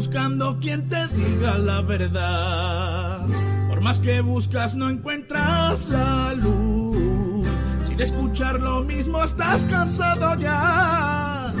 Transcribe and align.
Buscando 0.00 0.58
quien 0.58 0.88
te 0.88 1.08
diga 1.08 1.58
la 1.58 1.82
verdad. 1.82 3.20
Por 3.68 3.82
más 3.82 4.00
que 4.00 4.22
buscas 4.22 4.74
no 4.74 4.88
encuentras 4.88 5.90
la 5.90 6.32
luz. 6.32 7.46
Si 7.86 7.94
de 7.96 8.04
escuchar 8.04 8.58
lo 8.60 8.80
mismo 8.80 9.22
estás 9.22 9.66
cansado 9.66 10.40
ya. 10.40 11.52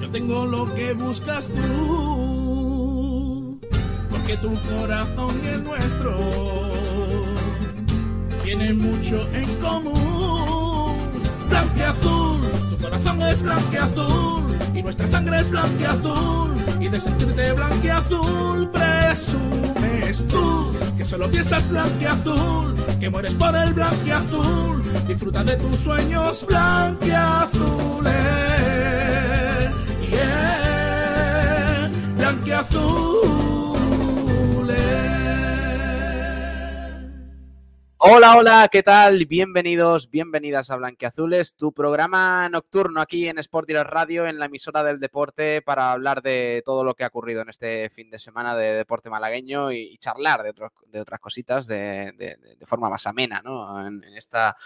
Yo 0.00 0.08
tengo 0.12 0.46
lo 0.46 0.72
que 0.72 0.92
buscas 0.92 1.48
tú. 1.48 1.58
Porque 4.10 4.36
tu 4.36 4.54
corazón 4.54 5.34
y 5.42 5.48
el 5.48 5.64
nuestro 5.64 6.70
tienen 8.44 8.78
mucho 8.78 9.28
en 9.32 9.56
común. 9.56 10.96
Blanqueazul, 11.48 12.42
tu 12.70 12.78
corazón 12.78 13.22
es 13.22 13.42
blanqueazul 13.42 14.44
y 14.72 14.82
nuestra 14.84 15.08
sangre 15.08 15.40
es 15.40 15.50
blanqueazul 15.50 16.47
y 16.80 16.88
de 16.88 17.00
sentirte 17.00 17.52
blanqueazul 17.52 18.68
presumes 18.70 20.26
tú 20.28 20.72
que 20.96 21.04
solo 21.04 21.30
piensas 21.30 21.68
blanqueazul, 21.68 22.74
que 22.98 23.10
mueres 23.10 23.34
por 23.34 23.56
el 23.56 23.72
blanqueazul, 23.72 25.06
disfruta 25.06 25.44
de 25.44 25.56
tus 25.56 25.80
sueños 25.80 26.44
blanqueazules. 26.46 28.14
Yeah, 30.10 31.90
blanqueazules. 32.16 33.47
Hola, 38.10 38.36
hola, 38.38 38.68
¿qué 38.72 38.82
tal? 38.82 39.26
Bienvenidos, 39.26 40.08
bienvenidas 40.08 40.70
a 40.70 40.76
Blanqueazules, 40.76 41.54
tu 41.56 41.74
programa 41.74 42.48
nocturno 42.48 43.02
aquí 43.02 43.28
en 43.28 43.38
Sport 43.38 43.68
Direct 43.68 43.90
Radio, 43.90 44.26
en 44.26 44.38
la 44.38 44.46
emisora 44.46 44.82
del 44.82 44.98
deporte, 44.98 45.60
para 45.60 45.92
hablar 45.92 46.22
de 46.22 46.62
todo 46.64 46.84
lo 46.84 46.94
que 46.94 47.04
ha 47.04 47.08
ocurrido 47.08 47.42
en 47.42 47.50
este 47.50 47.90
fin 47.90 48.08
de 48.08 48.18
semana 48.18 48.56
de 48.56 48.72
deporte 48.72 49.10
malagueño 49.10 49.72
y, 49.72 49.98
charlar 49.98 50.42
de, 50.42 50.54
de 50.86 51.00
otras 51.02 51.20
cositas 51.20 51.66
de, 51.66 52.38
forma 52.64 52.88
más 52.88 53.06
amena, 53.06 53.42
¿no? 53.44 53.86
En, 53.86 54.02
esta 54.16 54.56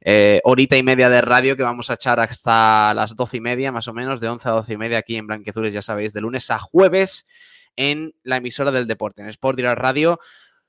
eh, 0.00 0.40
horita 0.44 0.78
y 0.78 0.82
media 0.82 1.10
de 1.10 1.20
radio 1.20 1.58
que 1.58 1.64
vamos 1.64 1.90
a 1.90 1.94
echar 1.94 2.18
hasta 2.20 2.94
las 2.94 3.14
doce 3.14 3.36
y 3.36 3.40
media, 3.40 3.70
más 3.70 3.86
o 3.88 3.92
menos, 3.92 4.18
de 4.18 4.30
11 4.30 4.48
a 4.48 4.52
doce 4.52 4.72
y 4.72 4.78
media 4.78 4.96
aquí 4.96 5.16
en 5.16 5.26
Blanqueazules, 5.26 5.74
ya 5.74 5.82
sabéis, 5.82 6.14
de 6.14 6.22
lunes 6.22 6.50
a 6.50 6.58
jueves 6.58 7.26
en 7.76 8.14
la 8.22 8.36
emisora 8.36 8.70
del 8.70 8.86
deporte, 8.86 9.20
en 9.20 9.28
Sport 9.28 9.58
Direct 9.58 9.78
Radio 9.78 10.18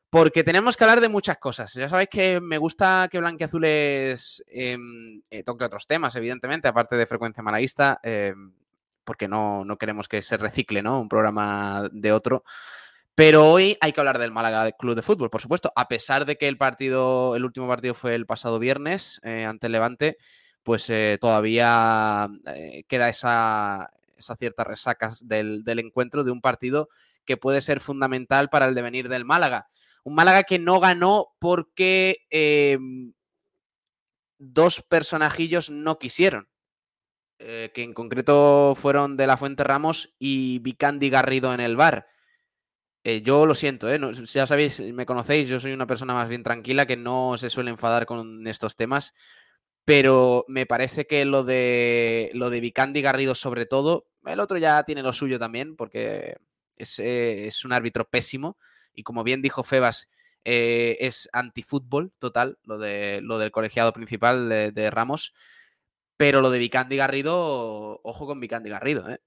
porque 0.09 0.43
tenemos 0.43 0.75
que 0.75 0.83
hablar 0.83 1.01
de 1.01 1.09
muchas 1.09 1.37
cosas. 1.37 1.73
Ya 1.73 1.87
sabéis 1.87 2.09
que 2.09 2.41
me 2.41 2.57
gusta 2.57 3.07
que 3.11 3.19
Blanquiazules 3.19 4.43
em, 4.47 5.21
eh, 5.29 5.43
toque 5.43 5.65
otros 5.65 5.85
temas, 5.87 6.15
evidentemente, 6.15 6.67
aparte 6.67 6.95
de 6.95 7.05
frecuencia 7.05 7.43
malaguista, 7.43 7.99
em, 8.03 8.53
porque 9.03 9.27
no, 9.27 9.65
no 9.65 9.77
queremos 9.77 10.07
que 10.07 10.21
se 10.21 10.37
recicle 10.37 10.81
¿no? 10.81 10.99
un 10.99 11.09
programa 11.09 11.89
de 11.91 12.11
otro. 12.11 12.43
Pero 13.19 13.49
hoy 13.51 13.77
hay 13.81 13.91
que 13.91 13.99
hablar 13.99 14.17
del 14.17 14.31
Málaga 14.31 14.71
Club 14.71 14.95
de 14.95 15.01
Fútbol, 15.01 15.29
por 15.29 15.41
supuesto, 15.41 15.73
a 15.75 15.89
pesar 15.89 16.25
de 16.25 16.37
que 16.37 16.47
el 16.47 16.57
partido, 16.57 17.35
el 17.35 17.43
último 17.43 17.67
partido 17.67 17.93
fue 17.93 18.15
el 18.15 18.25
pasado 18.25 18.59
viernes 18.59 19.19
eh, 19.23 19.43
ante 19.43 19.67
el 19.67 19.73
Levante, 19.73 20.17
pues 20.63 20.89
eh, 20.89 21.17
todavía 21.19 22.29
eh, 22.45 22.85
queda 22.87 23.09
esa, 23.09 23.91
esa 24.15 24.37
cierta 24.37 24.63
resacas 24.63 25.27
del, 25.27 25.65
del 25.65 25.79
encuentro 25.79 26.23
de 26.23 26.31
un 26.31 26.39
partido 26.39 26.87
que 27.25 27.35
puede 27.35 27.59
ser 27.59 27.81
fundamental 27.81 28.49
para 28.49 28.67
el 28.67 28.73
devenir 28.73 29.09
del 29.09 29.25
Málaga. 29.25 29.67
Un 30.03 30.15
Málaga 30.15 30.43
que 30.43 30.59
no 30.59 30.79
ganó 30.79 31.35
porque 31.39 32.25
eh, 32.31 32.77
dos 34.37 34.81
personajillos 34.81 35.69
no 35.69 35.99
quisieron. 35.99 36.47
eh, 37.39 37.71
que 37.73 37.83
en 37.83 37.93
concreto 37.93 38.75
fueron 38.75 39.17
de 39.17 39.27
la 39.27 39.37
Fuente 39.37 39.63
Ramos 39.63 40.13
y 40.19 40.59
Vicandi 40.59 41.09
Garrido 41.09 41.53
en 41.53 41.61
el 41.61 41.75
bar. 41.77 42.07
Eh, 43.03 43.21
yo 43.21 43.45
lo 43.45 43.55
siento, 43.55 43.89
¿eh? 43.91 43.99
Ya 44.33 44.45
sabéis, 44.47 44.81
me 44.81 45.05
conocéis, 45.05 45.47
yo 45.47 45.59
soy 45.59 45.71
una 45.73 45.87
persona 45.87 46.13
más 46.13 46.27
bien 46.29 46.43
tranquila 46.43 46.85
que 46.85 46.97
no 46.97 47.37
se 47.37 47.49
suele 47.49 47.71
enfadar 47.71 48.05
con 48.05 48.45
estos 48.47 48.75
temas, 48.75 49.13
pero 49.85 50.45
me 50.49 50.65
parece 50.65 51.07
que 51.07 51.25
lo 51.25 51.43
de 51.43 52.31
lo 52.33 52.49
de 52.49 52.61
Vicandi 52.61 53.01
Garrido 53.01 53.35
sobre 53.35 53.65
todo, 53.65 54.07
el 54.25 54.39
otro 54.41 54.57
ya 54.57 54.83
tiene 54.83 55.03
lo 55.03 55.13
suyo 55.13 55.39
también, 55.39 55.75
porque 55.77 56.37
es, 56.77 56.99
eh, 56.99 57.47
es 57.47 57.65
un 57.65 57.73
árbitro 57.73 58.05
pésimo 58.09 58.57
y 58.99 59.03
como 59.03 59.23
bien 59.23 59.41
dijo 59.41 59.63
Febas, 59.63 60.09
eh, 60.43 60.97
es 60.99 61.29
antifútbol 61.31 62.11
total, 62.19 62.59
lo, 62.63 62.77
de, 62.77 63.21
lo 63.23 63.37
del 63.37 63.49
colegiado 63.49 63.93
principal 63.93 64.49
de, 64.49 64.91
Ramos, 64.91 65.33
pero 66.17 66.41
lo 66.41 66.49
de 66.49 66.59
Vicandi 66.59 66.97
Garrido, 66.97 68.01
ojo 68.03 68.27
con 68.27 68.41
Vicandi 68.41 68.69
Garrido, 68.69 69.09
¿eh? 69.09 69.21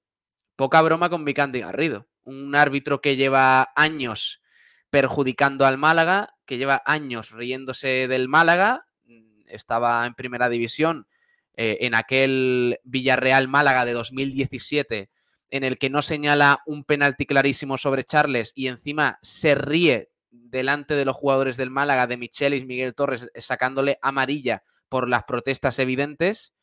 Poca 0.56 0.82
broma 0.82 1.08
con 1.08 1.24
Vicandi 1.24 1.60
Garrido, 1.60 2.06
un 2.24 2.54
árbitro 2.54 3.00
que 3.00 3.16
lleva 3.16 3.72
años 3.74 4.42
perjudicando 4.90 5.64
al 5.64 5.78
Málaga, 5.78 6.34
que 6.44 6.58
lleva 6.58 6.82
años 6.84 7.30
riéndose 7.30 8.08
del 8.08 8.28
Málaga, 8.28 8.84
mm, 9.04 9.44
estaba 9.46 10.04
en 10.04 10.12
primera 10.12 10.50
división 10.50 11.06
eh, 11.54 11.78
en 11.80 11.94
aquel 11.94 12.78
Villarreal 12.84 13.48
Málaga 13.48 13.86
de 13.86 13.94
2017 13.94 15.08
en 15.52 15.64
el 15.64 15.76
que 15.76 15.90
no 15.90 16.00
señala 16.00 16.62
un 16.64 16.82
penalti 16.82 17.26
clarísimo 17.26 17.76
sobre 17.76 18.04
Charles 18.04 18.52
y 18.56 18.68
encima 18.68 19.18
se 19.20 19.54
ríe 19.54 20.10
delante 20.30 20.94
de 20.94 21.04
los 21.04 21.14
jugadores 21.14 21.58
del 21.58 21.68
Málaga, 21.68 22.06
de 22.06 22.16
Michelis, 22.16 22.64
Miguel 22.64 22.94
Torres, 22.94 23.30
sacándole 23.36 23.98
amarilla 24.00 24.64
por 24.88 25.10
las 25.10 25.24
protestas 25.24 25.78
evidentes, 25.78 26.54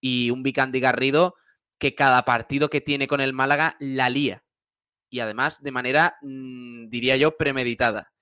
y 0.00 0.30
un 0.30 0.44
Vicandi 0.44 0.78
Garrido 0.78 1.34
que 1.78 1.96
cada 1.96 2.24
partido 2.24 2.70
que 2.70 2.80
tiene 2.80 3.08
con 3.08 3.20
el 3.20 3.32
Málaga 3.32 3.76
la 3.80 4.08
lía. 4.08 4.44
Y 5.08 5.18
además 5.18 5.60
de 5.60 5.72
manera, 5.72 6.16
mmm, 6.22 6.88
diría 6.88 7.16
yo, 7.16 7.36
premeditada. 7.36 8.12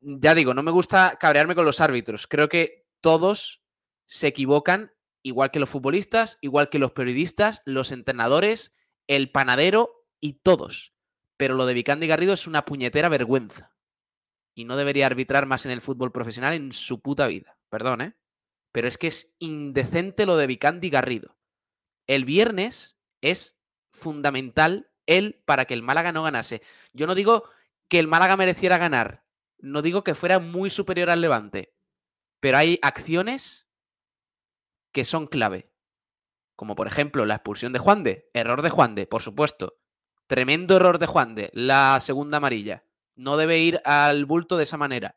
Ya 0.00 0.34
digo, 0.34 0.52
no 0.52 0.64
me 0.64 0.72
gusta 0.72 1.16
cabrearme 1.18 1.54
con 1.54 1.64
los 1.64 1.80
árbitros. 1.80 2.26
Creo 2.26 2.48
que 2.48 2.88
todos 3.00 3.62
se 4.04 4.26
equivocan, 4.26 4.92
igual 5.22 5.52
que 5.52 5.60
los 5.60 5.70
futbolistas, 5.70 6.38
igual 6.40 6.70
que 6.70 6.80
los 6.80 6.90
periodistas, 6.90 7.62
los 7.64 7.92
entrenadores, 7.92 8.74
el 9.08 9.32
panadero 9.32 10.06
y 10.20 10.34
todos. 10.34 10.94
Pero 11.36 11.54
lo 11.54 11.66
de 11.66 11.74
Vicandi 11.74 12.06
Garrido 12.06 12.34
es 12.34 12.46
una 12.46 12.64
puñetera 12.64 13.08
vergüenza. 13.08 13.74
Y 14.54 14.64
no 14.64 14.76
debería 14.76 15.06
arbitrar 15.06 15.46
más 15.46 15.66
en 15.66 15.72
el 15.72 15.80
fútbol 15.80 16.12
profesional 16.12 16.54
en 16.54 16.72
su 16.72 17.00
puta 17.00 17.26
vida. 17.26 17.58
Perdón, 17.68 18.00
¿eh? 18.02 18.16
Pero 18.72 18.86
es 18.86 18.98
que 18.98 19.08
es 19.08 19.34
indecente 19.38 20.26
lo 20.26 20.36
de 20.36 20.46
Vicandi 20.46 20.90
Garrido. 20.90 21.36
El 22.06 22.24
viernes 22.24 22.98
es 23.20 23.58
fundamental 23.92 24.90
él 25.06 25.42
para 25.44 25.64
que 25.64 25.74
el 25.74 25.82
Málaga 25.82 26.12
no 26.12 26.22
ganase. 26.22 26.62
Yo 26.92 27.06
no 27.06 27.14
digo 27.14 27.44
que 27.88 27.98
el 27.98 28.06
Málaga 28.06 28.36
mereciera 28.36 28.78
ganar. 28.78 29.24
No 29.58 29.82
digo 29.82 30.04
que 30.04 30.14
fuera 30.14 30.38
muy 30.38 30.70
superior 30.70 31.10
al 31.10 31.20
Levante. 31.20 31.74
Pero 32.40 32.58
hay 32.58 32.78
acciones 32.82 33.68
que 34.92 35.04
son 35.04 35.26
clave. 35.26 35.70
Como 36.58 36.74
por 36.74 36.88
ejemplo 36.88 37.24
la 37.24 37.36
expulsión 37.36 37.72
de 37.72 37.78
Juan 37.78 38.02
de. 38.02 38.28
Error 38.34 38.62
de 38.62 38.70
Juan 38.70 38.96
de, 38.96 39.06
por 39.06 39.22
supuesto. 39.22 39.78
Tremendo 40.26 40.74
error 40.74 40.98
de 40.98 41.06
Juan 41.06 41.36
de. 41.36 41.50
La 41.52 42.00
segunda 42.00 42.38
amarilla. 42.38 42.82
No 43.14 43.36
debe 43.36 43.58
ir 43.58 43.80
al 43.84 44.24
bulto 44.24 44.56
de 44.56 44.64
esa 44.64 44.76
manera. 44.76 45.16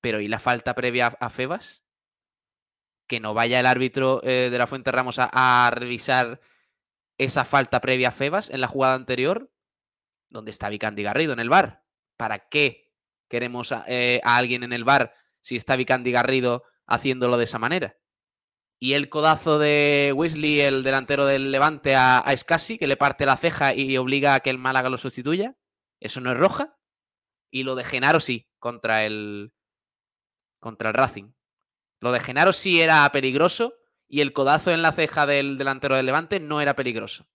Pero 0.00 0.20
¿y 0.20 0.26
la 0.26 0.40
falta 0.40 0.74
previa 0.74 1.06
a 1.20 1.30
Febas? 1.30 1.84
Que 3.06 3.20
no 3.20 3.34
vaya 3.34 3.60
el 3.60 3.66
árbitro 3.66 4.20
eh, 4.24 4.48
de 4.50 4.58
la 4.58 4.66
Fuente 4.66 4.90
Ramos 4.90 5.20
a, 5.20 5.70
revisar 5.72 6.40
esa 7.18 7.44
falta 7.44 7.80
previa 7.80 8.08
a 8.08 8.10
Febas 8.12 8.50
en 8.50 8.60
la 8.60 8.66
jugada 8.66 8.94
anterior. 8.94 9.48
¿Dónde 10.28 10.50
está 10.50 10.68
Vicandi 10.68 11.04
Garrido? 11.04 11.32
En 11.32 11.38
el 11.38 11.50
bar. 11.50 11.84
¿Para 12.16 12.48
qué 12.48 12.92
queremos 13.28 13.70
a, 13.70 13.84
eh, 13.86 14.20
a 14.24 14.38
alguien 14.38 14.64
en 14.64 14.72
el 14.72 14.82
bar 14.82 15.14
si 15.40 15.54
está 15.54 15.76
Vicandi 15.76 16.10
Garrido 16.10 16.64
haciéndolo 16.88 17.38
de 17.38 17.44
esa 17.44 17.60
manera? 17.60 17.99
Y 18.82 18.94
el 18.94 19.10
codazo 19.10 19.58
de 19.58 20.14
Weasley, 20.16 20.60
el 20.60 20.82
delantero 20.82 21.26
del 21.26 21.52
Levante, 21.52 21.94
a, 21.94 22.24
Scassi, 22.34 22.78
que 22.78 22.86
le 22.86 22.96
parte 22.96 23.26
la 23.26 23.36
ceja 23.36 23.74
y 23.74 23.98
obliga 23.98 24.34
a 24.34 24.40
que 24.40 24.48
el 24.48 24.56
Málaga 24.56 24.88
lo 24.88 24.96
sustituya. 24.96 25.54
Eso 26.00 26.22
no 26.22 26.32
es 26.32 26.38
roja. 26.38 26.78
Y 27.50 27.64
lo 27.64 27.74
de 27.74 27.84
Genaro 27.84 28.20
sí, 28.20 28.48
contra 28.58 29.04
el, 29.04 29.52
contra 30.60 30.88
el 30.88 30.94
Racing. 30.94 31.32
Lo 32.00 32.10
de 32.10 32.20
Genaro 32.20 32.54
sí 32.54 32.80
era 32.80 33.10
peligroso 33.12 33.74
y 34.08 34.22
el 34.22 34.32
codazo 34.32 34.70
en 34.70 34.80
la 34.80 34.92
ceja 34.92 35.26
del 35.26 35.58
delantero 35.58 35.96
del 35.96 36.06
Levante 36.06 36.40
no 36.40 36.62
era 36.62 36.74
peligroso. 36.74 37.28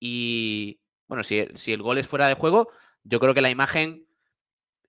Y 0.00 0.80
bueno, 1.06 1.22
si, 1.22 1.46
si 1.54 1.72
el 1.72 1.82
gol 1.82 1.98
es 1.98 2.08
fuera 2.08 2.26
de 2.26 2.34
juego, 2.34 2.70
yo 3.04 3.20
creo 3.20 3.34
que 3.34 3.40
la 3.40 3.50
imagen, 3.50 4.08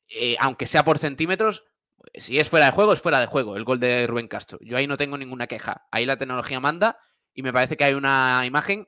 eh, 0.09 0.37
aunque 0.39 0.65
sea 0.65 0.83
por 0.83 0.97
centímetros, 0.97 1.65
si 2.13 2.39
es 2.39 2.49
fuera 2.49 2.67
de 2.67 2.71
juego, 2.71 2.93
es 2.93 3.01
fuera 3.01 3.19
de 3.19 3.27
juego 3.27 3.55
el 3.55 3.63
gol 3.63 3.79
de 3.79 4.07
Rubén 4.07 4.27
Castro. 4.27 4.59
Yo 4.61 4.77
ahí 4.77 4.87
no 4.87 4.97
tengo 4.97 5.17
ninguna 5.17 5.47
queja. 5.47 5.87
Ahí 5.91 6.05
la 6.05 6.17
tecnología 6.17 6.59
manda 6.59 6.99
y 7.33 7.43
me 7.43 7.53
parece 7.53 7.77
que 7.77 7.83
hay 7.83 7.93
una 7.93 8.43
imagen, 8.45 8.87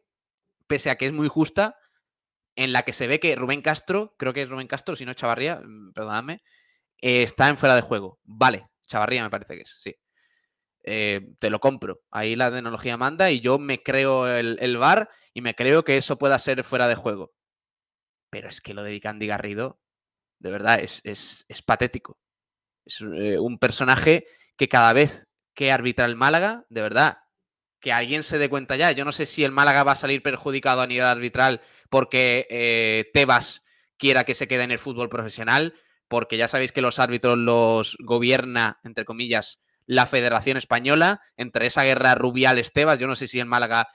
pese 0.67 0.89
a 0.89 0.97
que 0.97 1.05
es 1.05 1.13
muy 1.13 1.27
justa, 1.27 1.77
en 2.55 2.73
la 2.73 2.83
que 2.83 2.93
se 2.93 3.07
ve 3.07 3.19
que 3.19 3.35
Rubén 3.35 3.61
Castro, 3.61 4.15
creo 4.17 4.33
que 4.33 4.43
es 4.43 4.49
Rubén 4.49 4.67
Castro, 4.67 4.95
si 4.95 5.05
no 5.05 5.13
Chavarría, 5.13 5.61
perdonadme, 5.93 6.43
eh, 7.01 7.23
está 7.23 7.47
en 7.49 7.57
fuera 7.57 7.75
de 7.75 7.81
juego. 7.81 8.19
Vale, 8.23 8.67
Chavarría 8.87 9.23
me 9.23 9.29
parece 9.29 9.55
que 9.55 9.61
es, 9.61 9.77
sí. 9.79 9.95
Eh, 10.83 11.21
te 11.39 11.49
lo 11.49 11.59
compro. 11.59 12.01
Ahí 12.11 12.35
la 12.35 12.51
tecnología 12.51 12.97
manda 12.97 13.31
y 13.31 13.39
yo 13.39 13.57
me 13.57 13.81
creo 13.81 14.27
el, 14.27 14.57
el 14.59 14.77
VAR 14.77 15.09
y 15.33 15.41
me 15.41 15.55
creo 15.55 15.83
que 15.83 15.97
eso 15.97 16.17
pueda 16.17 16.37
ser 16.39 16.63
fuera 16.63 16.87
de 16.87 16.95
juego. 16.95 17.33
Pero 18.29 18.49
es 18.49 18.61
que 18.61 18.73
lo 18.73 18.83
de 18.83 18.91
Vicandi 18.91 19.27
Garrido, 19.27 19.79
de 20.39 20.51
verdad, 20.51 20.79
es, 20.79 21.01
es, 21.05 21.61
patético. 21.61 22.19
Es 22.85 23.01
eh, 23.01 23.39
un 23.39 23.59
personaje 23.59 24.25
que 24.57 24.67
cada 24.67 24.93
vez 24.93 25.27
que 25.53 25.71
arbitra 25.71 26.05
el 26.05 26.15
Málaga, 26.15 26.65
de 26.69 26.81
verdad, 26.81 27.17
que 27.79 27.91
alguien 27.91 28.23
se 28.23 28.37
dé 28.37 28.49
cuenta 28.49 28.75
ya. 28.75 28.91
Yo 28.91 29.05
no 29.05 29.11
sé 29.11 29.25
si 29.25 29.43
el 29.43 29.51
Málaga 29.51 29.83
va 29.83 29.93
a 29.93 29.97
salir 29.97 30.23
perjudicado 30.23 30.81
a 30.81 30.87
nivel 30.87 31.05
arbitral 31.05 31.61
porque 31.89 32.47
eh, 32.49 33.09
Tebas 33.13 33.65
quiera 33.97 34.23
que 34.23 34.35
se 34.35 34.47
quede 34.47 34.63
en 34.63 34.71
el 34.71 34.79
fútbol 34.79 35.09
profesional, 35.09 35.73
porque 36.07 36.37
ya 36.37 36.47
sabéis 36.47 36.71
que 36.71 36.81
los 36.81 36.99
árbitros 36.99 37.37
los 37.37 37.97
gobierna, 37.99 38.79
entre 38.83 39.05
comillas, 39.05 39.61
la 39.85 40.05
Federación 40.05 40.57
Española. 40.57 41.21
Entre 41.37 41.65
esa 41.65 41.83
guerra 41.83 42.15
Rubiales-Tebas, 42.15 42.99
yo 42.99 43.07
no 43.07 43.15
sé 43.15 43.27
si 43.27 43.39
el 43.39 43.45
Málaga 43.45 43.89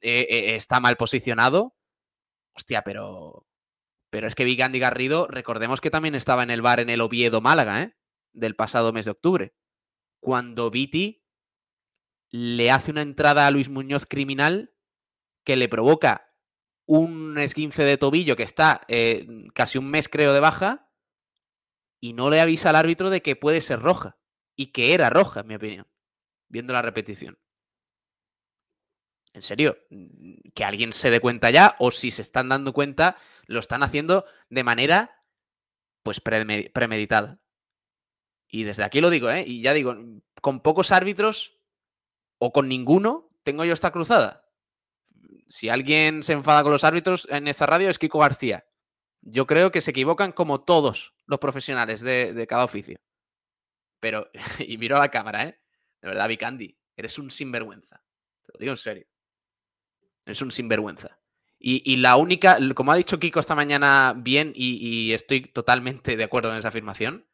eh, 0.00 0.54
está 0.56 0.80
mal 0.80 0.96
posicionado. 0.96 1.74
Hostia, 2.54 2.82
pero. 2.82 3.46
Pero 4.10 4.26
es 4.26 4.34
que 4.34 4.44
Vigandi 4.44 4.78
Garrido, 4.78 5.26
recordemos 5.26 5.80
que 5.80 5.90
también 5.90 6.14
estaba 6.14 6.42
en 6.42 6.50
el 6.50 6.60
bar 6.60 6.80
en 6.80 6.90
el 6.90 7.00
Oviedo 7.00 7.40
Málaga, 7.40 7.82
¿eh? 7.82 7.94
Del 8.32 8.56
pasado 8.56 8.92
mes 8.92 9.04
de 9.04 9.10
octubre. 9.12 9.54
Cuando 10.20 10.70
Viti 10.70 11.24
le 12.30 12.70
hace 12.70 12.90
una 12.90 13.02
entrada 13.02 13.46
a 13.46 13.50
Luis 13.50 13.68
Muñoz 13.68 14.06
criminal 14.06 14.74
que 15.44 15.56
le 15.56 15.68
provoca 15.68 16.32
un 16.86 17.38
esguince 17.38 17.84
de 17.84 17.98
tobillo 17.98 18.36
que 18.36 18.42
está 18.42 18.80
eh, 18.88 19.26
casi 19.54 19.78
un 19.78 19.90
mes, 19.90 20.08
creo, 20.08 20.32
de 20.32 20.40
baja 20.40 20.90
y 22.00 22.14
no 22.14 22.30
le 22.30 22.40
avisa 22.40 22.70
al 22.70 22.76
árbitro 22.76 23.10
de 23.10 23.22
que 23.22 23.36
puede 23.36 23.60
ser 23.60 23.80
roja 23.80 24.18
y 24.56 24.72
que 24.72 24.94
era 24.94 25.10
roja, 25.10 25.40
en 25.40 25.46
mi 25.46 25.54
opinión, 25.54 25.86
viendo 26.48 26.72
la 26.72 26.82
repetición. 26.82 27.38
En 29.34 29.42
serio, 29.42 29.78
mm, 29.90 30.50
que 30.54 30.64
alguien 30.64 30.92
se 30.92 31.10
dé 31.10 31.20
cuenta 31.20 31.50
ya 31.50 31.76
o 31.78 31.90
si 31.90 32.10
se 32.10 32.22
están 32.22 32.48
dando 32.48 32.72
cuenta, 32.72 33.16
lo 33.46 33.60
están 33.60 33.82
haciendo 33.82 34.24
de 34.50 34.64
manera 34.64 35.24
pues 36.02 36.20
premeditada. 36.20 37.41
Y 38.54 38.64
desde 38.64 38.84
aquí 38.84 39.00
lo 39.00 39.08
digo, 39.08 39.30
¿eh? 39.30 39.44
Y 39.46 39.62
ya 39.62 39.72
digo, 39.72 39.96
con 40.42 40.60
pocos 40.60 40.92
árbitros 40.92 41.58
o 42.36 42.52
con 42.52 42.68
ninguno 42.68 43.30
tengo 43.44 43.64
yo 43.64 43.72
esta 43.72 43.90
cruzada. 43.90 44.46
Si 45.48 45.70
alguien 45.70 46.22
se 46.22 46.34
enfada 46.34 46.62
con 46.62 46.70
los 46.70 46.84
árbitros 46.84 47.26
en 47.30 47.48
esta 47.48 47.64
radio 47.64 47.88
es 47.88 47.98
Kiko 47.98 48.18
García. 48.18 48.66
Yo 49.22 49.46
creo 49.46 49.72
que 49.72 49.80
se 49.80 49.92
equivocan 49.92 50.32
como 50.32 50.64
todos 50.64 51.14
los 51.24 51.38
profesionales 51.38 52.02
de, 52.02 52.46
cada 52.46 52.64
oficio. 52.64 53.00
Pero, 54.00 54.30
y 54.58 54.76
miro 54.76 54.96
a 54.96 55.00
la 55.00 55.10
cámara, 55.10 55.44
¿eh? 55.44 55.60
De 56.02 56.08
verdad, 56.08 56.28
Vicandi, 56.28 56.78
eres 56.94 57.18
un 57.18 57.30
sinvergüenza. 57.30 58.04
Te 58.42 58.52
lo 58.52 58.58
digo 58.58 58.72
en 58.72 58.76
serio. 58.76 59.06
Eres 60.26 60.42
un 60.42 60.52
sinvergüenza. 60.52 61.18
Y, 61.58 61.96
la 61.96 62.16
única, 62.16 62.58
como 62.74 62.92
ha 62.92 62.96
dicho 62.96 63.18
Kiko 63.20 63.40
esta 63.40 63.54
mañana 63.54 64.14
bien, 64.14 64.52
y, 64.54 65.12
estoy 65.14 65.42
totalmente 65.42 66.16
de 66.16 66.24
acuerdo 66.24 66.50
en 66.50 66.58
esa 66.58 66.68
afirmación, 66.68 67.26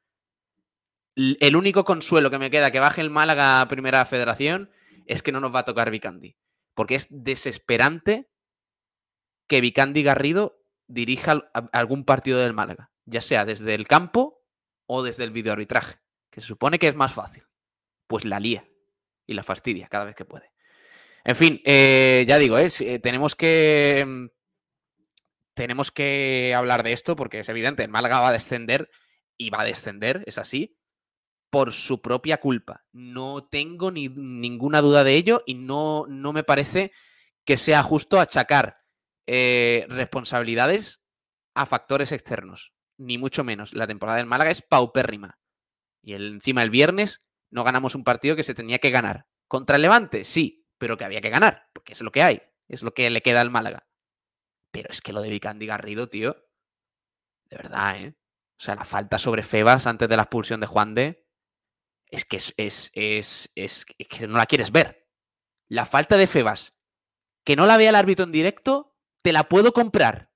el 1.18 1.56
único 1.56 1.84
consuelo 1.84 2.30
que 2.30 2.38
me 2.38 2.50
queda 2.50 2.70
que 2.70 2.78
baje 2.78 3.00
el 3.00 3.10
Málaga 3.10 3.60
a 3.60 3.68
Primera 3.68 4.04
Federación 4.04 4.70
es 5.06 5.22
que 5.22 5.32
no 5.32 5.40
nos 5.40 5.52
va 5.52 5.60
a 5.60 5.64
tocar 5.64 5.90
Vicandi. 5.90 6.36
Porque 6.74 6.94
es 6.94 7.08
desesperante 7.10 8.28
que 9.48 9.60
Vicandi 9.60 10.02
Garrido 10.04 10.62
dirija 10.86 11.50
algún 11.72 12.04
partido 12.04 12.38
del 12.38 12.52
Málaga, 12.52 12.92
ya 13.04 13.20
sea 13.20 13.44
desde 13.44 13.74
el 13.74 13.88
campo 13.88 14.44
o 14.86 15.02
desde 15.02 15.24
el 15.24 15.32
videoarbitraje, 15.32 15.96
que 16.30 16.40
se 16.40 16.46
supone 16.46 16.78
que 16.78 16.88
es 16.88 16.94
más 16.94 17.12
fácil. 17.12 17.42
Pues 18.06 18.24
la 18.24 18.38
lía 18.38 18.68
y 19.26 19.34
la 19.34 19.42
fastidia 19.42 19.88
cada 19.88 20.04
vez 20.04 20.14
que 20.14 20.24
puede. 20.24 20.52
En 21.24 21.34
fin, 21.34 21.60
eh, 21.64 22.24
ya 22.28 22.38
digo, 22.38 22.58
eh, 22.58 22.70
tenemos 23.02 23.34
que. 23.34 24.04
Mm, 24.06 24.26
tenemos 25.54 25.90
que 25.90 26.54
hablar 26.54 26.84
de 26.84 26.92
esto 26.92 27.16
porque 27.16 27.40
es 27.40 27.48
evidente, 27.48 27.82
el 27.82 27.90
Málaga 27.90 28.20
va 28.20 28.28
a 28.28 28.32
descender 28.32 28.88
y 29.36 29.50
va 29.50 29.62
a 29.62 29.64
descender, 29.64 30.22
es 30.26 30.38
así 30.38 30.77
por 31.50 31.72
su 31.72 32.00
propia 32.02 32.38
culpa. 32.38 32.84
No 32.92 33.46
tengo 33.48 33.90
ni 33.90 34.08
ninguna 34.08 34.80
duda 34.80 35.04
de 35.04 35.14
ello 35.14 35.42
y 35.46 35.54
no, 35.54 36.06
no 36.08 36.32
me 36.32 36.44
parece 36.44 36.92
que 37.44 37.56
sea 37.56 37.82
justo 37.82 38.20
achacar 38.20 38.78
eh, 39.26 39.86
responsabilidades 39.88 41.02
a 41.54 41.66
factores 41.66 42.12
externos, 42.12 42.72
ni 42.98 43.18
mucho 43.18 43.44
menos. 43.44 43.72
La 43.72 43.86
temporada 43.86 44.18
del 44.18 44.26
Málaga 44.26 44.50
es 44.50 44.62
paupérrima. 44.62 45.38
Y 46.02 46.14
encima 46.14 46.62
el 46.62 46.70
viernes 46.70 47.24
no 47.50 47.64
ganamos 47.64 47.94
un 47.94 48.04
partido 48.04 48.36
que 48.36 48.42
se 48.42 48.54
tenía 48.54 48.78
que 48.78 48.90
ganar. 48.90 49.26
Contra 49.48 49.76
el 49.76 49.82
Levante, 49.82 50.24
sí, 50.24 50.66
pero 50.76 50.96
que 50.96 51.04
había 51.04 51.20
que 51.20 51.30
ganar, 51.30 51.68
porque 51.72 51.92
es 51.92 52.00
lo 52.02 52.12
que 52.12 52.22
hay, 52.22 52.42
es 52.68 52.82
lo 52.82 52.92
que 52.92 53.10
le 53.10 53.22
queda 53.22 53.40
al 53.40 53.50
Málaga. 53.50 53.88
Pero 54.70 54.90
es 54.90 55.00
que 55.00 55.12
lo 55.12 55.22
de 55.22 55.30
Vicandi 55.30 55.66
Garrido, 55.66 56.08
tío, 56.08 56.36
de 57.46 57.56
verdad, 57.56 58.02
¿eh? 58.02 58.14
O 58.58 58.62
sea, 58.62 58.74
la 58.74 58.84
falta 58.84 59.18
sobre 59.18 59.42
Febas 59.42 59.86
antes 59.86 60.08
de 60.08 60.16
la 60.16 60.24
expulsión 60.24 60.60
de 60.60 60.66
Juan 60.66 60.94
de 60.94 61.27
es 62.10 62.24
que 62.24 62.36
es, 62.36 62.90
es, 62.94 63.86
que 63.86 64.26
no 64.26 64.38
la 64.38 64.46
quieres 64.46 64.72
ver. 64.72 65.08
La 65.68 65.86
falta 65.86 66.16
de 66.16 66.26
Febas, 66.26 66.76
que 67.44 67.56
no 67.56 67.66
la 67.66 67.76
vea 67.76 67.90
el 67.90 67.96
árbitro 67.96 68.24
en 68.24 68.32
directo, 68.32 68.96
te 69.22 69.32
la 69.32 69.48
puedo 69.48 69.72
comprar. 69.72 70.32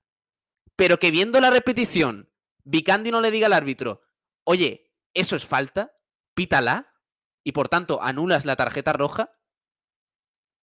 Pero 0.75 0.99
que 0.99 1.11
viendo 1.11 1.39
la 1.39 1.49
repetición, 1.49 2.31
Vicandi 2.63 3.11
no 3.11 3.21
le 3.21 3.31
diga 3.31 3.47
al 3.47 3.53
árbitro, 3.53 4.01
oye, 4.43 4.93
eso 5.13 5.35
es 5.35 5.45
falta, 5.45 5.97
pítala, 6.33 6.93
y 7.43 7.51
por 7.51 7.69
tanto 7.69 8.01
anulas 8.01 8.45
la 8.45 8.55
tarjeta 8.55 8.93
roja. 8.93 9.37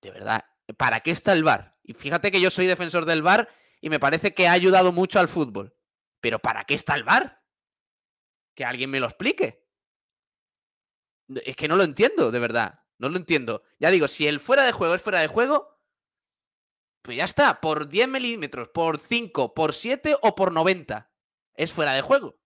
De 0.00 0.10
verdad, 0.10 0.44
¿para 0.76 1.00
qué 1.00 1.10
está 1.10 1.32
el 1.32 1.44
VAR? 1.44 1.78
Y 1.82 1.94
fíjate 1.94 2.30
que 2.30 2.40
yo 2.40 2.50
soy 2.50 2.66
defensor 2.66 3.04
del 3.04 3.22
VAR 3.22 3.48
y 3.80 3.90
me 3.90 4.00
parece 4.00 4.34
que 4.34 4.48
ha 4.48 4.52
ayudado 4.52 4.92
mucho 4.92 5.18
al 5.20 5.28
fútbol. 5.28 5.76
Pero 6.20 6.38
¿para 6.38 6.64
qué 6.64 6.74
está 6.74 6.94
el 6.94 7.04
VAR? 7.04 7.42
Que 8.54 8.64
alguien 8.64 8.90
me 8.90 9.00
lo 9.00 9.06
explique. 9.06 9.59
Es 11.44 11.56
que 11.56 11.68
no 11.68 11.76
lo 11.76 11.84
entiendo, 11.84 12.30
de 12.30 12.38
verdad. 12.38 12.80
No 12.98 13.08
lo 13.08 13.16
entiendo. 13.16 13.62
Ya 13.78 13.90
digo, 13.90 14.08
si 14.08 14.26
el 14.26 14.40
fuera 14.40 14.64
de 14.64 14.72
juego 14.72 14.94
es 14.94 15.02
fuera 15.02 15.20
de 15.20 15.26
juego, 15.26 15.78
pues 17.02 17.16
ya 17.16 17.24
está. 17.24 17.60
Por 17.60 17.88
10 17.88 18.08
milímetros, 18.08 18.68
por 18.68 18.98
5, 18.98 19.54
por 19.54 19.72
7 19.72 20.16
o 20.20 20.34
por 20.34 20.52
90. 20.52 21.10
Es 21.54 21.72
fuera 21.72 21.92
de 21.92 22.02
juego. 22.02 22.38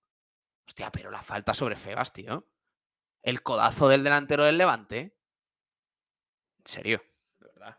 Hostia, 0.66 0.90
pero 0.92 1.10
la 1.10 1.22
falta 1.22 1.54
sobre 1.54 1.76
Febas, 1.76 2.12
tío. 2.12 2.46
El 3.22 3.42
codazo 3.42 3.88
del 3.88 4.04
delantero 4.04 4.44
del 4.44 4.58
Levante. 4.58 5.16
En 6.58 6.66
serio, 6.66 7.04
de 7.40 7.46
verdad. 7.48 7.78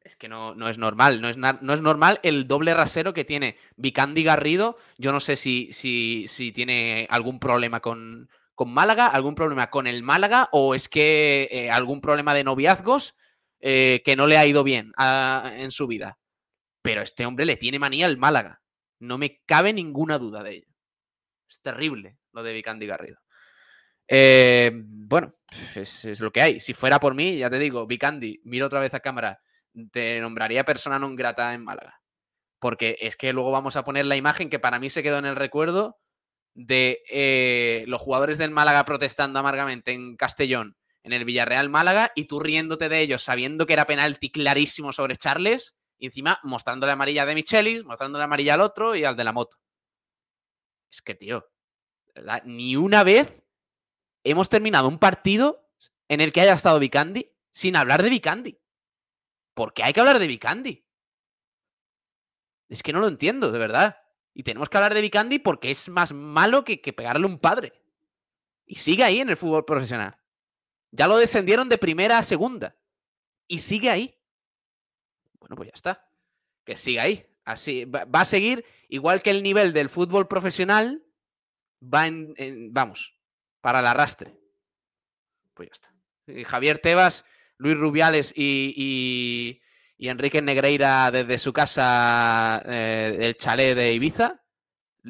Es 0.00 0.16
que 0.16 0.28
no, 0.28 0.54
no 0.54 0.68
es 0.68 0.78
normal. 0.78 1.20
No 1.20 1.28
es, 1.28 1.36
no 1.36 1.74
es, 1.74 1.80
normal 1.80 2.20
el 2.22 2.46
doble 2.46 2.74
rasero 2.74 3.12
que 3.14 3.24
tiene 3.24 3.58
Vicandi 3.76 4.22
Garrido. 4.22 4.76
Yo 4.96 5.12
no 5.12 5.20
sé 5.20 5.36
si, 5.36 5.72
si, 5.72 6.28
si 6.28 6.52
tiene 6.52 7.06
algún 7.10 7.40
problema 7.40 7.80
con, 7.80 8.28
con 8.54 8.72
Málaga, 8.72 9.06
algún 9.06 9.34
problema 9.34 9.70
con 9.70 9.86
el 9.86 10.02
Málaga 10.02 10.48
o 10.52 10.74
es 10.74 10.88
que 10.88 11.48
eh, 11.50 11.70
algún 11.70 12.00
problema 12.00 12.34
de 12.34 12.44
noviazgos 12.44 13.16
eh, 13.60 14.02
que 14.04 14.16
no 14.16 14.26
le 14.26 14.38
ha 14.38 14.46
ido 14.46 14.62
bien 14.62 14.92
en 14.98 15.70
su 15.70 15.86
vida. 15.86 16.18
Pero 16.82 17.02
este 17.02 17.26
hombre 17.26 17.46
le 17.46 17.56
tiene 17.56 17.78
manía 17.78 18.06
al 18.06 18.18
Málaga. 18.18 18.62
No 18.98 19.18
me 19.18 19.42
cabe 19.46 19.72
ninguna 19.72 20.18
duda 20.18 20.42
de 20.42 20.56
ello. 20.56 20.68
Es 21.48 21.60
terrible 21.60 22.18
lo 22.32 22.42
de 22.42 22.52
Vicandi 22.52 22.86
Garrido. 22.86 23.18
Eh, 24.06 24.70
bueno, 24.74 25.34
es, 25.74 26.20
lo 26.20 26.30
que 26.30 26.42
hay. 26.42 26.60
Si 26.60 26.74
fuera 26.74 27.00
por 27.00 27.14
mí, 27.14 27.38
ya 27.38 27.50
te 27.50 27.58
digo, 27.58 27.86
Vicandi, 27.86 28.40
miro 28.44 28.66
otra 28.66 28.80
vez 28.80 28.94
a 28.94 29.00
cámara, 29.00 29.40
te 29.92 30.20
nombraría 30.20 30.64
persona 30.64 30.98
non 30.98 31.16
grata 31.16 31.54
en 31.54 31.64
Málaga. 31.64 32.02
Porque 32.60 32.96
es 33.00 33.16
que 33.16 33.32
luego 33.32 33.50
vamos 33.50 33.76
a 33.76 33.84
poner 33.84 34.06
la 34.06 34.16
imagen 34.16 34.48
que 34.48 34.58
para 34.58 34.78
mí 34.78 34.90
se 34.90 35.02
quedó 35.02 35.18
en 35.18 35.26
el 35.26 35.36
recuerdo 35.36 35.98
de 36.54 37.02
eh, 37.10 37.84
los 37.88 38.00
jugadores 38.00 38.38
del 38.38 38.50
Málaga 38.50 38.84
protestando 38.84 39.38
amargamente 39.38 39.92
en 39.92 40.16
Castellón, 40.16 40.76
en 41.02 41.12
el 41.12 41.24
Villarreal 41.24 41.68
Málaga, 41.68 42.12
y 42.14 42.24
tú 42.24 42.40
riéndote 42.40 42.88
de 42.88 43.00
ellos 43.00 43.22
sabiendo 43.22 43.66
que 43.66 43.74
era 43.74 43.86
penalti 43.86 44.30
clarísimo 44.30 44.92
sobre 44.92 45.16
Charles, 45.16 45.74
y 45.98 46.06
encima 46.06 46.40
mostrándole 46.42 46.92
amarilla 46.92 47.26
de 47.26 47.34
Michelis, 47.34 47.84
mostrándole 47.84 48.24
amarilla 48.24 48.54
al 48.54 48.60
otro 48.60 48.94
y 48.94 49.04
al 49.04 49.16
de 49.16 49.24
la 49.24 49.32
moto. 49.32 49.58
Es 50.90 51.02
que, 51.02 51.14
tío, 51.14 51.50
¿verdad? 52.14 52.42
Ni 52.44 52.76
una 52.76 53.02
vez 53.02 53.42
hemos 54.22 54.48
terminado 54.48 54.88
un 54.88 54.98
partido 54.98 55.68
en 56.08 56.20
el 56.20 56.32
que 56.32 56.40
haya 56.40 56.54
estado 56.54 56.78
Vicandi 56.78 57.32
sin 57.50 57.76
hablar 57.76 58.02
de 58.02 58.10
Vicandi. 58.10 58.60
¿Por 59.54 59.72
qué 59.72 59.84
hay 59.84 59.92
que 59.92 60.00
hablar 60.00 60.18
de 60.18 60.26
Vicandi? 60.26 60.84
Es 62.68 62.82
que 62.82 62.92
no 62.92 63.00
lo 63.00 63.08
entiendo, 63.08 63.52
de 63.52 63.58
verdad. 63.58 64.03
Y 64.34 64.42
tenemos 64.42 64.68
que 64.68 64.76
hablar 64.76 64.94
de 64.94 65.00
Vicandi 65.00 65.38
porque 65.38 65.70
es 65.70 65.88
más 65.88 66.12
malo 66.12 66.64
que, 66.64 66.80
que 66.80 66.92
pegarle 66.92 67.26
un 67.26 67.38
padre. 67.38 67.72
Y 68.66 68.76
sigue 68.76 69.04
ahí 69.04 69.20
en 69.20 69.30
el 69.30 69.36
fútbol 69.36 69.64
profesional. 69.64 70.18
Ya 70.90 71.06
lo 71.06 71.16
descendieron 71.16 71.68
de 71.68 71.78
primera 71.78 72.18
a 72.18 72.22
segunda. 72.22 72.76
Y 73.46 73.60
sigue 73.60 73.90
ahí. 73.90 74.18
Bueno, 75.38 75.56
pues 75.56 75.68
ya 75.68 75.74
está. 75.74 76.08
Que 76.64 76.76
siga 76.76 77.02
ahí. 77.02 77.26
Así 77.44 77.84
va, 77.84 78.06
a 78.12 78.24
seguir 78.24 78.64
igual 78.88 79.22
que 79.22 79.30
el 79.30 79.42
nivel 79.42 79.72
del 79.72 79.90
fútbol 79.90 80.28
profesional 80.28 81.04
va 81.82 82.06
en, 82.06 82.34
vamos, 82.72 83.14
para 83.60 83.80
el 83.80 83.86
arrastre. 83.86 84.34
Pues 85.52 85.68
ya 85.68 85.72
está. 85.72 86.48
Javier 86.48 86.78
Tebas, 86.78 87.26
Luis 87.58 87.76
Rubiales 87.76 88.32
y, 88.34 88.72
y 88.76 89.60
Enrique 89.98 90.42
Negreira 90.42 91.10
desde 91.10 91.38
su 91.38 91.52
casa, 91.52 92.62
eh, 92.66 93.16
el 93.20 93.36
chalet 93.36 93.76
de 93.76 93.92
Ibiza, 93.92 94.42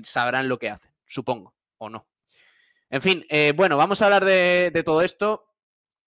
sabrán 0.03 0.49
lo 0.49 0.59
que 0.59 0.71
hacen, 0.71 0.93
supongo, 1.07 1.55
o 1.79 1.89
no. 1.89 2.07
En 2.91 3.03
fin, 3.03 3.25
eh, 3.29 3.53
bueno, 3.57 3.77
vamos 3.77 4.01
a 4.01 4.05
hablar 4.05 4.25
de, 4.25 4.83
todo 4.85 5.03
esto, 5.03 5.53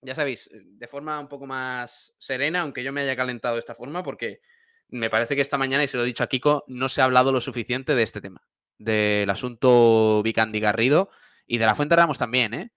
ya 0.02 0.16
sabéis, 0.16 0.50
de 0.54 0.88
forma 0.88 1.20
un 1.20 1.28
poco 1.28 1.46
más 1.46 2.14
serena, 2.18 2.62
aunque 2.62 2.84
yo 2.84 2.94
me 2.94 3.02
haya 3.02 3.16
calentado 3.16 3.56
de 3.56 3.60
esta 3.60 3.76
forma, 3.76 4.04
porque 4.04 4.42
me 4.90 5.10
parece 5.10 5.36
que 5.36 5.42
esta 5.42 5.58
mañana, 5.58 5.84
y 5.84 5.88
se 5.88 5.98
lo 5.98 6.04
he 6.04 6.08
dicho 6.08 6.24
a 6.24 6.28
Kiko, 6.28 6.64
no 6.68 6.88
se 6.88 7.02
ha 7.02 7.06
hablado 7.06 7.32
lo 7.32 7.42
suficiente 7.42 7.96
de 7.96 8.04
este 8.04 8.22
tema, 8.22 8.48
del 8.78 9.30
asunto 9.30 10.22
Vicandi 10.24 10.60
Garrido 10.60 11.10
y 11.46 11.58
de 11.58 11.66
la 11.66 11.76
Fuente 11.76 11.96
Ramos 11.96 12.18
también, 12.18 12.54
¿eh? 12.54 12.72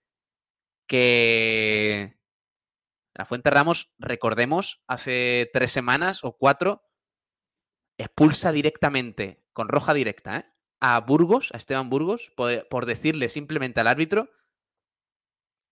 Que 0.86 2.19
la 3.20 3.26
Fuente 3.26 3.50
Ramos, 3.50 3.92
recordemos, 3.98 4.80
hace 4.86 5.50
tres 5.52 5.70
semanas 5.70 6.24
o 6.24 6.38
cuatro, 6.38 6.88
expulsa 7.98 8.50
directamente, 8.50 9.44
con 9.52 9.68
roja 9.68 9.92
directa, 9.92 10.38
¿eh? 10.38 10.46
a 10.80 10.98
Burgos, 11.00 11.50
a 11.52 11.58
Esteban 11.58 11.90
Burgos, 11.90 12.32
por, 12.34 12.66
por 12.68 12.86
decirle 12.86 13.28
simplemente 13.28 13.78
al 13.78 13.88
árbitro, 13.88 14.30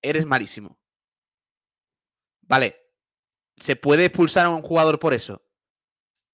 eres 0.03 0.27
malísimo. 0.27 0.79
Vale, 2.43 2.83
¿se 3.57 3.77
puede 3.77 4.05
expulsar 4.05 4.45
a 4.45 4.51
un 4.51 4.61
jugador 4.61 4.99
por 4.99 5.15
eso? 5.15 5.43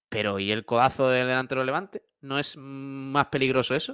Pero 0.09 0.37
¿y 0.37 0.51
el 0.51 0.65
codazo 0.65 1.07
del 1.07 1.29
delantero 1.29 1.63
levante? 1.63 2.05
¿No 2.19 2.39
es 2.39 2.57
más 2.57 3.27
peligroso 3.27 3.73
eso? 3.73 3.93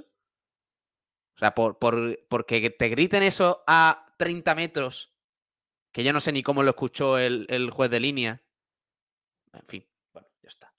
O 1.36 1.38
sea, 1.38 1.54
por, 1.54 1.78
por, 1.78 2.26
porque 2.28 2.70
te 2.70 2.88
griten 2.88 3.22
eso 3.22 3.62
a 3.68 4.12
30 4.18 4.56
metros, 4.56 5.11
que 5.92 6.04
yo 6.04 6.12
no 6.12 6.20
sé 6.20 6.32
ni 6.32 6.42
cómo 6.42 6.62
lo 6.62 6.70
escuchó 6.70 7.18
el, 7.18 7.70
juez 7.70 7.90
de 7.90 8.00
línea. 8.00 8.42
En 9.52 9.66
fin, 9.66 9.86
bueno, 10.12 10.28
ya 10.42 10.48
está. 10.48 10.74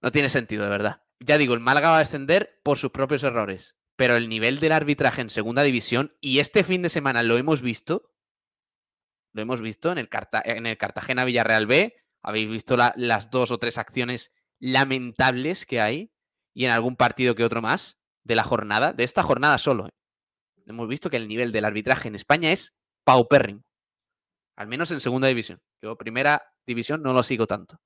No 0.00 0.10
tiene 0.10 0.30
sentido, 0.30 0.64
de 0.64 0.70
verdad. 0.70 1.02
Ya 1.20 1.38
digo, 1.38 1.54
el 1.54 1.60
Málaga 1.60 1.90
va 1.90 1.96
a 1.96 2.00
descender 2.00 2.60
por 2.62 2.78
sus 2.78 2.90
propios 2.90 3.22
errores. 3.22 3.76
Pero 3.96 4.16
el 4.16 4.28
nivel 4.28 4.60
del 4.60 4.72
arbitraje 4.72 5.22
en 5.22 5.30
segunda 5.30 5.62
división, 5.62 6.16
y 6.20 6.40
este 6.40 6.64
fin 6.64 6.82
de 6.82 6.88
semana 6.88 7.22
lo 7.22 7.36
hemos 7.38 7.62
visto, 7.62 8.12
lo 9.32 9.42
hemos 9.42 9.60
visto 9.60 9.92
en 9.92 9.98
el, 9.98 10.08
Carta 10.08 10.42
en 10.44 10.66
el 10.66 10.76
Cartagena 10.76 11.24
Villarreal 11.24 11.66
B, 11.66 11.96
habéis 12.22 12.48
visto 12.48 12.76
la, 12.76 12.92
las 12.96 13.30
dos 13.30 13.50
o 13.50 13.58
tres 13.58 13.78
acciones 13.78 14.32
lamentables 14.58 15.64
que 15.64 15.80
hay 15.80 16.12
y 16.54 16.64
en 16.64 16.70
algún 16.70 16.96
partido 16.96 17.34
que 17.34 17.44
otro 17.44 17.62
más 17.62 17.98
de 18.24 18.34
la 18.34 18.44
jornada, 18.44 18.92
de 18.92 19.04
esta 19.04 19.22
jornada 19.22 19.58
solo. 19.58 19.86
¿eh? 19.86 19.90
Hemos 20.66 20.88
visto 20.88 21.10
que 21.10 21.16
el 21.16 21.28
nivel 21.28 21.52
del 21.52 21.64
arbitraje 21.64 22.08
en 22.08 22.14
España 22.14 22.50
es 22.50 22.74
paupérrimo. 23.04 23.65
Al 24.56 24.68
menos 24.68 24.90
en 24.90 25.00
segunda 25.00 25.28
división. 25.28 25.60
Yo 25.82 25.96
primera 25.96 26.42
división 26.66 27.02
no 27.02 27.12
lo 27.12 27.22
sigo 27.22 27.46
tanto. 27.46 27.78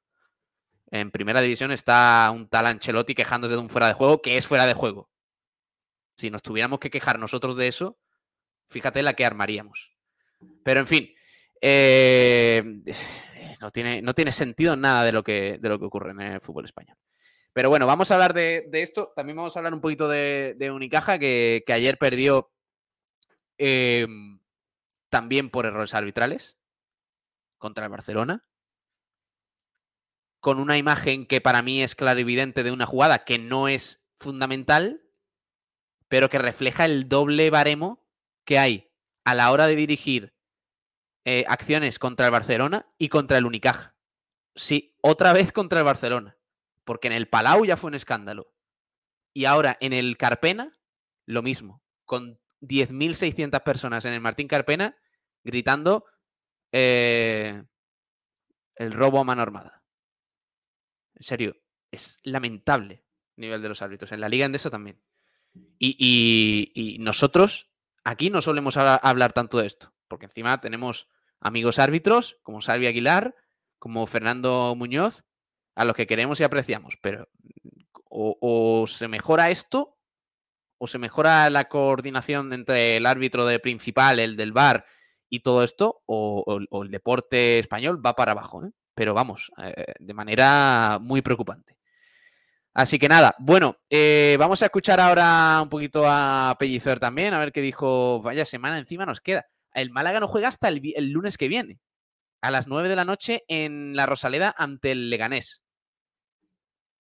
En 0.93 1.11
primera 1.11 1.41
división 1.41 1.73
está 1.73 2.31
un 2.33 2.49
tal 2.49 2.67
Ancelotti 2.67 3.15
quejándose 3.15 3.55
de 3.55 3.61
un 3.61 3.69
fuera 3.69 3.89
de 3.89 3.95
juego 3.95 4.23
que 4.23 4.37
es 4.37 4.47
fuera 4.47 4.67
de 4.67 4.75
juego. 4.75 5.11
Si 6.17 6.31
nos 6.31 6.43
tuviéramos 6.43 6.79
que 6.79 6.91
quejar 6.91 7.19
nosotros 7.19 7.57
de 7.57 7.69
eso, 7.69 7.99
fíjate 8.69 9.03
la 9.03 9.15
que 9.15 9.25
armaríamos. 9.25 9.97
Pero 10.65 10.81
en 10.81 10.87
fin, 10.87 11.15
eh, 11.61 12.83
no 13.61 13.71
tiene, 13.71 14.01
no 14.03 14.15
tiene 14.15 14.33
sentido 14.33 14.77
nada 14.77 15.05
de 15.05 15.13
lo, 15.13 15.25
que, 15.25 15.59
de 15.61 15.69
lo 15.69 15.79
que 15.79 15.87
ocurre 15.87 16.13
en 16.13 16.21
el 16.21 16.41
fútbol 16.41 16.65
español. 16.65 16.97
Pero 17.53 17.69
bueno, 17.69 17.87
vamos 17.87 18.11
a 18.11 18.15
hablar 18.15 18.33
de, 18.33 18.67
de 18.69 18.83
esto. 18.83 19.13
También 19.17 19.37
vamos 19.37 19.57
a 19.57 19.59
hablar 19.59 19.75
un 19.75 19.81
poquito 19.81 20.09
de, 20.09 20.71
Unicaja, 20.73 21.19
que, 21.19 21.65
que, 21.67 21.73
ayer 21.73 21.99
perdió 21.99 22.53
eh, 23.59 24.07
también 25.09 25.51
por 25.51 25.67
errores 25.67 25.95
arbitrales 25.95 26.60
contra 27.61 27.85
el 27.85 27.91
Barcelona. 27.91 28.45
Con 30.41 30.59
una 30.59 30.77
imagen 30.79 31.27
que 31.27 31.41
para 31.41 31.63
mí 31.63 31.83
es 31.83 31.95
clarividente 31.95 32.65
de 32.65 32.73
una 32.73 32.87
jugada 32.87 33.25
que 33.25 33.39
no 33.39 33.69
es 33.69 34.05
fundamental, 34.17 35.03
pero 36.09 36.29
que 36.29 36.39
refleja 36.39 36.87
el 36.87 37.09
doble 37.09 37.51
baremo 37.51 38.05
que 38.45 38.59
hay 38.59 38.91
a 39.25 39.35
la 39.35 39.53
hora 39.53 39.69
de 39.69 39.77
dirigir 39.77 40.35
eh, 41.25 41.45
acciones 41.47 41.99
contra 41.99 42.27
el 42.27 42.33
Barcelona 42.33 42.87
y 42.99 43.09
contra 43.09 43.39
el 43.39 43.47
Unicaja. 43.47 43.95
Sí, 44.57 44.97
otra 45.03 45.33
vez 45.33 45.53
contra 45.53 45.79
el 45.79 45.85
Barcelona. 45.85 46.37
Porque 46.85 47.07
en 47.09 47.13
el 47.13 47.29
Palau 47.29 47.65
ya 47.65 47.77
fue 47.77 47.89
un 47.89 47.95
escándalo. 47.95 48.53
Y 49.33 49.45
ahora 49.45 49.77
en 49.81 49.93
el 49.93 50.17
Carpena, 50.17 50.77
lo 51.27 51.43
mismo. 51.43 51.85
Con 52.05 52.41
10.600 52.63 53.63
personas 53.63 54.05
en 54.07 54.15
el 54.15 54.21
Martín 54.21 54.49
Carpena 54.49 54.97
gritando 55.45 56.05
eh, 56.73 57.63
el 58.77 58.93
robo 58.93 59.21
a 59.21 59.25
mano 59.25 59.43
armada. 59.43 59.83
En 61.15 61.23
serio, 61.23 61.57
es 61.91 62.21
lamentable 62.23 63.05
el 63.37 63.43
nivel 63.43 63.63
de 63.63 63.69
los 63.69 63.83
árbitros. 63.83 64.13
En 64.13 64.21
la 64.21 64.29
Liga 64.29 64.47
Endesa 64.47 64.71
también. 64.71 65.01
Y, 65.79 66.71
y, 66.75 66.99
nosotros 67.01 67.69
aquí 68.05 68.31
no 68.31 68.41
solemos 68.41 68.77
hablar 68.77 69.33
tanto 69.33 69.59
de 69.59 69.67
esto 69.67 69.93
porque 70.11 70.27
encima 70.27 70.61
tenemos 70.61 71.09
amigos 71.41 71.79
árbitros 71.79 72.39
como 72.43 72.61
Salvi 72.61 72.89
Aguilar, 72.89 73.35
como 73.79 74.07
Fernando 74.07 74.75
Muñoz, 74.77 75.25
a 75.77 75.85
los 75.85 75.95
que 75.95 76.07
queremos 76.07 76.41
y 76.41 76.45
apreciamos, 76.45 76.99
pero 77.01 77.29
o, 78.05 78.37
o, 78.41 78.87
se 78.89 79.09
mejora 79.09 79.51
esto 79.51 79.97
o 80.79 80.87
se 80.89 80.99
mejora 80.99 81.49
la 81.49 81.69
coordinación 81.69 82.53
entre 82.53 82.97
el 82.97 83.07
árbitro 83.07 83.47
de 83.47 83.61
principal, 83.61 84.19
el 84.19 84.37
del 84.37 84.53
bar 84.53 84.85
y 85.31 85.41
todo 85.41 85.65
esto, 85.65 86.03
o, 86.07 86.61
el 86.83 86.91
deporte 86.91 87.59
español 87.59 88.05
va 88.05 88.15
para 88.15 88.33
abajo, 88.33 88.67
¿eh? 88.67 88.71
pero 88.95 89.15
vamos, 89.15 89.51
eh, 89.63 89.95
de 89.99 90.15
manera 90.15 90.99
muy 91.01 91.23
preocupante. 91.23 91.77
Así 92.75 92.99
que 92.99 93.09
nada, 93.09 93.35
bueno, 93.39 93.77
eh, 93.89 94.37
vamos 94.39 94.63
a 94.63 94.67
escuchar 94.67 95.01
ahora 95.01 95.61
un 95.63 95.69
poquito 95.69 96.05
a 96.07 96.55
Pellicer 96.59 97.01
también, 97.01 97.35
a 97.35 97.39
ver 97.39 97.53
qué 97.53 97.61
dijo, 97.61 98.21
vaya 98.23 98.45
semana 98.45 98.79
encima 98.79 99.07
nos 99.07 99.21
queda 99.21 99.47
el 99.75 99.91
Málaga 99.91 100.21
no 100.21 100.29
juega 100.29 100.49
hasta 100.49 100.69
el, 100.69 100.81
el, 100.95 101.11
lunes 101.11 101.37
que 101.37 101.49
viene, 101.49 101.81
a 102.41 102.51
las 102.51 102.67
9 102.67 102.89
de 102.89 102.97
la 102.97 103.05
noche 103.05 103.45
en 103.49 103.95
la 103.95 104.07
Rosaleda 104.07 104.55
ante 104.57 104.93
el 104.93 105.11
Leganés. 105.11 105.63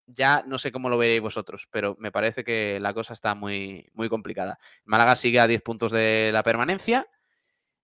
Ya 0.07 0.43
no 0.47 0.59
sé 0.59 0.73
cómo 0.73 0.89
lo 0.89 0.99
veréis 0.99 1.21
vosotros, 1.21 1.69
pero 1.71 1.97
me 1.99 2.11
parece 2.11 2.43
que 2.43 2.81
la 2.81 2.93
cosa 2.93 3.13
está 3.13 3.35
muy, 3.35 3.89
muy 3.95 4.09
complicada. 4.09 4.59
Málaga 4.85 5.15
sigue 5.15 5.39
a 5.41 5.47
10 5.47 5.63
puntos 5.63 5.93
de 5.93 6.31
la 6.33 6.43
permanencia, 6.43 7.07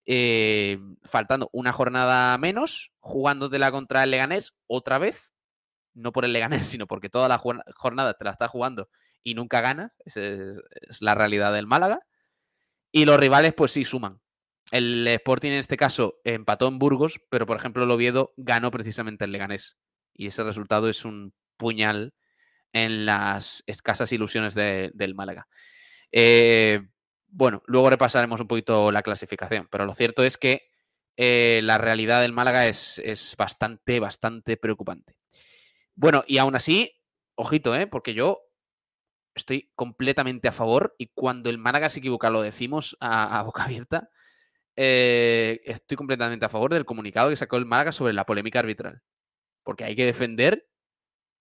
eh, 0.07 0.79
faltando 1.03 1.51
una 1.53 1.73
jornada 1.73 2.39
menos, 2.39 2.93
jugándotela 3.01 3.73
contra 3.73 4.05
el 4.05 4.11
Leganés 4.13 4.55
otra 4.67 4.99
vez. 4.99 5.33
No 5.95 6.13
por 6.13 6.25
el 6.25 6.33
Leganés, 6.33 6.67
sino 6.67 6.87
porque 6.87 7.09
toda 7.09 7.29
la 7.29 7.39
jornada 7.39 8.15
te 8.15 8.25
la 8.25 8.31
está 8.31 8.49
jugando 8.49 8.89
y 9.23 9.35
nunca 9.35 9.61
ganas. 9.61 9.93
Esa 10.05 10.21
es, 10.21 10.61
la 11.01 11.15
realidad 11.15 11.53
del 11.53 11.67
Málaga. 11.67 12.01
Y 12.93 13.05
los 13.05 13.19
rivales, 13.19 13.55
pues 13.55 13.73
sí, 13.73 13.85
suman. 13.85 14.21
El 14.71 15.07
Sporting 15.07 15.53
en 15.53 15.59
este 15.59 15.77
caso 15.77 16.21
empató 16.25 16.69
en 16.69 16.79
Burgos, 16.79 17.21
pero 17.29 17.47
por 17.47 17.57
ejemplo 17.57 17.85
el 17.85 17.91
Oviedo 17.91 18.33
ganó 18.37 18.71
precisamente 18.71 19.25
el 19.25 19.33
Leganés. 19.33 19.77
Y 20.15 20.29
ese 20.29 20.43
resultado 20.45 20.89
es 20.89 21.05
un 21.05 21.35
puñal 21.57 22.15
en 22.73 23.07
las 23.07 23.63
escasas 23.67 24.13
ilusiones 24.13 24.55
de, 24.55 24.91
del 24.95 25.15
Málaga. 25.15 25.49
Eh, 26.13 26.83
bueno, 27.29 27.63
luego 27.67 27.91
repasaremos 27.91 28.41
un 28.41 28.49
poquito 28.49 28.91
la 28.93 29.03
clasificación, 29.03 29.69
pero 29.71 29.85
lo 29.85 29.95
cierto 29.95 30.23
es 30.23 30.37
que 30.37 30.69
eh, 31.17 31.61
la 31.63 31.79
realidad 31.79 32.21
del 32.21 32.33
Málaga 32.33 32.67
es, 32.67 32.99
es, 32.99 33.35
bastante, 33.37 34.01
bastante 34.01 34.57
preocupante. 34.57 35.17
Bueno, 35.95 36.25
y 36.27 36.39
aún 36.39 36.57
así, 36.57 36.93
ojito, 37.35 37.75
¿eh? 37.75 37.87
porque 37.87 38.15
yo 38.15 38.43
estoy 39.35 39.71
completamente 39.75 40.49
a 40.49 40.53
favor 40.53 40.95
y 40.99 41.09
cuando 41.09 41.51
el 41.51 41.59
Málaga 41.59 41.91
se 41.91 41.99
equivoca 41.99 42.31
lo 42.31 42.43
decimos 42.43 42.97
a, 43.01 43.43
boca 43.43 43.65
abierta 43.65 44.09
eh, 44.77 45.61
estoy 45.65 45.97
completamente 45.97 46.47
a 46.47 46.51
favor 46.51 46.73
del 46.73 46.85
comunicado 46.85 47.31
que 47.31 47.37
sacó 47.37 47.57
el 47.57 47.67
Málaga 47.67 47.93
sobre 47.93 48.13
la 48.13 48.27
polémica 48.27 48.59
arbitral. 48.59 49.03
Porque 49.63 49.85
hay 49.85 49.97
que 49.97 50.05
defender 50.05 50.69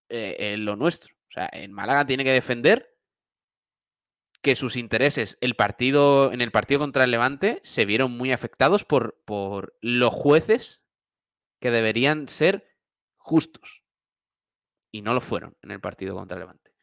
eh, 0.09 0.55
lo 0.57 0.75
nuestro. 0.75 1.13
O 1.29 1.31
sea, 1.31 1.49
en 1.51 1.71
Málaga 1.71 2.05
tiene 2.05 2.23
que 2.23 2.31
defender 2.31 2.94
que 4.45 4.53
sus 4.53 4.75
intereses 4.75 5.39
el 5.41 5.55
partido, 5.55 6.31
en 6.31 6.39
el 6.39 6.51
partido 6.51 6.79
contra 6.79 7.03
el 7.03 7.09
Levante 7.09 7.59
se 7.63 7.83
vieron 7.85 8.11
muy 8.11 8.31
afectados 8.31 8.85
por, 8.85 9.19
por 9.25 9.75
los 9.81 10.13
jueces 10.13 10.85
que 11.59 11.71
deberían 11.71 12.27
ser 12.27 12.67
justos. 13.17 13.83
Y 14.91 15.01
no 15.01 15.15
lo 15.15 15.21
fueron 15.21 15.57
en 15.63 15.71
el 15.71 15.81
partido 15.81 16.13
contra 16.13 16.35
el 16.37 16.41
Levante. 16.41 16.75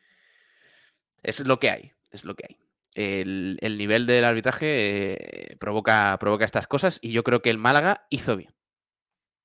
Es 1.23 1.47
lo 1.47 1.61
que 1.61 1.71
hay, 1.71 1.93
es 2.11 2.25
lo 2.25 2.35
que 2.35 2.47
hay 2.49 2.59
el, 2.95 3.59
el 3.61 3.79
nivel 3.79 4.07
del 4.07 4.25
arbitraje 4.25 5.53
eh, 5.53 5.57
provoca, 5.61 6.19
provoca 6.19 6.45
estas 6.45 6.67
cosas 6.67 6.99
y 7.01 7.13
yo 7.13 7.23
creo 7.23 7.43
que 7.43 7.51
el 7.51 7.59
Málaga 7.59 8.07
hizo 8.11 8.37
bien. 8.37 8.55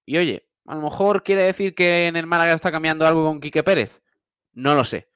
Y 0.08 0.18
oye, 0.18 0.50
a 0.66 0.74
lo 0.74 0.82
mejor 0.82 1.22
quiere 1.22 1.44
decir 1.44 1.76
que 1.76 2.08
en 2.08 2.16
el 2.16 2.26
Málaga 2.26 2.54
está 2.54 2.72
cambiando 2.72 3.06
algo 3.06 3.26
con 3.26 3.40
Quique 3.40 3.62
Pérez. 3.62 4.02
No 4.54 4.74
lo 4.76 4.84
sé. 4.86 5.10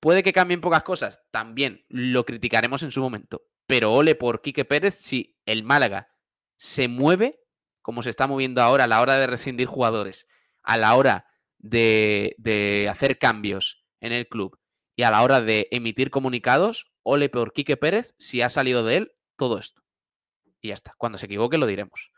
Puede 0.00 0.22
que 0.22 0.32
cambien 0.32 0.60
pocas 0.60 0.82
cosas, 0.82 1.22
también 1.30 1.84
lo 1.88 2.24
criticaremos 2.24 2.82
en 2.82 2.92
su 2.92 3.00
momento. 3.00 3.42
Pero 3.66 3.92
ole 3.92 4.14
por 4.14 4.40
Quique 4.40 4.64
Pérez 4.64 4.94
si 4.94 5.36
el 5.44 5.62
Málaga 5.64 6.08
se 6.56 6.88
mueve 6.88 7.40
como 7.88 8.02
se 8.02 8.10
está 8.10 8.26
moviendo 8.26 8.60
ahora 8.60 8.84
a 8.84 8.86
la 8.86 9.00
hora 9.00 9.16
de 9.16 9.26
rescindir 9.26 9.66
jugadores, 9.66 10.26
a 10.62 10.76
la 10.76 10.94
hora 10.94 11.24
de, 11.56 12.86
hacer 12.90 13.18
cambios 13.18 13.82
en 14.00 14.12
el 14.12 14.28
club 14.28 14.60
y 14.94 15.04
a 15.04 15.10
la 15.10 15.22
hora 15.22 15.40
de 15.40 15.68
emitir 15.70 16.10
comunicados, 16.10 16.92
ole 17.02 17.30
por 17.30 17.54
Quique 17.54 17.78
Pérez 17.78 18.14
si 18.18 18.42
ha 18.42 18.50
salido 18.50 18.84
de 18.84 18.96
él 18.96 19.12
todo 19.36 19.58
esto. 19.58 19.80
Y 20.60 20.68
ya 20.68 20.74
está. 20.74 20.92
Cuando 20.98 21.16
se 21.16 21.24
equivoque 21.24 21.56
lo 21.56 21.64
diremos. 21.64 22.10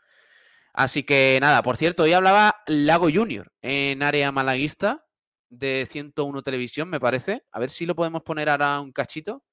Así 0.73 1.03
que 1.03 1.37
nada, 1.39 1.63
por 1.63 1.77
cierto, 1.77 2.03
hoy 2.03 2.11
hablaba 2.11 2.63
Lago 2.67 3.07
Junior 3.09 3.53
en 3.61 4.03
área 4.03 4.29
malaguista 4.33 5.05
de 5.51 5.85
101 5.87 6.41
Televisión, 6.41 6.89
me 6.89 6.99
parece. 6.99 7.43
A 7.51 7.59
ver 7.59 7.69
si 7.69 7.85
lo 7.85 7.95
podemos 7.95 8.23
poner 8.23 8.49
ahora 8.49 8.81
un 8.81 8.91
cachito. 8.91 9.43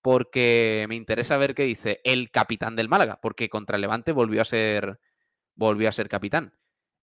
Porque 0.00 0.86
me 0.88 0.94
interesa 0.94 1.36
ver 1.36 1.54
qué 1.54 1.64
dice 1.64 2.00
el 2.04 2.30
capitán 2.30 2.76
del 2.76 2.88
Málaga, 2.88 3.18
porque 3.20 3.48
contra 3.48 3.76
el 3.76 3.82
Levante 3.82 4.12
volvió 4.12 4.42
a 4.42 4.44
ser, 4.44 5.00
volvió 5.56 5.88
a 5.88 5.92
ser 5.92 6.08
capitán. 6.08 6.54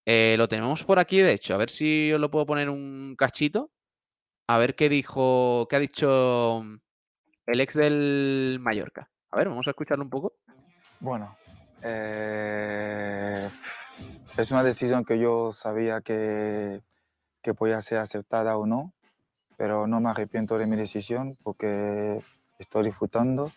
Eh, 0.05 0.35
lo 0.37 0.47
tenemos 0.47 0.83
por 0.85 0.99
aquí, 0.99 1.19
de 1.19 1.33
hecho. 1.33 1.53
A 1.53 1.57
ver 1.57 1.69
si 1.69 2.13
os 2.13 2.21
lo 2.21 2.31
puedo 2.31 2.45
poner 2.45 2.69
un 2.69 3.15
cachito. 3.17 3.71
A 4.47 4.57
ver 4.57 4.75
qué 4.75 4.87
dijo, 4.87 5.67
qué 5.69 5.75
ha 5.75 5.79
dicho 5.79 6.63
el 7.45 7.61
ex 7.61 7.75
del 7.75 8.59
Mallorca. 8.61 9.11
A 9.31 9.37
ver, 9.37 9.49
vamos 9.49 9.67
a 9.67 9.71
escucharlo 9.71 10.03
un 10.03 10.09
poco. 10.09 10.37
Bueno, 10.99 11.37
eh, 11.81 13.49
es 14.37 14.51
una 14.51 14.63
decisión 14.63 15.03
que 15.03 15.19
yo 15.19 15.51
sabía 15.51 16.01
que, 16.01 16.81
que 17.45 17.53
podía 17.53 17.79
ser 17.79 17.99
aceptada 17.99 18.58
o 18.58 18.65
no, 18.65 18.91
pero 19.55 19.86
no 19.86 19.99
me 19.99 20.10
arrepiento 20.10 20.58
de 20.58 20.65
mi 20.65 20.75
decisión 20.75 21.38
porque 21.43 22.19
estoy 22.58 22.86
disfrutando 22.86 23.51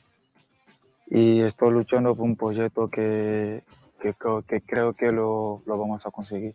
y 1.07 1.41
estoy 1.41 1.71
luchando 1.71 2.15
por 2.15 2.27
un 2.27 2.37
proyecto 2.37 2.91
que, 2.91 3.65
que, 3.99 4.15
que 4.47 4.61
creo 4.61 4.93
que 4.93 5.11
lo, 5.11 5.63
lo, 5.65 5.79
vamos 5.79 6.05
a 6.05 6.11
conseguir. 6.11 6.55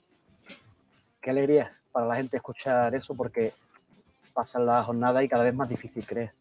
Qué 1.19 1.31
alegría 1.31 1.75
para 1.91 2.05
la 2.05 2.15
gente 2.17 2.37
escuchar 2.37 2.93
eso 2.93 3.15
porque 3.15 3.51
pasan 4.35 4.67
la 4.67 4.83
jornada 4.83 5.23
y 5.23 5.27
cada 5.27 5.43
vez 5.43 5.55
más 5.55 5.69
difícil 5.69 6.05
creer. 6.05 6.33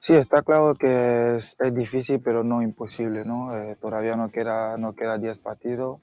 Sí, 0.00 0.16
está 0.16 0.42
claro 0.42 0.74
que 0.74 1.36
es, 1.36 1.54
es 1.60 1.72
difícil, 1.72 2.20
pero 2.20 2.42
no 2.42 2.62
imposible, 2.62 3.24
¿no? 3.24 3.56
Eh, 3.56 3.76
todavía 3.80 4.16
no 4.16 4.28
queda, 4.28 4.76
no 4.76 4.94
queda 4.96 5.18
10 5.18 5.38
partidos 5.38 6.00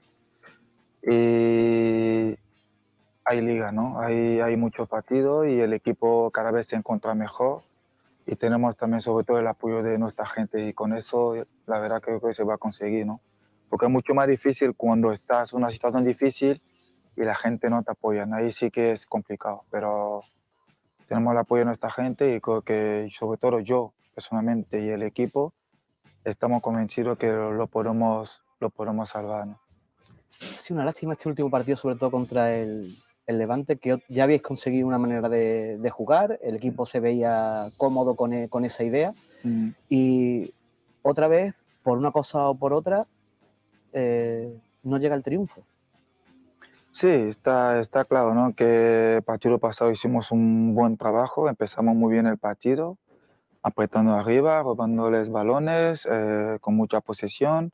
y 1.02 2.38
hay 3.26 3.40
liga, 3.40 3.72
¿no? 3.72 4.00
Hay, 4.00 4.40
hay 4.40 4.56
muchos 4.56 4.88
partidos 4.88 5.46
y 5.46 5.60
el 5.60 5.72
equipo 5.72 6.30
cada 6.30 6.52
vez 6.52 6.66
se 6.66 6.76
encuentra 6.76 7.14
mejor 7.14 7.62
y 8.24 8.36
tenemos 8.36 8.76
también 8.76 9.02
sobre 9.02 9.24
todo 9.24 9.38
el 9.38 9.46
apoyo 9.46 9.82
de 9.82 9.98
nuestra 9.98 10.26
gente 10.26 10.66
y 10.66 10.72
con 10.72 10.96
eso 10.96 11.34
la 11.66 11.80
verdad 11.80 12.00
creo 12.00 12.20
que 12.20 12.32
se 12.34 12.44
va 12.44 12.54
a 12.54 12.58
conseguir, 12.58 13.06
¿no? 13.06 13.20
porque 13.68 13.86
es 13.86 13.92
mucho 13.92 14.14
más 14.14 14.28
difícil 14.28 14.74
cuando 14.74 15.12
estás 15.12 15.52
en 15.52 15.58
una 15.58 15.70
situación 15.70 16.04
difícil 16.04 16.62
y 17.16 17.22
la 17.22 17.34
gente 17.34 17.70
no 17.70 17.82
te 17.82 17.92
apoya. 17.92 18.26
Ahí 18.32 18.52
sí 18.52 18.70
que 18.70 18.92
es 18.92 19.06
complicado, 19.06 19.64
pero 19.70 20.22
tenemos 21.08 21.32
el 21.32 21.38
apoyo 21.38 21.60
de 21.60 21.66
nuestra 21.66 21.90
gente 21.90 22.34
y 22.34 22.40
creo 22.40 22.62
que 22.62 23.08
sobre 23.12 23.38
todo 23.38 23.60
yo 23.60 23.92
personalmente 24.14 24.82
y 24.82 24.88
el 24.88 25.02
equipo 25.02 25.52
estamos 26.24 26.62
convencidos 26.62 27.18
que 27.18 27.30
lo, 27.30 27.66
podemos, 27.66 28.42
lo 28.60 28.70
podemos 28.70 29.08
salvar. 29.08 29.46
¿no? 29.46 29.60
Sido 30.56 30.76
una 30.76 30.84
lástima 30.84 31.12
este 31.12 31.28
último 31.28 31.50
partido, 31.50 31.76
sobre 31.76 31.96
todo 31.96 32.10
contra 32.10 32.54
el, 32.54 32.96
el 33.26 33.38
Levante, 33.38 33.76
que 33.76 34.00
ya 34.08 34.24
habéis 34.24 34.42
conseguido 34.42 34.86
una 34.86 34.98
manera 34.98 35.28
de, 35.28 35.78
de, 35.78 35.90
jugar, 35.90 36.38
el 36.42 36.56
equipo 36.56 36.86
se 36.86 37.00
veía 37.00 37.70
cómodo 37.76 38.14
con, 38.14 38.32
e, 38.32 38.48
con 38.48 38.64
esa 38.64 38.84
idea 38.84 39.12
mm. 39.42 39.68
y 39.88 40.52
otra 41.02 41.28
vez, 41.28 41.64
por 41.82 41.98
una 41.98 42.10
cosa 42.10 42.48
o 42.48 42.54
por 42.54 42.72
otra, 42.72 43.06
eh, 43.92 44.52
no 44.82 44.98
llega 44.98 45.14
el 45.14 45.22
triunfo. 45.22 45.62
Sí, 46.90 47.08
está, 47.08 47.78
está 47.78 48.04
claro, 48.04 48.34
¿no? 48.34 48.54
Que 48.54 49.16
el 49.16 49.22
partido 49.22 49.58
pasado 49.58 49.90
hicimos 49.90 50.32
un 50.32 50.74
buen 50.74 50.96
trabajo, 50.96 51.48
empezamos 51.48 51.94
muy 51.94 52.12
bien 52.12 52.26
el 52.26 52.38
partido, 52.38 52.96
apretando 53.62 54.14
arriba, 54.14 54.62
robándoles 54.62 55.28
balones, 55.28 56.08
eh, 56.10 56.58
con 56.60 56.74
mucha 56.74 57.00
posesión. 57.00 57.72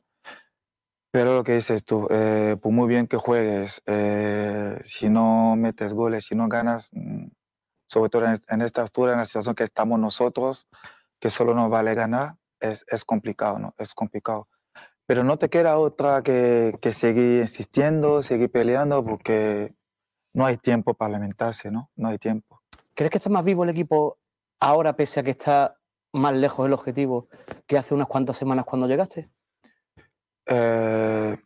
Pero 1.13 1.35
lo 1.35 1.43
que 1.43 1.53
dices 1.53 1.85
tú, 1.85 2.07
eh, 2.09 2.57
por 2.59 2.71
muy 2.71 2.87
bien 2.87 3.05
que 3.05 3.17
juegues, 3.17 3.83
si 4.83 5.09
no 5.11 5.55
metes 5.55 5.93
goles, 5.93 6.25
si 6.25 6.33
no 6.33 6.47
ganas, 6.47 6.89
mm, 6.91 7.27
sobre 7.87 8.09
todo 8.09 8.25
en, 8.25 8.39
en, 8.49 8.61
esta 8.61 8.81
altura, 8.81 9.11
en 9.11 9.19
la 9.19 9.25
situación 9.25 9.53
que 9.53 9.63
estamos 9.63 9.99
nosotros, 9.99 10.67
que 11.19 11.29
solo 11.29 11.53
nos 11.53 11.69
vale 11.69 11.93
ganar, 11.93 12.37
es, 12.59 12.83
es 12.87 13.05
complicado, 13.05 13.59
¿no? 13.59 13.75
Es 13.77 13.93
complicado. 13.93 14.47
Pero 15.05 15.23
no 15.23 15.37
te 15.37 15.51
queda 15.51 15.77
otra 15.77 16.23
que, 16.23 16.79
que 16.81 16.91
seguir 16.91 17.41
insistiendo, 17.41 18.23
seguir 18.23 18.49
peleando, 18.49 19.05
porque 19.05 19.75
no 20.33 20.47
hay 20.47 20.57
tiempo 20.57 20.95
para 20.95 21.11
lamentarse, 21.11 21.69
¿no? 21.69 21.91
No 21.95 22.09
hay 22.09 22.17
tiempo. 22.17 22.63
¿Crees 22.95 23.11
que 23.11 23.19
está 23.19 23.29
más 23.29 23.43
vivo 23.43 23.63
el 23.65 23.69
equipo 23.69 24.17
ahora, 24.59 24.95
pese 24.95 25.19
a 25.19 25.23
que 25.23 25.29
está 25.29 25.77
más 26.11 26.33
lejos 26.33 26.65
del 26.65 26.73
objetivo 26.73 27.27
que 27.67 27.77
hace 27.77 27.93
unas 27.93 28.07
cuantas 28.07 28.35
semanas 28.35 28.65
cuando 28.65 28.87
llegaste? 28.87 29.29
Eh, 30.45 31.37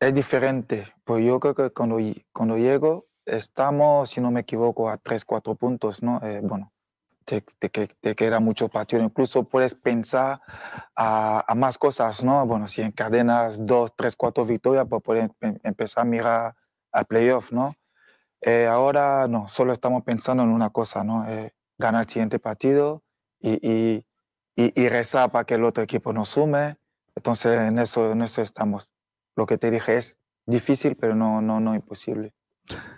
es 0.00 0.14
diferente, 0.14 0.92
pues 1.04 1.24
yo 1.24 1.40
creo 1.40 1.54
que 1.54 1.70
cuando, 1.70 1.98
cuando 2.32 2.58
llego 2.58 3.06
estamos, 3.24 4.10
si 4.10 4.20
no 4.20 4.30
me 4.30 4.40
equivoco, 4.40 4.88
a 4.90 4.98
3, 4.98 5.24
4 5.24 5.54
puntos, 5.54 6.02
¿no? 6.02 6.20
Eh, 6.22 6.40
bueno, 6.42 6.72
te, 7.24 7.40
te, 7.40 8.14
queda 8.14 8.40
mucho 8.40 8.68
partido. 8.68 9.02
Incluso 9.02 9.44
puedes 9.44 9.74
pensar 9.74 10.40
a, 10.94 11.44
a, 11.46 11.54
más 11.54 11.78
cosas, 11.78 12.22
¿no? 12.22 12.46
Bueno, 12.46 12.68
si 12.68 12.82
encadenas 12.82 13.64
dos, 13.64 13.94
tres, 13.96 14.16
cuatro 14.16 14.44
victorias, 14.44 14.86
pues 14.88 15.02
puedes 15.02 15.30
em, 15.40 15.58
empezar 15.62 16.02
a 16.02 16.04
mirar 16.04 16.56
al 16.92 17.06
playoff, 17.06 17.52
¿no? 17.52 17.74
Eh, 18.40 18.66
ahora 18.66 19.26
no, 19.26 19.48
solo 19.48 19.72
estamos 19.72 20.02
pensando 20.04 20.42
en 20.42 20.50
una 20.50 20.70
cosa, 20.70 21.02
¿no? 21.02 21.26
Eh, 21.28 21.54
ganar 21.78 22.02
el 22.02 22.08
siguiente 22.10 22.38
partido 22.38 23.02
y, 23.40 23.54
y, 23.66 24.06
y, 24.54 24.82
y, 24.82 24.88
rezar 24.88 25.32
para 25.32 25.44
que 25.44 25.54
el 25.54 25.64
otro 25.64 25.82
equipo 25.82 26.12
nos 26.12 26.28
sume. 26.28 26.76
Entonces, 27.16 27.60
en 27.60 27.78
eso, 27.78 28.12
en 28.12 28.22
eso 28.22 28.42
estamos. 28.42 28.92
Lo 29.36 29.46
que 29.46 29.58
te 29.58 29.70
dije 29.70 29.96
es 29.96 30.18
difícil, 30.46 30.96
pero 30.96 31.14
no, 31.14 31.40
no, 31.42 31.60
no 31.60 31.74
imposible. 31.74 32.34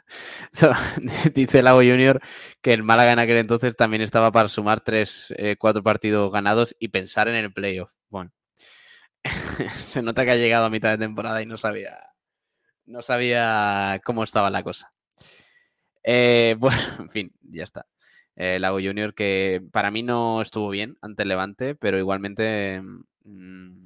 Dice 1.34 1.62
Lago 1.62 1.78
Junior 1.78 2.20
que 2.62 2.72
el 2.72 2.82
Málaga 2.82 3.12
en 3.12 3.18
aquel 3.18 3.38
entonces 3.38 3.76
también 3.76 4.02
estaba 4.02 4.32
para 4.32 4.48
sumar 4.48 4.80
tres, 4.80 5.32
eh, 5.36 5.56
cuatro 5.58 5.82
partidos 5.82 6.32
ganados 6.32 6.76
y 6.78 6.88
pensar 6.88 7.28
en 7.28 7.34
el 7.36 7.52
playoff. 7.52 7.92
Bueno, 8.08 8.32
se 9.76 10.02
nota 10.02 10.24
que 10.24 10.32
ha 10.32 10.36
llegado 10.36 10.66
a 10.66 10.70
mitad 10.70 10.90
de 10.90 10.98
temporada 10.98 11.42
y 11.42 11.46
no 11.46 11.56
sabía, 11.56 11.96
no 12.86 13.02
sabía 13.02 14.00
cómo 14.04 14.24
estaba 14.24 14.50
la 14.50 14.62
cosa. 14.62 14.92
Eh, 16.04 16.56
bueno, 16.58 16.78
en 17.00 17.10
fin, 17.10 17.32
ya 17.42 17.64
está. 17.64 17.86
Eh, 18.36 18.58
Lago 18.60 18.78
Junior 18.78 19.14
que 19.14 19.62
para 19.72 19.90
mí 19.90 20.02
no 20.02 20.42
estuvo 20.42 20.68
bien 20.70 20.96
ante 21.00 21.22
el 21.22 21.30
Levante, 21.30 21.74
pero 21.74 21.98
igualmente 21.98 22.82
mmm, 23.24 23.85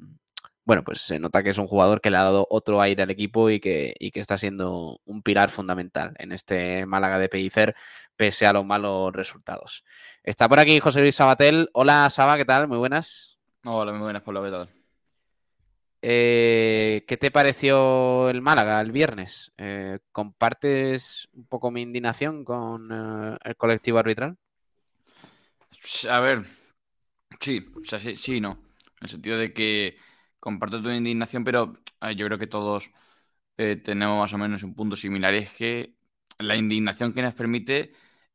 bueno, 0.71 0.85
pues 0.85 1.01
se 1.01 1.19
nota 1.19 1.43
que 1.43 1.51
es 1.51 1.59
un 1.59 1.67
jugador 1.67 2.01
que 2.01 2.13
le 2.13 2.17
ha 2.17 2.23
dado 2.23 2.47
otro 2.49 2.81
aire 2.81 3.03
al 3.03 3.11
equipo 3.11 3.51
y 3.51 3.59
que, 3.59 3.93
que 3.99 4.21
está 4.21 4.39
siendo 4.39 5.01
un 5.05 5.21
pilar 5.21 5.51
fundamental 5.51 6.15
en 6.21 6.31
este 6.31 6.87
Málaga 6.87 7.19
de 7.19 7.29
Pellicer, 7.29 7.75
pese 8.15 8.47
a 8.47 8.53
los 8.53 8.65
malos 8.65 9.13
resultados. 9.13 9.83
Está 10.23 10.49
por 10.49 10.61
aquí 10.61 10.79
José 10.79 11.01
Luis 11.01 11.17
Sabatel. 11.17 11.71
Hola, 11.73 12.09
Saba, 12.09 12.37
¿qué 12.37 12.45
tal? 12.45 12.69
Muy 12.69 12.79
buenas. 12.79 13.41
Hola, 13.65 13.91
muy 13.91 14.03
buenas, 14.03 14.23
por 14.23 14.33
lo 14.33 14.45
que 14.45 14.51
tal. 14.53 14.69
Eh, 16.03 17.05
¿Qué 17.05 17.17
te 17.17 17.33
pareció 17.33 18.31
el 18.31 18.41
Málaga 18.41 18.81
el 18.81 18.93
viernes? 18.93 19.51
Eh, 19.59 19.99
¿Compartes 20.13 21.31
un 21.33 21.49
poco 21.49 21.73
mi 21.73 21.83
indignación 21.83 22.45
con 22.45 22.91
eh, 22.93 23.37
el 23.43 23.57
colectivo 23.57 23.99
arbitral? 23.99 24.37
A 26.09 26.21
ver, 26.21 26.45
sí, 27.41 27.67
o 27.75 27.85
sea, 27.85 27.99
sí, 27.99 28.15
sí, 28.15 28.41
no. 28.41 28.53
En 28.53 29.07
el 29.07 29.09
sentido 29.09 29.37
de 29.37 29.53
que 29.53 29.97
comparto 30.41 30.83
tu 30.83 30.91
indignación, 30.91 31.45
pero 31.45 31.75
eh, 32.03 32.17
yo 32.17 32.27
creo 32.27 32.39
que 32.39 32.47
todos 32.47 32.91
eh, 33.59 33.77
tenemos 33.77 34.19
más 34.19 34.33
o 34.35 34.39
menos 34.39 34.63
un 34.63 34.75
punto 34.75 34.97
similar. 34.97 35.35
es 35.35 35.53
que 35.53 35.97
la 36.39 36.57
indignación 36.57 37.13
que 37.13 37.23
nos 37.23 37.35
permite, 37.35 37.93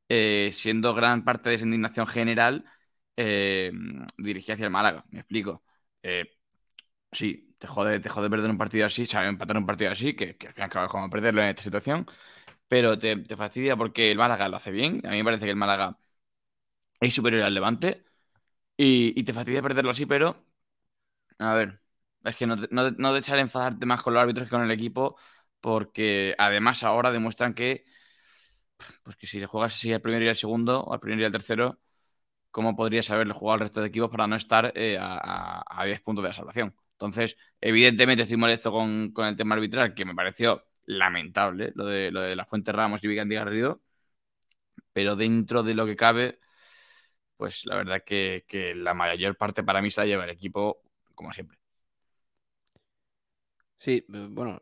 eh, 0.09 0.49
siendo 0.53 0.93
gran 0.93 1.23
parte 1.25 1.49
de 1.49 1.55
esa 1.55 1.65
indignación 1.65 2.07
general, 2.07 2.65
dirigir 4.17 4.53
hacia 4.53 4.65
el 4.65 4.71
Málaga. 4.71 5.05
Me 5.09 5.19
explico. 5.19 5.63
sí, 7.11 7.55
te 7.57 7.67
jode, 7.67 7.99
te 7.99 8.09
jode 8.09 8.29
perder 8.29 8.49
un 8.51 8.57
partido 8.57 8.85
así, 8.85 9.05
sabe 9.05 9.27
empatar 9.27 9.57
un 9.57 9.65
partido 9.65 9.91
así, 9.91 10.15
que, 10.15 10.37
al 10.47 10.53
final 10.53 10.67
acabas 10.69 10.89
como 10.89 11.09
perderlo 11.09 11.41
en 11.41 11.49
esta 11.49 11.61
situación, 11.63 12.05
pero 12.67 12.99
te, 12.99 13.17
te 13.17 13.37
fastidia 13.37 13.77
porque 13.77 14.11
el 14.11 14.17
Málaga 14.17 14.49
lo 14.49 14.57
hace 14.57 14.71
bien. 14.71 15.01
A 15.05 15.11
mí 15.11 15.17
me 15.19 15.25
parece 15.25 15.45
que 15.45 15.51
el 15.51 15.57
Málaga 15.57 15.97
es 16.99 17.13
superior 17.13 17.43
al 17.43 17.53
Levante. 17.53 18.03
Y, 18.77 19.13
y, 19.19 19.23
te 19.23 19.33
fastidia 19.33 19.61
perderlo 19.61 19.91
así, 19.91 20.05
pero. 20.05 20.45
A 21.39 21.53
ver, 21.55 21.81
es 22.25 22.35
que 22.35 22.47
no, 22.47 22.55
no, 22.71 22.91
no 22.91 23.13
de 23.13 23.19
echar 23.19 23.39
enfadarte 23.39 23.85
más 23.85 24.01
con 24.01 24.13
los 24.13 24.21
árbitros 24.21 24.47
que 24.47 24.51
con 24.51 24.63
el 24.63 24.71
equipo, 24.71 25.17
porque 25.59 26.35
además 26.37 26.83
ahora 26.83 27.11
demuestran 27.11 27.53
que, 27.53 27.85
pues 29.03 29.15
que 29.15 29.27
si 29.27 29.39
le 29.39 29.45
juegas 29.47 29.73
así 29.73 29.93
al 29.93 30.01
primero 30.01 30.25
y 30.25 30.29
al 30.29 30.35
segundo, 30.35 30.81
o 30.81 30.93
al 30.93 30.99
primero 30.99 31.21
y 31.23 31.25
al 31.25 31.31
tercero, 31.31 31.79
¿cómo 32.51 32.75
podrías 32.75 33.09
haberle 33.11 33.33
jugado 33.33 33.55
al 33.55 33.59
resto 33.61 33.81
de 33.81 33.87
equipos 33.87 34.09
para 34.11 34.27
no 34.27 34.35
estar 34.35 34.73
eh, 34.75 34.97
a, 34.99 35.63
a, 35.67 35.85
10 35.85 36.01
puntos 36.01 36.23
de 36.23 36.29
la 36.29 36.33
salvación? 36.33 36.75
Entonces, 36.93 37.37
evidentemente 37.61 38.23
estoy 38.23 38.37
molesto 38.37 38.71
con, 38.71 39.11
con, 39.13 39.27
el 39.27 39.37
tema 39.37 39.55
arbitral, 39.55 39.93
que 39.93 40.05
me 40.05 40.15
pareció 40.15 40.65
lamentable, 40.85 41.73
lo 41.75 41.85
de, 41.87 42.11
lo 42.11 42.21
de 42.21 42.35
la 42.35 42.45
Fuente 42.45 42.71
Ramos 42.71 43.03
y 43.03 43.07
Vigandi 43.07 43.35
Garrido, 43.35 43.81
pero 44.93 45.15
dentro 45.15 45.63
de 45.63 45.73
lo 45.75 45.85
que 45.85 45.95
cabe, 45.95 46.39
pues 47.37 47.65
la 47.65 47.75
verdad 47.77 48.03
que, 48.05 48.45
que 48.47 48.75
la 48.75 48.93
mayor 48.93 49.37
parte 49.37 49.63
para 49.63 49.81
mí 49.81 49.91
se 49.91 50.01
la 50.01 50.07
lleva 50.07 50.23
el 50.25 50.29
equipo, 50.31 50.81
como 51.15 51.33
siempre. 51.33 51.54
Sí, 53.77 54.05
eh, 54.13 54.27
bueno, 54.29 54.57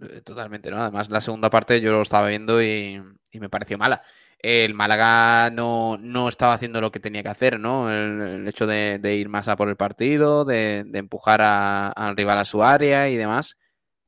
eh, 0.00 0.20
totalmente, 0.22 0.70
¿no? 0.70 0.78
Además, 0.78 1.10
la 1.10 1.20
segunda 1.20 1.50
parte 1.50 1.80
yo 1.80 1.92
lo 1.92 2.02
estaba 2.02 2.28
viendo 2.28 2.62
y, 2.62 3.00
y 3.30 3.40
me 3.40 3.48
pareció 3.48 3.78
mala. 3.78 4.02
El 4.38 4.72
Málaga 4.74 5.50
no, 5.50 5.98
no, 5.98 6.28
estaba 6.28 6.54
haciendo 6.54 6.80
lo 6.80 6.90
que 6.90 7.00
tenía 7.00 7.22
que 7.22 7.28
hacer, 7.28 7.60
¿no? 7.60 7.90
El, 7.90 8.20
el 8.22 8.48
hecho 8.48 8.66
de, 8.66 8.98
de, 8.98 9.16
ir 9.16 9.28
más 9.28 9.48
a 9.48 9.56
por 9.56 9.68
el 9.68 9.76
partido, 9.76 10.44
de, 10.46 10.84
de 10.86 10.98
empujar 10.98 11.42
al 11.42 12.16
rival 12.16 12.38
a 12.38 12.44
su 12.46 12.62
área 12.62 13.08
y 13.10 13.16
demás. 13.16 13.58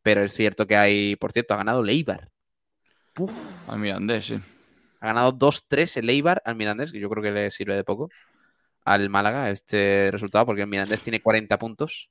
Pero 0.03 0.23
es 0.23 0.33
cierto 0.33 0.67
que 0.67 0.77
hay, 0.77 1.17
por 1.17 1.33
cierto, 1.33 1.55
ha 1.55 1.59
ganado 1.59 1.83
Leibar. 1.83 2.31
Uf. 3.19 3.69
Al 3.69 3.79
Mirandés, 3.79 4.27
sí. 4.27 4.39
Ha 5.01 5.07
ganado 5.09 5.33
2-3 5.33 5.97
el 5.99 6.09
Eibar 6.11 6.43
al 6.45 6.57
Mirandés, 6.57 6.93
que 6.93 7.01
yo 7.01 7.11
creo 7.11 7.23
que 7.23 7.33
le 7.33 7.51
sirve 7.51 7.75
de 7.75 7.85
poco 7.85 8.09
al 8.85 9.11
Málaga 9.11 9.51
este 9.51 10.11
resultado, 10.11 10.47
porque 10.47 10.63
el 10.63 10.69
Mirandés 10.69 11.03
tiene 11.03 11.21
40 11.21 11.59
puntos. 11.59 12.11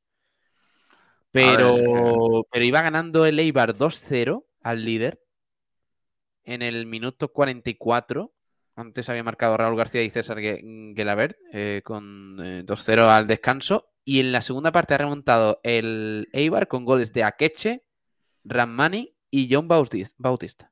Pero, 1.31 2.43
pero 2.51 2.65
iba 2.65 2.81
ganando 2.81 3.25
el 3.25 3.39
Eibar 3.39 3.73
2-0 3.73 4.45
al 4.61 4.85
líder 4.85 5.21
en 6.43 6.61
el 6.61 6.85
minuto 6.85 7.31
44. 7.31 8.33
Antes 8.75 9.09
había 9.09 9.23
marcado 9.23 9.57
Raúl 9.57 9.77
García 9.77 10.03
y 10.03 10.09
César 10.09 10.39
Gelabert 10.39 11.37
eh, 11.53 11.81
con 11.83 12.37
eh, 12.43 12.63
2-0 12.65 13.07
al 13.07 13.27
descanso. 13.27 13.89
Y 14.03 14.19
en 14.19 14.31
la 14.31 14.41
segunda 14.41 14.71
parte 14.71 14.93
ha 14.93 14.97
remontado 14.97 15.59
el 15.63 16.27
Eibar 16.33 16.67
con 16.67 16.85
goles 16.85 17.13
de 17.13 17.23
Akeche, 17.23 17.85
Ramani 18.43 19.15
y 19.29 19.53
John 19.53 19.67
Bautista. 19.67 20.71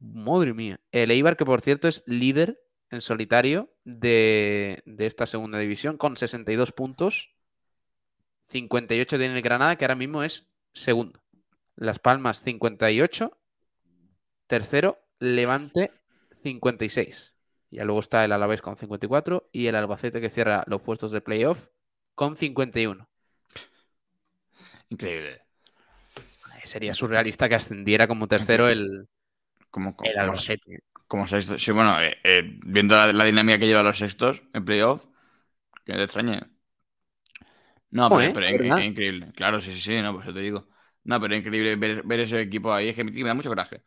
Madre 0.00 0.52
mía. 0.52 0.80
El 0.90 1.12
Eibar, 1.12 1.36
que 1.36 1.44
por 1.44 1.60
cierto 1.60 1.86
es 1.86 2.02
líder 2.06 2.60
en 2.90 3.00
solitario 3.00 3.72
de, 3.84 4.82
de, 4.84 5.06
esta 5.06 5.26
segunda 5.26 5.58
división, 5.58 5.96
con 5.96 6.16
62 6.16 6.72
puntos. 6.72 7.32
58 8.48 9.18
tiene 9.18 9.34
el 9.36 9.42
Granada, 9.42 9.76
que 9.76 9.84
ahora 9.84 9.94
mismo 9.94 10.22
es 10.22 10.48
segundo. 10.72 11.22
Las 11.76 11.98
Palmas, 11.98 12.42
58. 12.42 13.38
Tercero, 14.46 14.98
Levante, 15.18 15.92
56. 16.42 17.34
Ya 17.70 17.84
luego 17.84 18.00
está 18.00 18.24
el 18.24 18.32
Alavés 18.32 18.60
con 18.60 18.76
54 18.76 19.48
y 19.50 19.66
el 19.66 19.76
Albacete 19.76 20.20
que 20.20 20.28
cierra 20.28 20.64
los 20.66 20.82
puestos 20.82 21.10
de 21.10 21.22
playoff 21.22 21.68
con 22.14 22.36
51. 22.36 23.08
Increíble. 24.90 25.40
Sería 26.64 26.92
surrealista 26.92 27.48
que 27.48 27.54
ascendiera 27.54 28.06
como 28.06 28.28
tercero 28.28 28.68
el, 28.68 29.08
como, 29.70 29.96
como, 29.96 30.10
el 30.10 30.18
Albacete. 30.18 30.82
Como 31.08 31.26
sexto. 31.26 31.58
Sí, 31.58 31.72
bueno, 31.72 32.00
eh, 32.00 32.16
eh, 32.24 32.58
viendo 32.64 32.96
la, 32.96 33.12
la, 33.12 33.24
dinámica 33.24 33.58
que 33.58 33.66
lleva 33.66 33.82
los 33.82 33.98
sextos 33.98 34.42
en 34.52 34.64
playoff, 34.64 35.06
que 35.84 35.94
te 35.94 36.04
extrañe. 36.04 36.40
No, 37.92 38.08
pero, 38.10 38.22
¿eh? 38.22 38.32
pero 38.34 38.46
es, 38.46 38.60
es, 38.60 38.84
increíble. 38.84 39.32
Claro, 39.36 39.60
sí, 39.60 39.72
sí, 39.72 39.80
sí, 39.80 40.02
no, 40.02 40.14
pues 40.14 40.26
yo 40.26 40.34
te 40.34 40.40
digo. 40.40 40.66
No, 41.04 41.20
pero 41.20 41.34
es 41.34 41.40
increíble 41.40 41.76
ver, 41.76 42.02
ver 42.04 42.20
ese 42.20 42.40
equipo 42.40 42.72
ahí. 42.72 42.88
Es 42.88 42.96
que 42.96 43.04
me 43.04 43.22
da 43.22 43.34
mucho 43.34 43.48
coraje 43.48 43.82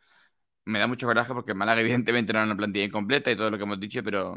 me 0.66 0.80
da 0.80 0.86
mucho 0.86 1.06
coraje 1.06 1.32
porque 1.32 1.54
Málaga 1.54 1.80
evidentemente 1.82 2.32
no 2.32 2.40
era 2.40 2.46
una 2.46 2.56
plantilla 2.56 2.84
incompleta 2.84 3.30
y 3.30 3.36
todo 3.36 3.50
lo 3.50 3.56
que 3.56 3.62
hemos 3.62 3.80
dicho, 3.80 4.02
pero 4.02 4.36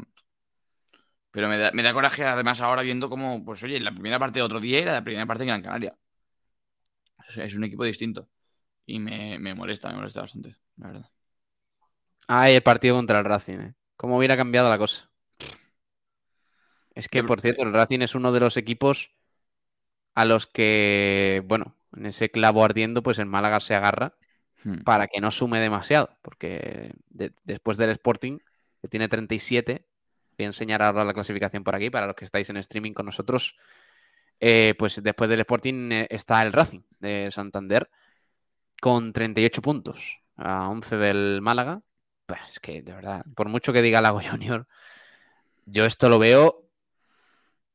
pero 1.30 1.48
me 1.48 1.58
da, 1.58 1.70
me 1.72 1.82
da 1.82 1.92
coraje 1.92 2.24
además 2.24 2.60
ahora 2.60 2.82
viendo 2.82 3.08
cómo, 3.08 3.44
pues 3.44 3.62
oye, 3.62 3.78
la 3.78 3.92
primera 3.92 4.18
parte 4.18 4.40
de 4.40 4.44
otro 4.44 4.58
día 4.58 4.80
era 4.80 4.92
la 4.94 5.04
primera 5.04 5.26
parte 5.26 5.44
en 5.44 5.48
Gran 5.48 5.62
Canaria. 5.62 5.96
O 7.28 7.32
sea, 7.32 7.44
es 7.44 7.54
un 7.54 7.62
equipo 7.62 7.84
distinto. 7.84 8.28
Y 8.84 8.98
me, 8.98 9.38
me, 9.38 9.54
molesta, 9.54 9.90
me 9.90 9.96
molesta 9.96 10.22
bastante, 10.22 10.56
la 10.76 10.88
verdad. 10.88 11.10
Ah, 12.26 12.50
el 12.50 12.62
partido 12.62 12.96
contra 12.96 13.20
el 13.20 13.24
Racing, 13.24 13.58
¿eh? 13.58 13.74
¿Cómo 13.96 14.18
hubiera 14.18 14.36
cambiado 14.36 14.68
la 14.68 14.78
cosa? 14.78 15.08
Es 16.92 17.06
que, 17.06 17.22
por 17.22 17.40
cierto, 17.40 17.62
el 17.62 17.72
Racing 17.72 18.00
es 18.00 18.16
uno 18.16 18.32
de 18.32 18.40
los 18.40 18.56
equipos 18.56 19.12
a 20.20 20.26
los 20.26 20.46
que, 20.46 21.42
bueno, 21.46 21.74
en 21.96 22.04
ese 22.04 22.30
clavo 22.30 22.62
ardiendo, 22.62 23.02
pues 23.02 23.18
el 23.18 23.24
Málaga 23.24 23.58
se 23.60 23.74
agarra 23.74 24.14
hmm. 24.64 24.82
para 24.82 25.06
que 25.06 25.20
no 25.20 25.30
sume 25.30 25.60
demasiado, 25.60 26.10
porque 26.20 26.92
de, 27.08 27.32
después 27.44 27.78
del 27.78 27.88
Sporting, 27.90 28.38
que 28.82 28.88
tiene 28.88 29.08
37, 29.08 29.86
voy 30.36 30.44
a 30.44 30.48
enseñar 30.48 30.82
ahora 30.82 31.04
la 31.04 31.14
clasificación 31.14 31.64
por 31.64 31.74
aquí 31.74 31.88
para 31.88 32.06
los 32.06 32.16
que 32.16 32.26
estáis 32.26 32.50
en 32.50 32.58
streaming 32.58 32.92
con 32.92 33.06
nosotros. 33.06 33.56
Eh, 34.40 34.74
pues 34.78 35.02
después 35.02 35.30
del 35.30 35.40
Sporting 35.40 35.92
eh, 35.92 36.06
está 36.10 36.42
el 36.42 36.52
Racing 36.52 36.80
de 36.98 37.30
Santander 37.30 37.90
con 38.80 39.12
38 39.14 39.62
puntos 39.62 40.20
a 40.36 40.68
11 40.68 40.96
del 40.98 41.40
Málaga. 41.40 41.80
Pues 42.26 42.40
es 42.46 42.60
que 42.60 42.82
de 42.82 42.92
verdad, 42.92 43.24
por 43.34 43.48
mucho 43.48 43.72
que 43.72 43.80
diga 43.80 44.02
Lago 44.02 44.20
Junior, 44.20 44.66
yo 45.64 45.86
esto 45.86 46.10
lo 46.10 46.18
veo. 46.18 46.66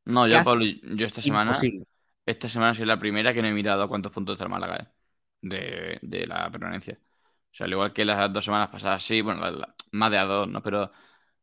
No, 0.06 0.28
yo, 0.28 0.44
Pablo, 0.44 0.64
yo 0.66 1.08
esta 1.08 1.22
semana. 1.22 1.52
Imposible. 1.52 1.88
Esta 2.26 2.50
semana 2.50 2.74
soy 2.74 2.86
la 2.86 2.98
primera 3.00 3.34
que 3.34 3.42
no 3.42 3.48
he 3.48 3.52
mirado 3.54 3.88
cuántos 3.88 4.12
puntos 4.12 4.34
está 4.34 4.46
el 4.46 4.50
Málaga 4.50 4.78
eh, 5.44 6.00
de, 6.02 6.20
de, 6.20 6.28
la 6.28 6.50
permanencia. 6.52 7.00
O 7.02 7.56
sea, 7.56 7.66
al 7.66 7.72
igual 7.74 7.94
que 7.94 8.06
las 8.06 8.32
dos 8.34 8.46
semanas 8.46 8.70
pasadas, 8.70 9.04
sí, 9.04 9.22
bueno, 9.22 9.42
más 9.92 10.12
de 10.12 10.18
a 10.18 10.26
dos, 10.26 10.48
¿no? 10.48 10.62
Pero 10.64 10.92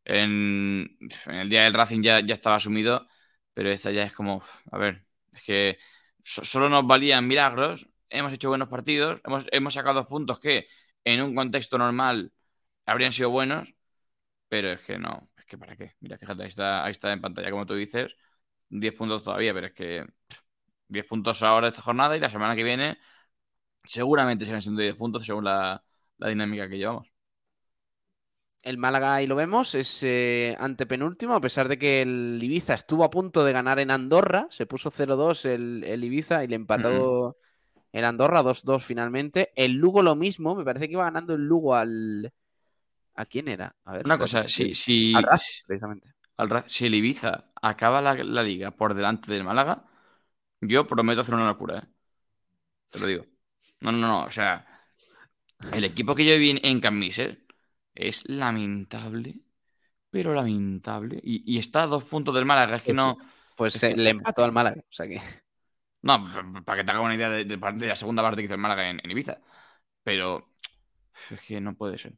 en, 0.05 0.99
el 1.27 1.49
día 1.51 1.65
del 1.65 1.75
Racing 1.75 2.03
ya, 2.03 2.21
ya 2.21 2.35
estaba 2.35 2.57
asumido, 2.57 3.07
pero 3.55 3.71
esta 3.71 3.91
ya 3.91 4.05
es 4.05 4.13
como, 4.13 4.43
a 4.73 4.79
ver, 4.79 5.07
es 5.33 5.45
que 5.45 5.79
so, 6.21 6.45
solo 6.45 6.69
nos 6.69 6.87
valían 6.87 7.27
milagros, 7.29 7.89
hemos 8.11 8.33
hecho 8.33 8.49
buenos 8.49 8.69
partidos, 8.69 9.21
hemos, 9.25 9.47
hemos 9.53 9.75
sacado 9.75 10.07
puntos 10.07 10.41
que 10.41 10.69
en 11.05 11.23
un 11.23 11.35
contexto 11.35 11.79
normal 11.79 12.33
habrían 12.87 13.13
sido 13.13 13.31
buenos, 13.31 13.75
pero 14.49 14.73
es 14.73 14.83
que 14.83 14.99
no, 14.99 15.23
es 15.39 15.45
que 15.47 15.59
para 15.59 15.77
qué. 15.77 15.95
Mira, 16.01 16.19
fíjate, 16.19 16.43
ahí 16.43 16.49
está, 16.49 16.85
ahí 16.85 16.93
está 16.93 17.13
en 17.13 17.21
pantalla, 17.21 17.51
como 17.51 17.67
tú 17.67 17.75
dices, 17.75 18.15
10 18.71 18.95
puntos 18.95 19.23
todavía, 19.23 19.55
pero 19.55 19.69
es 19.69 19.73
que 19.75 20.07
10 20.93 21.07
puntos 21.07 21.43
ahora 21.43 21.69
esta 21.69 21.83
jornada 21.83 22.17
y 22.17 22.21
la 22.21 22.31
semana 22.31 22.55
que 22.55 22.63
viene 22.63 22.99
seguramente 23.85 24.45
sigan 24.45 24.63
siendo 24.63 24.83
10 24.83 24.95
puntos 24.97 25.25
según 25.25 25.45
la, 25.45 25.83
la 26.19 26.29
dinámica 26.29 26.69
que 26.69 26.79
llevamos. 26.79 27.09
El 28.63 28.79
Málaga, 28.79 29.17
ahí 29.17 29.27
lo 29.27 29.35
vemos, 29.35 29.75
es 29.75 30.05
eh, 30.05 30.57
antepenúltimo, 30.61 31.35
a 31.35 31.41
pesar 31.41 31.67
de 31.67 31.79
que 31.79 32.03
el 32.03 32.39
Ibiza 32.41 32.75
estuvo 32.75 33.03
a 33.03 33.11
punto 33.11 33.45
de 33.45 33.53
ganar 33.53 33.81
en 33.81 33.91
Andorra, 33.91 34.47
se 34.51 34.67
puso 34.67 34.93
0-2 34.93 35.47
el, 35.47 35.83
el, 35.83 36.05
Ibiza 36.05 36.45
y 36.45 36.47
le 36.47 36.55
empató 36.55 37.39
el 37.91 38.05
Andorra 38.05 38.43
2-2 38.43 38.81
finalmente. 38.83 39.51
El 39.57 39.73
Lugo 39.73 40.01
lo 40.03 40.15
mismo, 40.15 40.55
me 40.55 40.65
parece 40.65 40.87
que 40.87 40.93
iba 40.93 41.05
ganando 41.05 41.35
el 41.35 41.43
Lugo 41.43 41.75
al... 41.75 42.33
¿A 43.17 43.27
quién 43.27 43.49
era? 43.49 43.75
A 43.85 43.95
ver, 43.95 44.07
Una 44.07 44.17
cosa, 44.17 44.49
si, 44.49 44.75
si, 44.75 45.13
al 45.13 45.25
Raz, 45.25 45.65
precisamente. 45.67 46.11
Al, 46.37 46.65
si 46.69 46.87
el 46.87 46.95
Ibiza 46.95 47.51
acaba 47.61 48.01
la, 48.01 48.15
la, 48.15 48.43
liga 48.45 48.71
por 48.71 48.95
delante 48.95 49.31
del 49.33 49.43
Málaga, 49.43 49.85
yo 50.63 50.87
prometo 50.87 51.21
hacer 51.21 51.35
una 51.35 51.47
locura, 51.47 51.79
¿eh? 51.79 51.89
Te 52.91 52.99
lo 52.99 53.07
digo. 53.07 53.27
No, 53.81 53.93
no, 53.93 53.99
no, 53.99 54.25
o 54.25 54.31
sea, 54.31 54.67
el 55.73 55.85
equipo 55.85 56.15
que 56.15 56.25
yo 56.25 56.39
vi 56.39 56.61
en, 56.63 56.81
Camises 56.81 57.39
es 57.95 58.29
lamentable, 58.29 59.41
pero 60.11 60.35
lamentable. 60.35 61.21
Y, 61.23 61.43
y, 61.53 61.59
está 61.59 61.85
a 61.85 61.87
dos 61.89 62.05
puntos 62.05 62.35
del 62.35 62.45
Málaga, 62.45 62.77
es 62.77 62.83
que 62.83 62.93
pues, 62.93 62.97
no. 62.97 63.19
Pues 63.57 63.83
le 63.83 64.11
empató 64.11 64.45
al 64.45 64.53
Málaga, 64.53 64.81
o 64.81 64.93
sea 64.93 65.07
que. 65.07 65.21
No, 66.03 66.23
para 66.65 66.79
que 66.79 66.85
te 66.85 66.91
haga 66.91 67.01
una 67.01 67.15
idea 67.15 67.31
de, 67.31 67.45
de, 67.45 67.57
de, 67.57 67.87
la 67.87 67.95
segunda 67.95 68.23
parte 68.23 68.41
que 68.41 68.47
hizo 68.47 68.55
el 68.55 68.61
Málaga 68.61 68.89
en, 68.89 69.01
en 69.05 69.11
Ibiza. 69.11 69.39
Pero 70.03 70.53
es 71.31 71.41
que 71.43 71.61
no 71.61 71.75
puede 71.75 71.99
ser. 71.99 72.15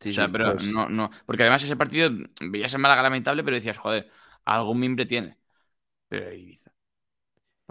Sí, 0.00 0.10
o 0.10 0.12
sea, 0.12 0.26
sí, 0.26 0.32
pero 0.32 0.52
pues... 0.52 0.66
no, 0.66 0.88
no. 0.88 1.10
Porque 1.24 1.42
además 1.42 1.62
ese 1.62 1.76
partido 1.76 2.10
veías 2.40 2.74
el 2.74 2.80
Málaga 2.80 3.02
lamentable, 3.02 3.44
pero 3.44 3.56
decías, 3.56 3.78
joder, 3.78 4.10
algún 4.44 4.80
mimbre 4.80 5.06
tiene. 5.06 5.38
Pero 6.08 6.32
Ibiza. 6.32 6.63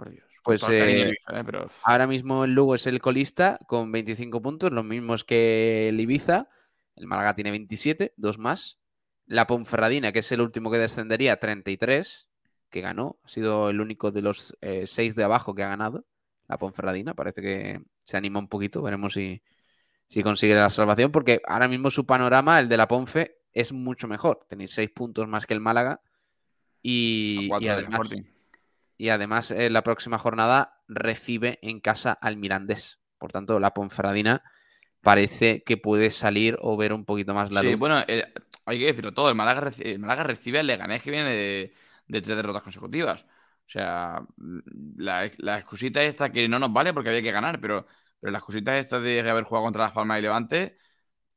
Por 0.04 0.10
Dios. 0.10 0.24
Pues 0.42 0.62
eh, 0.68 1.08
Ibiza, 1.08 1.40
¿eh? 1.40 1.42
Pero... 1.44 1.70
ahora 1.84 2.06
mismo 2.06 2.44
el 2.44 2.52
Lugo 2.52 2.74
es 2.74 2.86
el 2.86 3.00
colista 3.00 3.58
con 3.66 3.90
25 3.90 4.42
puntos, 4.42 4.72
los 4.72 4.84
mismos 4.84 5.24
que 5.24 5.88
el 5.88 5.98
Ibiza. 5.98 6.48
El 6.96 7.06
Málaga 7.06 7.34
tiene 7.34 7.50
27, 7.50 8.12
dos 8.16 8.38
más. 8.38 8.78
La 9.26 9.46
Ponferradina, 9.46 10.12
que 10.12 10.18
es 10.18 10.30
el 10.32 10.42
último 10.42 10.70
que 10.70 10.76
descendería, 10.76 11.40
33, 11.40 12.28
que 12.68 12.80
ganó. 12.82 13.18
Ha 13.24 13.28
sido 13.28 13.70
el 13.70 13.80
único 13.80 14.10
de 14.10 14.20
los 14.20 14.54
eh, 14.60 14.86
seis 14.86 15.14
de 15.14 15.24
abajo 15.24 15.54
que 15.54 15.62
ha 15.62 15.68
ganado. 15.68 16.04
La 16.46 16.58
Ponferradina, 16.58 17.14
parece 17.14 17.40
que 17.40 17.80
se 18.04 18.16
anima 18.18 18.38
un 18.38 18.48
poquito. 18.48 18.82
Veremos 18.82 19.14
si, 19.14 19.42
si 20.08 20.22
consigue 20.22 20.54
la 20.54 20.68
salvación, 20.68 21.10
porque 21.10 21.40
ahora 21.46 21.68
mismo 21.68 21.90
su 21.90 22.04
panorama, 22.04 22.58
el 22.58 22.68
de 22.68 22.76
la 22.76 22.86
Ponfe, 22.86 23.38
es 23.54 23.72
mucho 23.72 24.08
mejor. 24.08 24.44
Tenéis 24.46 24.72
seis 24.72 24.90
puntos 24.90 25.26
más 25.26 25.46
que 25.46 25.54
el 25.54 25.60
Málaga. 25.60 26.02
Y, 26.82 27.48
y 27.60 27.68
además, 27.68 28.12
y 28.96 29.08
además 29.08 29.50
eh, 29.50 29.70
la 29.70 29.82
próxima 29.82 30.18
jornada 30.18 30.80
recibe 30.88 31.58
en 31.62 31.80
casa 31.80 32.12
al 32.12 32.36
Mirandés. 32.36 33.00
Por 33.18 33.32
tanto, 33.32 33.58
la 33.60 33.74
Ponferradina 33.74 34.42
parece 35.00 35.62
que 35.64 35.76
puede 35.76 36.10
salir 36.10 36.56
o 36.60 36.76
ver 36.76 36.92
un 36.92 37.04
poquito 37.04 37.34
más 37.34 37.52
la 37.52 37.60
sí, 37.60 37.70
luz. 37.70 37.78
bueno, 37.78 38.02
eh, 38.08 38.24
hay 38.64 38.78
que 38.78 38.86
decirlo 38.86 39.12
todo. 39.12 39.28
El 39.28 39.34
Málaga, 39.34 39.60
recibe, 39.60 39.92
el 39.92 39.98
Málaga 39.98 40.24
recibe 40.24 40.58
al 40.60 40.66
Leganés 40.66 41.02
que 41.02 41.10
viene 41.10 41.30
de, 41.30 41.74
de, 42.06 42.22
tres 42.22 42.36
derrotas 42.36 42.62
consecutivas. 42.62 43.22
O 43.22 43.70
sea, 43.70 44.22
la, 44.96 45.30
la, 45.38 45.58
excusita 45.58 46.02
esta 46.02 46.30
que 46.30 46.48
no 46.48 46.58
nos 46.58 46.72
vale 46.72 46.92
porque 46.92 47.10
había 47.10 47.22
que 47.22 47.32
ganar, 47.32 47.60
pero, 47.60 47.86
Pero 48.20 48.32
las 48.32 48.42
cositas 48.42 48.78
estas 48.78 49.02
de 49.02 49.20
haber 49.28 49.44
jugado 49.44 49.64
contra 49.64 49.84
Las 49.84 49.92
Palmas 49.92 50.18
y 50.18 50.22
Levante, 50.22 50.78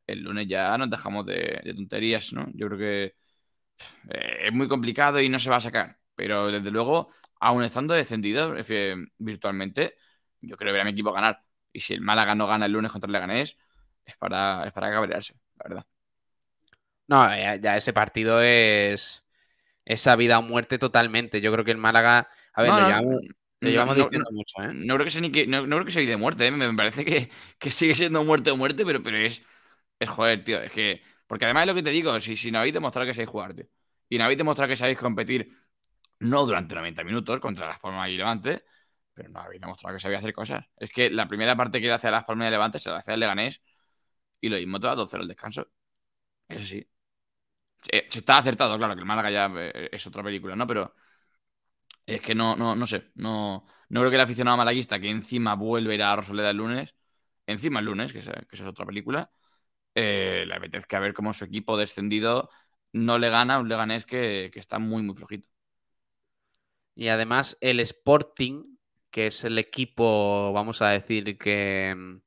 el 0.08 0.24
lunes 0.24 0.48
ya 0.48 0.78
nos 0.78 0.90
dejamos 0.90 1.26
de, 1.26 1.62
tonterías, 1.76 2.34
¿no? 2.34 2.48
Yo 2.54 2.68
creo 2.68 2.80
que 2.80 3.16
eh, 4.10 4.48
es 4.48 4.54
muy 4.54 4.68
complicado 4.68 5.20
y 5.22 5.30
no 5.30 5.40
se 5.40 5.50
va 5.50 5.58
a 5.58 5.62
sacar. 5.62 6.00
Pero 6.16 6.52
desde 6.52 6.72
luego, 6.72 7.10
aún 7.40 7.64
estando 7.64 7.94
descendido 7.94 8.56
virtualmente, 9.18 9.96
yo 10.42 10.58
creo 10.58 10.74
ver 10.74 10.82
a 10.82 10.86
mi 10.86 10.92
equipo 10.92 11.12
ganar. 11.12 11.44
Y 11.72 11.80
si 11.80 11.94
el 11.94 12.02
Málaga 12.02 12.36
no 12.36 12.48
gana 12.48 12.66
el 12.66 12.72
lunes 12.72 12.92
contra 12.92 13.08
el 13.08 13.14
Leganés, 13.14 13.58
es 14.06 14.18
para, 14.18 14.66
es 14.66 14.72
para 14.72 14.92
cabrearse, 14.92 15.36
la 15.58 15.70
verdad. 15.70 15.86
No, 17.08 17.26
ya, 17.30 17.78
ese 17.78 17.94
partido 17.94 18.42
es 18.42 19.24
esa 19.86 20.16
vida 20.16 20.40
o 20.40 20.42
muerte 20.42 20.78
totalmente. 20.78 21.42
Yo 21.42 21.52
creo 21.52 21.64
que 21.64 21.72
el 21.72 21.78
Málaga. 21.78 22.30
A 22.54 22.62
ver, 22.62 22.72
lo 23.60 23.70
llevamos, 23.70 23.96
diciendo 23.96 24.30
mucho, 24.32 24.62
¿eh? 24.62 24.72
No 24.74 24.96
creo 24.96 25.06
que 25.06 25.12
sea 25.12 25.22
ni 25.22 25.32
que. 25.32 25.48
No, 25.48 25.64
creo 25.66 25.86
que 25.86 25.92
sea 25.92 26.06
de 26.06 26.18
muerte, 26.18 26.48
¿eh? 26.48 26.52
Me 26.52 26.72
parece 26.74 27.06
que, 27.06 27.30
que, 27.60 27.72
sigue 27.72 27.96
siendo 27.96 28.24
muerte 28.24 28.52
o 28.52 28.58
muerte, 28.58 28.86
pero, 28.86 29.02
pero 29.02 29.18
es. 29.18 29.42
Es 30.00 30.10
joder, 30.10 30.44
tío. 30.44 30.62
Es 30.62 30.72
que. 30.72 31.02
Porque 31.26 31.46
además 31.46 31.64
es 31.64 31.68
lo 31.68 31.76
que 31.76 31.84
te 31.84 31.90
digo, 31.90 32.20
si, 32.20 32.38
si 32.38 32.52
no 32.52 32.60
habéis 32.60 32.74
demostrado 32.74 33.08
que 33.08 33.14
sabéis 33.14 33.30
jugar, 33.30 33.54
tío. 33.54 33.66
Y 34.10 34.18
no 34.18 34.26
habéis 34.26 34.38
demostrado 34.38 34.70
que 34.70 34.76
sabéis 34.76 34.98
competir, 34.98 35.50
no 36.20 36.46
durante 36.46 36.76
90 36.76 37.04
minutos 37.04 37.40
contra 37.40 37.68
Las 37.68 37.80
Palmas 37.80 38.10
y 38.10 38.18
Levante, 38.18 38.64
pero 39.14 39.30
no 39.30 39.40
habéis 39.40 39.62
demostrado 39.62 39.96
que 39.96 40.00
sabéis 40.02 40.20
hacer 40.20 40.34
cosas. 40.34 40.66
Es 40.78 40.92
que 40.92 41.10
la 41.10 41.28
primera 41.28 41.56
parte 41.56 41.80
que 41.82 41.88
le 41.88 41.94
hace 41.94 42.08
a 42.08 42.12
Las 42.12 42.26
Palmas 42.26 42.48
y 42.48 42.52
Levante 42.52 42.80
se 42.80 42.90
la 42.90 42.98
hace 42.98 43.12
al 43.14 43.20
Leganés 43.20 43.62
y 44.42 44.50
lo 44.50 44.58
mismo 44.58 44.80
te 44.80 44.88
va 44.88 44.96
2-0 44.96 45.24
el 45.24 45.30
descanso. 45.30 45.68
Eso 46.50 46.66
sí. 46.66 46.88
Se, 47.82 48.08
está 48.20 48.38
acertado, 48.38 48.78
claro, 48.78 48.96
que 48.96 49.02
el 49.02 49.06
Málaga 49.06 49.32
ya 49.32 49.52
eh, 49.58 49.90
es 49.92 50.06
otra 50.08 50.24
película, 50.24 50.56
¿no? 50.56 50.68
Pero 50.68 50.94
es 52.06 52.22
que 52.22 52.36
no, 52.36 52.56
no, 52.56 52.76
no 52.76 52.88
sé. 52.88 53.12
No, 53.16 53.66
no 53.90 54.00
creo 54.02 54.10
que 54.10 54.16
el 54.16 54.22
aficionado 54.22 54.58
malaguista 54.58 55.00
que 55.00 55.10
encima 55.10 55.56
vuelve 55.56 55.94
a 55.94 55.96
ir 55.96 56.04
a 56.04 56.16
Rosaleda 56.16 56.52
el 56.52 56.58
lunes, 56.58 56.96
encima 57.46 57.80
el 57.80 57.86
lunes, 57.86 58.14
que, 58.14 58.22
que 58.22 58.56
es 58.56 58.62
otra 58.62 58.86
película, 58.86 59.32
eh, 59.96 60.46
le 60.48 60.56
apetezca 60.56 61.00
ver 61.00 61.14
cómo 61.14 61.34
su 61.34 61.46
equipo 61.46 61.78
descendido 61.78 62.50
no 62.94 63.20
le 63.20 63.30
gana 63.30 63.56
a 63.56 63.60
un 63.60 63.70
Leganés 63.70 64.06
que, 64.06 64.52
que 64.54 64.60
está 64.60 64.80
muy, 64.80 65.04
muy 65.04 65.16
flojito. 65.16 65.50
Y 66.98 67.10
además 67.10 67.58
el 67.62 67.80
Sporting, 67.80 68.76
que 69.12 69.28
es 69.28 69.44
el 69.44 69.60
equipo, 69.60 70.52
vamos 70.52 70.82
a 70.82 70.90
decir, 70.90 71.38
que 71.38 71.94
mm, 71.96 72.22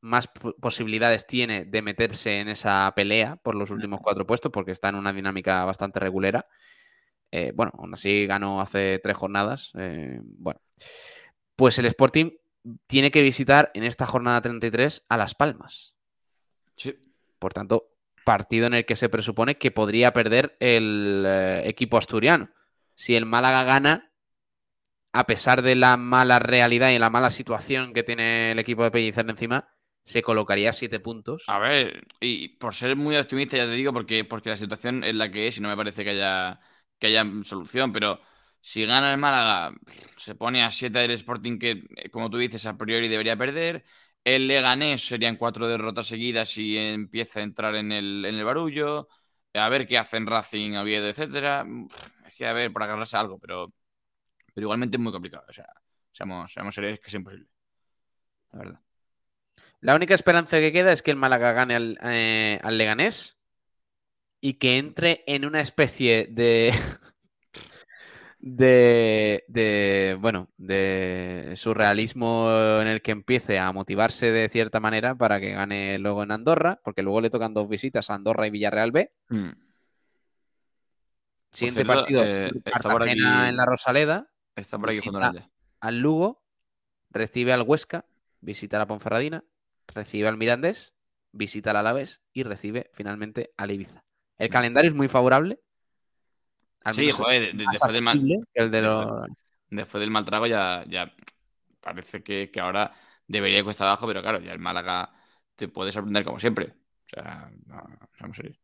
más 0.00 0.28
posibilidades 0.60 1.24
tiene 1.28 1.64
de 1.64 1.82
meterse 1.82 2.40
en 2.40 2.48
esa 2.48 2.92
pelea 2.96 3.36
por 3.36 3.54
los 3.54 3.70
últimos 3.70 4.00
cuatro 4.02 4.26
puestos, 4.26 4.50
porque 4.50 4.72
está 4.72 4.88
en 4.88 4.96
una 4.96 5.12
dinámica 5.12 5.64
bastante 5.64 6.00
regulera. 6.00 6.48
Eh, 7.30 7.52
bueno, 7.54 7.70
aún 7.78 7.94
así 7.94 8.26
ganó 8.26 8.60
hace 8.60 8.98
tres 9.00 9.16
jornadas. 9.16 9.70
Eh, 9.78 10.18
bueno, 10.20 10.60
pues 11.54 11.78
el 11.78 11.86
Sporting 11.86 12.32
tiene 12.88 13.12
que 13.12 13.22
visitar 13.22 13.70
en 13.72 13.84
esta 13.84 14.04
jornada 14.04 14.42
33 14.42 15.06
a 15.08 15.16
Las 15.16 15.36
Palmas. 15.36 15.94
Sí. 16.74 16.92
Por 17.38 17.54
tanto, 17.54 17.92
partido 18.24 18.66
en 18.66 18.74
el 18.74 18.84
que 18.84 18.96
se 18.96 19.08
presupone 19.08 19.58
que 19.58 19.70
podría 19.70 20.12
perder 20.12 20.56
el 20.58 21.22
eh, 21.24 21.68
equipo 21.68 21.98
asturiano. 21.98 22.50
Si 22.94 23.14
el 23.14 23.26
Málaga 23.26 23.64
gana, 23.64 24.12
a 25.12 25.26
pesar 25.26 25.62
de 25.62 25.74
la 25.74 25.96
mala 25.96 26.38
realidad 26.38 26.90
y 26.90 26.98
la 26.98 27.10
mala 27.10 27.30
situación 27.30 27.92
que 27.92 28.02
tiene 28.02 28.52
el 28.52 28.58
equipo 28.58 28.82
de 28.82 28.90
Pellicer 28.90 29.28
encima, 29.28 29.68
se 30.04 30.22
colocaría 30.22 30.72
siete 30.72 31.00
puntos. 31.00 31.44
A 31.46 31.58
ver, 31.58 32.06
y 32.20 32.50
por 32.56 32.74
ser 32.74 32.96
muy 32.96 33.16
optimista, 33.16 33.56
ya 33.56 33.64
te 33.66 33.72
digo, 33.72 33.92
porque, 33.92 34.24
porque 34.24 34.50
la 34.50 34.56
situación 34.56 35.04
es 35.04 35.14
la 35.14 35.30
que 35.30 35.48
es 35.48 35.58
y 35.58 35.60
no 35.60 35.68
me 35.68 35.76
parece 35.76 36.04
que 36.04 36.10
haya, 36.10 36.60
que 36.98 37.08
haya 37.08 37.24
solución, 37.42 37.92
pero 37.92 38.20
si 38.60 38.86
gana 38.86 39.12
el 39.12 39.18
Málaga, 39.18 39.74
se 40.16 40.34
pone 40.34 40.62
a 40.62 40.70
siete 40.70 41.00
del 41.00 41.10
Sporting 41.12 41.58
que, 41.58 41.82
como 42.10 42.30
tú 42.30 42.38
dices, 42.38 42.64
a 42.66 42.76
priori 42.78 43.08
debería 43.08 43.36
perder. 43.36 43.84
El 44.24 44.46
Leganés 44.46 45.04
serían 45.04 45.36
cuatro 45.36 45.66
derrotas 45.66 46.06
seguidas 46.06 46.56
y 46.56 46.78
empieza 46.78 47.40
a 47.40 47.42
entrar 47.42 47.74
en 47.74 47.90
el, 47.90 48.24
en 48.24 48.36
el 48.36 48.44
barullo. 48.44 49.08
A 49.54 49.68
ver 49.68 49.86
qué 49.86 49.98
hacen 49.98 50.26
Racing, 50.26 50.76
Oviedo, 50.76 51.08
etcétera. 51.08 51.66
Que 52.42 52.48
a 52.48 52.52
ver, 52.52 52.72
por 52.72 52.82
agarrarse 52.82 53.16
algo, 53.16 53.38
pero, 53.38 53.72
pero 54.52 54.64
igualmente 54.64 54.96
es 54.96 55.00
muy 55.00 55.12
complicado. 55.12 55.44
O 55.48 55.52
sea, 55.52 55.68
seamos, 56.10 56.52
seamos 56.52 56.74
serios, 56.74 56.98
que 56.98 57.06
es 57.06 57.14
imposible. 57.14 57.46
La 58.50 58.58
verdad. 58.58 58.80
La 59.78 59.94
única 59.94 60.16
esperanza 60.16 60.58
que 60.58 60.72
queda 60.72 60.90
es 60.90 61.04
que 61.04 61.12
el 61.12 61.16
Málaga 61.16 61.52
gane 61.52 61.76
al, 61.76 61.98
eh, 62.02 62.58
Leganés 62.68 63.38
y 64.40 64.54
que 64.54 64.78
entre 64.78 65.22
en 65.28 65.44
una 65.44 65.60
especie 65.60 66.26
de, 66.32 66.74
de, 68.40 69.44
de, 69.46 70.18
bueno, 70.20 70.48
de 70.56 71.52
surrealismo 71.54 72.50
en 72.80 72.88
el 72.88 73.02
que 73.02 73.12
empiece 73.12 73.60
a 73.60 73.70
motivarse 73.70 74.32
de 74.32 74.48
cierta 74.48 74.80
manera 74.80 75.14
para 75.14 75.38
que 75.38 75.52
gane 75.52 75.96
luego 76.00 76.24
en 76.24 76.32
Andorra, 76.32 76.80
porque 76.82 77.02
luego 77.02 77.20
le 77.20 77.30
tocan 77.30 77.54
dos 77.54 77.68
visitas 77.68 78.10
a 78.10 78.14
Andorra 78.14 78.48
y 78.48 78.50
Villarreal 78.50 78.90
B. 78.90 79.12
Hmm. 79.28 79.71
Siguiente 81.52 81.84
partido, 81.84 82.24
eh, 82.24 82.50
en 82.50 83.56
la 83.56 83.66
Rosaleda. 83.66 84.28
Está 84.56 84.78
por 84.78 84.90
aquí 84.90 85.00
al 85.80 85.98
Lugo, 85.98 86.44
recibe 87.10 87.52
al 87.52 87.62
Huesca, 87.62 88.06
visita 88.40 88.76
a 88.76 88.80
la 88.80 88.86
Ponferradina, 88.86 89.44
recibe 89.88 90.28
al 90.28 90.36
Mirandés, 90.36 90.94
visita 91.32 91.70
al 91.70 91.76
Alavés 91.76 92.22
y 92.32 92.44
recibe 92.44 92.90
finalmente 92.94 93.52
al 93.56 93.72
Ibiza. 93.72 94.04
El 94.38 94.48
calendario 94.48 94.90
es 94.90 94.96
muy 94.96 95.08
favorable. 95.08 95.60
sí, 96.92 97.10
joder, 97.10 97.54
después, 97.54 97.92
del 97.92 98.02
mal, 98.02 98.22
después, 99.70 100.00
del 100.00 100.10
mal 100.10 100.24
trago 100.24 100.46
ya, 100.46 100.84
ya 100.86 101.12
parece 101.80 102.22
que, 102.22 102.50
ahora 102.60 102.94
debería 103.26 103.58
ir 103.58 103.64
cuesta 103.64 103.84
abajo, 103.84 104.06
pero 104.06 104.22
claro, 104.22 104.38
ya 104.40 104.52
el 104.52 104.58
Málaga 104.60 105.12
te 105.56 105.68
puede 105.68 105.90
sorprender 105.90 106.24
como 106.24 106.38
siempre. 106.38 106.74
O 107.06 107.08
sea, 107.08 107.50
no, 107.66 107.82
seamos 108.16 108.36
serios. 108.36 108.61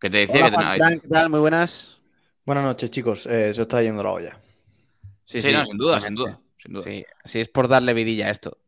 ¿Qué 0.00 0.08
te 0.08 0.18
decía? 0.18 0.50
que 0.50 1.00
¿qué 1.00 1.08
tal? 1.08 1.28
Muy 1.28 1.40
buenas. 1.40 1.98
Buenas 2.46 2.64
noches, 2.64 2.90
chicos. 2.90 3.26
Eh, 3.26 3.52
se 3.52 3.62
está 3.62 3.82
yendo 3.82 4.02
la 4.02 4.12
olla. 4.12 4.40
Sí, 5.24 5.42
sí, 5.42 5.52
sin 5.64 5.76
duda, 5.76 6.00
sin 6.00 6.14
duda. 6.14 6.40
Sin 6.56 6.72
duda. 6.72 6.84
Sí, 7.24 7.38
es 7.38 7.48
por 7.48 7.68
darle 7.68 7.94
vidilla 7.94 8.26
a 8.26 8.30
esto. 8.30 8.58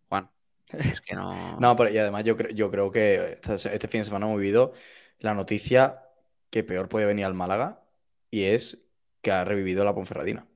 Es 0.73 1.01
que 1.01 1.15
no. 1.15 1.57
no, 1.61 1.77
pero 1.77 1.91
y 1.91 1.99
además 1.99 2.25
yo, 2.25 2.37
yo 2.37 2.71
creo 2.71 2.91
que 2.91 3.39
este, 3.43 3.89
fin 3.89 4.01
de 4.01 4.05
semana 4.05 4.27
hemos 4.27 4.39
vivido 4.39 4.73
la 5.19 5.35
noticia 5.35 6.03
que 6.51 6.65
peor 6.65 6.89
puede 6.89 7.07
venir 7.07 7.25
al 7.25 7.35
Málaga 7.35 7.83
y 8.31 8.45
es 8.45 8.87
que 9.21 9.31
ha 9.31 9.45
revivido 9.45 9.85
la 9.85 9.95
Ponferradina. 9.95 10.47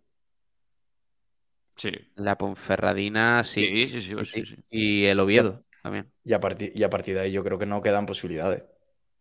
Sí. 1.76 1.90
La 2.14 2.38
Ponferradina, 2.38 3.44
sí. 3.44 3.86
Sí, 3.86 4.00
sí, 4.00 4.24
sí. 4.24 4.44
sí, 4.44 4.56
Y 4.70 5.04
el 5.04 5.20
Oviedo 5.20 5.64
también. 5.82 6.10
Y 6.24 6.32
a, 6.32 6.40
partir, 6.40 6.72
y 6.74 6.82
a 6.82 6.90
partir 6.90 7.14
de 7.14 7.20
ahí 7.20 7.32
yo 7.32 7.44
creo 7.44 7.58
que 7.58 7.66
no 7.66 7.82
quedan 7.82 8.06
posibilidades. 8.06 8.64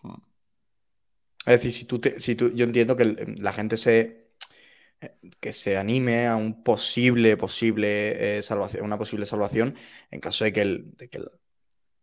Hmm. 0.01 0.15
Es 1.45 1.62
decir, 1.62 1.71
si 1.71 1.86
tú, 1.86 2.01
si 2.17 2.36
tú 2.36 2.51
yo 2.53 2.65
entiendo 2.65 2.95
que 2.95 3.05
la 3.38 3.53
gente 3.53 3.77
se 3.77 4.25
que 5.39 5.53
se 5.53 5.77
anime 5.77 6.27
a 6.27 6.36
un 6.36 6.63
posible, 6.63 7.38
posible 7.38 8.38
eh, 8.38 8.43
salvación, 8.43 8.84
una 8.84 8.97
posible 8.97 9.25
salvación 9.25 9.75
en 10.12 10.19
caso 10.19 10.45
de 10.45 10.53
que, 10.53 10.62
el, 10.62 10.95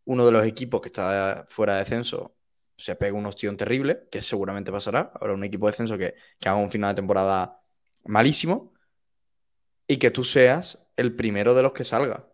uno 0.05 0.27
de 0.27 0.33
los 0.33 0.45
equipos 0.47 0.81
que 0.81 0.89
está 0.89 1.47
fuera 1.49 1.75
de 1.75 1.81
descenso 1.81 2.37
se 2.77 2.97
pegue 2.97 3.13
un 3.13 3.27
ostión 3.27 3.57
terrible, 3.57 4.09
que 4.11 4.23
seguramente 4.23 4.73
pasará. 4.73 5.13
Habrá 5.15 5.35
un 5.35 5.45
equipo 5.45 5.67
de 5.67 5.73
descenso 5.73 5.99
que, 5.99 6.15
haga 6.41 6.57
un 6.57 6.71
final 6.71 6.95
de 6.95 6.97
temporada 6.97 7.61
malísimo 8.05 8.75
y 9.87 9.99
que 9.99 10.11
tú 10.11 10.25
seas 10.25 10.89
el 10.97 11.15
primero 11.15 11.55
de 11.55 11.63
los 11.63 11.73
que 11.73 11.85
salga. 11.85 12.29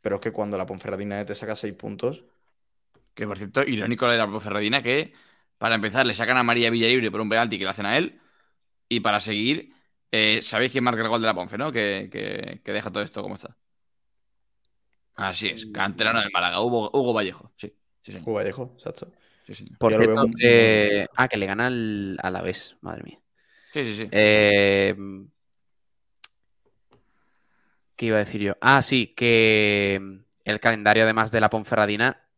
Pero 0.00 0.16
es 0.16 0.22
que 0.22 0.32
cuando 0.32 0.58
la 0.58 0.66
Ponferradina 0.66 1.24
te 1.24 1.34
saca 1.34 1.54
seis 1.54 1.74
puntos. 1.74 2.24
Que 3.14 3.26
por 3.26 3.38
cierto, 3.38 3.62
irónico 3.62 4.06
lo 4.06 4.12
de 4.12 4.18
la 4.18 4.28
Ponferradina, 4.28 4.82
que 4.82 5.12
para 5.58 5.74
empezar 5.74 6.06
le 6.06 6.14
sacan 6.14 6.36
a 6.36 6.42
María 6.42 6.70
Villalibre 6.70 7.10
por 7.10 7.20
un 7.20 7.28
penalti 7.28 7.58
que 7.58 7.64
le 7.64 7.70
hacen 7.70 7.86
a 7.86 7.98
él. 7.98 8.20
Y 8.88 9.00
para 9.00 9.20
seguir, 9.20 9.72
eh, 10.10 10.40
Sabéis 10.42 10.72
quién 10.72 10.84
marca 10.84 11.02
el 11.02 11.08
gol 11.08 11.20
de 11.20 11.26
la 11.26 11.34
Ponce, 11.34 11.58
¿no? 11.58 11.70
Que, 11.70 12.60
deja 12.64 12.90
todo 12.90 13.02
esto 13.02 13.22
como 13.22 13.34
está. 13.34 13.56
Así 15.14 15.48
es, 15.48 15.66
canterano 15.66 16.20
del 16.20 16.30
Málaga, 16.32 16.60
Hugo, 16.62 16.90
Hugo 16.92 17.12
Vallejo, 17.12 17.52
sí, 17.56 17.74
sí 18.02 18.16
Hugo 18.22 18.34
Vallejo, 18.34 18.72
exacto. 18.76 19.12
Por 19.78 19.96
cierto, 19.96 20.26
eh, 20.40 21.06
ah, 21.16 21.26
que 21.26 21.38
le 21.38 21.46
gana 21.46 21.66
al, 21.66 22.18
a 22.22 22.30
la 22.30 22.42
vez, 22.42 22.76
madre 22.82 23.02
mía. 23.02 23.18
Sí, 23.72 23.82
sí, 23.82 23.94
sí. 23.94 24.08
Eh, 24.12 24.94
¿Qué 27.96 28.06
iba 28.06 28.16
a 28.16 28.20
decir 28.20 28.42
yo? 28.42 28.56
Ah, 28.60 28.82
sí, 28.82 29.08
que 29.16 30.20
el 30.44 30.60
calendario, 30.60 31.02
además 31.02 31.32
de 31.32 31.40
la 31.40 31.50
Ponferradina, 31.50 32.28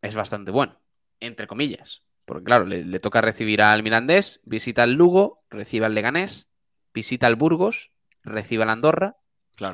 es 0.00 0.14
bastante 0.14 0.50
bueno, 0.50 0.80
entre 1.20 1.46
comillas. 1.46 2.03
Porque, 2.24 2.44
claro, 2.44 2.66
le, 2.66 2.84
le 2.84 3.00
toca 3.00 3.20
recibir 3.20 3.62
al 3.62 3.82
Mirandés, 3.82 4.40
visita 4.44 4.82
al 4.82 4.92
Lugo, 4.94 5.44
recibe 5.50 5.86
al 5.86 5.94
Leganés, 5.94 6.48
visita 6.94 7.26
al 7.26 7.36
Burgos, 7.36 7.90
recibe 8.22 8.62
al 8.62 8.70
Andorra, 8.70 9.16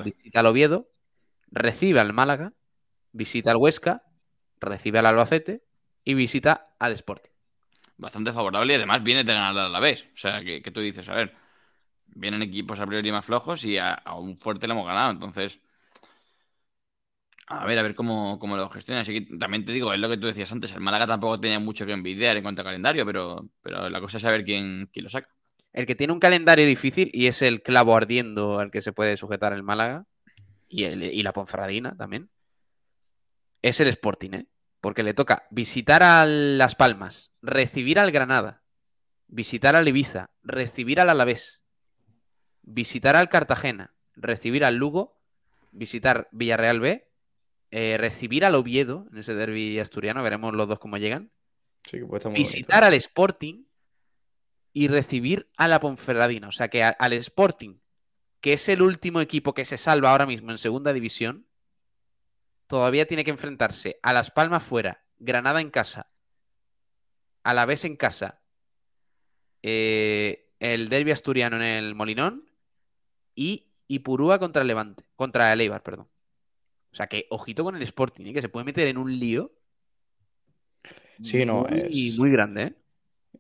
visita 0.04 0.40
al 0.40 0.46
Oviedo, 0.46 0.90
recibe 1.50 2.00
al 2.00 2.12
Málaga, 2.12 2.52
visita 3.12 3.50
al 3.50 3.56
Huesca, 3.56 4.02
recibe 4.60 4.98
al 4.98 5.06
Albacete 5.06 5.62
y 6.04 6.14
visita 6.14 6.74
al 6.78 6.92
Sporting. 6.92 7.30
Bastante 7.96 8.32
favorable 8.32 8.72
y 8.72 8.76
además 8.76 9.02
viene 9.02 9.24
de 9.24 9.32
ganar 9.32 9.56
a 9.56 9.68
la 9.68 9.80
vez. 9.80 10.08
O 10.14 10.16
sea, 10.16 10.42
que, 10.42 10.62
tú 10.62 10.80
dices, 10.80 11.08
a 11.08 11.14
ver, 11.14 11.34
vienen 12.06 12.42
equipos 12.42 12.80
a 12.80 12.86
priori 12.86 13.12
más 13.12 13.24
flojos 13.24 13.64
y 13.64 13.76
a, 13.78 14.02
un 14.16 14.38
fuerte 14.38 14.66
le 14.66 14.72
hemos 14.72 14.86
ganado. 14.86 15.10
Entonces, 15.10 15.60
A 17.52 17.66
ver, 17.66 17.80
a 17.80 17.82
ver 17.82 17.96
cómo, 17.96 18.38
cómo 18.38 18.56
lo 18.56 18.70
gestiona. 18.70 19.00
Así 19.00 19.12
que 19.12 19.36
también 19.36 19.64
te 19.64 19.72
digo, 19.72 19.92
es 19.92 19.98
lo 19.98 20.08
que 20.08 20.16
tú 20.16 20.28
decías 20.28 20.52
antes, 20.52 20.72
el 20.72 20.80
Málaga 20.80 21.08
tampoco 21.08 21.40
tenía 21.40 21.58
mucho 21.58 21.84
que 21.84 21.92
envidiar 21.92 22.36
en 22.36 22.44
cuanto 22.44 22.62
a 22.62 22.64
calendario, 22.64 23.04
pero, 23.04 23.50
pero 23.60 23.90
la 23.90 24.00
cosa 24.00 24.18
es 24.18 24.22
saber 24.22 24.44
quién, 24.44 24.88
quién 24.92 25.02
lo 25.02 25.10
saca. 25.10 25.28
El 25.72 25.84
que 25.84 25.96
tiene 25.96 26.12
un 26.12 26.20
calendario 26.20 26.64
difícil 26.64 27.10
y 27.12 27.26
es 27.26 27.42
el 27.42 27.60
clavo 27.60 27.96
ardiendo 27.96 28.60
al 28.60 28.70
que 28.70 28.80
se 28.80 28.92
puede 28.92 29.16
sujetar 29.16 29.52
el 29.52 29.64
Málaga 29.64 30.06
y, 30.68 30.84
el, 30.84 31.02
y 31.02 31.24
la 31.24 31.32
Ponferradina 31.32 31.96
también, 31.96 32.30
es 33.62 33.80
el 33.80 33.88
Sporting, 33.88 34.30
¿eh? 34.32 34.46
Porque 34.80 35.02
le 35.02 35.12
toca 35.12 35.48
visitar 35.50 36.04
a 36.04 36.24
Las 36.26 36.76
Palmas, 36.76 37.32
recibir 37.42 37.98
al 37.98 38.12
Granada, 38.12 38.62
visitar 39.26 39.74
al 39.74 39.88
Ibiza, 39.88 40.30
recibir 40.44 41.00
al 41.00 41.10
Alavés, 41.10 41.62
visitar 42.62 43.16
al 43.16 43.28
Cartagena, 43.28 43.92
recibir 44.14 44.64
al 44.64 44.76
Lugo, 44.76 45.20
visitar 45.72 46.28
Villarreal 46.30 46.78
B 46.78 47.09
eh, 47.70 47.96
recibir 47.98 48.44
al 48.44 48.54
Oviedo 48.54 49.06
en 49.12 49.18
ese 49.18 49.34
derby 49.34 49.78
asturiano, 49.78 50.22
veremos 50.22 50.54
los 50.54 50.66
dos 50.68 50.78
cómo 50.78 50.96
llegan. 50.98 51.30
Sí, 51.84 51.98
que 51.98 52.04
puede 52.06 52.18
estar 52.18 52.30
muy 52.32 52.38
visitar 52.38 52.84
al 52.84 52.94
Sporting 52.94 53.64
y 54.72 54.88
recibir 54.88 55.48
a 55.56 55.66
la 55.68 55.80
Ponferradina. 55.80 56.48
O 56.48 56.52
sea 56.52 56.68
que 56.68 56.82
a- 56.82 56.90
al 56.90 57.12
Sporting, 57.14 57.76
que 58.40 58.52
es 58.54 58.68
el 58.68 58.82
último 58.82 59.20
equipo 59.20 59.54
que 59.54 59.64
se 59.64 59.76
salva 59.78 60.10
ahora 60.10 60.26
mismo 60.26 60.50
en 60.50 60.58
segunda 60.58 60.92
división, 60.92 61.46
todavía 62.66 63.06
tiene 63.06 63.24
que 63.24 63.30
enfrentarse 63.30 63.98
a 64.02 64.12
Las 64.12 64.30
Palmas 64.30 64.62
fuera, 64.62 65.04
Granada 65.18 65.60
en 65.60 65.70
casa, 65.70 66.08
a 67.42 67.52
la 67.54 67.66
vez 67.66 67.84
en 67.84 67.96
casa, 67.96 68.40
eh, 69.62 70.48
el 70.60 70.88
derby 70.88 71.10
asturiano 71.10 71.56
en 71.56 71.62
el 71.62 71.94
Molinón 71.94 72.48
y 73.34 73.66
Ipurúa 73.88 74.38
contra 74.38 74.62
el 74.62 74.68
Levante, 74.68 75.04
contra 75.16 75.52
el 75.52 75.60
Eibar, 75.60 75.82
perdón. 75.82 76.08
O 76.92 76.96
sea 76.96 77.06
que 77.06 77.26
ojito 77.30 77.64
con 77.64 77.76
el 77.76 77.82
Sporting, 77.82 78.26
¿eh? 78.26 78.32
que 78.32 78.42
se 78.42 78.48
puede 78.48 78.64
meter 78.64 78.88
en 78.88 78.98
un 78.98 79.18
lío 79.18 79.52
Sí, 81.22 81.44
no, 81.44 81.66
muy, 81.68 81.80
es- 81.80 82.18
muy 82.18 82.30
grande, 82.30 82.62
¿eh? 82.62 82.74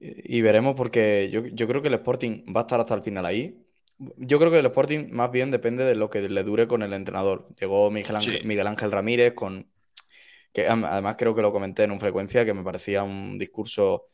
Y 0.00 0.38
y 0.38 0.42
veremos 0.42 0.76
porque 0.76 1.28
yo, 1.32 1.46
yo 1.46 1.66
creo 1.66 1.82
que 1.82 1.88
el 1.88 1.94
Sporting 1.94 2.44
va 2.54 2.60
a 2.60 2.64
estar 2.64 2.80
hasta 2.80 2.94
el 2.94 3.02
final 3.02 3.26
ahí. 3.26 3.56
Yo 4.16 4.38
creo 4.38 4.50
que 4.50 4.58
el 4.58 4.66
Sporting 4.66 5.08
más 5.10 5.30
bien 5.30 5.50
depende 5.50 5.84
de 5.84 5.94
lo 5.94 6.08
que 6.08 6.26
le 6.26 6.42
dure 6.42 6.66
con 6.68 6.82
el 6.82 6.92
entrenador. 6.92 7.48
Llegó 7.60 7.90
Miguel 7.90 8.16
Ángel, 8.16 8.40
Sí. 8.40 8.46
Miguel 8.46 8.66
Ángel 8.66 8.92
Ramírez 8.92 9.34
con... 9.34 9.66
que 10.52 10.66
además 10.66 11.16
creo 11.18 11.34
que 11.34 11.42
lo 11.42 11.52
comenté 11.52 11.84
en 11.84 11.90
un 11.90 12.00
frecuencia 12.00 12.44
que 12.44 12.54
me 12.54 12.64
parecía 12.64 13.02
un 13.02 13.36
discurso... 13.38 14.06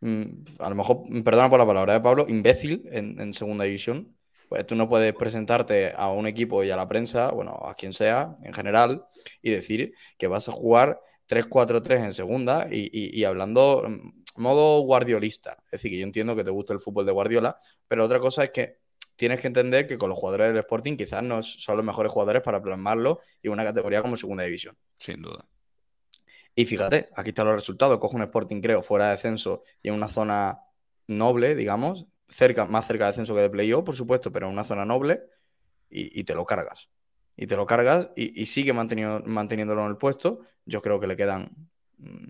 mm, 0.00 0.24
A 0.58 0.68
lo 0.70 0.74
mejor, 0.74 1.02
perdona 1.24 1.50
por 1.50 1.58
la 1.58 1.66
palabra 1.66 1.92
de 1.94 2.00
Pablo, 2.00 2.26
imbécil 2.28 2.82
en, 2.92 3.20
en 3.20 3.34
segunda 3.34 3.64
división. 3.64 4.16
Pues 4.48 4.66
tú 4.66 4.74
no 4.74 4.88
puedes 4.88 5.14
presentarte 5.14 5.92
a 5.96 6.10
un 6.10 6.26
equipo 6.26 6.62
y 6.64 6.70
a 6.70 6.76
la 6.76 6.88
prensa, 6.88 7.30
bueno, 7.30 7.52
a 7.64 7.74
quien 7.74 7.92
sea 7.92 8.36
en 8.42 8.52
general, 8.52 9.06
y 9.42 9.50
decir 9.50 9.94
que 10.18 10.26
vas 10.26 10.48
a 10.48 10.52
jugar 10.52 11.00
3-4-3 11.26 12.02
en 12.02 12.12
segunda 12.12 12.68
y, 12.70 12.88
y- 12.92 13.18
y 13.18 13.24
hablando 13.24 13.84
mm, 13.88 14.24
modo 14.42 14.80
guardiolista. 14.82 15.58
Es 15.66 15.72
decir, 15.72 15.90
que 15.92 15.98
yo 15.98 16.04
entiendo 16.04 16.36
que 16.36 16.44
te 16.44 16.50
gusta 16.50 16.72
el 16.74 16.80
fútbol 16.80 17.06
de 17.06 17.12
Guardiola, 17.12 17.56
pero 17.88 18.04
otra 18.04 18.20
cosa 18.20 18.44
es 18.44 18.50
que 18.50 18.78
tienes 19.16 19.40
que 19.40 19.46
entender 19.46 19.86
que 19.86 19.96
con 19.98 20.08
los 20.08 20.18
jugadores 20.18 20.48
del 20.48 20.58
Sporting 20.58 20.96
quizás 20.96 21.22
no 21.22 21.42
son 21.42 21.76
los 21.76 21.86
mejores 21.86 22.12
jugadores 22.12 22.42
para 22.42 22.60
plasmarlo 22.62 23.20
en 23.42 23.52
una 23.52 23.64
categoría 23.64 24.02
como 24.02 24.16
segunda 24.16 24.44
división. 24.44 24.76
Sin 24.98 25.22
duda. 25.22 25.46
Y 26.54 26.66
fíjate, 26.66 27.08
aquí 27.16 27.30
están 27.30 27.46
los 27.46 27.56
resultados. 27.56 27.98
Coge 27.98 28.16
un 28.16 28.22
Sporting, 28.22 28.60
creo, 28.60 28.82
fuera 28.82 29.06
de 29.06 29.10
descenso 29.12 29.62
y 29.82 29.88
en 29.88 29.94
una 29.94 30.08
zona 30.08 30.60
noble, 31.06 31.54
digamos, 31.54 32.06
más 32.68 32.86
cerca 32.86 33.04
de 33.04 33.10
descenso 33.10 33.34
que 33.34 33.42
de 33.42 33.50
playoff, 33.50 33.84
por 33.84 33.96
supuesto, 33.96 34.32
pero 34.32 34.46
en 34.46 34.52
una 34.52 34.64
zona 34.64 34.84
noble, 34.84 35.22
y, 35.90 36.24
te 36.24 36.34
lo 36.34 36.44
cargas. 36.44 36.88
Y 37.36 37.46
te 37.46 37.56
lo 37.56 37.66
cargas 37.66 38.10
y, 38.16 38.46
sigue 38.46 38.72
manteniéndolo 38.72 39.82
en 39.82 39.88
el 39.88 39.96
puesto. 39.96 40.40
Yo 40.66 40.82
creo 40.82 40.98
que 41.00 41.06
le 41.06 41.16
quedan 41.16 41.68
mm, 41.98 42.26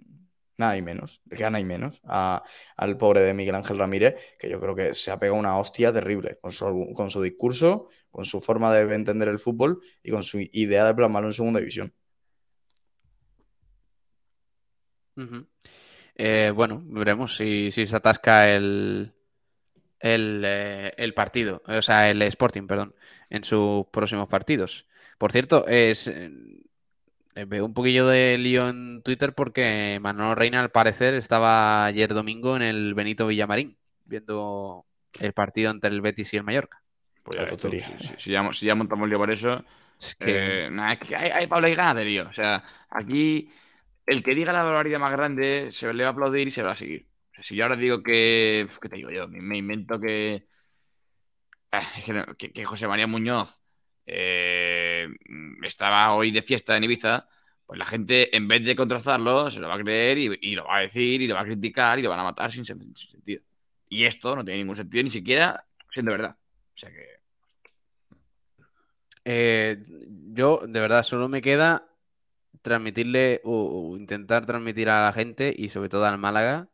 nada 0.59 0.77
y 0.77 0.83
menos. 0.83 1.23
Le 1.31 1.37
quedan 1.37 1.59
y 1.59 1.65
menos 1.65 2.01
a- 2.05 2.43
al 2.77 2.97
pobre 2.99 3.21
de 3.21 3.35
Miguel 3.35 3.55
Ángel 3.55 3.79
Ramírez, 3.79 4.17
que 4.39 4.51
yo 4.51 4.61
creo 4.61 4.75
que 4.75 4.95
se 4.95 5.11
ha 5.11 5.19
pegado 5.19 5.39
una 5.39 5.59
hostia 5.59 5.93
terrible 5.93 6.39
con 6.41 6.53
su, 6.53 6.93
con 6.95 7.11
su 7.11 7.23
discurso, 7.23 7.89
con 8.11 8.25
su 8.25 8.41
forma 8.41 8.73
de 8.73 8.95
entender 8.95 9.29
el 9.29 9.39
fútbol 9.39 9.81
y 10.03 10.11
con 10.11 10.23
su 10.23 10.39
idea 10.41 10.85
de 10.85 10.95
plasmarlo 10.95 11.29
en 11.29 11.35
segunda 11.35 11.61
división. 11.61 11.93
Eh, 16.17 16.53
bueno, 16.55 16.83
veremos 16.87 17.37
si 17.37 17.71
se 17.71 17.97
atasca 17.97 18.51
el, 18.55 19.13
el, 20.05 20.43
eh, 20.47 20.93
el 20.99 21.15
partido, 21.15 21.63
o 21.67 21.83
sea, 21.83 22.11
el 22.11 22.23
Sporting, 22.23 22.67
perdón, 22.67 22.95
en 23.31 23.45
sus 23.45 23.87
próximos 23.89 24.29
partidos. 24.29 24.87
Por 25.19 25.33
cierto, 25.33 25.67
es, 25.69 26.07
eh, 26.09 26.31
veo 27.47 27.65
un 27.67 27.75
poquillo 27.75 28.07
de 28.07 28.39
lío 28.39 28.69
en 28.69 29.03
Twitter 29.03 29.35
porque 29.35 29.99
Manolo 30.01 30.35
Reina, 30.35 30.61
al 30.61 30.71
parecer, 30.71 31.15
estaba 31.15 31.85
ayer 31.87 32.13
domingo 32.15 32.57
en 32.57 32.63
el 32.63 32.95
Benito 32.95 33.27
Villamarín, 33.27 33.77
viendo 34.05 34.87
el 35.19 35.33
partido 35.33 35.71
entre 35.71 35.91
el 35.91 36.01
Betis 36.01 36.33
y 36.35 36.37
el 36.37 36.45
Mallorca. 36.45 36.83
Pues 37.23 37.39
ya 37.41 37.53
tú, 37.57 37.77
si, 37.79 37.99
si- 37.99 38.15
si 38.19 38.31
ya, 38.31 38.49
si 38.53 38.67
ya 38.67 38.75
montamos 38.75 39.09
lío 39.09 39.19
por 39.19 39.31
eso, 39.31 39.65
Es 39.99 40.15
que 40.17 40.67
eh, 40.67 40.71
nada, 40.71 40.93
es 40.95 40.99
que 41.01 41.17
hay, 41.17 41.31
hay 41.31 41.47
Pablo 41.47 41.69
ganas 41.71 41.97
de 41.97 42.05
lío. 42.05 42.29
O 42.29 42.33
sea, 42.33 42.63
aquí 42.91 43.51
el 44.07 44.23
que 44.23 44.35
diga 44.35 44.53
la 44.53 44.63
barbaridad 44.65 44.99
más 45.01 45.13
grande 45.13 45.69
se 45.73 45.93
le 45.95 46.03
va 46.05 46.11
a 46.11 46.13
aplaudir 46.13 46.49
y 46.49 46.51
se 46.51 46.63
va 46.63 46.73
a 46.73 46.77
seguir. 46.77 47.07
Si 47.43 47.57
yo 47.57 47.65
ahora 47.65 47.77
digo 47.77 48.03
que, 48.03 48.69
¿qué 48.81 48.89
te 48.89 48.97
digo 48.97 49.11
yo? 49.11 49.29
Me, 49.29 49.59
invento 49.59 50.01
que, 50.01 50.47
es 51.73 52.05
que, 52.39 52.53
que- 52.53 52.65
José 52.65 52.87
María 52.87 53.07
Muñoz 53.07 53.61
eh, 54.07 55.09
estaba 55.63 56.15
hoy 56.15 56.31
de 56.31 56.43
fiesta 56.43 56.77
en 56.77 56.85
Ibiza, 56.85 57.29
pues 57.67 57.79
la 57.79 57.87
gente, 57.87 58.35
en 58.37 58.47
vez 58.47 58.65
de 58.65 58.77
contrastarlo, 58.77 59.51
se 59.51 59.61
lo 59.61 59.69
va 59.69 59.75
a 59.75 59.79
creer 59.79 60.19
y, 60.19 60.55
lo 60.55 60.65
va 60.65 60.79
a 60.79 60.81
decir 60.83 61.23
y 61.23 61.27
lo 61.27 61.35
va 61.35 61.41
a 61.41 61.45
criticar 61.45 61.99
y 61.99 62.03
lo 62.03 62.11
van 62.11 62.21
a 62.21 62.25
matar 62.25 62.53
sin, 62.53 62.65
sen- 62.65 62.95
sin 62.97 63.11
sentido. 63.11 63.43
Y 63.89 64.05
esto 64.05 64.37
no 64.37 64.45
tiene 64.45 64.61
ningún 64.61 64.77
sentido, 64.77 65.03
ni 65.05 65.11
siquiera 65.11 65.67
siendo 65.93 66.13
verdad. 66.13 66.37
O 66.75 66.79
sea 66.79 66.91
que. 66.91 67.07
Eh, 69.25 69.83
yo, 70.33 70.61
de 70.67 70.81
verdad, 70.81 71.03
solo 71.03 71.29
me 71.29 71.41
queda 71.41 71.89
transmitirle 72.63 73.41
o 73.45 73.97
intentar 73.97 74.47
transmitir 74.47 74.89
a 74.89 75.03
la 75.05 75.13
gente 75.13 75.55
y 75.57 75.69
sobre 75.69 75.89
todo 75.89 76.05
al 76.07 76.19
Málaga 76.19 76.69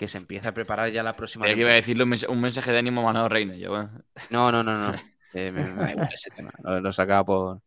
que 0.00 0.08
se 0.08 0.16
empiece 0.16 0.48
a 0.48 0.54
preparar 0.54 0.90
ya 0.90 1.02
la 1.02 1.14
próxima 1.14 1.42
Creía 1.44 1.56
que 1.56 1.60
iba 1.60 1.68
a 1.68 1.74
temporada. 1.74 1.80
decirle 1.82 2.04
un, 2.04 2.10
mens- 2.10 2.26
un 2.26 2.40
mensaje 2.40 2.72
de 2.72 2.78
ánimo 2.78 3.02
a 3.02 3.04
Manolo 3.04 3.28
Reina. 3.28 3.54
Yo, 3.56 3.68
bueno. 3.68 3.90
No, 4.30 4.50
no, 4.50 4.62
no, 4.64 4.78
no. 4.78 4.92
Eh, 5.34 5.52
me, 5.52 5.62
me 5.62 5.74
da 5.84 5.90
igual 5.92 6.08
ese 6.12 6.30
tema. 6.30 6.50
Lo, 6.64 6.80
lo 6.80 6.90
sacaba 6.92 7.22
por. 7.24 7.60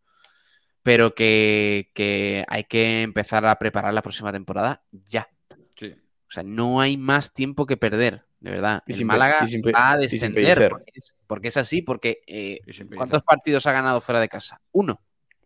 Pero 0.81 1.13
que, 1.15 1.91
que 1.93 2.43
hay 2.49 2.63
que 2.65 3.03
empezar 3.03 3.45
a 3.45 3.55
preparar 3.57 3.93
la 3.93 4.01
próxima 4.01 4.33
temporada 4.33 4.83
ya. 4.91 5.29
Sí. 5.75 5.91
O 6.27 6.31
sea, 6.31 6.41
no 6.43 6.81
hay 6.81 6.97
más 6.97 7.33
tiempo 7.33 7.65
que 7.67 7.77
perder, 7.77 8.25
de 8.41 8.49
verdad. 8.51 8.83
Y 8.87 8.93
El 8.93 9.05
Málaga 9.05 9.37
y 9.43 9.47
sin 9.47 9.61
pe- 9.61 9.71
va 9.71 9.91
a 9.91 9.97
descender 9.97 10.69
porque 10.71 10.91
es, 10.95 11.15
porque 11.27 11.47
es 11.49 11.55
así, 11.57 11.81
porque 11.83 12.21
eh. 12.27 12.59
¿cuántos 12.97 13.23
partidos 13.23 13.65
ha 13.67 13.71
ganado 13.71 14.01
fuera 14.01 14.19
de 14.19 14.27
casa? 14.27 14.59
Uno. 14.73 14.99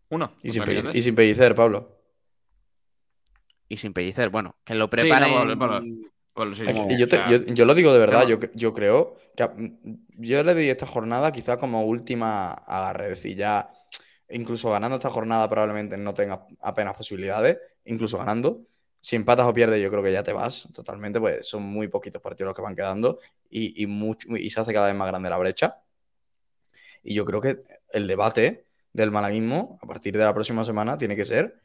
Uno. 0.09 0.33
Y 0.41 0.49
sin, 0.49 0.63
pellicer, 0.63 0.95
y 0.95 1.01
sin 1.03 1.13
pellicer, 1.15 1.53
Pablo. 1.53 2.01
Y 3.67 3.77
sin 3.77 3.93
pellecer. 3.93 4.29
Bueno, 4.29 4.55
que 4.63 4.73
lo 4.73 4.85
Sí, 4.85 4.87
no, 4.87 4.89
preparen. 4.89 5.33
Pablo, 5.33 5.59
Pablo. 5.59 5.81
Bueno, 6.37 6.53
sí, 6.55 6.65
Como- 6.65 6.87
sí, 6.87 6.93
Y 6.93 6.97
yo, 6.99 7.05
o 7.05 7.09
te- 7.09 7.15
sea, 7.17 7.29
yo, 7.29 7.37
yo 7.53 7.65
lo 7.65 7.73
digo 7.73 7.91
de 7.91 7.99
verdad, 7.99 8.27
yo, 8.27 8.37
yo 8.53 8.73
creo 8.73 9.17
que 9.35 9.49
yo 10.17 10.43
le 10.43 10.55
di 10.55 10.69
esta 10.69 10.85
jornada 10.85 11.31
quizá 11.31 11.57
como 11.57 11.83
última 11.83 12.51
agarre, 12.53 13.05
es 13.05 13.09
decir, 13.21 13.35
ya 13.37 13.69
incluso 14.29 14.69
ganando 14.71 14.97
esta 14.97 15.09
jornada 15.09 15.49
probablemente 15.49 15.97
no 15.97 16.13
tengas 16.13 16.39
apenas 16.61 16.95
posibilidades, 16.95 17.57
incluso 17.85 18.17
ganando. 18.17 18.61
Si 18.99 19.15
empatas 19.15 19.47
o 19.47 19.53
pierdes, 19.53 19.81
yo 19.81 19.89
creo 19.89 20.03
que 20.03 20.11
ya 20.11 20.21
te 20.23 20.33
vas 20.33 20.67
totalmente, 20.73 21.19
pues 21.19 21.47
son 21.47 21.63
muy 21.63 21.87
poquitos 21.87 22.21
partidos 22.21 22.47
los 22.49 22.55
que 22.55 22.61
van 22.61 22.75
quedando 22.75 23.19
y, 23.49 23.81
y, 23.81 23.87
mucho, 23.87 24.27
y 24.35 24.49
se 24.49 24.59
hace 24.59 24.73
cada 24.73 24.87
vez 24.87 24.95
más 24.95 25.07
grande 25.07 25.29
la 25.29 25.37
brecha. 25.37 25.77
Y 27.03 27.13
yo 27.15 27.25
creo 27.25 27.39
que 27.41 27.63
el 27.93 28.05
debate 28.07 28.65
del 28.93 29.11
malaguismo 29.11 29.79
a 29.81 29.87
partir 29.87 30.17
de 30.17 30.23
la 30.23 30.33
próxima 30.33 30.63
semana 30.63 30.97
tiene 30.97 31.15
que 31.15 31.25
ser 31.25 31.61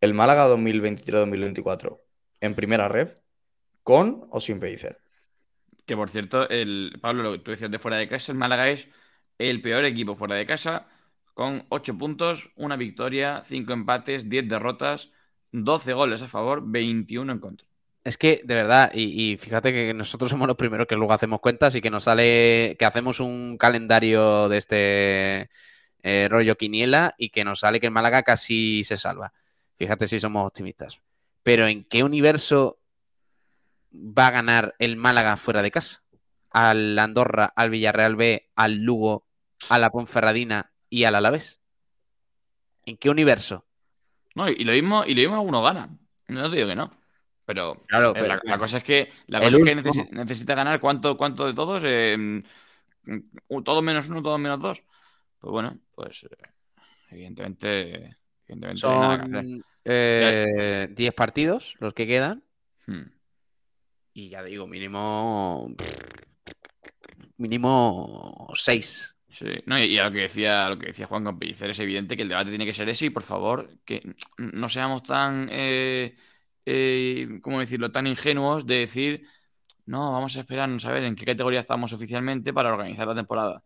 el 0.00 0.14
Málaga 0.14 0.46
2023-2024 0.48 2.00
en 2.40 2.54
primera 2.54 2.88
red, 2.88 3.08
con 3.84 4.26
o 4.30 4.40
sin 4.40 4.58
Pellicer. 4.58 5.00
Que 5.86 5.96
por 5.96 6.10
cierto, 6.10 6.48
el 6.48 6.98
Pablo, 7.00 7.22
lo 7.22 7.32
que 7.32 7.38
tú 7.38 7.52
decías 7.52 7.70
de 7.70 7.78
fuera 7.78 7.98
de 7.98 8.08
casa, 8.08 8.32
el 8.32 8.38
Málaga 8.38 8.68
es 8.70 8.88
el 9.38 9.62
peor 9.62 9.84
equipo 9.84 10.16
fuera 10.16 10.34
de 10.34 10.46
casa, 10.46 10.88
con 11.34 11.66
8 11.68 11.96
puntos, 11.96 12.50
una 12.56 12.76
victoria, 12.76 13.42
5 13.44 13.72
empates, 13.72 14.28
10 14.28 14.48
derrotas, 14.48 15.10
12 15.52 15.92
goles 15.92 16.22
a 16.22 16.28
favor, 16.28 16.62
21 16.64 17.32
en 17.32 17.38
contra. 17.38 17.68
Es 18.02 18.18
que, 18.18 18.42
de 18.44 18.54
verdad, 18.54 18.90
y, 18.92 19.32
y 19.32 19.36
fíjate 19.38 19.72
que 19.72 19.94
nosotros 19.94 20.30
somos 20.30 20.46
los 20.46 20.56
primeros 20.56 20.86
que 20.86 20.96
luego 20.96 21.12
hacemos 21.12 21.40
cuentas 21.40 21.74
y 21.74 21.80
que 21.80 21.90
nos 21.90 22.04
sale, 22.04 22.76
que 22.78 22.84
hacemos 22.84 23.20
un 23.20 23.56
calendario 23.56 24.48
de 24.48 24.58
este 24.58 25.50
eh, 26.02 26.28
rollo 26.30 26.56
quiniela 26.56 27.14
y 27.16 27.30
que 27.30 27.44
nos 27.44 27.60
sale 27.60 27.80
que 27.80 27.86
el 27.86 27.92
Málaga 27.92 28.22
casi 28.22 28.84
se 28.84 28.98
salva. 28.98 29.32
Fíjate 29.76 30.06
si 30.06 30.20
somos 30.20 30.46
optimistas. 30.46 31.00
Pero 31.42 31.66
¿en 31.66 31.84
qué 31.84 32.04
universo 32.04 32.78
va 33.94 34.28
a 34.28 34.30
ganar 34.32 34.74
el 34.78 34.96
Málaga 34.96 35.36
fuera 35.36 35.62
de 35.62 35.70
casa? 35.70 36.02
Al 36.50 36.98
Andorra, 36.98 37.52
al 37.54 37.70
Villarreal 37.70 38.16
B, 38.16 38.50
al 38.54 38.82
Lugo, 38.82 39.26
a 39.68 39.78
la 39.78 39.90
Ponferradina 39.90 40.72
y 40.90 41.04
al 41.04 41.14
Alavés. 41.14 41.60
¿En 42.86 42.96
qué 42.96 43.10
universo? 43.10 43.66
No, 44.34 44.48
y, 44.48 44.64
lo 44.64 44.72
mismo, 44.72 45.04
y 45.06 45.14
lo 45.14 45.20
mismo 45.20 45.42
uno 45.42 45.62
gana. 45.62 45.88
No 46.28 46.50
te 46.50 46.56
digo 46.56 46.68
que 46.68 46.76
no. 46.76 46.92
Pero, 47.46 47.82
Claro, 47.86 48.10
eh, 48.10 48.14
pero- 48.14 48.26
la, 48.28 48.40
la 48.42 48.58
cosa 48.58 48.78
es 48.78 48.84
que, 48.84 49.12
la 49.26 49.40
cosa 49.40 49.56
es 49.58 49.64
que 49.64 50.08
necesita 50.12 50.54
ganar 50.54 50.80
cuánto, 50.80 51.16
cuánto 51.16 51.46
de 51.46 51.54
todos. 51.54 51.82
Eh, 51.84 52.16
mm, 52.16 53.62
todos 53.62 53.82
menos 53.82 54.08
uno, 54.08 54.22
todos 54.22 54.40
menos 54.40 54.60
dos. 54.60 54.82
Pues 55.38 55.52
bueno, 55.52 55.78
pues 55.94 56.24
eh, 56.24 56.28
evidentemente, 57.10 58.16
evidentemente 58.46 58.86
no 58.86 58.92
hay 58.92 59.00
nada 59.00 59.16
que 59.18 59.24
hacer. 59.24 59.44
Son 59.44 59.64
eh, 59.84 60.88
10 60.90 61.14
partidos 61.14 61.76
los 61.80 61.92
que 61.92 62.06
quedan. 62.06 62.42
Hmm. 62.86 63.02
Y 64.14 64.28
ya 64.30 64.42
digo, 64.42 64.66
mínimo. 64.66 65.74
Mínimo 67.36 68.48
6. 68.54 69.16
Sí, 69.28 69.46
no, 69.66 69.78
y, 69.82 69.98
a 69.98 70.04
lo 70.04 70.12
que 70.12 70.20
decía, 70.20 70.68
lo 70.68 70.78
que 70.78 70.86
decía 70.86 71.06
Juan 71.06 71.24
Campellicer, 71.24 71.70
es 71.70 71.80
evidente 71.80 72.16
que 72.16 72.22
el 72.22 72.28
debate 72.28 72.50
tiene 72.50 72.64
que 72.64 72.72
ser 72.72 72.88
ese 72.88 73.06
y 73.06 73.10
por 73.10 73.24
favor, 73.24 73.68
que 73.84 74.14
no 74.38 74.68
seamos 74.68 75.02
tan, 75.02 75.48
eh, 75.50 76.16
eh, 76.64 77.40
¿cómo 77.42 77.58
decirlo?, 77.58 77.90
tan 77.90 78.06
ingenuos 78.06 78.64
de 78.66 78.76
decir, 78.78 79.26
no, 79.86 80.12
vamos 80.12 80.36
a 80.36 80.40
esperarnos 80.40 80.84
a 80.86 80.92
ver 80.92 81.04
en 81.04 81.16
qué 81.16 81.26
categoría 81.26 81.60
estamos 81.60 81.92
oficialmente 81.92 82.52
para 82.52 82.72
organizar 82.72 83.08
la 83.08 83.14
temporada. 83.16 83.64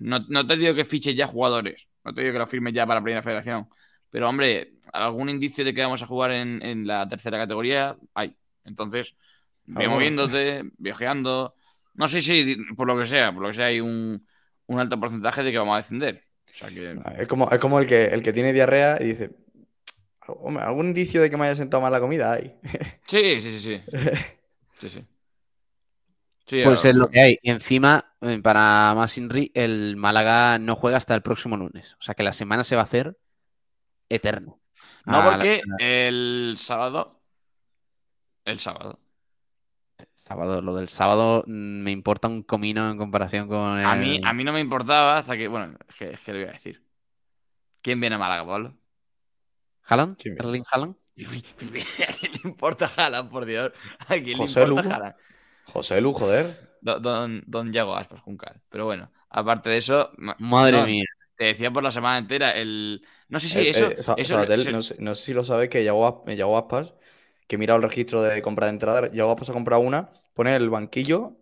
No, 0.00 0.18
no 0.28 0.46
te 0.46 0.56
digo 0.56 0.74
que 0.74 0.84
fiches 0.84 1.16
ya 1.16 1.26
jugadores, 1.26 1.88
no 2.04 2.12
te 2.14 2.20
digo 2.22 2.32
que 2.34 2.38
lo 2.38 2.46
firmes 2.46 2.74
ya 2.74 2.86
para 2.86 3.00
la 3.00 3.04
primera 3.04 3.22
federación, 3.22 3.68
pero 4.10 4.28
hombre, 4.28 4.74
algún 4.92 5.28
indicio 5.30 5.64
de 5.64 5.74
que 5.74 5.82
vamos 5.82 6.02
a 6.02 6.06
jugar 6.06 6.32
en, 6.32 6.62
en 6.62 6.86
la 6.86 7.08
tercera 7.08 7.38
categoría 7.38 7.96
hay. 8.14 8.36
Entonces, 8.64 9.16
ve 9.66 9.84
Alguno. 9.84 9.96
moviéndote, 9.96 10.64
viajeando. 10.78 11.54
No 11.94 12.08
sé 12.08 12.22
si, 12.22 12.56
por 12.76 12.86
lo 12.86 12.98
que 12.98 13.06
sea, 13.06 13.32
por 13.32 13.42
lo 13.42 13.48
que 13.48 13.54
sea, 13.54 13.66
hay 13.66 13.80
un, 13.80 14.26
un 14.66 14.80
alto 14.80 14.98
porcentaje 14.98 15.42
de 15.42 15.52
que 15.52 15.58
vamos 15.58 15.74
a 15.74 15.78
descender. 15.78 16.24
O 16.48 16.56
sea 16.56 16.68
que. 16.68 16.98
Es 17.18 17.28
como, 17.28 17.50
es 17.50 17.58
como 17.58 17.78
el 17.78 17.86
que, 17.86 18.06
el 18.06 18.22
que 18.22 18.32
tiene 18.32 18.52
diarrea 18.52 18.98
y 19.00 19.06
dice, 19.06 19.30
"Hombre, 20.26 20.62
algún 20.64 20.88
indicio 20.88 21.20
de 21.22 21.30
que 21.30 21.36
me 21.36 21.44
haya 21.46 21.56
sentado 21.56 21.82
mal 21.82 21.92
la 21.92 22.00
comida 22.00 22.32
hay. 22.32 22.54
Sí, 23.06 23.40
sí, 23.40 23.58
sí, 23.58 23.60
sí. 23.60 23.82
Sí, 24.80 24.88
sí. 24.90 25.04
Sí, 26.46 26.60
Pues 26.62 26.84
es 26.84 26.94
lo 26.94 27.08
que 27.08 27.20
hay. 27.20 27.38
Y 27.42 27.50
encima, 27.50 28.12
eh, 28.20 28.38
para 28.42 28.92
más 28.94 29.16
Inri, 29.16 29.50
el 29.54 29.96
Málaga 29.96 30.58
no 30.58 30.76
juega 30.76 30.98
hasta 30.98 31.14
el 31.14 31.22
próximo 31.22 31.56
lunes. 31.56 31.94
O 31.98 32.02
sea 32.02 32.14
que 32.14 32.22
la 32.22 32.32
semana 32.32 32.64
se 32.64 32.76
va 32.76 32.82
a 32.82 32.84
hacer 32.84 33.16
eterna. 34.08 34.54
No, 35.06 35.18
la- 35.18 35.30
porque 35.30 35.62
el 35.78 36.56
sábado. 36.58 37.13
El 38.44 38.58
sábado. 38.58 39.00
Sábado, 40.14 40.60
lo 40.60 40.74
del 40.74 40.88
sábado 40.88 41.44
mm, 41.46 41.82
me 41.82 41.90
importa 41.90 42.28
un 42.28 42.42
comino 42.42 42.90
en 42.90 42.96
comparación 42.98 43.46
con 43.48 43.78
el... 43.78 43.86
A 43.86 43.94
mí, 43.96 44.18
a 44.22 44.32
mí 44.32 44.44
no 44.44 44.52
me 44.52 44.60
importaba 44.60 45.18
hasta 45.18 45.36
que. 45.36 45.48
Bueno, 45.48 45.76
es 45.88 45.94
que, 45.96 46.10
es 46.12 46.20
que 46.20 46.32
le 46.32 46.38
voy 46.40 46.48
a 46.48 46.52
decir. 46.52 46.82
¿Quién 47.82 48.00
viene 48.00 48.16
a 48.16 48.18
Málaga, 48.18 48.46
Pablo? 48.46 48.74
Mira. 50.24 50.44
¿Erling 50.46 50.64
Haaland? 50.70 50.94
¿A 51.16 52.12
quién 52.18 52.32
le 52.32 52.40
importa 52.44 52.90
Haaland, 52.96 53.30
por 53.30 53.44
Dios? 53.44 53.72
¿A 54.08 54.14
quién 54.18 54.36
José 54.38 54.60
le 54.60 54.68
importa. 54.68 54.94
Haaland? 54.94 55.14
José 55.64 56.00
Lu, 56.00 56.12
joder. 56.12 56.76
Don, 56.80 57.02
don, 57.02 57.42
don 57.46 57.72
Yago 57.72 57.96
Aspas 57.96 58.20
Juncal. 58.22 58.60
Pero 58.68 58.86
bueno, 58.86 59.12
aparte 59.30 59.70
de 59.70 59.78
eso, 59.78 60.10
ma- 60.16 60.36
Madre 60.38 60.78
no, 60.80 60.86
mía. 60.86 61.04
te 61.36 61.44
decía 61.44 61.70
por 61.70 61.82
la 61.82 61.90
semana 61.90 62.18
entera, 62.18 62.50
el. 62.50 63.06
No 63.28 63.38
sé 63.40 63.48
si 63.48 63.60
Eh, 63.60 63.70
eso. 63.70 63.90
eh, 63.90 63.96
eso 63.98 64.72
no, 64.72 64.82
sé, 64.82 64.96
no 64.98 65.14
sé 65.14 65.24
si 65.24 65.32
lo 65.34 65.44
sabes, 65.44 65.68
que 65.68 65.84
Yago, 65.84 66.24
Yago 66.26 66.58
Aspas, 66.58 66.94
que 67.46 67.56
he 67.56 67.58
mirado 67.58 67.76
el 67.78 67.82
registro 67.82 68.22
de 68.22 68.40
compra 68.42 68.66
de 68.66 68.72
entrada, 68.72 69.10
Yago 69.12 69.32
Aspas 69.32 69.50
ha 69.50 69.52
comprado 69.52 69.82
una, 69.82 70.10
pone 70.34 70.54
el 70.56 70.70
banquillo, 70.70 71.36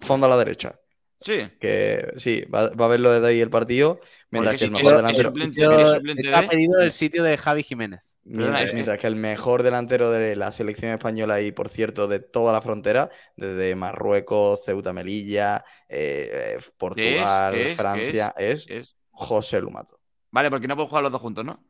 fondo 0.00 0.26
a 0.26 0.30
la 0.30 0.36
derecha. 0.36 0.78
Sí. 1.20 1.48
Que 1.60 2.12
sí, 2.16 2.42
va, 2.42 2.68
va 2.70 2.84
a 2.84 2.88
verlo 2.88 3.12
desde 3.12 3.26
ahí 3.26 3.40
el 3.40 3.50
partido, 3.50 3.98
mientras 4.30 4.54
Porque 4.54 4.58
que 4.58 4.64
el 4.66 4.70
mejor 4.70 4.92
es- 4.92 4.96
delantero... 4.98 5.28
suplente- 5.30 5.54
Sitio- 5.60 5.80
es 5.80 5.90
suplente 5.92 6.22
está 6.22 6.42
de- 6.42 6.48
pedido 6.48 6.80
el 6.80 6.92
sitio 6.92 7.22
de 7.24 7.36
Javi 7.36 7.62
Jiménez. 7.64 8.00
Perdona, 8.30 8.62
Mientras, 8.74 9.00
que 9.00 9.06
el 9.06 9.16
mejor 9.16 9.62
delantero 9.62 10.10
de 10.10 10.36
la 10.36 10.52
selección 10.52 10.92
española 10.92 11.40
y, 11.40 11.50
por 11.50 11.70
cierto, 11.70 12.06
de 12.08 12.20
toda 12.20 12.52
la 12.52 12.60
frontera, 12.60 13.08
desde 13.36 13.74
Marruecos, 13.74 14.64
Ceuta, 14.66 14.92
Melilla, 14.92 15.64
eh, 15.88 16.56
eh, 16.58 16.58
Portugal, 16.76 17.54
qué 17.54 17.70
es? 17.70 17.76
Francia, 17.78 18.34
es, 18.36 18.66
Es... 18.68 18.96
José 19.10 19.60
Lumato. 19.62 19.98
Vale, 20.30 20.50
porque 20.50 20.68
no 20.68 20.76
puedo 20.76 20.88
jugar 20.88 21.02
los 21.04 21.10
dos 21.12 21.22
juntos, 21.22 21.42
¿no? 21.42 21.64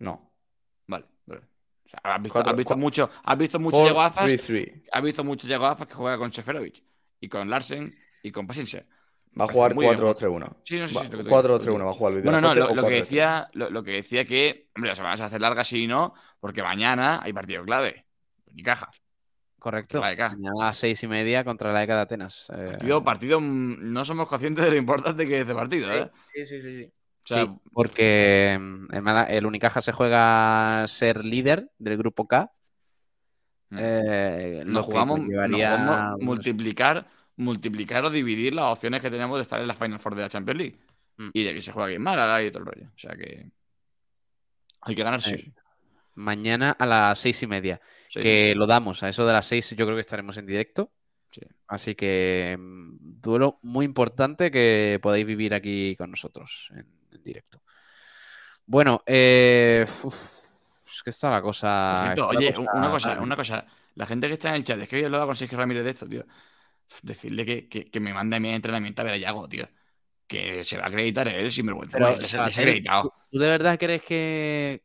No. 0.00 0.27
O 1.88 1.90
sea, 1.90 2.00
has 2.14 2.22
visto, 2.22 2.32
Cuatro- 2.34 2.50
has 2.52 2.56
visto 2.56 2.74
cua- 2.74 2.78
mucho, 2.78 3.10
has 3.24 3.38
visto 3.38 3.58
mucho 3.58 3.76
Four, 3.78 3.86
Yago 3.88 4.00
Aspas, 4.02 4.24
three, 4.24 4.36
three. 4.38 4.82
has 4.92 5.02
visto 5.02 5.24
mucho 5.24 5.46
Yago 5.48 5.66
Aspas 5.66 5.88
que 5.88 5.94
juega 5.94 6.18
con 6.18 6.30
Seferovic 6.32 6.84
y 7.20 7.28
con 7.28 7.48
Larsen 7.48 7.94
y 8.22 8.30
con 8.30 8.46
Paciencia. 8.46 8.86
Va 9.38 9.44
a 9.44 9.48
jugar 9.48 9.74
muy 9.74 9.84
bien, 9.86 9.96
4-2-3-1. 9.96 10.56
Sí, 10.64 10.78
no 10.78 10.88
sé 10.88 10.94
Va- 10.94 11.00
si 11.00 11.06
es 11.06 11.12
lo 11.12 11.18
que 11.18 11.24
te 11.24 11.30
4-2-3-1 11.30 11.84
va 11.84 11.90
a 11.90 11.94
jugar 11.94 12.12
Bueno, 12.14 12.30
la 12.32 12.40
no, 12.40 12.48
Fuente 12.48 12.60
lo, 12.60 12.74
lo 12.82 12.88
que 12.88 12.94
4-3-3. 12.96 13.00
decía, 13.00 13.48
lo, 13.52 13.70
lo 13.70 13.82
que 13.82 13.90
decía 13.92 14.24
que, 14.24 14.68
hombre, 14.76 14.90
la 14.90 14.94
semana 14.96 15.16
se 15.16 15.22
hace 15.22 15.38
larga 15.38 15.64
sí 15.64 15.84
y 15.84 15.86
no, 15.86 16.12
porque 16.40 16.62
mañana 16.62 17.20
hay 17.22 17.32
partido 17.32 17.64
clave. 17.64 18.04
Ni 18.52 18.62
caja. 18.62 18.90
Correcto. 19.58 20.00
La. 20.00 20.14
Mañana 20.14 20.52
a 20.60 20.64
las 20.66 20.78
seis 20.78 21.02
y 21.02 21.06
media 21.08 21.44
contra 21.44 21.72
la 21.72 21.82
ECA 21.84 21.96
de 21.96 22.00
Atenas. 22.02 22.46
Eh, 22.52 22.68
Partido, 22.72 23.02
partido, 23.04 23.40
mm, 23.40 23.92
no 23.92 24.04
somos 24.04 24.26
conscientes 24.28 24.64
de 24.64 24.70
lo 24.72 24.76
importante 24.76 25.26
que 25.26 25.34
es 25.36 25.40
este 25.42 25.54
partido, 25.54 25.92
¿eh? 25.92 26.10
Sí, 26.20 26.44
sí, 26.44 26.60
sí, 26.60 26.76
sí. 26.76 26.92
O 27.30 27.34
sea, 27.34 27.44
Sí, 27.44 27.52
porque 27.72 28.58
mm, 28.58 28.86
el, 29.28 29.46
Unicaja 29.46 29.82
se 29.82 29.92
juega 29.92 30.86
ser 30.88 31.24
líder 31.24 31.70
del 31.78 31.98
grupo 31.98 32.26
K. 32.26 32.50
Mm. 33.70 33.76
Eh, 33.78 34.62
lo 34.64 34.72
nos 34.72 34.86
jugamos, 34.86 35.18
nos 35.18 35.26
conllevaría, 35.26 35.78
jugamos 35.78 36.14
pues, 36.14 36.24
multiplicar, 36.24 37.06
multiplicar 37.36 38.04
o 38.06 38.10
dividir 38.10 38.54
las 38.54 38.72
opciones 38.72 39.02
que 39.02 39.10
tenemos 39.10 39.36
de 39.36 39.42
estar 39.42 39.60
en 39.60 39.68
la 39.68 39.74
Final 39.74 40.00
Four 40.00 40.14
de 40.14 40.22
la 40.22 40.30
Champions 40.30 40.58
League. 40.58 40.78
Mm. 41.18 41.28
Y 41.34 41.44
de 41.44 41.54
que 41.54 41.60
se 41.60 41.72
juega 41.72 41.88
aquí 41.88 41.96
en 41.96 42.02
Málaga 42.02 42.42
y 42.42 42.50
todo 42.50 42.60
el 42.60 42.66
rollo. 42.66 42.88
O 42.88 42.98
sea 42.98 43.14
que. 43.14 43.50
Hay 44.80 44.94
que 44.94 45.02
ganar, 45.02 45.20
sí. 45.20 45.34
Eh, 45.34 45.52
mañana 46.14 46.70
a 46.78 46.86
las 46.86 47.18
seis 47.18 47.42
y 47.42 47.46
media. 47.46 47.80
Sí, 48.08 48.20
que 48.20 48.54
lo 48.54 48.66
damos 48.66 49.02
a 49.02 49.08
eso 49.10 49.26
de 49.26 49.34
las 49.34 49.44
seis, 49.44 49.68
yo 49.76 49.84
creo 49.84 49.96
que 49.96 50.00
estaremos 50.00 50.38
en 50.38 50.46
directo. 50.46 50.92
Sí. 51.30 51.42
Así 51.66 51.94
que 51.94 52.56
duelo 52.58 53.58
muy 53.60 53.84
importante 53.84 54.50
que 54.50 54.98
podáis 55.02 55.26
vivir 55.26 55.52
aquí 55.52 55.94
con 55.96 56.10
nosotros 56.10 56.72
en, 56.74 56.97
en 57.12 57.22
directo. 57.22 57.62
Bueno, 58.66 59.02
eh, 59.06 59.86
uf, 60.02 60.14
es 60.86 61.02
que 61.02 61.10
está 61.10 61.30
la 61.30 61.40
cosa. 61.42 62.12
cierto, 62.14 62.22
está 62.22 62.34
la 62.34 62.40
oye, 62.40 62.48
cosa 62.52 62.70
una 62.74 62.90
cosa, 62.90 63.20
una 63.20 63.36
cosa. 63.36 63.66
La 63.94 64.06
gente 64.06 64.26
que 64.28 64.34
está 64.34 64.50
en 64.50 64.56
el 64.56 64.64
chat, 64.64 64.78
es 64.80 64.88
que 64.88 64.96
hoy 64.96 65.02
he 65.02 65.06
hablado 65.06 65.26
con 65.26 65.34
Sergio 65.36 65.58
Ramírez 65.58 65.84
de 65.84 65.90
esto, 65.90 66.06
tío. 66.08 66.24
Decirle 67.02 67.44
que, 67.46 67.68
que, 67.68 67.84
que 67.86 68.00
me 68.00 68.14
mande 68.14 68.36
a 68.36 68.40
mi 68.40 68.50
entrenamiento 68.50 69.02
a 69.02 69.04
ver 69.04 69.14
a 69.14 69.18
Yago, 69.18 69.48
tío. 69.48 69.68
Que 70.26 70.64
se 70.64 70.76
va 70.78 70.84
a 70.84 70.88
acreditar 70.88 71.28
él 71.28 71.50
sin 71.52 71.66
vergüenza. 71.66 71.98
Pero, 71.98 72.16
se- 72.16 72.26
se 72.28 72.38
acreditado. 72.38 73.12
¿tú, 73.30 73.38
de 73.38 73.48
verdad 73.48 73.78
crees 73.78 74.02
que... 74.02 74.82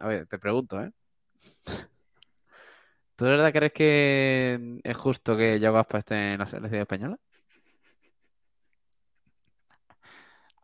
A 0.00 0.08
ver, 0.08 0.26
te 0.26 0.38
pregunto, 0.38 0.80
¿eh? 0.80 0.90
¿Tú 3.16 3.24
de 3.26 3.30
verdad 3.32 3.52
crees 3.52 3.72
que 3.72 4.80
es 4.82 4.96
justo 4.96 5.36
que 5.36 5.60
Yago 5.60 5.78
Aspas 5.78 6.00
esté 6.00 6.32
en 6.34 6.38
la 6.40 6.46
selección 6.46 6.80
española? 6.80 7.18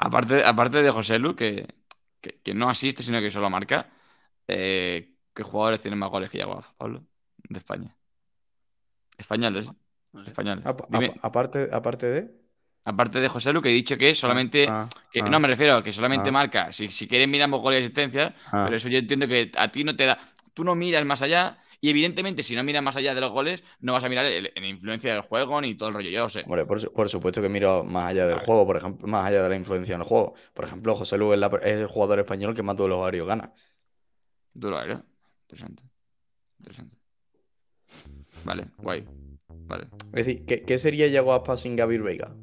Aparte, 0.03 0.43
aparte 0.43 0.83
de 0.83 0.91
José 0.91 1.19
Lu, 1.19 1.37
que, 1.37 1.67
que, 2.23 2.41
que 2.43 2.55
no 2.55 2.71
asiste, 2.71 3.03
sino 3.03 3.21
que 3.21 3.31
solo 3.31 3.51
marca, 3.51 3.91
eh, 4.49 5.15
¿qué 5.35 5.43
jugadores 5.43 5.83
tienen 5.83 5.99
más 5.99 6.11
goles 6.11 6.31
que 6.31 6.43
Aspas, 6.43 6.65
Pablo? 6.79 7.05
De 7.37 7.59
España. 7.59 7.95
Españoles. 9.19 9.67
Españoles. 10.27 10.65
Aparte, 10.65 11.69
aparte 11.71 12.07
de. 12.07 12.31
aparte 12.83 13.21
de 13.21 13.29
José 13.29 13.53
Lu, 13.53 13.61
que 13.61 13.69
he 13.69 13.73
dicho 13.73 13.99
que 13.99 14.15
solamente. 14.15 14.67
Ah, 14.71 14.89
que, 15.13 15.21
ah, 15.21 15.29
no, 15.29 15.39
me 15.39 15.49
refiero 15.49 15.77
a 15.77 15.85
que 15.85 15.93
solamente 15.93 16.31
ah. 16.31 16.33
marca. 16.33 16.73
Si, 16.73 16.89
si 16.89 17.07
quieres, 17.07 17.29
miramos 17.29 17.61
goles 17.61 17.81
y 17.81 17.85
asistencias, 17.85 18.33
ah. 18.47 18.63
pero 18.65 18.77
eso 18.77 18.89
yo 18.89 18.99
entiendo 18.99 19.29
que 19.29 19.53
a 19.55 19.71
ti 19.71 19.85
no 19.85 19.95
te 19.95 20.07
da. 20.07 20.19
Tú 20.55 20.65
no 20.65 20.75
miras 20.75 21.05
más 21.05 21.21
allá. 21.21 21.59
Y 21.83 21.89
evidentemente, 21.89 22.43
si 22.43 22.55
no 22.55 22.63
miras 22.63 22.83
más 22.83 22.97
allá 22.97 23.15
de 23.15 23.21
los 23.23 23.31
goles, 23.31 23.65
no 23.81 23.95
vas 23.95 24.05
a 24.05 24.09
mirar 24.11 24.27
la 24.27 24.67
influencia 24.67 25.13
del 25.13 25.23
juego 25.23 25.61
ni 25.63 25.75
todo 25.75 25.89
el 25.89 25.95
rollo. 25.95 26.11
Yo 26.11 26.29
sé. 26.29 26.43
Hombre, 26.45 26.67
por, 26.67 26.79
su- 26.79 26.93
por 26.93 27.09
supuesto 27.09 27.41
que 27.41 27.49
miro 27.49 27.85
más 27.85 28.11
allá 28.11 28.27
del 28.27 28.35
Vale. 28.37 28.47
juego, 28.47 28.67
por 28.67 28.77
ejemplo, 28.77 29.07
más 29.09 29.27
allá 29.27 29.43
de 29.43 29.49
la 29.49 29.57
influencia 29.57 29.95
en 29.95 30.03
el 30.03 30.07
juego. 30.07 30.35
Por 30.53 30.67
ejemplo, 30.67 30.95
José 30.95 31.17
Lu 31.17 31.33
es, 31.33 31.39
la- 31.39 31.51
es 31.63 31.79
el 31.79 31.87
jugador 31.87 32.19
español 32.21 32.55
que 32.55 32.63
más 32.63 32.77
duelos 32.77 33.03
aéreos 33.05 33.27
gana. 33.27 33.55
Duro, 34.53 34.83
¿eh? 34.83 34.99
Interesante. 35.49 35.83
Interesante. 36.59 36.97
Vale, 38.45 38.67
guay. 38.79 39.05
Vale. 39.67 39.89
Es 40.13 40.27
decir, 40.27 40.45
¿qué, 40.45 40.63
qué 40.63 40.79
sería 40.79 41.07
Yago 41.07 41.33
Aspas 41.33 41.61
sin 41.63 41.77
Gavir 41.77 42.03
Veiga? 42.03 42.35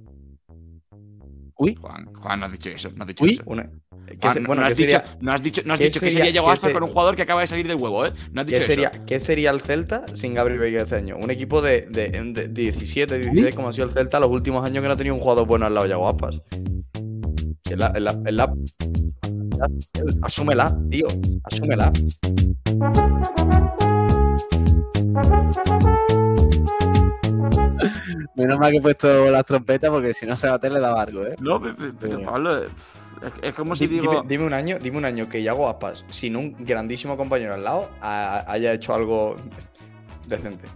Uy, 1.59 1.75
Juan, 1.75 2.05
Juan, 2.13 2.39
no 2.39 2.45
has 2.45 2.51
dicho 2.51 2.69
eso. 2.69 2.89
No 2.95 3.03
has 3.03 3.07
dicho 3.07 3.23
Uy. 3.23 3.31
eso. 3.33 3.43
Una- 3.45 3.63
¿qué 4.07 4.17
Juan, 4.21 4.33
se- 4.33 4.39
no- 4.41 4.47
bueno, 4.47 4.61
no, 4.61 4.67
¿qué 4.67 4.71
has 4.71 4.77
dicho, 4.77 5.01
no 5.21 5.31
has 5.31 5.41
dicho, 5.41 5.61
no 5.65 5.73
has 5.73 5.79
qué 5.79 5.85
dicho 5.85 5.99
que 5.99 6.11
sería- 6.11 6.31
Yago 6.31 6.47
qué 6.47 6.53
Aspas 6.53 6.71
con 6.71 6.83
un 6.83 6.89
jugador 6.89 7.15
que 7.15 7.21
acaba 7.23 7.41
de 7.41 7.47
salir 7.47 7.67
del 7.67 7.77
huevo, 7.77 8.05
¿eh? 8.05 8.13
No 8.31 8.41
has 8.41 8.47
qué 8.47 8.53
dicho 8.55 8.67
sería, 8.67 8.87
eso. 8.89 9.01
qué 9.05 9.19
sería 9.19 9.49
el 9.51 9.61
Celta 9.61 10.05
sin 10.13 10.33
Gabriel 10.35 10.59
Veiga 10.59 10.83
este 10.83 10.95
año? 10.95 11.17
Un 11.17 11.31
equipo 11.31 11.61
de, 11.61 11.81
de, 11.89 12.09
de 12.09 12.47
17, 12.49 13.17
16, 13.19 13.55
como 13.55 13.69
ha 13.69 13.73
sido 13.73 13.85
el 13.87 13.93
Celta 13.93 14.19
los 14.19 14.29
últimos 14.29 14.63
años 14.65 14.81
que 14.81 14.87
no 14.87 14.93
ha 14.93 14.97
tenido 14.97 15.15
un 15.15 15.21
jugador 15.21 15.47
bueno 15.47 15.65
al 15.65 15.73
lado 15.73 15.85
de 15.85 15.89
Yago 15.89 16.07
Aspas. 16.09 16.41
La- 17.75 17.91
la- 17.99 18.17
la- 18.23 18.53
Asúmela, 20.21 20.77
tío. 20.91 21.07
Asúmela. 21.43 21.91
Menos 28.35 28.59
mal 28.59 28.71
que 28.71 28.77
he 28.77 28.81
puesto 28.81 29.29
las 29.31 29.45
trompetas 29.45 29.89
porque 29.89 30.13
si 30.13 30.25
no 30.25 30.35
se 30.37 30.47
va 30.49 30.55
a 30.61 30.69
le 30.69 30.79
daba 30.79 31.01
algo, 31.01 31.23
¿eh? 31.25 31.35
No, 31.39 31.61
pe- 31.61 31.73
pe- 31.73 31.93
pero 31.99 32.21
Pablo, 32.23 32.63
eh, 32.63 32.67
Es, 33.41 33.53
como 33.53 33.75
si 33.75 33.87
Di- 33.87 33.99
digo. 33.99 34.11
dime, 34.11 34.23
dime 34.27 34.45
un 34.45 34.53
año, 34.53 34.77
dime 34.79 34.97
un 34.97 35.05
año 35.05 35.27
que 35.27 35.41
Yago 35.41 35.67
Aspas, 35.69 36.05
sin 36.09 36.35
un 36.35 36.55
grandísimo 36.59 37.17
compañero 37.17 37.53
al 37.55 37.63
lado, 37.63 37.89
ha- 38.01 38.43
haya 38.51 38.73
hecho 38.73 38.93
algo 38.93 39.35
decente. 40.27 40.67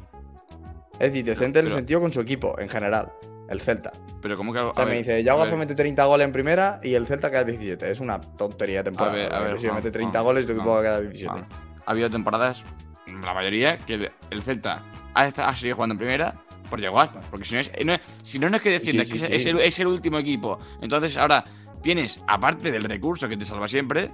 Es 0.93 1.11
decir, 1.11 1.25
decente 1.25 1.59
en 1.59 1.65
el 1.67 1.71
sentido 1.71 1.99
con 2.01 2.11
su 2.11 2.19
equipo, 2.21 2.57
en 2.59 2.69
general. 2.69 3.11
El 3.49 3.59
Celta. 3.59 3.91
Pero 4.21 4.37
como 4.37 4.53
que 4.53 4.59
algo. 4.59 4.71
O 4.71 4.73
sea, 4.73 4.83
a 4.83 4.85
me 4.85 4.93
ver, 4.93 4.99
dice, 4.99 5.23
Yago 5.23 5.41
a 5.41 5.43
Aspas 5.43 5.59
mete 5.59 5.75
30 5.75 6.05
goles 6.05 6.25
en 6.25 6.31
primera 6.31 6.79
y 6.83 6.93
el 6.93 7.05
Celta 7.05 7.29
queda 7.29 7.43
17. 7.43 7.91
Es 7.91 7.99
una 7.99 8.21
tontería 8.21 8.77
de 8.77 8.83
temporada. 8.85 9.13
A 9.37 9.39
ver, 9.41 9.51
a 9.51 9.57
si 9.57 9.65
Juan, 9.65 9.75
mete 9.75 9.91
30 9.91 10.11
Juan, 10.13 10.23
goles, 10.23 10.45
tu 10.45 10.53
equipo 10.53 10.65
Juan, 10.71 10.75
va 10.77 10.79
a 10.79 10.83
quedar 10.83 11.01
17. 11.01 11.31
Juan, 11.31 11.45
Ha 11.85 11.91
habido 11.91 12.09
temporadas, 12.09 12.63
la 13.23 13.33
mayoría, 13.33 13.77
que 13.77 13.95
el- 13.95 14.11
el 14.29 14.41
Celta 14.41 14.83
ha, 15.15 15.23
ha 15.23 15.55
seguido 15.57 15.75
jugando 15.75 15.93
en 15.93 15.99
primera 15.99 16.35
por 16.71 16.79
Diego 16.79 16.99
Aspas. 16.99 17.25
Porque 17.29 17.45
si 17.45 17.53
no 17.53 17.61
es, 17.61 17.71
no 17.85 17.93
es- 17.93 18.01
si 18.23 18.39
no, 18.39 18.49
no 18.49 18.55
es 18.57 18.63
que 18.63 18.79
Sí, 18.79 18.87
sí, 18.91 18.97
que 18.97 19.01
es, 19.03 19.09
sí. 19.09 19.25
es 19.29 19.45
el, 19.45 19.59
es 19.59 19.79
el 19.79 19.85
último 19.87 20.17
equipo. 20.17 20.57
Entonces 20.81 21.15
ahora 21.17 21.43
tienes, 21.83 22.19
aparte 22.27 22.71
del 22.71 22.83
recurso 22.85 23.29
que 23.29 23.37
te 23.37 23.45
salva 23.45 23.67
siempre, 23.67 24.09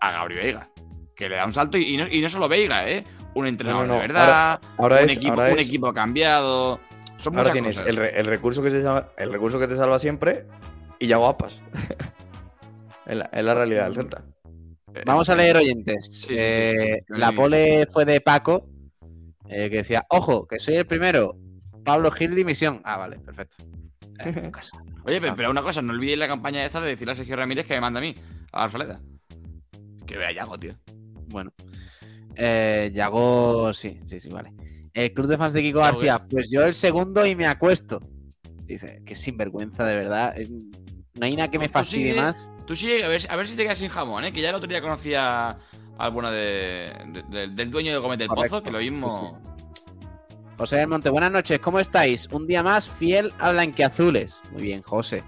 a 0.00 0.12
Gabri 0.12 0.36
Veiga. 0.36 0.68
Que 1.16 1.28
le 1.28 1.34
da 1.34 1.44
un 1.46 1.52
salto 1.52 1.76
y, 1.78 1.94
y 1.94 1.96
no, 1.96 2.06
y 2.08 2.20
no 2.20 2.28
solo 2.28 2.48
Veiga, 2.48 2.88
¿eh? 2.88 3.02
Un 3.34 3.46
entrenador 3.48 3.86
no, 3.88 3.94
de 3.94 3.98
no, 3.98 4.02
verdad, 4.14 4.60
Ahora 4.76 5.00
un, 5.02 5.10
es, 5.10 5.16
equipo, 5.16 5.32
ahora 5.40 5.52
un 5.52 5.58
es- 5.58 5.66
equipo 5.66 5.92
cambiado. 5.92 6.78
Son 7.16 7.36
ahora 7.36 7.50
muchas 7.50 7.52
tienes 7.54 7.74
cosas. 7.76 7.88
el, 7.88 7.96
re- 7.96 8.20
el 8.20 8.26
recurso 8.26 8.62
que 8.62 8.70
te 8.70 8.80
salva, 8.82 9.08
el 9.18 9.32
recurso 9.32 9.58
que 9.58 9.66
te 9.66 9.74
salva 9.76 9.98
siempre 9.98 10.46
y 11.00 11.08
Yago 11.08 11.28
Aspas. 11.28 11.58
es, 13.06 13.16
la, 13.16 13.24
es 13.32 13.44
la 13.44 13.54
realidad 13.54 13.84
del 13.86 13.94
Celta. 13.94 14.22
Eh, 14.94 15.02
Vamos 15.04 15.28
a 15.28 15.36
leer 15.36 15.56
oyentes. 15.56 16.06
Sí, 16.06 16.12
sí, 16.12 16.26
sí. 16.28 16.34
Eh, 16.38 17.02
Sí. 17.06 17.14
La 17.20 17.32
pole 17.32 17.86
fue 17.86 18.04
de 18.04 18.20
Paco, 18.20 18.66
eh, 19.48 19.68
que 19.70 19.78
decía, 19.78 20.04
ojo, 20.10 20.46
que 20.46 20.58
soy 20.58 20.76
el 20.76 20.86
primero. 20.86 21.36
Pablo 21.88 22.10
Gil 22.10 22.34
dimisión. 22.34 22.80
Ah, 22.84 22.96
vale, 22.96 23.18
perfecto. 23.18 23.56
Eh. 24.20 24.50
Oye, 25.04 25.20
pero, 25.20 25.36
pero 25.36 25.48
una 25.50 25.62
cosa, 25.62 25.80
no 25.80 25.92
olvidéis 25.92 26.18
la 26.18 26.26
campaña 26.26 26.64
esta 26.64 26.80
de 26.80 26.88
decirle 26.88 27.12
a 27.12 27.14
Sergio 27.14 27.36
Ramírez 27.36 27.66
que 27.66 27.74
me 27.74 27.80
manda 27.80 27.98
a 27.98 28.02
mí, 28.02 28.16
a 28.52 28.64
Alfaleta. 28.64 29.00
Que 30.04 30.16
vea 30.18 30.32
Yago, 30.32 30.58
tío. 30.58 30.74
Bueno. 31.28 31.52
Eh, 32.34 32.90
Yago, 32.92 33.72
sí, 33.72 34.00
sí, 34.06 34.18
sí, 34.18 34.28
vale. 34.28 34.52
El 34.92 35.12
club 35.12 35.28
de 35.28 35.38
fans 35.38 35.52
de 35.52 35.62
Kiko 35.62 35.78
García, 35.78 36.26
pues 36.28 36.50
yo 36.50 36.64
el 36.64 36.74
segundo 36.74 37.24
y 37.24 37.36
me 37.36 37.46
acuesto. 37.46 38.00
Dice, 38.64 39.00
que 39.06 39.14
sinvergüenza, 39.14 39.84
de 39.86 39.94
verdad. 39.94 40.34
No 41.14 41.24
hay 41.26 41.36
nada 41.36 41.48
que 41.48 41.60
me 41.60 41.68
fastidie 41.68 42.10
sigue- 42.10 42.20
más. 42.20 42.48
Tú 42.66 42.74
sigue, 42.74 43.04
a 43.04 43.08
ver, 43.08 43.22
a 43.30 43.36
ver 43.36 43.46
si 43.46 43.54
te 43.54 43.62
quedas 43.62 43.78
sin 43.78 43.88
jamón, 43.88 44.24
¿eh? 44.24 44.32
Que 44.32 44.40
ya 44.40 44.50
el 44.50 44.56
otro 44.56 44.68
día 44.68 44.80
conocía 44.82 45.56
al 45.96 46.10
bueno 46.10 46.32
de, 46.32 46.92
de- 47.12 47.22
de- 47.30 47.48
del 47.54 47.70
dueño 47.70 47.90
de 48.00 48.16
del 48.16 48.28
Correcto, 48.28 48.56
Pozo, 48.56 48.62
que 48.62 48.70
lo 48.72 48.78
mismo. 48.80 49.40
José 50.58 50.76
del 50.76 50.88
Monte, 50.88 51.08
buenas 51.10 51.30
noches, 51.30 51.58
¿cómo 51.60 51.78
estáis? 51.78 52.28
Un 52.32 52.46
día 52.46 52.62
más 52.64 52.88
fiel 52.88 53.32
a 53.38 53.52
Blanquiazules. 53.52 54.40
Muy 54.50 54.62
bien, 54.62 54.82
José. 54.82 55.22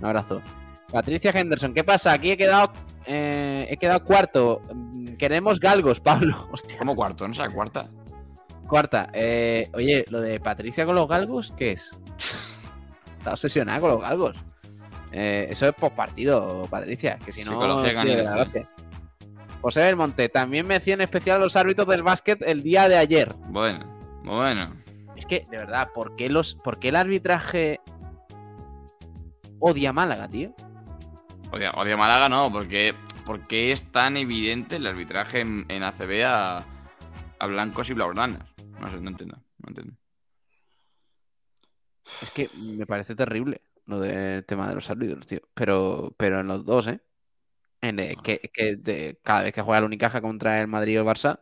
Un 0.00 0.06
abrazo. 0.06 0.42
Patricia 0.90 1.30
Henderson, 1.32 1.72
¿qué 1.72 1.84
pasa? 1.84 2.12
Aquí 2.12 2.32
he 2.32 2.36
quedado, 2.36 2.72
eh, 3.06 3.66
he 3.70 3.76
quedado 3.76 4.02
cuarto. 4.02 4.60
Mm, 4.74 5.14
Queremos 5.14 5.60
galgos, 5.60 6.00
Pablo. 6.00 6.48
Hostia. 6.50 6.76
Como 6.78 6.96
cuarto, 6.96 7.28
¿no? 7.28 7.34
Sea, 7.34 7.48
cuarta. 7.50 7.88
Cuarta. 8.68 9.08
eh, 9.12 9.70
oye, 9.74 10.04
lo 10.08 10.20
de 10.20 10.40
Patricia 10.40 10.84
con 10.84 10.96
los 10.96 11.06
galgos, 11.06 11.52
¿qué 11.56 11.72
es? 11.72 11.96
Está 13.18 13.32
obsesionada 13.32 13.78
con 13.80 13.90
los 13.90 14.00
galgos. 14.00 14.36
Eh, 15.12 15.46
eso 15.50 15.68
es 15.68 15.74
partido, 15.94 16.66
Patricia, 16.68 17.16
que 17.24 17.30
si 17.30 17.44
no. 17.44 17.60
José 19.60 19.80
del 19.80 19.96
Monte, 19.96 20.28
también 20.28 20.66
mención 20.66 21.00
especial 21.00 21.36
a 21.36 21.44
los 21.44 21.54
árbitros 21.56 21.86
del 21.88 22.02
básquet 22.02 22.42
el 22.42 22.62
día 22.62 22.88
de 22.88 22.98
ayer. 22.98 23.34
Bueno, 23.48 23.78
bueno. 24.24 24.70
Es 25.16 25.26
que, 25.26 25.46
de 25.50 25.58
verdad, 25.58 25.90
¿por 25.94 26.16
qué, 26.16 26.28
los, 26.28 26.54
¿por 26.56 26.78
qué 26.78 26.88
el 26.88 26.96
arbitraje 26.96 27.80
odia 29.60 29.90
a 29.90 29.92
Málaga, 29.92 30.28
tío? 30.28 30.54
Odia, 31.52 31.70
odia 31.72 31.96
Málaga, 31.96 32.28
no, 32.28 32.50
porque, 32.52 32.94
porque 33.24 33.70
es 33.72 33.90
tan 33.92 34.16
evidente 34.16 34.76
el 34.76 34.86
arbitraje 34.86 35.40
en, 35.40 35.64
en 35.68 35.82
ACB 35.84 36.24
a, 36.26 36.64
a 37.38 37.46
blancos 37.46 37.88
y 37.90 37.94
blaugranas. 37.94 38.42
No 38.80 38.88
sé, 38.88 39.00
no 39.00 39.10
entiendo. 39.10 39.36
No 39.58 39.68
entiendo. 39.68 39.94
Es 42.22 42.30
que 42.30 42.50
me 42.56 42.86
parece 42.86 43.14
terrible 43.14 43.62
lo 43.86 44.00
del 44.00 44.44
tema 44.44 44.68
de 44.68 44.74
los 44.74 44.90
árbitros, 44.90 45.26
tío. 45.26 45.40
Pero, 45.54 46.14
pero 46.16 46.40
en 46.40 46.48
los 46.48 46.64
dos, 46.64 46.86
¿eh? 46.88 47.00
En 47.80 47.96
que, 48.22 48.50
que 48.52 48.76
de- 48.76 49.20
cada 49.22 49.42
vez 49.42 49.52
que 49.52 49.60
juega 49.62 49.78
el 49.78 49.84
Unicaja 49.84 50.20
contra 50.22 50.60
el 50.60 50.66
Madrid 50.68 50.98
o 50.98 51.02
el 51.02 51.08
Barça, 51.08 51.40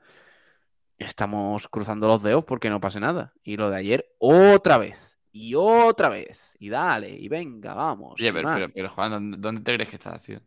estamos 1.02 1.68
cruzando 1.68 2.08
los 2.08 2.22
dedos 2.22 2.44
porque 2.44 2.70
no 2.70 2.80
pase 2.80 3.00
nada. 3.00 3.32
Y 3.42 3.56
lo 3.56 3.70
de 3.70 3.76
ayer, 3.76 4.06
otra 4.18 4.78
vez. 4.78 5.18
Y 5.30 5.54
otra 5.54 6.08
vez. 6.08 6.56
Y 6.58 6.68
dale, 6.68 7.10
y 7.10 7.28
venga, 7.28 7.74
vamos. 7.74 8.14
Oye, 8.20 8.32
pero, 8.32 8.48
más. 8.48 8.56
pero, 8.56 8.72
pero 8.72 8.90
Juan, 8.90 9.40
¿dónde, 9.40 9.62
te 9.62 9.74
crees 9.74 9.88
que 9.90 9.96
estás, 9.96 10.22
tío? 10.22 10.40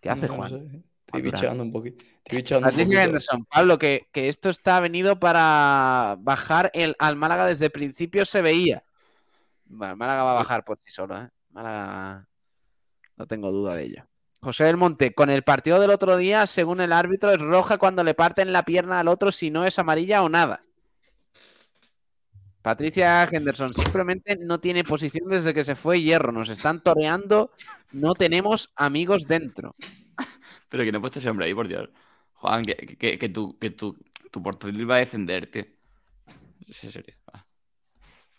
¿Qué 0.00 0.08
hace 0.10 0.26
No 0.28 0.34
Juan? 0.34 0.48
sé, 0.50 0.56
Estoy 0.56 0.82
Juan 1.10 1.22
Durán. 1.24 1.40
bicheando 1.40 1.62
un 1.64 1.72
poquito. 1.72 2.04
Estoy 2.24 2.36
bicheando 2.38 2.68
un 2.68 2.74
poquito. 2.74 3.20
Pablo, 3.50 3.78
que, 3.78 4.08
que 4.12 4.28
esto 4.28 4.48
está 4.50 4.78
venido 4.80 5.18
para 5.18 6.16
bajar 6.20 6.70
el, 6.74 6.94
al 6.98 7.16
Málaga 7.16 7.46
desde 7.46 7.66
el 7.66 7.72
principio 7.72 8.24
se 8.24 8.42
veía. 8.42 8.84
Bueno, 9.64 9.96
Málaga 9.96 10.22
va 10.22 10.30
a 10.32 10.34
bajar 10.34 10.64
por 10.64 10.78
sí 10.78 10.84
solo, 10.88 11.16
¿eh? 11.20 11.28
Málaga, 11.50 12.28
no 13.16 13.26
tengo 13.26 13.50
duda 13.50 13.74
de 13.74 13.84
ello. 13.84 14.04
José 14.42 14.64
del 14.64 14.76
Monte, 14.76 15.14
con 15.14 15.28
el 15.28 15.42
partido 15.42 15.78
del 15.80 15.90
otro 15.90 16.16
día, 16.16 16.46
según 16.46 16.80
el 16.80 16.92
árbitro, 16.92 17.30
es 17.30 17.40
roja 17.40 17.76
cuando 17.76 18.02
le 18.02 18.14
parten 18.14 18.52
la 18.52 18.64
pierna 18.64 19.00
al 19.00 19.08
otro, 19.08 19.32
si 19.32 19.50
no 19.50 19.64
es 19.64 19.78
amarilla 19.78 20.22
o 20.22 20.28
nada. 20.28 20.64
Patricia 22.62 23.24
Henderson, 23.24 23.72
simplemente 23.72 24.36
no 24.38 24.60
tiene 24.60 24.84
posición 24.84 25.28
desde 25.30 25.54
que 25.54 25.64
se 25.64 25.74
fue 25.74 26.02
Hierro. 26.02 26.32
Nos 26.32 26.50
están 26.50 26.82
toreando, 26.82 27.52
no 27.92 28.14
tenemos 28.14 28.70
amigos 28.76 29.22
dentro. 29.26 29.74
Pero 30.68 30.84
que 30.84 30.92
no 30.92 30.98
he 30.98 31.00
puesto 31.00 31.18
ese 31.18 31.30
hombre 31.30 31.46
ahí, 31.46 31.54
por 31.54 31.68
Dios. 31.68 31.88
Juan, 32.34 32.64
que, 32.64 32.74
que, 32.74 33.18
que 33.18 33.28
tu, 33.28 33.58
que 33.58 33.70
tu, 33.70 33.96
tu 34.30 34.42
va 34.42 34.96
a 34.96 34.98
descender, 34.98 35.50
tío. 35.50 35.64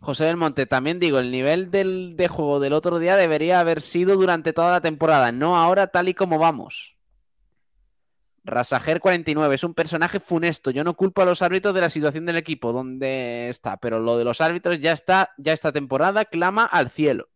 José 0.02 0.26
del 0.26 0.36
Monte, 0.36 0.66
también 0.66 1.00
digo, 1.00 1.20
el 1.20 1.30
nivel 1.30 1.70
del, 1.70 2.18
de 2.18 2.28
juego 2.28 2.60
del 2.60 2.74
otro 2.74 2.98
día 2.98 3.16
debería 3.16 3.60
haber 3.60 3.82
sido 3.82 4.16
durante 4.16 4.52
toda 4.52 4.72
la 4.72 4.82
temporada, 4.82 5.32
no 5.32 5.56
ahora 5.56 5.88
tal 5.88 6.10
y 6.10 6.16
como 6.16 6.40
vamos. 6.40 6.98
Rasager 8.44 9.00
49 9.00 9.54
es 9.54 9.64
un 9.64 9.76
personaje 9.76 10.20
funesto. 10.20 10.72
Yo 10.72 10.84
no 10.84 10.96
culpo 10.96 11.22
a 11.22 11.26
los 11.26 11.44
árbitros 11.44 11.76
de 11.76 11.82
la 11.82 11.92
situación 11.92 12.26
del 12.26 12.38
equipo 12.38 12.74
donde 12.74 13.50
está, 13.50 13.78
pero 13.78 14.00
lo 14.00 14.18
de 14.18 14.24
los 14.24 14.42
árbitros 14.42 14.80
ya 14.80 14.94
está, 14.94 15.36
ya 15.38 15.54
esta 15.54 15.72
temporada 15.72 16.26
clama 16.26 16.66
al 16.66 16.90
cielo. 16.90 17.30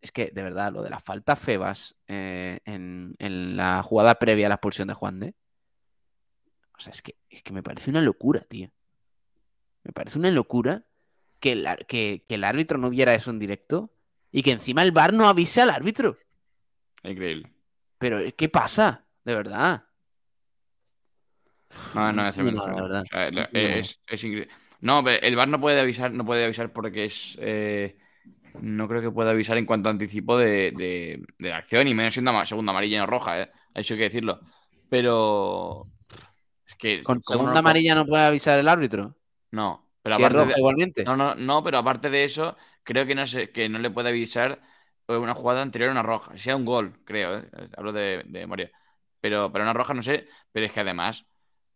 Es 0.00 0.10
que, 0.10 0.32
de 0.34 0.42
verdad, 0.42 0.72
lo 0.72 0.82
de 0.82 0.90
la 0.90 0.98
falta 0.98 1.36
Febas 1.36 1.94
eh, 2.08 2.58
en, 2.64 3.14
en 3.20 3.56
la 3.56 3.84
jugada 3.84 4.16
previa 4.16 4.46
a 4.46 4.48
la 4.48 4.56
expulsión 4.56 4.88
de 4.88 4.94
Juan 4.94 5.20
de. 5.20 5.36
O 6.76 6.80
sea, 6.80 6.92
es 6.92 7.02
que, 7.02 7.16
es 7.30 7.44
que 7.44 7.52
me 7.52 7.62
parece 7.62 7.90
una 7.90 8.00
locura, 8.00 8.40
tío. 8.48 8.72
Me 9.84 9.92
parece 9.92 10.18
una 10.18 10.30
locura 10.30 10.84
que 11.40 11.52
el, 11.52 11.66
que, 11.88 12.24
que 12.28 12.34
el 12.36 12.44
árbitro 12.44 12.78
no 12.78 12.90
viera 12.90 13.14
eso 13.14 13.30
en 13.30 13.38
directo 13.38 13.90
y 14.30 14.42
que 14.42 14.52
encima 14.52 14.82
el 14.82 14.92
VAR 14.92 15.12
no 15.12 15.28
avise 15.28 15.60
al 15.60 15.70
árbitro. 15.70 16.16
Increíble. 17.02 17.52
Pero, 17.98 18.20
¿qué 18.36 18.48
pasa? 18.48 19.04
De 19.24 19.34
verdad. 19.34 19.84
No, 21.94 22.12
no, 22.12 22.26
es 22.26 22.34
tremendo. 22.34 22.62
O 22.62 23.04
sea, 23.06 23.30
No 23.30 23.42
es, 23.52 23.98
es 24.06 24.24
increíble. 24.24 24.48
No, 24.80 25.02
pero 25.04 25.24
el 25.24 25.36
VAR 25.36 25.48
no 25.48 25.60
puede 25.60 25.80
avisar, 25.80 26.12
no 26.12 26.24
puede 26.24 26.44
avisar 26.44 26.72
porque 26.72 27.04
es. 27.06 27.36
eh, 27.40 27.96
no 28.60 28.86
creo 28.88 29.00
que 29.00 29.10
pueda 29.10 29.30
avisar 29.30 29.56
en 29.56 29.64
cuanto 29.66 29.88
a 29.88 29.92
anticipo 29.92 30.36
de, 30.36 30.72
de, 30.72 31.24
de 31.38 31.48
la 31.48 31.56
acción, 31.56 31.88
y 31.88 31.94
menos 31.94 32.12
siendo 32.12 32.44
segunda 32.44 32.70
amarilla 32.70 33.00
no 33.00 33.06
roja, 33.06 33.42
¿eh? 33.42 33.50
Eso 33.74 33.94
hay 33.94 33.98
que 33.98 34.04
decirlo. 34.04 34.40
Pero. 34.88 35.86
Es 36.66 36.74
que. 36.74 37.02
¿Con 37.02 37.20
¿cómo 37.20 37.22
segunda 37.22 37.52
no- 37.54 37.58
amarilla 37.60 37.94
no 37.94 38.06
puede 38.06 38.24
avisar 38.24 38.58
el 38.58 38.68
árbitro? 38.68 39.16
No, 39.52 39.88
pero 40.02 40.16
Si 40.16 40.22
es 40.22 40.30
aparte. 40.30 40.38
roja 40.38 40.52
de- 40.52 40.58
igualmente. 40.58 41.02
No, 41.04 41.16
no, 41.16 41.34
no, 41.34 41.64
pero 41.64 41.78
aparte 41.78 42.10
de 42.10 42.24
eso, 42.24 42.56
creo 42.84 43.06
que 43.06 43.14
no, 43.14 43.26
sé, 43.26 43.50
que 43.50 43.68
no 43.68 43.78
le 43.78 43.90
puede 43.90 44.10
avisar 44.10 44.60
una 45.08 45.34
jugada 45.34 45.62
anterior 45.62 45.90
a 45.90 45.92
una 45.92 46.02
roja. 46.02 46.36
Sea 46.38 46.56
un 46.56 46.64
gol, 46.64 47.00
creo, 47.04 47.38
¿eh? 47.40 47.50
Hablo 47.76 47.92
de, 47.92 48.22
de 48.26 48.40
memoria. 48.40 48.70
Pero, 49.20 49.52
pero 49.52 49.64
una 49.64 49.72
roja 49.74 49.94
no 49.94 50.02
sé, 50.02 50.28
pero 50.52 50.66
es 50.66 50.72
que 50.72 50.80
además, 50.80 51.26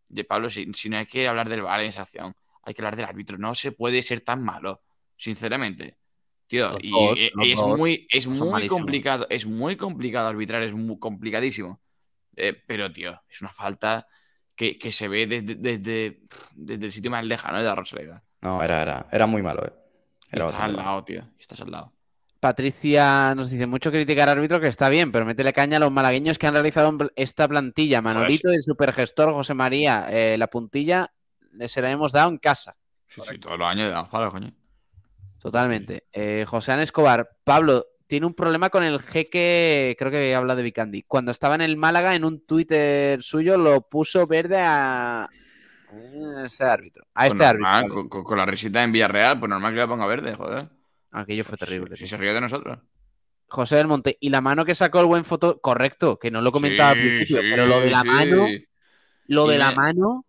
de 0.09 0.25
Pablo, 0.25 0.51
si, 0.51 0.73
si 0.75 0.89
no 0.91 0.99
hay 0.99 1.07
que 1.07 1.29
hablar 1.29 1.49
del 1.49 1.63
VAR 1.63 1.81
en 1.83 1.89
esa 1.89 2.03
acción, 2.03 2.35
hay 2.63 2.75
que 2.75 2.83
hablar 2.83 2.97
del 2.97 3.07
árbitro. 3.07 3.39
No 3.39 3.55
se 3.55 3.73
puede 3.73 4.03
ser 4.03 4.21
tan 4.23 4.43
malo, 4.45 4.83
sinceramente. 5.17 5.99
Tío, 6.49 6.75
Los 6.75 6.81
y, 6.81 6.89
dos, 6.89 7.33
y- 7.33 7.33
los 7.35 7.49
y 7.49 7.53
es 7.53 7.65
muy, 7.65 8.07
es 8.11 8.27
muy 8.29 8.47
malísimos. 8.51 8.67
complicado, 8.67 9.27
es 9.31 9.47
muy 9.47 9.77
complicado 9.77 10.29
arbitrar, 10.29 10.63
es 10.63 10.75
muy 10.75 10.99
complicadísimo. 10.99 11.81
Eh, 12.37 12.55
pero, 12.67 12.93
tío, 12.93 13.21
es 13.29 13.41
una 13.43 13.53
falta 13.53 14.07
que, 14.57 14.79
que 14.79 14.91
se 14.91 15.07
ve 15.07 15.27
desde, 15.27 15.55
desde, 15.55 16.21
desde 16.55 16.87
el 16.87 16.93
sitio 16.93 17.11
más 17.11 17.25
lejano 17.25 17.59
de 17.59 17.65
la 17.65 17.75
Rosaleda. 17.75 18.23
No, 18.41 18.63
era, 18.63 18.83
era, 18.83 19.07
era 19.13 19.27
muy 19.27 19.43
malo, 19.43 19.65
eh. 19.67 19.73
Era 20.33 20.47
estás 20.47 20.61
al 20.63 20.73
malo. 20.73 20.83
lado, 20.85 21.05
tío. 21.05 21.23
Estás 21.39 21.61
al 21.61 21.71
lado. 21.71 21.93
Patricia 22.41 23.35
nos 23.35 23.51
dice 23.51 23.67
mucho 23.67 23.91
criticar 23.91 24.29
al 24.29 24.39
árbitro 24.39 24.61
que 24.61 24.69
está 24.69 24.89
bien, 24.89 25.11
pero 25.11 25.25
métele 25.25 25.53
caña 25.53 25.79
a 25.79 25.81
los 25.81 25.91
malagueños 25.91 26.39
que 26.39 26.47
han 26.47 26.55
realizado 26.55 26.97
esta 27.17 27.49
plantilla. 27.49 28.03
Manolito 28.03 28.53
y 28.53 28.57
el 28.57 28.63
supergestor 28.63 29.33
José 29.33 29.55
María. 29.55 30.07
eh, 30.11 30.37
la 30.39 30.47
puntilla 30.49 31.13
le 31.53 31.69
se 31.69 31.81
la 31.81 31.91
hemos 31.91 32.13
dado 32.13 32.29
en 32.31 32.39
casa. 32.39 32.77
Sí, 33.09 33.21
sí, 33.29 33.39
todos 33.39 33.59
los 33.59 33.67
años 33.67 33.89
de 33.89 34.11
palos, 34.11 34.33
coño. 34.33 34.53
Totalmente. 35.41 36.07
Eh, 36.13 36.45
José 36.47 36.73
Ana 36.73 36.83
Escobar, 36.83 37.31
Pablo, 37.45 37.87
tiene 38.07 38.27
un 38.27 38.35
problema 38.35 38.71
con 38.71 38.83
el 38.85 39.01
jeque, 39.01 39.97
creo 39.99 40.11
que 40.11 40.35
habla 40.35 40.55
de 40.57 40.63
Vicandi. 40.63 41.03
Cuando 41.03 41.31
estaba 41.33 41.55
en 41.57 41.61
el 41.63 41.77
Málaga, 41.77 42.15
en 42.15 42.25
un 42.25 42.45
Twitter 42.47 43.23
suyo, 43.23 43.57
lo 43.57 43.83
puso 43.83 44.27
verde 44.27 44.59
a 44.61 45.29
ese 46.45 46.65
árbitro. 46.65 47.05
A 47.15 47.23
Pues 47.23 47.35
este 47.35 47.45
normal, 47.47 47.85
árbitro. 47.85 48.09
con, 48.09 48.25
con 48.25 48.39
la 48.39 48.47
risita 48.47 48.83
en 48.83 48.93
Villarreal, 48.93 49.39
pues 49.39 49.49
normal 49.51 49.75
que 49.75 49.81
le 49.81 49.87
ponga 49.89 50.07
verde, 50.07 50.35
joder. 50.35 50.69
Aquello 51.13 51.45
fue 51.45 51.57
terrible. 51.57 51.97
Si, 51.97 52.07
se 52.07 52.17
ríe 52.17 52.33
de 52.35 52.41
nosotros. 52.41 52.79
José 53.49 53.77
del 53.77 53.87
Monte. 53.87 54.17
Y 54.21 54.29
la 54.31 54.41
mano 54.41 54.65
que 54.65 54.75
sacó 54.75 55.01
el 55.01 55.07
buen 55.07 55.25
foto, 55.25 55.61
correcto, 55.61 56.19
que 56.19 56.31
no 56.31 56.41
lo 56.43 56.53
comentaba 56.53 56.91
al 56.91 57.01
principio, 57.01 57.43
sí, 57.43 57.49
pero 57.51 57.67
lo 57.67 57.81
de 57.81 57.91
la 57.91 58.01
sí. 58.03 58.09
mano, 58.09 58.47
lo 59.29 59.47
Y 59.47 59.53
de 59.53 59.59
la 59.59 59.71
mano, 59.71 60.27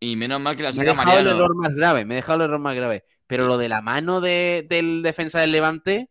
Y 0.00 0.16
menos 0.16 0.40
mal 0.40 0.56
que 0.56 0.62
la 0.62 0.70
me 0.70 0.72
he 0.72 0.76
saca 0.76 0.90
dejado 0.90 1.18
el 1.18 1.24
Mariano. 1.24 1.44
error 1.44 1.56
más 1.56 1.74
grave, 1.74 2.04
me 2.04 2.14
he 2.14 2.16
dejado 2.16 2.38
el 2.38 2.44
error 2.48 2.58
más 2.60 2.74
grave. 2.76 3.04
Pero 3.26 3.46
lo 3.46 3.58
de 3.58 3.68
la 3.68 3.82
mano 3.82 4.20
de- 4.20 4.64
del 4.68 5.02
defensa 5.02 5.40
del 5.40 5.52
Levante, 5.52 6.08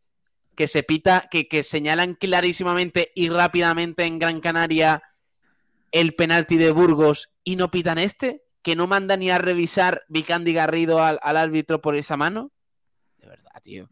que 0.56 0.68
se 0.68 0.84
pita, 0.84 1.28
que, 1.32 1.48
que 1.48 1.64
señalan 1.64 2.16
clarísimamente 2.16 3.12
y 3.16 3.30
rápidamente 3.30 4.04
en 4.06 4.20
Gran 4.20 4.42
Canaria 4.42 5.02
el 5.92 6.14
penalti 6.16 6.58
de 6.58 6.72
Burgos 6.72 7.30
y 7.44 7.56
no 7.56 7.72
pitan 7.72 7.98
este, 7.98 8.44
que 8.62 8.76
no 8.76 8.88
manda 8.88 9.18
ni 9.18 9.30
a 9.32 9.38
revisar 9.38 10.04
Vicandi 10.08 10.54
Garrido 10.54 11.04
al, 11.04 11.20
al 11.22 11.38
árbitro 11.38 11.82
por 11.82 11.96
esa 11.96 12.16
mano. 12.18 12.52
De 13.18 13.28
verdad, 13.28 13.52
tío. 13.62 13.90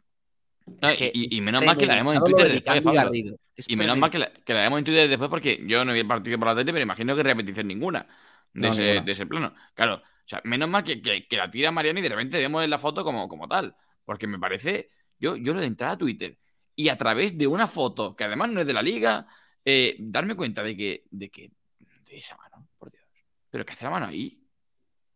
No, 0.82 0.92
y, 0.92 1.36
y 1.36 1.42
menos 1.42 1.66
mal 1.66 1.76
que 1.78 1.88
la 1.88 1.96
vemos 1.96 2.16
en 2.16 2.22
Twitter 2.24 2.48
de 2.48 2.54
después, 2.54 2.82
Pablo. 2.82 3.12
Y 3.68 3.76
menos 3.76 3.98
mal 3.98 4.12
que 4.12 4.20
la, 4.20 4.32
que 4.32 4.54
la 4.54 4.62
vemos 4.62 4.80
en 4.80 4.86
Twitter 4.86 5.10
después 5.10 5.30
porque 5.30 5.60
yo 5.66 5.84
no 5.84 5.94
vi 5.94 6.00
el 6.00 6.08
partido 6.08 6.38
por 6.38 6.48
la 6.50 6.56
tele, 6.56 6.72
pero 6.72 6.84
imagino 6.84 7.16
que 7.16 7.24
repetición 7.24 7.68
ninguna 7.68 8.08
de, 8.54 8.62
No, 8.62 8.68
ese, 8.74 8.82
ninguna. 8.84 9.02
de 9.06 9.12
ese 9.12 9.26
plano. 9.26 9.54
Claro, 9.74 9.96
o 9.96 10.02
sea, 10.28 10.42
menos 10.44 10.70
mal 10.70 10.84
que, 10.84 11.02
que- 11.02 11.28
que 11.28 11.38
la 11.38 11.50
tira 11.50 11.72
Mariano 11.72 12.00
y 12.00 12.04
de 12.04 12.10
repente 12.10 12.38
vemos 12.38 12.64
en 12.64 12.70
la 12.70 12.78
foto 12.78 13.04
como, 13.04 13.28
como 13.28 13.48
tal. 13.48 13.76
Porque 14.06 14.28
me 14.28 14.38
parece, 14.40 14.92
yo, 15.20 15.36
yo 15.36 15.54
lo 15.54 15.60
de 15.62 15.66
entrar 15.68 15.92
a 15.92 15.98
Twitter 15.98 16.38
y 16.80 16.88
a 16.88 16.98
través 16.98 17.38
de 17.38 17.46
una 17.46 17.68
foto, 17.68 18.16
que 18.16 18.24
además 18.24 18.50
no 18.52 18.62
es 18.62 18.66
de 18.68 18.72
la 18.74 18.82
liga, 18.82 19.28
eh, 19.66 19.98
darme 20.00 20.34
cuenta 20.36 20.64
de 20.64 20.78
que, 20.78 21.04
de 21.12 21.30
que, 21.30 21.52
de 22.06 22.18
esa 22.18 22.38
mano, 22.38 22.70
por 22.78 22.90
Dios. 22.90 23.04
Pero 23.50 23.66
que 23.66 23.74
hace 23.74 23.84
la 23.84 23.92
mano 23.92 24.06
ahí. 24.06 24.42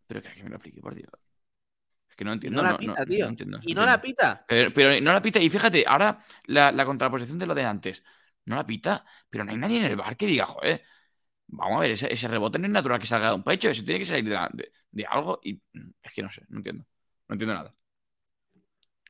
Pero 0.08 0.22
que, 0.22 0.34
que 0.34 0.44
me 0.44 0.50
lo 0.50 0.56
explique, 0.58 0.82
por 0.82 0.94
Dios. 0.94 1.10
Es 2.10 2.16
que 2.18 2.26
no 2.26 2.34
entiendo. 2.34 2.62
no 2.62 2.68
la 2.68 2.74
no- 2.74 2.78
pita, 2.80 3.00
no- 3.00 3.06
tío. 3.06 3.26
no 3.26 3.30
entiendo, 3.30 3.60
y 3.64 3.74
no 3.74 3.86
la 3.86 4.02
pita. 4.02 4.44
Pero, 4.46 4.74
pero 4.74 5.00
no 5.02 5.14
la 5.14 5.22
pita. 5.22 5.40
Y 5.40 5.50
fíjate, 5.50 5.86
ahora 5.88 6.20
la, 6.48 6.72
la 6.74 6.86
contraposición 6.86 7.40
de 7.40 7.46
lo 7.46 7.56
de 7.56 7.64
antes. 7.64 8.04
No 8.46 8.58
la 8.58 8.66
pita, 8.66 9.06
pero 9.30 9.46
no 9.46 9.52
hay 9.52 9.58
nadie 9.58 9.78
en 9.78 9.86
el 9.86 9.96
bar 9.96 10.18
que 10.18 10.26
diga, 10.28 10.46
joder, 10.46 10.82
vamos 11.48 11.78
a 11.78 11.82
ver, 11.82 11.92
ese, 11.92 12.14
ese 12.14 12.28
rebote 12.28 12.60
no 12.60 12.66
es 12.68 12.72
natural 12.74 13.00
que 13.00 13.08
salga 13.08 13.30
de 13.30 13.36
un 13.36 13.44
pecho, 13.44 13.70
ese 13.70 13.84
tiene 13.84 14.00
que 14.00 14.06
salir 14.06 14.26
de, 14.26 14.32
la- 14.32 14.50
de- 14.54 14.72
de 14.92 15.06
algo. 15.06 15.40
Y 15.44 15.54
mm, 15.54 15.92
es 16.04 16.12
que 16.14 16.24
no 16.24 16.30
sé, 16.30 16.44
no 16.50 16.58
entiendo. 16.58 16.86
No 17.30 17.34
entiendo 17.36 17.54
nada. 17.56 17.74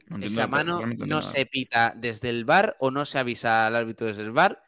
No 0.08 0.24
Esa 0.26 0.48
mano 0.48 0.82
no 0.86 1.06
nada. 1.06 1.22
se 1.22 1.46
pita 1.46 1.94
desde 1.96 2.30
el 2.30 2.46
bar 2.46 2.76
o 2.80 2.92
no 2.92 3.06
se 3.06 3.20
avisa 3.20 3.66
al 3.68 3.76
árbitro 3.76 4.08
desde 4.08 4.24
el 4.24 4.32
bar. 4.32 4.64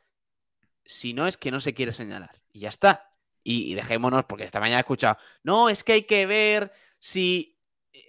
Si 0.83 1.13
no 1.13 1.27
es 1.27 1.37
que 1.37 1.51
no 1.51 1.59
se 1.59 1.73
quiere 1.73 1.93
señalar. 1.93 2.31
Y 2.51 2.61
ya 2.61 2.69
está. 2.69 3.11
Y, 3.43 3.71
y 3.71 3.75
dejémonos, 3.75 4.25
porque 4.25 4.43
esta 4.43 4.59
mañana 4.59 4.77
he 4.79 4.81
escuchado. 4.81 5.17
No, 5.43 5.69
es 5.69 5.83
que 5.83 5.93
hay 5.93 6.03
que 6.03 6.25
ver 6.25 6.71
si, 6.99 7.59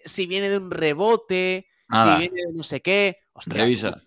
si 0.04 0.26
viene 0.26 0.48
de 0.48 0.58
un 0.58 0.70
rebote, 0.70 1.68
Nada. 1.88 2.14
si 2.16 2.20
viene 2.20 2.42
de 2.46 2.52
no 2.54 2.62
sé 2.62 2.80
qué. 2.80 3.18
Hostia, 3.32 3.62
Revisa. 3.64 4.02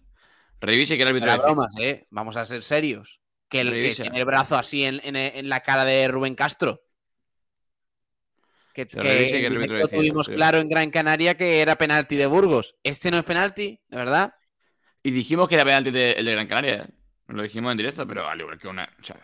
Revisa 0.60 0.94
y 0.94 0.98
que 0.98 1.04
el 1.04 1.10
árbitro 1.10 1.38
bromas, 1.38 1.74
¿eh? 1.80 2.08
Vamos 2.10 2.36
a 2.38 2.46
ser 2.46 2.64
serios. 2.64 3.22
Que 3.48 3.62
el 3.62 3.68
que 3.70 3.74
Revisa. 3.76 4.04
tiene 4.04 4.20
el 4.20 4.26
brazo 4.26 4.56
así 4.58 4.84
en, 4.84 5.00
en- 5.04 5.16
en 5.16 5.50
la 5.50 5.62
cara 5.62 5.86
de 5.86 6.08
Rubén 6.08 6.36
Castro. 6.36 6.84
Que, 8.74 8.88
que 8.88 9.46
el 9.46 9.88
tuvimos 9.90 10.28
sí. 10.28 10.34
claro 10.34 10.60
en 10.60 10.70
Gran 10.70 10.90
Canaria 10.92 11.36
que 11.36 11.60
era 11.62 11.76
penalti 11.76 12.16
de 12.16 12.26
Burgos. 12.28 12.76
Este 12.84 13.12
no 13.12 13.18
es 13.18 13.24
penalti, 13.24 13.80
de 13.88 13.98
verdad. 13.98 14.34
Y 15.04 15.12
dijimos 15.12 15.50
que 15.50 15.56
era 15.56 15.66
penalti 15.66 15.92
de- 15.92 16.12
el 16.14 16.26
de 16.26 16.32
Gran 16.32 16.48
Canaria. 16.48 16.76
¿eh? 16.76 16.94
Lo 17.28 17.44
dijimos 17.44 17.72
en 17.72 17.78
directo, 17.78 18.08
pero 18.08 18.28
al 18.28 18.40
igual 18.40 18.58
que 18.60 18.68
una. 18.68 18.90
O 19.00 19.04
sea, 19.04 19.18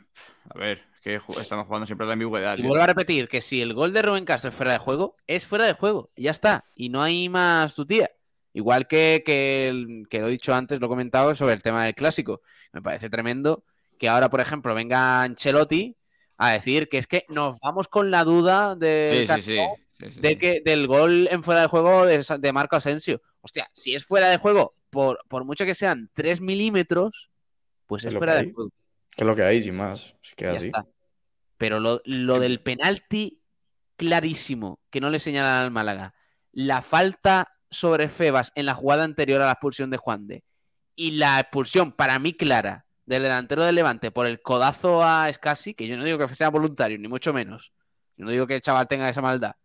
a 0.50 0.58
ver, 0.58 0.84
es 0.96 1.02
que 1.02 1.16
estamos 1.42 1.66
jugando 1.68 1.86
siempre 1.86 2.06
a 2.06 2.08
la 2.08 2.14
ambigüedad. 2.14 2.54
Y 2.58 2.62
tío. 2.62 2.68
vuelvo 2.68 2.84
a 2.84 2.88
repetir 2.88 3.28
que 3.28 3.42
si 3.42 3.62
el 3.62 3.74
gol 3.74 3.94
de 3.94 4.02
Rubén 4.02 4.26
Castro 4.26 4.50
es 4.50 4.56
fuera 4.56 4.74
de 4.74 4.80
juego, 4.80 5.16
es 5.28 5.46
fuera 5.46 5.66
de 5.66 5.74
juego. 5.74 6.12
Y 6.16 6.24
ya 6.24 6.32
está. 6.32 6.66
Y 6.76 6.90
no 6.90 7.02
hay 7.02 7.30
más 7.30 7.76
tu 7.76 7.86
tía. 7.86 8.12
Igual 8.54 8.88
que, 8.88 9.24
que, 9.26 9.68
el- 9.68 10.08
que 10.10 10.20
lo 10.22 10.28
he 10.28 10.32
dicho 10.32 10.54
antes, 10.54 10.80
lo 10.80 10.86
he 10.86 10.90
comentado 10.90 11.34
sobre 11.36 11.54
el 11.54 11.62
tema 11.62 11.84
del 11.86 11.94
clásico. 11.96 12.42
Me 12.74 12.82
parece 12.82 13.10
tremendo 13.10 13.64
que 14.00 14.08
ahora, 14.08 14.30
por 14.30 14.40
ejemplo, 14.42 14.74
venga 14.76 15.24
Ancelotti 15.24 15.96
a 16.38 16.52
decir 16.52 16.90
que 16.90 16.98
es 16.98 17.08
que 17.08 17.26
nos 17.30 17.58
vamos 17.60 17.88
con 17.88 18.12
la 18.12 18.24
duda 18.24 18.76
del, 18.76 19.28
Sí, 19.28 19.34
sí, 19.36 19.42
sí. 19.42 19.56
Camp 19.58 19.68
Nou 19.68 19.76
sí, 20.00 20.12
sí, 20.12 20.22
de 20.22 20.30
sí. 20.30 20.36
que, 20.38 20.62
del 20.66 20.88
gol 20.88 21.28
en 21.32 21.42
fuera 21.44 21.62
de 21.62 21.68
juego 21.68 22.06
de, 22.06 22.24
de 22.40 22.54
Marco 22.54 22.76
Asensio. 22.76 23.22
Hostia, 23.42 23.70
si 23.74 23.96
es 23.96 24.06
fuera 24.06 24.28
de 24.30 24.38
juego, 24.38 24.76
por, 24.90 25.20
por 25.30 25.46
mucho 25.46 25.66
que 25.66 25.76
sean 25.76 26.10
3 26.14 26.42
milímetros, 26.42 27.30
pues 27.86 28.04
Es 28.04 28.14
fuera 28.14 28.36
de 28.36 28.52
juego. 28.52 28.72
Que 29.12 29.24
es 29.24 29.28
lo 29.28 29.36
que 29.36 29.44
hay, 29.44 29.64
sin 29.64 29.76
más. 29.76 30.16
Es 30.24 30.36
que 30.36 30.46
Ya 30.46 30.52
así. 30.52 30.68
está. 30.68 30.86
Pero 31.58 31.80
lo, 31.80 32.02
lo 32.04 32.40
del 32.40 32.60
penalti, 32.62 33.42
clarísimo, 33.96 34.80
que 34.90 35.00
no 35.00 35.10
le 35.10 35.20
señalan 35.20 35.64
al 35.64 35.72
Málaga. 35.72 36.14
La 36.52 36.82
falta 36.82 37.48
sobre 37.70 38.10
Febas 38.10 38.52
en 38.56 38.66
la 38.66 38.74
jugada 38.74 39.04
anterior 39.04 39.42
a 39.42 39.46
la 39.46 39.52
expulsión 39.54 39.90
de 39.90 39.98
Juan 39.98 40.28
de. 40.28 40.44
Y 40.96 41.12
la 41.12 41.40
expulsión, 41.40 41.92
para 41.94 42.20
mí, 42.20 42.34
clara, 42.34 42.85
del 43.06 43.24
delantero 43.24 43.64
del 43.64 43.76
Levante 43.76 44.12
por 44.12 44.28
el 44.28 44.42
codazo 44.42 45.04
a 45.04 45.30
Escasi, 45.30 45.74
que 45.74 45.88
yo 45.88 45.98
no 45.98 46.04
digo 46.04 46.18
que 46.18 46.34
sea 46.34 46.50
voluntario, 46.50 46.98
ni 46.98 47.08
mucho 47.08 47.34
menos. 47.34 47.72
Yo 48.18 48.26
no 48.26 48.32
digo 48.32 48.48
que 48.48 48.56
el 48.56 48.62
chaval 48.62 48.88
tenga 48.88 49.10
esa 49.10 49.22
maldad. 49.22 49.56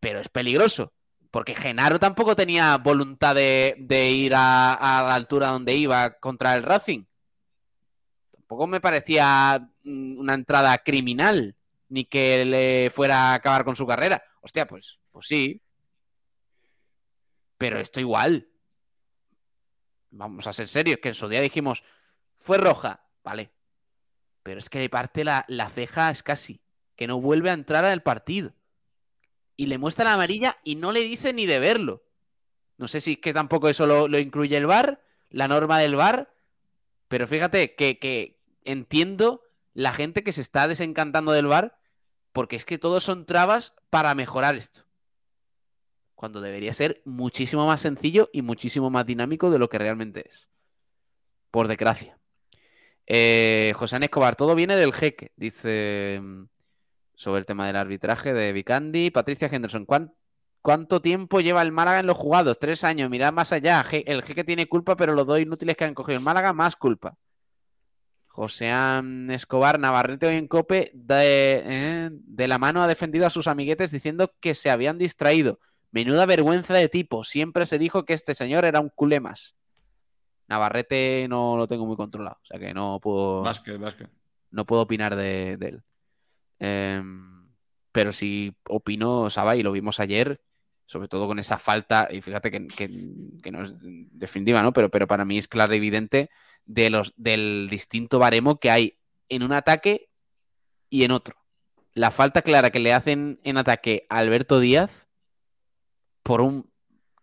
Pero 0.00 0.20
es 0.20 0.28
peligroso. 0.28 0.92
Porque 1.30 1.54
Genaro 1.54 1.98
tampoco 1.98 2.36
tenía 2.36 2.76
voluntad 2.78 3.34
de, 3.34 3.76
de 3.78 4.10
ir 4.10 4.34
a, 4.34 4.74
a 4.74 5.02
la 5.02 5.14
altura 5.14 5.48
donde 5.48 5.74
iba 5.74 6.10
contra 6.18 6.54
el 6.54 6.62
Racing 6.62 7.04
tampoco 8.46 8.68
me 8.68 8.80
parecía 8.80 9.58
mm, 9.82 10.18
una 10.18 10.34
entrada 10.34 10.78
criminal, 10.78 11.56
ni 11.88 12.04
que 12.04 12.44
le 12.44 12.90
fuera 12.90 13.32
a 13.32 13.34
acabar 13.34 13.64
con 13.64 13.74
su 13.74 13.86
carrera. 13.86 14.22
Hostia, 14.40 14.66
pues, 14.68 15.00
pues 15.10 15.26
sí. 15.26 15.60
Pero 17.58 17.80
esto 17.80 17.98
igual. 17.98 18.48
Vamos 20.10 20.46
a 20.46 20.52
ser 20.52 20.68
serios, 20.68 21.00
que 21.02 21.08
en 21.08 21.14
su 21.14 21.28
día 21.28 21.40
dijimos, 21.40 21.82
fue 22.46 22.58
roja, 22.58 23.00
vale. 23.24 23.50
Pero 24.44 24.60
es 24.60 24.70
que 24.70 24.78
le 24.78 24.88
parte 24.88 25.24
la, 25.24 25.44
ceja 25.74 26.06
a 26.06 26.14
casi 26.14 26.60
que 26.94 27.08
no 27.08 27.20
vuelve 27.20 27.50
a 27.50 27.54
entrar 27.54 27.84
al 27.84 28.04
partido. 28.04 28.54
Y 29.56 29.66
le 29.66 29.78
muestra 29.78 30.04
la 30.04 30.14
amarilla 30.14 30.56
y 30.62 30.76
no 30.76 30.92
le 30.92 31.00
dice 31.00 31.32
ni 31.32 31.44
de 31.44 31.58
verlo. 31.58 32.04
No 32.78 32.86
sé 32.86 33.00
si 33.00 33.14
es 33.14 33.18
que 33.18 33.32
tampoco 33.32 33.68
eso 33.68 33.88
lo, 33.88 34.06
lo 34.06 34.20
incluye 34.20 34.56
el 34.56 34.66
VAR, 34.66 35.02
la 35.28 35.48
norma 35.48 35.80
del 35.80 35.96
VAR, 35.96 36.32
pero 37.08 37.26
fíjate 37.26 37.74
que, 37.74 37.98
que 37.98 38.38
entiendo 38.64 39.42
la 39.74 39.92
gente 39.92 40.22
que 40.22 40.32
se 40.32 40.40
está 40.40 40.68
desencantando 40.68 41.32
del 41.32 41.48
VAR 41.48 41.80
porque 42.32 42.54
es 42.54 42.64
que 42.64 42.78
todos 42.78 43.02
son 43.02 43.26
trabas 43.26 43.74
para 43.90 44.14
mejorar 44.14 44.54
esto. 44.54 44.84
Cuando 46.14 46.40
debería 46.40 46.72
ser 46.72 47.02
muchísimo 47.04 47.66
más 47.66 47.80
sencillo 47.80 48.30
y 48.32 48.42
muchísimo 48.42 48.88
más 48.88 49.04
dinámico 49.04 49.50
de 49.50 49.58
lo 49.58 49.68
que 49.68 49.78
realmente 49.78 50.28
es. 50.28 50.46
Por 51.50 51.66
desgracia. 51.66 52.15
Eh, 53.06 53.72
José 53.76 53.98
Escobar, 54.00 54.36
todo 54.36 54.54
viene 54.54 54.76
del 54.76 54.92
jeque, 54.92 55.32
dice 55.36 56.18
mm, 56.22 56.44
sobre 57.14 57.40
el 57.40 57.46
tema 57.46 57.66
del 57.66 57.76
arbitraje 57.76 58.32
de 58.32 58.52
Vicandi. 58.52 59.10
Patricia 59.10 59.48
Henderson, 59.50 59.84
¿cuán- 59.86 60.12
¿cuánto 60.60 61.00
tiempo 61.00 61.40
lleva 61.40 61.62
el 61.62 61.72
Málaga 61.72 62.00
en 62.00 62.06
los 62.06 62.16
jugados? 62.18 62.58
Tres 62.58 62.82
años, 62.84 63.08
mirad 63.10 63.32
más 63.32 63.52
allá. 63.52 63.84
El 63.92 64.22
jeque 64.22 64.44
tiene 64.44 64.66
culpa, 64.68 64.96
pero 64.96 65.14
los 65.14 65.26
dos 65.26 65.38
inútiles 65.40 65.76
que 65.76 65.84
han 65.84 65.94
cogido 65.94 66.18
el 66.18 66.24
Málaga, 66.24 66.52
más 66.52 66.76
culpa. 66.76 67.16
José 68.28 68.70
Escobar, 69.30 69.78
Navarrete 69.80 70.26
hoy 70.26 70.36
en 70.36 70.46
Cope, 70.46 70.90
de, 70.92 71.62
eh, 71.64 72.10
de 72.12 72.48
la 72.48 72.58
mano 72.58 72.82
ha 72.82 72.86
defendido 72.86 73.26
a 73.26 73.30
sus 73.30 73.46
amiguetes 73.46 73.90
diciendo 73.92 74.34
que 74.40 74.54
se 74.54 74.68
habían 74.70 74.98
distraído. 74.98 75.58
Menuda 75.90 76.26
vergüenza 76.26 76.74
de 76.74 76.90
tipo. 76.90 77.24
Siempre 77.24 77.64
se 77.64 77.78
dijo 77.78 78.04
que 78.04 78.12
este 78.12 78.34
señor 78.34 78.66
era 78.66 78.80
un 78.80 78.90
culé 78.90 79.20
más. 79.20 79.54
Navarrete 80.48 81.26
no 81.28 81.56
lo 81.56 81.66
tengo 81.66 81.86
muy 81.86 81.96
controlado, 81.96 82.38
o 82.42 82.46
sea 82.46 82.58
que 82.58 82.72
no 82.74 83.00
puedo, 83.00 83.42
Vázquez, 83.42 83.78
Vázquez. 83.78 84.08
no 84.50 84.64
puedo 84.64 84.82
opinar 84.82 85.16
de, 85.16 85.56
de 85.56 85.68
él. 85.68 85.82
Em, 86.58 87.48
pero 87.92 88.12
sí 88.12 88.54
opino, 88.68 89.28
Saba, 89.30 89.56
y 89.56 89.62
lo 89.62 89.72
vimos 89.72 90.00
ayer, 90.00 90.40
sobre 90.84 91.08
todo 91.08 91.26
con 91.26 91.38
esa 91.38 91.58
falta, 91.58 92.08
y 92.10 92.20
fíjate 92.20 92.50
que, 92.50 92.66
que- 92.68 92.90
que 93.42 93.50
no 93.50 93.62
es 93.62 93.74
definitiva, 93.82 94.62
¿no? 94.62 94.72
Pero, 94.72 94.90
pero 94.90 95.06
para 95.06 95.24
mí 95.24 95.38
es 95.38 95.48
claro 95.48 95.74
y 95.74 95.78
evidente 95.78 96.30
de 96.64 96.90
los, 96.90 97.12
del 97.16 97.66
distinto 97.70 98.18
baremo 98.18 98.58
que 98.58 98.70
hay 98.70 98.98
en 99.28 99.42
un 99.42 99.52
ataque 99.52 100.08
y 100.90 101.04
en 101.04 101.10
otro. 101.10 101.36
La 101.94 102.10
falta 102.10 102.42
clara 102.42 102.70
que 102.70 102.78
le 102.78 102.92
hacen 102.92 103.40
en 103.42 103.56
ataque 103.56 104.06
a 104.10 104.18
Alberto 104.18 104.60
Díaz 104.60 105.06
por 106.22 106.40
un 106.40 106.70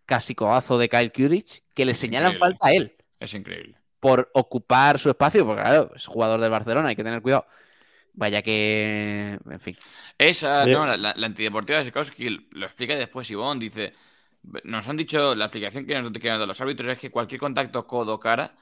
casi 0.05 0.35
codazo 0.35 0.77
de 0.77 0.89
Kyle 0.89 1.11
Curich 1.11 1.63
que 1.73 1.85
le 1.85 1.93
señalan 1.93 2.33
increíble. 2.33 2.57
falta 2.57 2.67
a 2.67 2.73
él 2.73 2.95
Es 3.23 3.33
increíble. 3.33 3.77
por 3.99 4.29
ocupar 4.33 4.99
su 4.99 5.09
espacio, 5.09 5.45
porque 5.45 5.61
claro, 5.61 5.91
es 5.95 6.05
jugador 6.05 6.41
del 6.41 6.49
Barcelona, 6.51 6.89
hay 6.89 6.95
que 6.95 7.03
tener 7.03 7.21
cuidado. 7.21 7.45
Vaya 8.15 8.41
que, 8.41 9.39
en 9.49 9.59
fin. 9.59 9.77
Esa, 10.17 10.63
Oye. 10.63 10.73
no, 10.73 10.85
la, 10.85 10.97
la- 10.97 11.13
la 11.15 11.25
antideportiva 11.25 11.79
de 11.79 11.85
Sikowski 11.85 12.47
lo 12.51 12.65
explica 12.65 12.95
después 12.95 13.29
Ivonne, 13.31 13.59
dice, 13.61 13.93
nos 14.65 14.87
han 14.87 14.97
dicho, 14.97 15.33
la 15.35 15.45
explicación 15.45 15.85
que 15.85 15.99
nos 15.99 16.11
que 16.11 16.29
han 16.29 16.35
dado 16.35 16.47
los 16.47 16.59
árbitros 16.61 16.89
es 16.89 16.99
que 16.99 17.09
cualquier 17.11 17.39
contacto 17.39 17.87
codo-cara 17.87 18.55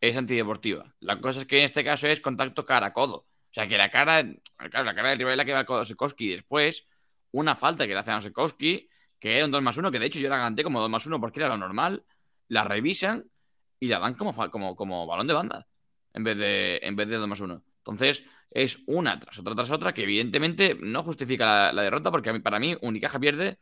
es 0.00 0.16
antideportiva. 0.16 0.94
La 1.00 1.20
cosa 1.20 1.40
es 1.40 1.46
que 1.46 1.58
en 1.58 1.64
este 1.64 1.84
caso 1.84 2.06
es 2.06 2.20
contacto 2.20 2.64
cara 2.64 2.86
a 2.88 2.92
codo. 2.92 3.16
O 3.16 3.54
sea, 3.54 3.66
que 3.68 3.76
la 3.76 3.90
cara, 3.90 4.22
claro, 4.56 4.84
la 4.84 4.94
cara 4.94 5.10
del 5.10 5.18
rival 5.18 5.32
es 5.32 5.38
la 5.38 5.44
que 5.44 5.52
va 5.52 5.58
al 5.60 5.66
codo 5.66 5.84
Sekowski 5.84 6.26
y 6.26 6.36
después 6.36 6.86
una 7.32 7.56
falta 7.56 7.86
que 7.86 7.92
le 7.94 7.98
hace 8.00 8.10
a 8.12 8.20
Sekowski, 8.20 8.88
que 9.18 9.36
era 9.36 9.44
un 9.44 9.50
2 9.50 9.60
más 9.62 9.76
1, 9.76 9.90
que 9.90 9.98
de 9.98 10.06
hecho 10.06 10.18
yo 10.20 10.28
la 10.28 10.38
gané 10.38 10.62
como 10.62 10.80
2 10.80 10.88
más 10.90 11.04
1 11.06 11.20
porque 11.20 11.40
era 11.40 11.48
lo 11.48 11.58
normal, 11.58 12.04
la 12.48 12.64
revisan 12.64 13.24
y 13.80 13.88
la 13.88 13.98
dan 13.98 14.14
como, 14.14 14.32
como, 14.50 14.76
como 14.76 15.06
balón 15.06 15.26
de 15.26 15.34
banda 15.34 15.66
en 16.12 16.24
vez 16.24 16.38
de, 16.38 16.80
en 16.82 16.96
vez 16.96 17.08
de 17.08 17.16
2 17.16 17.28
más 17.28 17.40
1. 17.40 17.64
Entonces, 17.78 18.22
es 18.50 18.78
una 18.86 19.18
tras 19.18 19.38
otra 19.38 19.54
tras 19.54 19.70
otra 19.70 19.92
que 19.92 20.04
evidentemente 20.04 20.76
no 20.80 21.02
justifica 21.02 21.72
la, 21.72 21.82
derrota 21.82 22.10
porque 22.10 22.32
para 22.40 22.60
mí 22.60 22.76
Unicaja 22.80 23.18
pierde 23.18 23.58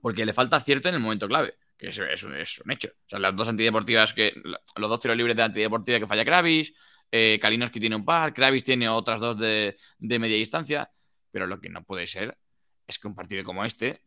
porque 0.00 0.24
le 0.24 0.32
falta 0.32 0.56
acierto 0.56 0.88
en 0.88 0.94
el 0.94 1.00
momento 1.00 1.28
clave, 1.28 1.54
que 1.76 1.88
es, 1.88 1.98
un, 2.22 2.34
hecho. 2.70 2.88
O 2.88 3.08
sea, 3.08 3.18
las 3.18 3.36
dos 3.36 3.48
antideportivas 3.48 4.14
que 4.14 4.32
los 4.44 4.90
dos 4.90 5.00
tiros 5.00 5.16
libres 5.16 5.36
de 5.36 5.42
antideportiva 5.42 5.98
que 5.98 6.06
falla 6.06 6.24
Kravis, 6.24 6.72
eh, 7.10 7.38
Kalinowski 7.40 7.80
tiene 7.80 7.96
un 7.96 8.04
par, 8.04 8.32
Kravis 8.32 8.64
tiene 8.64 8.88
otras 8.88 9.20
dos 9.20 9.38
de, 9.38 9.76
media 9.98 10.36
distancia, 10.36 10.90
pero 11.30 11.46
lo 11.46 11.60
que 11.60 11.68
no 11.68 11.84
puede 11.84 12.06
ser 12.06 12.38
es 12.86 12.98
que 12.98 13.08
un 13.08 13.14
partido 13.14 13.44
como 13.44 13.64
este 13.64 14.02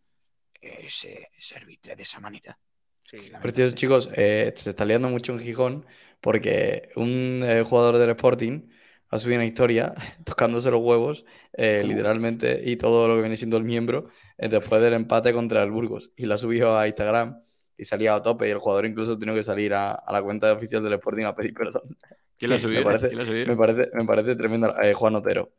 eh, 0.61 0.87
se, 0.89 1.29
arbitre 1.55 1.95
de 1.95 2.03
esa 2.03 2.19
manera. 2.19 2.57
Sí, 3.03 3.31
chicos, 3.75 4.09
eh, 4.15 4.53
se 4.55 4.69
está 4.69 4.85
liando 4.85 5.09
mucho 5.09 5.33
en 5.33 5.39
Gijón 5.39 5.85
porque 6.21 6.89
un 6.95 7.41
eh, 7.43 7.63
jugador 7.63 7.97
del 7.97 8.11
Sporting 8.11 8.69
ha 9.09 9.19
subido 9.19 9.39
una 9.39 9.45
historia 9.45 9.93
tocándose 10.23 10.71
los 10.71 10.81
huevos, 10.81 11.25
eh, 11.53 11.83
literalmente, 11.85 12.61
y 12.63 12.77
todo 12.77 13.07
lo 13.07 13.15
que 13.15 13.21
viene 13.21 13.35
siendo 13.35 13.57
el 13.57 13.63
miembro, 13.63 14.07
después 14.37 14.81
del 14.81 14.93
empate 14.93 15.33
contra 15.33 15.63
el 15.63 15.71
Burgos. 15.71 16.11
Y 16.15 16.25
la 16.25 16.35
ha 16.35 16.37
subido 16.37 16.77
a 16.77 16.87
Instagram 16.87 17.41
y 17.77 17.85
salía 17.85 18.15
a 18.15 18.21
tope. 18.21 18.47
Y 18.47 18.51
el 18.51 18.59
jugador 18.59 18.85
incluso 18.85 19.17
tiene 19.17 19.33
que 19.33 19.43
salir 19.43 19.73
a, 19.73 20.01
la 20.09 20.21
cuenta 20.21 20.53
oficial 20.53 20.83
del 20.83 20.93
Sporting 20.93 21.25
a 21.25 21.35
pedir 21.35 21.53
perdón. 21.53 21.97
¿Quién 22.37 22.51
la 22.51 22.55
ha 22.57 22.59
subido? 22.59 22.79
Me 22.79 22.85
parece, 22.85 23.15
me 23.45 23.55
parece, 23.55 23.89
me 23.93 24.05
parece 24.05 24.35
tremenda. 24.35 24.75
Juan 24.93 25.15
Otero. 25.15 25.51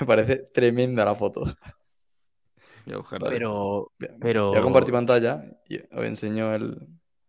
Me 0.00 0.06
parece 0.06 0.36
tremenda 0.52 1.04
la 1.04 1.14
foto. 1.14 1.44
Pero, 2.84 3.92
pero. 4.20 4.54
Ya 4.54 4.60
compartí 4.60 4.92
pantalla 4.92 5.44
y 5.68 5.78
os 5.78 6.04
enseño 6.04 6.54
el. 6.54 6.78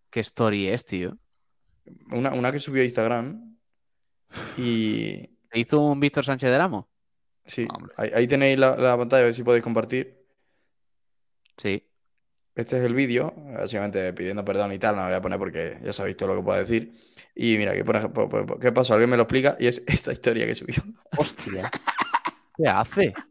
¿Qué 0.10 0.20
story 0.20 0.68
es, 0.68 0.86
tío? 0.86 1.18
Una, 2.12 2.32
una 2.34 2.52
que 2.52 2.60
subió 2.60 2.82
a 2.82 2.86
Instagram 2.86 3.54
y, 4.58 5.30
hizo 5.54 5.82
un 5.82 6.00
Víctor 6.00 6.26
Sánchez 6.26 6.50
de 6.50 6.58
Ramos? 6.58 6.86
Sí, 7.46 7.68
ahí, 7.98 8.28
tenéis 8.28 8.58
la, 8.58 8.98
pantalla, 8.98 9.24
a 9.24 9.26
ver 9.26 9.34
si 9.34 9.44
podéis 9.44 9.64
compartir. 9.64 10.26
Sí. 11.58 11.84
Este 12.56 12.78
es 12.78 12.84
el 12.84 12.94
vídeo, 12.94 13.34
básicamente 13.36 14.14
pidiendo 14.14 14.46
perdón 14.46 14.72
y 14.74 14.80
tal, 14.80 14.96
no 14.96 15.02
lo 15.02 15.08
voy 15.08 15.16
a 15.16 15.22
poner 15.22 15.40
porque 15.40 15.80
ya 15.84 15.92
sabéis 15.92 16.16
todo 16.16 16.30
lo 16.30 16.36
que 16.38 16.46
puedo 16.46 16.60
decir. 16.60 16.94
Y 17.36 17.58
mira, 17.58 17.74
que 17.74 17.84
por 17.84 17.96
ejemplo, 17.96 18.60
¿qué 18.62 18.72
pasó? 18.72 18.94
Alguien 18.94 19.10
me 19.10 19.18
lo 19.18 19.24
explica 19.24 19.58
y 19.60 19.68
es 19.68 19.84
esta 19.88 20.12
historia 20.12 20.46
que 20.46 20.56
subió. 20.56 20.84
Hostia. 21.18 21.72
¿Qué 22.56 22.68
hace? 22.68 23.14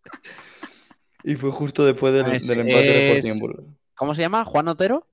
Y 1.24 1.36
fue 1.36 1.50
justo 1.50 1.84
después 1.84 2.12
del, 2.12 2.26
empate 2.26 2.64
de 2.64 3.18
Sporting 3.18 3.74
¿Cómo 3.94 4.14
se 4.14 4.22
llama? 4.22 4.44
¿Juan 4.44 4.68
Otero? 4.68 5.06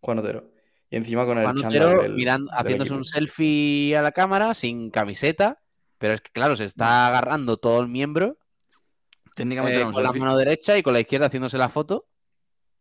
Juan 0.00 0.18
Otero. 0.18 0.50
Y 0.90 0.96
encima 0.96 1.24
con 1.24 1.38
el 1.38 1.46
Otero 1.46 2.08
mirando, 2.10 2.50
haciéndose 2.52 2.92
un 2.92 3.04
selfie 3.04 3.96
a 3.96 4.02
la 4.02 4.12
cámara 4.12 4.54
sin 4.54 4.90
camiseta 4.90 5.58
pero 6.04 6.12
es 6.12 6.20
que, 6.20 6.30
claro, 6.32 6.54
se 6.54 6.66
está 6.66 7.06
agarrando 7.06 7.56
todo 7.56 7.80
el 7.80 7.88
miembro. 7.88 8.36
Técnicamente 9.34 9.80
eh, 9.80 9.90
con 9.90 10.02
la 10.02 10.12
mano 10.12 10.36
derecha 10.36 10.76
y 10.76 10.82
con 10.82 10.92
la 10.92 11.00
izquierda 11.00 11.28
haciéndose 11.28 11.56
la 11.56 11.70
foto. 11.70 12.06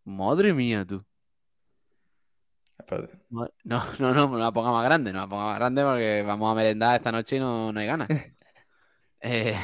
Madre 0.03 0.53
mía, 0.53 0.85
tú. 0.85 1.05
No, 3.29 3.47
no, 3.63 3.85
no, 3.97 4.13
no, 4.13 4.37
la 4.37 4.51
ponga 4.51 4.73
más 4.73 4.83
grande, 4.83 5.13
no 5.13 5.21
la 5.21 5.27
ponga 5.27 5.45
más 5.45 5.57
grande 5.57 5.83
porque 5.83 6.21
vamos 6.27 6.51
a 6.51 6.55
merendar 6.55 6.97
esta 6.97 7.13
noche 7.13 7.37
y 7.37 7.39
no, 7.39 7.69
hay 7.69 7.87
ganas. 7.87 8.09
Eh, 9.25 9.57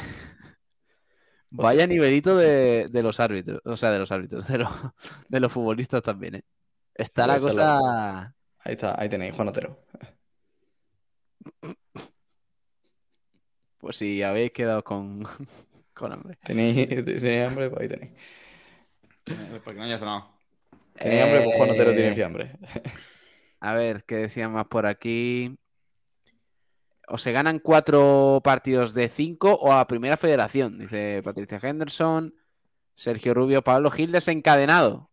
vaya 1.50 1.86
nivelito 1.86 2.36
de, 2.36 2.88
los 2.92 3.20
árbitros, 3.20 3.60
o 3.64 3.76
sea, 3.76 3.90
de 3.90 3.98
los 3.98 4.10
árbitros, 4.12 4.46
de 4.48 4.58
los, 4.58 4.72
de 5.28 5.40
los 5.40 5.52
futbolistas 5.52 6.02
también, 6.02 6.36
¿eh? 6.36 6.44
Está 6.94 7.26
la 7.26 7.38
cosa. 7.38 8.34
Ahí 8.58 8.74
está, 8.74 8.94
ahí 9.00 9.08
tenéis, 9.08 9.34
Juan 9.34 9.48
Otero. 9.48 9.84
Pues 13.78 13.96
si 13.96 14.22
habéis 14.22 14.52
quedado 14.52 14.84
con, 14.84 15.22
con 15.94 16.12
hambre. 16.12 16.36
¿Tenéis, 16.44 17.24
hambre? 17.46 17.70
Pues 17.70 17.80
ahí 17.80 17.88
tenéis. 17.88 18.12
Eh, 19.26 19.60
porque 19.64 19.78
no 19.78 19.84
haya 19.84 19.98
sonado. 19.98 20.30
¿Tenéis 20.94 21.22
hambre? 21.22 21.44
Pues 21.44 21.56
Juan 21.56 21.70
Otero 21.70 21.94
tiene 21.94 22.22
hambre. 22.22 22.52
A 23.60 23.74
ver, 23.74 24.04
¿qué 24.04 24.16
decían 24.16 24.52
más 24.52 24.66
por 24.66 24.86
aquí? 24.86 25.56
O 27.10 27.18
se 27.18 27.32
ganan 27.32 27.58
cuatro 27.58 28.40
partidos 28.44 28.94
de 28.94 29.08
cinco 29.08 29.54
o 29.54 29.72
a 29.72 29.86
primera 29.86 30.16
federación, 30.16 30.78
dice 30.78 31.20
Patricia 31.24 31.58
Henderson. 31.60 32.34
Sergio 32.94 33.34
Rubio, 33.34 33.62
Pablo 33.62 33.90
Gil 33.90 34.12
desencadenado. 34.12 35.10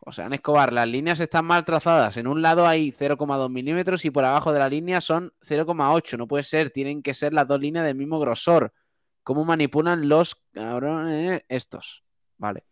O 0.00 0.12
sea, 0.12 0.26
en 0.26 0.34
Escobar, 0.34 0.72
las 0.72 0.86
líneas 0.86 1.18
están 1.20 1.46
mal 1.46 1.64
trazadas. 1.64 2.18
En 2.18 2.26
un 2.26 2.42
lado 2.42 2.66
hay 2.66 2.92
0,2 2.92 3.48
milímetros 3.48 4.04
y 4.04 4.10
por 4.10 4.24
abajo 4.24 4.52
de 4.52 4.58
la 4.58 4.68
línea 4.68 5.00
son 5.00 5.32
0,8. 5.40 6.18
No 6.18 6.28
puede 6.28 6.42
ser, 6.42 6.70
tienen 6.70 7.02
que 7.02 7.14
ser 7.14 7.32
las 7.32 7.48
dos 7.48 7.58
líneas 7.58 7.86
del 7.86 7.94
mismo 7.94 8.18
grosor. 8.18 8.74
¿Cómo 9.22 9.46
manipulan 9.46 10.06
los 10.06 10.36
cabrones 10.52 11.42
estos? 11.48 12.04
Vale. 12.36 12.64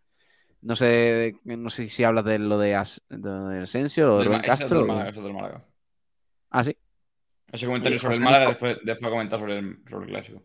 No 0.61 0.77
sé, 0.77 1.37
no 1.45 1.71
sé 1.71 1.89
si 1.89 2.05
hablas 2.05 2.27
de 2.27 2.39
lo 2.39 2.59
de, 2.59 2.75
As, 2.75 3.01
de 3.09 3.63
Asensio 3.63 4.15
o 4.15 4.19
de 4.19 4.25
Rubén 4.27 4.43
Castro. 4.43 4.79
Del 4.79 4.87
Málaga, 4.87 5.13
del 5.13 5.33
Málaga. 5.33 5.65
Ah, 6.51 6.63
sí. 6.63 6.77
Ese 7.53 7.67
comentario 7.67 7.99
sobre 7.99 8.17
el 8.17 8.23
Málaga, 8.23 8.49
después, 8.49 8.79
después 8.83 9.11
comentar 9.11 9.39
sobre 9.39 9.59
el, 9.59 9.79
sobre 9.89 10.07
el 10.07 10.11
clásico. 10.11 10.43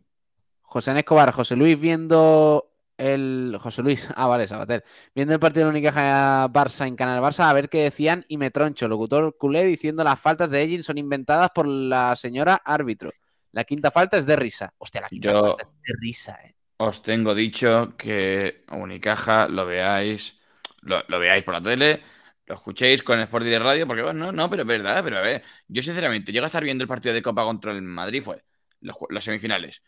José 0.61 0.91
Escobar, 0.97 1.31
José 1.31 1.55
Luis 1.55 1.79
viendo 1.79 2.69
el 2.97 3.57
José 3.59 3.81
Luis, 3.81 4.09
ah, 4.15 4.27
vale, 4.27 4.47
Sabater, 4.47 4.83
viendo 5.15 5.33
el 5.33 5.39
partido 5.39 5.65
de 5.65 5.71
Unicaja 5.71 6.47
Barça 6.49 6.85
en 6.87 6.95
Canal 6.95 7.21
Barça, 7.21 7.49
a 7.49 7.53
ver 7.53 7.69
qué 7.69 7.83
decían 7.83 8.25
y 8.27 8.37
me 8.37 8.51
troncho, 8.51 8.87
locutor 8.87 9.37
culé 9.37 9.63
diciendo 9.63 10.03
las 10.03 10.19
faltas 10.19 10.51
de 10.51 10.61
Egin 10.61 10.83
son 10.83 10.97
inventadas 10.97 11.51
por 11.51 11.67
la 11.67 12.15
señora 12.15 12.61
árbitro. 12.65 13.11
La 13.53 13.63
quinta 13.63 13.89
falta 13.91 14.17
es 14.17 14.25
de 14.25 14.35
risa. 14.35 14.73
Hostia, 14.77 15.01
la 15.01 15.07
quinta 15.07 15.31
falta 15.31 15.63
es 15.63 15.73
de 15.81 15.93
risa, 15.99 16.39
eh. 16.43 16.53
Os 16.79 17.01
tengo 17.01 17.33
dicho 17.33 17.95
que 17.97 18.63
Unicaja 18.69 19.47
lo 19.47 19.65
veáis, 19.65 20.37
lo, 20.83 21.19
veáis 21.19 21.43
por 21.43 21.55
la 21.55 21.61
tele, 21.61 22.03
lo 22.47 22.55
escuchéis 22.55 23.03
con 23.03 23.19
el 23.19 23.25
Sport 23.25 23.45
de 23.45 23.59
Radio, 23.59 23.87
porque 23.87 24.03
bueno, 24.03 24.27
no, 24.27 24.31
no, 24.31 24.49
pero 24.49 24.63
es 24.63 24.67
verdad, 24.67 25.03
pero 25.03 25.17
a 25.17 25.21
ver, 25.21 25.43
yo 25.67 25.81
sinceramente, 25.83 26.31
llego 26.31 26.45
a 26.45 26.47
estar 26.47 26.63
viendo 26.63 26.83
el 26.83 26.87
partido 26.87 27.13
de 27.13 27.21
Copa 27.21 27.43
contra 27.43 27.71
el 27.73 27.81
Madrid, 27.81 28.21
fue 28.23 28.43
las 28.81 29.23
semifinales, 29.23 29.83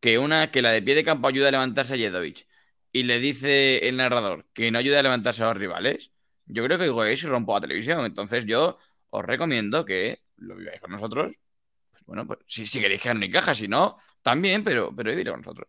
que 0.00 0.18
una, 0.18 0.50
que 0.50 0.62
la 0.62 0.70
de 0.70 0.82
pie 0.82 0.94
de 0.94 1.04
campo 1.04 1.28
ayuda 1.28 1.48
a 1.48 1.52
levantarse 1.52 1.94
a 1.94 1.96
Jedovic 1.96 2.46
y 2.92 3.04
le 3.04 3.18
dice 3.18 3.88
el 3.88 3.96
narrador 3.96 4.46
que 4.52 4.70
no 4.70 4.78
ayuda 4.78 5.00
a 5.00 5.02
levantarse 5.02 5.42
a 5.42 5.46
los 5.46 5.56
rivales, 5.56 6.12
yo 6.46 6.64
creo 6.64 6.78
que 6.78 6.84
digo 6.84 7.04
eso 7.04 7.26
y 7.26 7.30
rompo 7.30 7.54
la 7.54 7.60
televisión. 7.62 8.04
Entonces 8.04 8.44
yo 8.46 8.78
os 9.10 9.24
recomiendo 9.24 9.84
que 9.84 10.18
lo 10.36 10.56
viváis 10.56 10.80
con 10.80 10.92
nosotros. 10.92 11.36
Pues 11.90 12.04
bueno, 12.06 12.26
pues 12.26 12.40
si, 12.46 12.66
si 12.66 12.80
queréis 12.80 13.02
quedar 13.02 13.16
en 13.16 13.20
mi 13.20 13.30
caja, 13.30 13.54
si 13.54 13.68
no, 13.68 13.96
también, 14.22 14.64
pero, 14.64 14.94
pero 14.94 15.12
con 15.32 15.40
nosotros. 15.40 15.68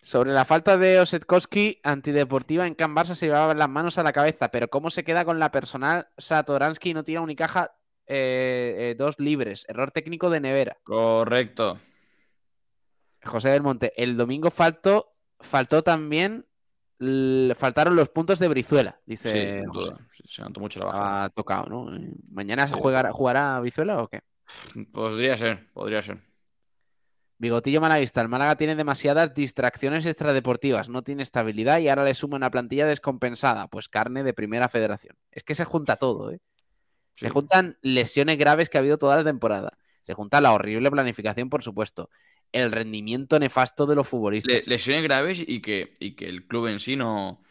Sobre 0.00 0.32
la 0.32 0.44
falta 0.44 0.78
de 0.78 1.00
Osetkowski 1.00 1.80
antideportiva 1.82 2.66
en 2.66 2.74
Can 2.74 2.94
Barça 2.94 3.14
se 3.14 3.26
llevaba 3.26 3.54
las 3.54 3.68
manos 3.68 3.98
a 3.98 4.02
la 4.02 4.12
cabeza, 4.12 4.48
pero 4.48 4.68
¿cómo 4.68 4.90
se 4.90 5.04
queda 5.04 5.24
con 5.24 5.38
la 5.38 5.50
personal 5.50 6.08
Satoransky 6.16 6.94
no 6.94 7.04
tira 7.04 7.20
Unicaja 7.20 7.72
eh, 8.06 8.76
eh, 8.78 8.94
dos 8.96 9.18
libres? 9.18 9.66
Error 9.68 9.90
técnico 9.90 10.30
de 10.30 10.40
Nevera. 10.40 10.78
Correcto. 10.84 11.78
José 13.24 13.50
del 13.50 13.62
Monte, 13.62 13.92
el 13.96 14.16
domingo 14.16 14.50
faltó 14.50 15.18
faltó 15.40 15.82
también. 15.82 16.44
Faltaron 17.54 17.94
los 17.94 18.08
puntos 18.08 18.40
de 18.40 18.48
Brizuela, 18.48 19.00
dice. 19.06 19.62
Sí, 19.62 20.22
se 20.28 20.42
notó 20.42 20.60
mucho 20.60 20.80
la 20.80 20.86
baja. 20.86 21.24
Ha 21.24 21.30
tocado, 21.30 21.66
¿no? 21.66 21.86
¿Mañana 22.30 22.66
se 22.66 22.74
jugará, 22.74 23.12
jugará 23.12 23.60
Brizuela 23.60 24.02
o 24.02 24.08
qué? 24.08 24.22
Podría 24.92 25.36
ser, 25.36 25.70
podría 25.72 26.02
ser. 26.02 26.18
Bigotillo 27.38 27.80
Malavista. 27.80 28.20
El 28.20 28.28
Málaga 28.28 28.56
tiene 28.56 28.76
demasiadas 28.76 29.34
distracciones 29.34 30.04
extradeportivas, 30.06 30.88
no 30.88 31.02
tiene 31.02 31.22
estabilidad 31.22 31.78
y 31.78 31.88
ahora 31.88 32.04
le 32.04 32.14
suma 32.14 32.36
una 32.36 32.50
plantilla 32.50 32.86
descompensada. 32.86 33.68
Pues 33.68 33.88
carne 33.88 34.24
de 34.24 34.34
primera 34.34 34.68
federación. 34.68 35.16
Es 35.30 35.44
que 35.44 35.54
se 35.54 35.64
junta 35.64 35.96
todo, 35.96 36.32
¿eh? 36.32 36.40
Se 37.14 37.30
juntan 37.30 37.78
lesiones 37.82 38.38
graves 38.38 38.68
que 38.68 38.78
ha 38.78 38.80
habido 38.80 38.96
toda 38.96 39.16
la 39.16 39.24
temporada. 39.24 39.72
Se 40.02 40.14
junta 40.14 40.40
la 40.40 40.52
horrible 40.52 40.88
planificación, 40.90 41.50
por 41.50 41.64
supuesto 41.64 42.10
el 42.52 42.72
rendimiento 42.72 43.38
nefasto 43.38 43.86
de 43.86 43.94
los 43.94 44.08
futbolistas. 44.08 44.66
lesiones 44.66 45.02
graves 45.02 45.42
y 45.46 45.60
que, 45.60 45.94
y 45.98 46.12
que 46.12 46.26
el 46.26 46.46
club 46.46 46.68
en 46.68 46.80
sí 46.80 46.96
no, 46.96 47.42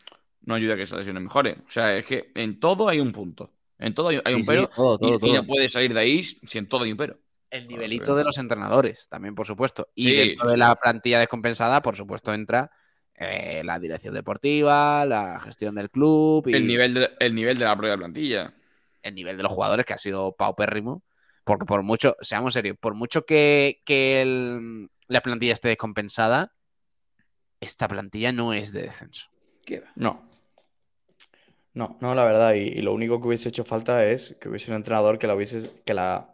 no 0.42 0.56
ayuda 0.56 0.74
a 0.74 0.78
que 0.78 0.84
esas 0.84 1.00
lesiones 1.00 1.24
mejoren. 1.24 1.64
O 1.68 1.72
sea, 1.72 1.96
es 1.98 2.06
que 2.06 2.32
en 2.36 2.60
todo 2.60 2.88
hay 2.90 3.00
un 3.00 3.12
punto. 3.12 3.52
En 3.80 3.94
todo 3.94 4.10
hay, 4.10 4.34
un 4.34 4.46
pero. 4.46 4.70
y, 5.02 5.34
no 5.34 5.46
puede 5.46 5.70
salir 5.70 5.94
de 5.94 6.00
ahí 6.00 6.24
si 6.24 6.58
en 6.58 6.68
todo 6.68 6.84
hay 6.84 6.92
un 6.92 6.98
pero. 6.98 7.20
El 7.50 7.68
nivelito 7.68 8.16
de 8.16 8.24
los 8.24 8.38
entrenadores, 8.38 9.08
también, 9.10 9.34
por 9.36 9.48
supuesto. 9.48 9.90
Y 9.96 10.14
dentro 10.14 10.50
de 10.50 10.58
la 10.58 10.76
plantilla 10.76 11.20
descompensada, 11.20 11.82
por 11.82 11.96
supuesto, 11.96 12.34
entra 12.34 12.72
eh, 13.16 13.62
la 13.64 13.80
dirección 13.80 14.14
deportiva, 14.14 15.06
la 15.06 15.40
gestión 15.40 15.76
del 15.76 15.90
club. 15.90 16.48
Y 16.48 16.56
el, 16.56 16.68
nivel 16.68 16.94
de, 16.94 17.10
el 17.20 17.34
nivel 17.34 17.58
de 17.58 17.66
la 17.66 17.76
propia 17.78 17.96
plantilla. 17.98 18.54
El 19.02 19.16
nivel 19.16 19.38
de 19.38 19.44
los 19.44 19.52
jugadores, 19.52 19.86
que 19.86 19.94
ha 19.94 19.98
sido 19.98 20.34
paupérrimo. 20.34 21.04
Porque 21.46 21.66
por 21.66 21.82
mucho, 21.82 22.18
seamos 22.20 22.54
serios, 22.54 22.78
por 22.78 22.94
mucho 22.94 23.26
que, 23.26 23.82
que 23.86 24.22
el- 24.22 24.90
la 25.08 25.22
plantilla 25.22 25.54
esté 25.54 25.70
descompensada, 25.70 26.52
esta 27.62 27.88
plantilla 27.88 28.34
no 28.34 28.54
es 28.54 28.74
de 28.74 28.82
descenso. 28.82 29.30
No. 29.96 30.28
No, 31.74 31.98
no, 32.02 32.14
la 32.16 32.26
verdad. 32.26 32.54
Y, 32.56 32.60
y 32.64 32.82
lo 32.82 32.94
único 32.94 33.22
que 33.22 33.28
hubiese 33.28 33.50
hecho 33.50 33.64
falta 33.64 34.04
es 34.06 34.36
que 34.42 34.50
hubiese 34.50 34.72
un 34.72 34.78
entrenador 34.78 35.18
que 35.20 35.28
la 35.28 35.36
hubiese, 35.36 35.72
que 35.86 35.94
la 35.94 36.34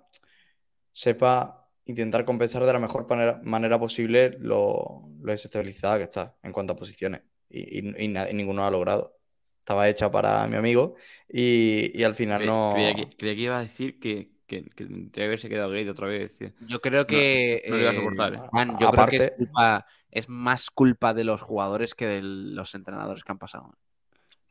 sepa 0.93 1.69
intentar 1.85 2.25
compensar 2.25 2.65
de 2.65 2.73
la 2.73 2.79
mejor 2.79 3.07
manera, 3.09 3.41
manera 3.43 3.79
posible 3.79 4.37
lo, 4.39 5.09
lo 5.21 5.31
desestabilizada 5.31 5.97
que 5.97 6.03
está 6.05 6.35
en 6.43 6.51
cuanto 6.53 6.73
a 6.73 6.75
posiciones. 6.77 7.21
Y, 7.49 7.79
y- 7.79 8.05
y 8.05 8.07
na- 8.07 8.29
y 8.29 8.33
ninguno 8.33 8.61
lo 8.61 8.67
ha 8.67 8.71
logrado. 8.71 9.17
Estaba 9.59 9.87
hecha 9.89 10.11
para 10.11 10.45
mi 10.47 10.57
amigo 10.57 10.95
y, 11.29 11.91
y 11.97 12.03
al 12.03 12.15
final 12.15 12.41
Cre- 12.41 12.45
no. 12.47 12.71
Creía 12.73 12.93
que, 12.95 13.17
creía 13.17 13.35
que 13.35 13.41
iba 13.41 13.57
a 13.57 13.61
decir 13.61 13.99
que, 13.99 14.31
que, 14.45 14.65
que 14.65 14.85
tendría 14.85 15.11
que 15.11 15.23
haberse 15.25 15.49
quedado 15.49 15.71
gay 15.71 15.87
otra 15.87 16.07
vez. 16.07 16.37
tío. 16.37 16.51
Yo 16.67 16.81
creo 16.81 17.07
que. 17.07 17.63
no 17.69 17.75
lo 17.77 17.81
iba 17.81 17.89
a 17.89 17.93
eh, 17.93 17.95
soportar, 17.95 18.33
¿eh? 18.35 18.37
Juan, 18.49 18.77
yo 18.77 18.89
creo 18.91 19.05
que 19.07 19.15
es, 19.17 19.21
Aparte- 19.21 19.35
culpa- 19.37 19.85
es 20.11 20.29
más 20.29 20.69
culpa 20.69 21.13
de 21.13 21.23
los 21.23 21.41
jugadores 21.41 21.95
que 21.95 22.07
de 22.07 22.21
los 22.21 22.75
entrenadores 22.75 23.23
que 23.23 23.31
han 23.31 23.39
pasado. 23.39 23.73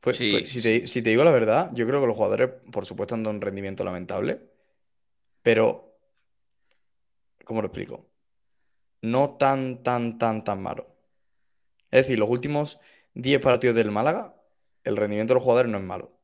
Pues, 0.01 0.16
Sí, 0.16 0.32
pues, 0.32 0.49
si, 0.49 0.61
te, 0.62 0.86
si 0.86 1.03
te 1.03 1.11
digo 1.11 1.24
la 1.24 1.30
verdad, 1.30 1.70
yo 1.74 1.86
creo 1.86 2.01
que 2.01 2.07
los 2.07 2.16
jugadores, 2.16 2.51
por 2.72 2.84
supuesto, 2.86 3.14
han 3.14 3.22
dado 3.22 3.34
un 3.36 3.40
rendimiento 3.43 3.84
lamentable, 3.84 4.40
pero, 5.43 5.91
¿cómo 7.45 7.61
lo 7.62 7.68
explico? 7.68 8.09
No 9.03 9.36
tan, 9.36 9.82
tan, 9.82 10.18
tan, 10.18 10.45
tan 10.45 10.62
malo. 10.62 10.86
Es 11.90 12.07
decir, 12.07 12.18
los 12.18 12.30
últimos 12.30 12.78
10 13.14 13.40
partidos 13.40 13.76
del 13.76 13.90
Málaga, 13.90 14.34
el 14.84 14.97
rendimiento 14.97 15.32
de 15.32 15.36
los 15.36 15.43
jugadores 15.45 15.70
no 15.70 15.78
es 15.78 15.84
malo. 15.84 16.18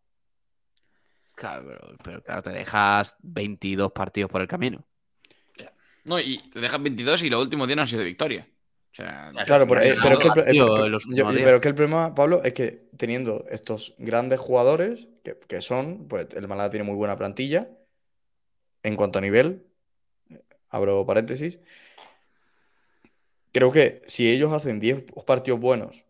Claro, 1.35 1.67
pero, 1.69 1.97
pero 2.03 2.23
claro, 2.23 2.43
te 2.43 2.51
dejas 2.51 3.17
22 3.23 3.93
partidos 3.93 4.31
por 4.31 4.41
el 4.41 4.49
camino. 4.49 4.85
No, 6.05 6.19
y 6.19 6.39
te 6.51 6.61
dejas 6.61 6.83
22 6.83 7.23
y 7.25 7.29
los 7.31 7.43
últimos 7.43 7.67
días 7.69 7.77
no 7.77 7.83
han 7.83 7.89
sido 7.89 8.01
de 8.01 8.07
victoria. 8.07 8.49
O 8.93 8.95
sea, 8.95 9.29
Claro, 9.45 9.67
pero, 9.69 9.83
eh, 9.83 9.95
pero 10.03 10.15
es 10.15 10.21
que 10.21 10.27
el, 10.29 10.33
pro- 10.33 10.45
Tío, 10.47 10.77
el- 10.79 10.85
el- 10.87 10.91
los 10.91 11.05
yo- 11.05 11.09
últimos 11.11 11.35
días. 11.35 11.45
pero 11.45 11.57
es 11.57 11.61
que 11.63 11.69
el 11.69 11.75
problema, 11.75 12.15
Pablo, 12.15 12.43
es 12.43 12.55
que 12.55 12.89
teniendo 12.97 13.45
estos 13.51 13.95
grandes 13.99 14.41
jugadores, 14.41 15.07
que, 15.23 15.39
que 15.39 15.61
son, 15.61 16.09
pues 16.09 16.29
el 16.35 16.49
Málaga 16.49 16.71
tiene 16.71 16.85
muy 16.85 16.95
buena 16.97 17.17
plantilla 17.19 17.69
en 18.83 18.97
cuanto 18.97 19.19
a 19.19 19.23
nivel, 19.23 19.67
abro 20.71 21.07
paréntesis, 21.07 21.59
creo 23.53 23.71
que 23.71 24.03
si 24.07 24.29
ellos 24.31 24.53
hacen 24.53 24.81
10 24.81 25.05
partidos 25.27 25.61
buenos, 25.61 26.05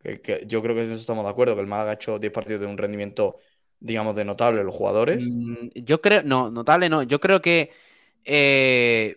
que, 0.00 0.20
que 0.20 0.44
yo 0.46 0.62
creo 0.62 0.74
que 0.74 0.82
en 0.82 0.90
eso 0.92 1.00
estamos 1.00 1.24
de 1.24 1.30
acuerdo, 1.30 1.54
que 1.54 1.60
el 1.62 1.66
Málaga 1.66 1.92
ha 1.92 1.94
hecho 1.94 2.18
10 2.18 2.32
partidos 2.32 2.60
de 2.62 2.66
un 2.66 2.78
rendimiento, 2.78 3.38
digamos, 3.80 4.16
de 4.16 4.24
notable 4.24 4.64
los 4.64 4.74
jugadores, 4.74 5.32
Mm, 5.32 5.68
Yo 5.74 6.00
creo, 6.00 6.22
no, 6.22 6.50
notable 6.50 6.88
no. 6.88 7.02
Yo 7.02 7.20
creo 7.20 7.40
que. 7.40 7.70
eh, 8.24 9.16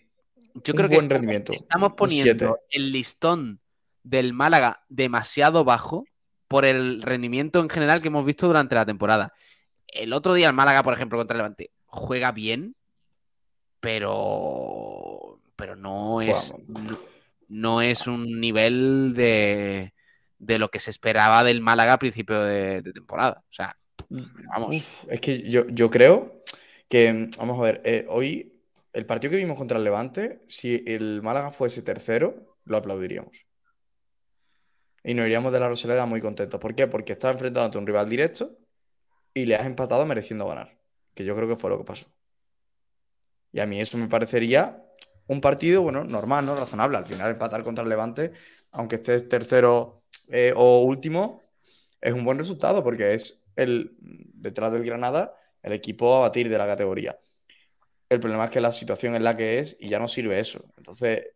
yo 0.55 0.73
Un 0.73 0.77
creo 0.77 0.89
que 0.89 0.95
estamos, 0.97 1.09
rendimiento, 1.09 1.51
estamos 1.51 1.89
un 1.89 1.95
poniendo 1.95 2.59
el 2.69 2.91
listón 2.91 3.59
del 4.03 4.33
Málaga 4.33 4.83
demasiado 4.89 5.63
bajo 5.65 6.05
por 6.47 6.65
el 6.65 7.01
rendimiento 7.01 7.59
en 7.59 7.69
general 7.69 8.01
que 8.01 8.09
hemos 8.09 8.25
visto 8.25 8.47
durante 8.47 8.75
la 8.75 8.85
temporada. 8.85 9.33
El 9.87 10.13
otro 10.13 10.33
día 10.35 10.47
el 10.49 10.53
Málaga, 10.55 10.83
por 10.83 10.93
ejemplo, 10.93 11.17
contra 11.17 11.35
el 11.35 11.39
Levante, 11.39 11.71
juega 11.85 12.31
bien, 12.31 12.75
pero. 13.84 15.39
Pero 15.55 15.75
no 15.75 16.21
es. 16.21 16.53
No- 16.67 16.97
No 17.49 17.81
es 17.84 18.07
un 18.07 18.39
nivel 18.39 19.13
de, 19.15 19.93
de 20.39 20.57
lo 20.57 20.69
que 20.71 20.79
se 20.79 20.89
esperaba 20.89 21.43
del 21.43 21.61
Málaga 21.61 21.93
a 21.93 21.99
principio 21.99 22.41
de, 22.41 22.81
de 22.81 22.93
temporada. 22.93 23.43
O 23.47 23.53
sea, 23.53 23.77
vamos. 24.09 24.77
Uf, 24.77 25.05
es 25.09 25.21
que 25.21 25.47
yo, 25.47 25.67
yo 25.67 25.91
creo 25.91 26.41
que, 26.89 27.29
vamos 27.38 27.59
a 27.59 27.63
ver, 27.63 27.81
eh, 27.86 28.05
hoy 28.09 28.59
el 28.93 29.05
partido 29.05 29.31
que 29.31 29.38
vimos 29.38 29.57
contra 29.57 29.77
el 29.77 29.84
Levante, 29.84 30.41
si 30.47 30.84
el 30.88 31.21
Málaga 31.21 31.51
fuese 31.51 31.84
tercero, 31.84 32.57
lo 32.65 32.77
aplaudiríamos. 32.77 33.45
Y 35.03 35.13
nos 35.13 35.25
iríamos 35.25 35.51
de 35.51 35.59
la 35.59 35.67
Rosaleda 35.67 36.05
muy 36.07 36.21
contentos. 36.21 36.59
¿Por 36.59 36.73
qué? 36.73 36.88
Porque 36.88 37.13
estás 37.13 37.34
enfrentándote 37.34 37.77
a 37.77 37.81
un 37.81 37.88
rival 37.88 38.09
directo 38.09 38.57
y 39.34 39.45
le 39.45 39.55
has 39.55 39.65
empatado 39.67 40.05
mereciendo 40.07 40.47
ganar. 40.47 40.79
Que 41.13 41.23
yo 41.25 41.36
creo 41.36 41.47
que 41.47 41.57
fue 41.57 41.69
lo 41.69 41.77
que 41.77 41.84
pasó. 41.84 42.07
Y 43.54 43.60
a 43.60 43.66
mí 43.66 43.80
eso 43.80 43.97
me 43.97 44.10
parecería 44.10 44.84
un 45.28 45.39
partido, 45.39 45.84
bueno, 45.84 46.04
normal, 46.04 46.45
¿no? 46.45 46.56
Razonable. 46.56 46.97
Al 46.97 47.06
final 47.06 47.32
empatar 47.32 47.64
contra 47.64 47.84
el 47.84 47.89
Levante, 47.89 48.34
aunque 48.72 48.95
estés 48.97 49.30
tercero 49.30 50.04
eh, 50.28 50.54
o 50.56 50.82
último, 50.82 51.43
es 52.01 52.14
un 52.14 52.26
buen 52.26 52.38
resultado 52.38 52.84
porque 52.84 53.14
es 53.14 53.45
el, 53.56 53.95
detrás 53.99 54.74
del 54.74 54.84
Granada, 54.84 55.36
el 55.62 55.74
equipo 55.74 56.16
a 56.16 56.20
batir 56.22 56.49
de 56.49 56.58
la 56.58 56.68
categoría. 56.68 57.18
El 58.10 58.20
problema 58.20 58.45
es 58.45 58.51
que 58.51 58.60
la 58.60 58.74
situación 58.74 59.16
es 59.16 59.22
la 59.22 59.38
que 59.38 59.60
es 59.60 59.78
y 59.80 59.88
ya 59.88 59.99
no 59.99 60.08
sirve 60.08 60.39
eso. 60.39 60.66
Entonces, 60.78 61.28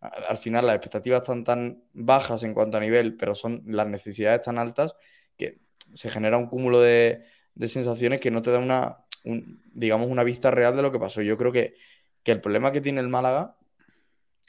al 0.00 0.38
final 0.38 0.66
las 0.66 0.76
expectativas 0.76 1.22
están 1.22 1.44
tan 1.44 1.84
bajas 1.92 2.42
en 2.42 2.52
cuanto 2.52 2.78
a 2.78 2.80
nivel, 2.80 3.16
pero 3.16 3.34
son 3.34 3.62
las 3.66 3.86
necesidades 3.86 4.42
tan 4.42 4.58
altas 4.58 4.94
que 5.36 5.60
se 5.92 6.10
genera 6.10 6.36
un 6.36 6.46
cúmulo 6.46 6.80
de, 6.80 7.24
de 7.54 7.68
sensaciones 7.68 8.20
que 8.20 8.30
no 8.30 8.42
te 8.42 8.50
da 8.50 8.58
una, 8.58 9.04
un- 9.24 9.62
digamos, 9.74 10.08
una 10.08 10.24
vista 10.24 10.50
real 10.50 10.76
de 10.76 10.82
lo 10.82 10.92
que 10.92 10.98
pasó. 10.98 11.22
Yo 11.22 11.36
creo 11.36 11.52
que, 11.52 11.74
que 12.22 12.32
el 12.32 12.40
problema 12.40 12.72
que 12.72 12.80
tiene 12.80 13.00
el 13.00 13.08
Málaga 13.08 13.56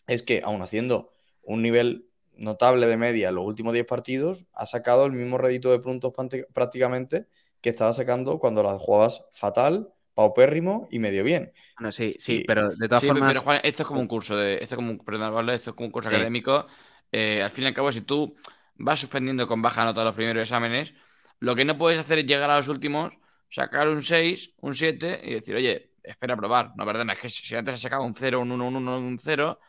es 0.08 0.24
que, 0.24 0.42
aun 0.44 0.62
haciendo 0.62 1.14
un 1.44 1.62
nivel 1.62 2.08
notable 2.36 2.88
de 2.88 2.98
media 2.98 3.30
en 3.30 3.36
los 3.36 3.46
últimos 3.46 3.74
10 3.74 3.86
partidos, 3.86 4.46
ha 4.54 4.66
sacado 4.66 5.06
el 5.06 5.12
mismo 5.12 5.38
rédito 5.38 5.72
de 5.72 5.80
puntos 5.80 6.14
prácticamente 6.54 7.28
que 7.62 7.70
estaba 7.70 7.94
sacando 7.94 8.40
cuando 8.40 8.64
las 8.64 8.82
jugabas 8.82 9.24
fatal, 9.34 9.94
paupérrimo 10.16 10.88
y 10.92 11.00
medio 11.00 11.24
bien. 11.24 11.54
Bueno, 11.78 11.92
sí, 11.92 12.14
sí, 12.20 12.44
pero 12.46 12.70
de 12.70 12.88
todas 12.88 13.02
Sí, 13.02 13.08
formas. 13.08 13.34
pero 13.34 13.42
Juan, 13.42 13.60
esto 13.64 13.84
es 13.84 13.88
como 13.88 14.02
un 14.02 14.08
curso 14.08 14.36
de, 14.36 14.54
esto 14.56 14.76
es 14.76 14.76
como 14.76 14.92
un, 14.92 15.00
perdón, 15.00 15.34
Pablo, 15.34 15.54
esto 15.54 15.72
es 15.72 15.76
como 15.76 15.88
un 15.88 15.92
curso 15.92 16.10
Sí. 16.10 16.16
académico. 16.16 16.68
Eh, 17.12 17.42
al 17.44 17.52
fin 17.52 17.66
y 17.66 17.68
al 17.68 17.74
cabo, 17.74 17.92
si 17.92 18.02
tú 18.02 18.36
vas 18.76 19.00
suspendiendo 19.00 19.48
con 19.48 19.62
baja 19.62 19.84
nota 19.86 20.04
los 20.04 20.16
primeros 20.16 20.42
exámenes, 20.44 20.94
lo 21.40 21.56
que 21.56 21.66
no 21.66 21.78
puedes 21.78 22.00
hacer 22.00 22.20
es 22.20 22.26
llegar 22.26 22.50
a 22.50 22.58
los 22.58 22.68
últimos, 22.68 23.14
sacar 23.52 23.88
un 23.90 24.02
6, 24.02 24.54
un 24.62 24.74
7 24.74 25.22
y 25.24 25.34
decir, 25.34 25.56
oye, 25.56 25.92
espera 26.02 26.34
a 26.34 26.38
probar. 26.38 26.72
No, 26.78 26.86
perdona, 26.86 27.14
es 27.14 27.20
que 27.20 27.30
si 27.30 27.56
antes 27.56 27.76
has 27.76 27.82
sacado 27.82 28.04
un 28.04 28.16
0, 28.16 28.40
un 28.40 28.52
1, 28.52 28.68
un 28.68 28.76
1, 28.76 28.98
un 28.98 29.20
0, 29.20 29.60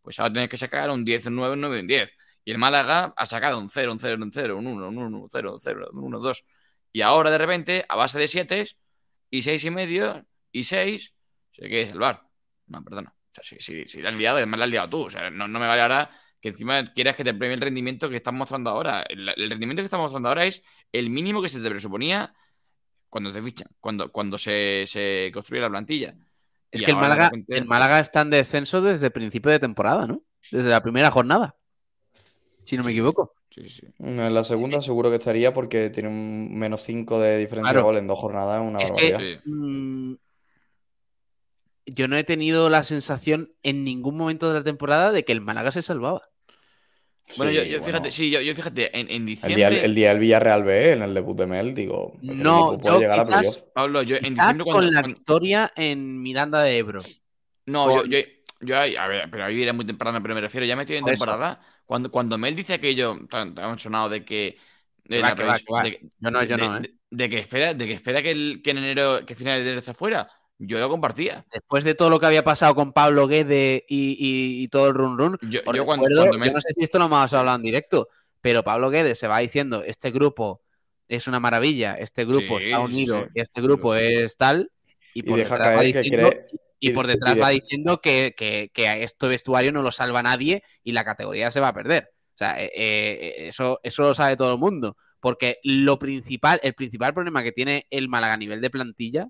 pues 0.00 0.18
ahora 0.20 0.32
tienes 0.32 0.48
que 0.48 0.56
sacar 0.56 0.90
un 0.90 1.04
10, 1.04 1.26
un 1.26 1.36
9, 1.36 1.54
un 1.54 1.60
9, 1.60 1.80
un 1.80 1.86
10. 1.86 2.16
Y 2.44 2.52
el 2.52 2.58
Málaga 2.58 3.12
ha 3.16 3.26
sacado 3.26 3.58
un 3.58 3.68
0, 3.68 3.92
un 3.92 4.00
0, 4.00 4.22
un 4.22 4.32
0, 4.32 4.56
un 4.56 4.66
1, 4.66 4.88
un 4.88 4.98
1, 4.98 5.18
un 5.22 5.28
0, 5.30 5.52
un 5.54 5.60
0, 5.60 5.90
un 5.92 6.04
1, 6.04 6.18
2. 6.20 6.44
Y 6.92 7.00
ahora 7.02 7.30
de 7.30 7.38
repente, 7.38 7.84
a 7.88 7.96
base 7.96 8.18
de 8.18 8.28
7 8.28 8.64
y 9.30 9.42
6 9.42 9.64
y 9.64 9.70
medio 9.70 10.24
y 10.52 10.64
6, 10.64 11.14
se 11.52 11.62
quiere 11.62 11.88
salvar. 11.88 12.22
No, 12.66 12.82
perdona. 12.84 13.14
O 13.14 13.34
sea, 13.34 13.44
si, 13.44 13.58
si, 13.60 13.86
si 13.88 14.00
la 14.02 14.10
has 14.10 14.16
liado, 14.16 14.36
además 14.36 14.58
la 14.58 14.64
has 14.66 14.70
liado 14.70 14.90
tú. 14.90 15.06
O 15.06 15.10
sea, 15.10 15.30
no, 15.30 15.48
no 15.48 15.58
me 15.58 15.66
vale 15.66 15.82
ahora 15.82 16.10
que 16.40 16.48
encima 16.48 16.92
quieras 16.92 17.16
que 17.16 17.24
te 17.24 17.34
premie 17.34 17.54
el 17.54 17.60
rendimiento 17.60 18.10
que 18.10 18.16
estás 18.16 18.34
mostrando 18.34 18.70
ahora. 18.70 19.02
El, 19.08 19.28
el 19.28 19.50
rendimiento 19.50 19.82
que 19.82 19.86
estamos 19.86 20.04
mostrando 20.04 20.28
ahora 20.28 20.44
es 20.44 20.62
el 20.92 21.10
mínimo 21.10 21.42
que 21.42 21.48
se 21.48 21.60
te 21.60 21.70
presuponía 21.70 22.34
cuando 23.12 23.30
te 23.30 23.42
fichan, 23.42 23.68
cuando, 23.78 24.10
cuando 24.10 24.38
se, 24.38 24.84
se 24.88 25.30
construye 25.34 25.60
la 25.60 25.68
plantilla. 25.68 26.14
Es 26.70 26.80
Y 26.80 26.84
que 26.86 26.92
el 26.92 26.96
Málaga, 26.96 27.26
repente- 27.26 27.58
el 27.58 27.66
Málaga 27.66 28.00
está 28.00 28.22
en 28.22 28.30
descenso 28.30 28.80
desde 28.80 29.04
el 29.06 29.12
principio 29.12 29.50
de 29.52 29.58
temporada, 29.58 30.06
¿no? 30.06 30.22
Desde 30.50 30.70
la 30.70 30.82
primera 30.82 31.10
jornada. 31.10 31.54
Si 32.64 32.74
no 32.78 32.84
me 32.84 32.92
equivoco. 32.92 33.34
Sí, 33.50 33.64
sí, 33.64 33.68
sí. 33.68 33.86
En 33.98 34.32
la 34.32 34.42
segunda 34.44 34.80
seguro 34.80 35.10
que 35.10 35.16
estaría 35.16 35.52
porque 35.52 35.90
tiene 35.90 36.08
un 36.08 36.56
menos 36.58 36.80
5 36.84 37.20
de 37.20 37.36
diferencia 37.36 37.72
Claro. 37.72 37.80
de 37.80 37.84
gol 37.84 37.96
en 37.98 38.06
dos 38.06 38.18
jornadas, 38.18 38.62
una 38.62 38.78
Es 38.80 38.90
que- 38.92 39.12
barbaridad. 39.12 39.40
Mm, 39.44 40.14
yo 41.84 42.08
no 42.08 42.16
he 42.16 42.24
tenido 42.24 42.70
la 42.70 42.82
sensación 42.82 43.52
en 43.62 43.84
ningún 43.84 44.16
momento 44.16 44.48
de 44.48 44.54
la 44.60 44.64
temporada 44.64 45.12
de 45.12 45.24
que 45.26 45.32
el 45.32 45.42
Málaga 45.42 45.70
se 45.70 45.82
salvaba. 45.82 46.30
Bueno, 47.36 47.50
Sí, 47.52 47.56
yo, 47.56 47.62
yo 47.64 47.70
bueno. 47.78 47.84
fíjate, 47.86 48.10
sí, 48.10 48.30
yo, 48.30 48.40
yo 48.40 48.54
fíjate, 48.54 48.98
en, 48.98 49.08
en 49.10 49.22
El 49.22 49.26
diciembre, 49.26 49.56
día, 49.56 49.84
el 49.84 49.94
día 49.94 50.08
del 50.10 50.18
Villarreal 50.18 50.64
B, 50.64 50.92
en 50.92 51.02
el 51.02 51.14
debut 51.14 51.36
de 51.38 51.46
Mel, 51.46 51.74
digo, 51.74 52.18
el 52.22 52.42
No, 52.42 52.80
yo 52.82 52.98
llegar 53.00 53.20
a 53.20 53.24
quizás- 53.24 53.40
playoff. 53.40 53.58
Pablo, 53.74 54.02
yo 54.02 54.16
en 54.16 54.34
diciembre 54.34 54.64
con 54.64 54.72
cuando, 54.72 54.90
la 54.90 55.00
cuando- 55.00 55.16
victoria 55.16 55.72
en 55.76 56.20
Miranda 56.20 56.62
de 56.62 56.76
Ebro. 56.78 57.00
No, 57.66 57.86
Con- 57.86 58.10
yo, 58.10 58.18
yo, 58.18 58.24
yo 58.60 58.78
ahí- 58.78 58.96
a 58.96 59.06
ver, 59.06 59.30
pero 59.30 59.44
ahí 59.44 59.62
era 59.62 59.72
muy 59.72 59.86
temprano, 59.86 60.20
pero 60.22 60.34
me 60.34 60.40
refiero, 60.42 60.66
ya 60.66 60.76
metido 60.76 60.98
en 60.98 61.04
eso. 61.08 61.24
temporada, 61.24 61.60
cuando, 61.86 62.10
cuando 62.10 62.36
Mel 62.36 62.54
dice 62.54 62.74
aquello 62.74 63.18
tan, 63.30 63.54
tan 63.54 63.78
sonado 63.78 64.08
de 64.10 64.24
que... 64.24 64.58
de 65.04 65.20
va, 65.22 65.30
la 65.30 65.34
que 65.34 65.42
va, 65.44 65.54
previs- 65.56 65.64
que 65.64 65.72
va. 65.72 65.82
de 65.84 65.90
que- 65.92 66.00
Yo 66.20 66.30
no, 66.30 66.42
yo 66.44 66.56
de- 66.56 66.62
no, 66.62 66.76
¿eh? 66.76 66.80
de- 66.80 66.94
de 67.10 67.28
que 67.30 67.38
espera, 67.38 67.74
de 67.74 67.86
que 67.86 67.92
espera 67.94 68.22
que, 68.22 68.30
el, 68.30 68.60
que 68.62 68.70
en 68.70 68.78
enero, 68.78 69.24
que 69.26 69.34
final 69.34 69.56
de 69.58 69.62
enero 69.62 69.78
está 69.78 69.94
fuera, 69.94 70.28
yo 70.64 70.78
lo 70.78 70.88
compartía. 70.88 71.44
Después 71.52 71.84
de 71.84 71.94
todo 71.94 72.10
lo 72.10 72.20
que 72.20 72.26
había 72.26 72.44
pasado 72.44 72.74
con 72.74 72.92
Pablo 72.92 73.26
Guede 73.26 73.84
y, 73.88 74.12
y- 74.18 74.62
y 74.62 74.68
todo 74.68 74.88
el 74.88 74.94
run 74.94 75.18
run, 75.18 75.38
Yo, 75.42 75.60
yo 75.60 75.84
cuando, 75.84 76.06
recuerdo- 76.06 76.16
cuando 76.28 76.32
yo 76.34 76.38
Mel- 76.38 76.52
no 76.52 76.60
sé 76.60 76.72
si 76.72 76.84
esto 76.84 76.98
lo 76.98 77.06
hemos 77.06 77.32
hablado 77.32 77.56
en 77.56 77.62
directo, 77.62 78.08
pero 78.40 78.62
Pablo 78.62 78.90
Guedes 78.90 79.18
se 79.18 79.26
va 79.28 79.38
diciendo, 79.40 79.82
este 79.84 80.10
grupo 80.10 80.62
es 81.08 81.26
una 81.26 81.40
maravilla, 81.40 81.94
este 81.94 82.24
grupo 82.24 82.58
Sí, 82.58 82.66
está 82.66 82.80
unido 82.80 83.22
sí. 83.22 83.26
y 83.34 83.40
este 83.40 83.60
grupo 83.60 83.94
es 83.94 84.36
tal, 84.36 84.70
y 85.14 85.20
Y 85.20 85.22
por 85.24 85.38
deja 85.38 85.54
detrás 85.56 85.74
va 85.74 85.78
caer 85.80 85.92
que 85.92 85.98
diciendo, 86.02 86.28
cree. 86.30 86.46
y 86.80 86.90
por 86.90 87.04
y 87.04 87.08
detrás 87.08 87.34
deja- 87.34 87.46
va 87.46 87.50
diciendo 87.50 88.00
que, 88.00 88.34
que, 88.36 88.70
que 88.72 88.88
a 88.88 88.96
este 88.98 89.28
vestuario 89.28 89.72
no 89.72 89.82
lo 89.82 89.92
salva 89.92 90.22
nadie 90.22 90.62
y 90.82 90.92
la 90.92 91.04
categoría 91.04 91.50
se 91.50 91.60
va 91.60 91.68
a 91.68 91.74
perder. 91.74 92.08
O 92.34 92.38
sea, 92.38 92.62
eh, 92.62 92.70
eh, 92.74 93.34
eso, 93.48 93.78
eso 93.82 94.02
lo 94.02 94.14
sabe 94.14 94.36
todo 94.36 94.52
el 94.54 94.58
mundo. 94.58 94.96
Porque 95.20 95.58
lo 95.62 95.98
principal, 95.98 96.58
el 96.64 96.74
principal 96.74 97.14
problema 97.14 97.42
que 97.44 97.52
tiene 97.52 97.86
el 97.90 98.08
Málaga 98.08 98.32
a 98.34 98.38
nivel 98.38 98.60
de 98.60 98.70
plantilla 98.70 99.28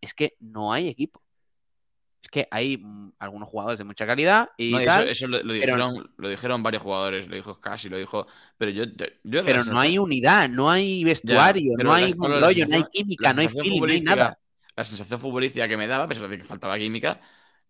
es 0.00 0.14
que 0.14 0.36
no 0.40 0.72
hay 0.72 0.88
equipo. 0.88 1.22
es 2.22 2.28
que 2.28 2.48
hay 2.50 2.78
mm, 2.78 3.12
algunos 3.18 3.48
jugadores 3.48 3.78
de 3.78 3.84
mucha 3.84 4.06
calidad 4.06 4.50
y 4.56 4.72
No, 4.72 4.82
y 4.82 4.84
tal, 4.84 5.02
eso, 5.04 5.26
eso 5.26 5.28
lo, 5.28 5.52
dijeron, 5.52 6.12
lo 6.16 6.28
dijeron 6.28 6.62
varios 6.62 6.82
jugadores, 6.82 7.28
lo 7.28 7.36
dijo 7.36 7.60
casi, 7.60 7.88
lo 7.88 7.98
dijo. 7.98 8.26
Pero 8.56 8.70
yo, 8.70 8.84
yo 9.24 9.44
pero 9.44 9.64
no 9.64 9.80
hay 9.80 9.98
unidad, 9.98 10.48
no 10.48 10.70
hay 10.70 11.04
vestuario, 11.04 11.74
no 11.82 11.92
hay 11.92 12.12
rollo, 12.12 12.66
no 12.66 12.76
hay 12.76 12.84
química, 12.92 13.32
no 13.32 13.40
hay 13.40 13.48
feeling, 13.48 13.80
no 13.80 13.86
hay 13.86 14.00
nada. 14.02 14.38
La 14.76 14.84
sensación 14.84 15.20
futbolística 15.20 15.68
que 15.68 15.76
me 15.76 15.86
daba, 15.86 16.04
a 16.04 16.08
pesar 16.08 16.28
de 16.28 16.38
que 16.38 16.44
faltaba 16.44 16.78
química, 16.78 17.20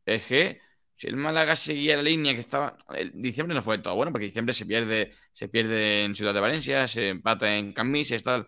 es 0.05 0.25
que 0.27 0.61
si 1.01 1.07
el 1.07 1.17
Málaga 1.17 1.57
seguía 1.57 1.97
la 1.97 2.03
línea 2.03 2.35
que 2.35 2.41
estaba. 2.41 2.77
El 2.95 3.13
diciembre 3.15 3.55
no 3.55 3.63
fue 3.63 3.79
todo 3.79 3.95
bueno, 3.97 4.13
porque 4.13 4.27
diciembre 4.27 4.53
se 4.53 4.67
pierde, 4.67 5.13
se 5.33 5.49
pierde 5.49 6.05
en 6.05 6.15
Ciudad 6.15 6.35
de 6.35 6.41
Valencia, 6.41 6.87
se 6.89 7.09
empata 7.09 7.57
en 7.57 7.73
Camises, 7.73 8.23
tal. 8.23 8.47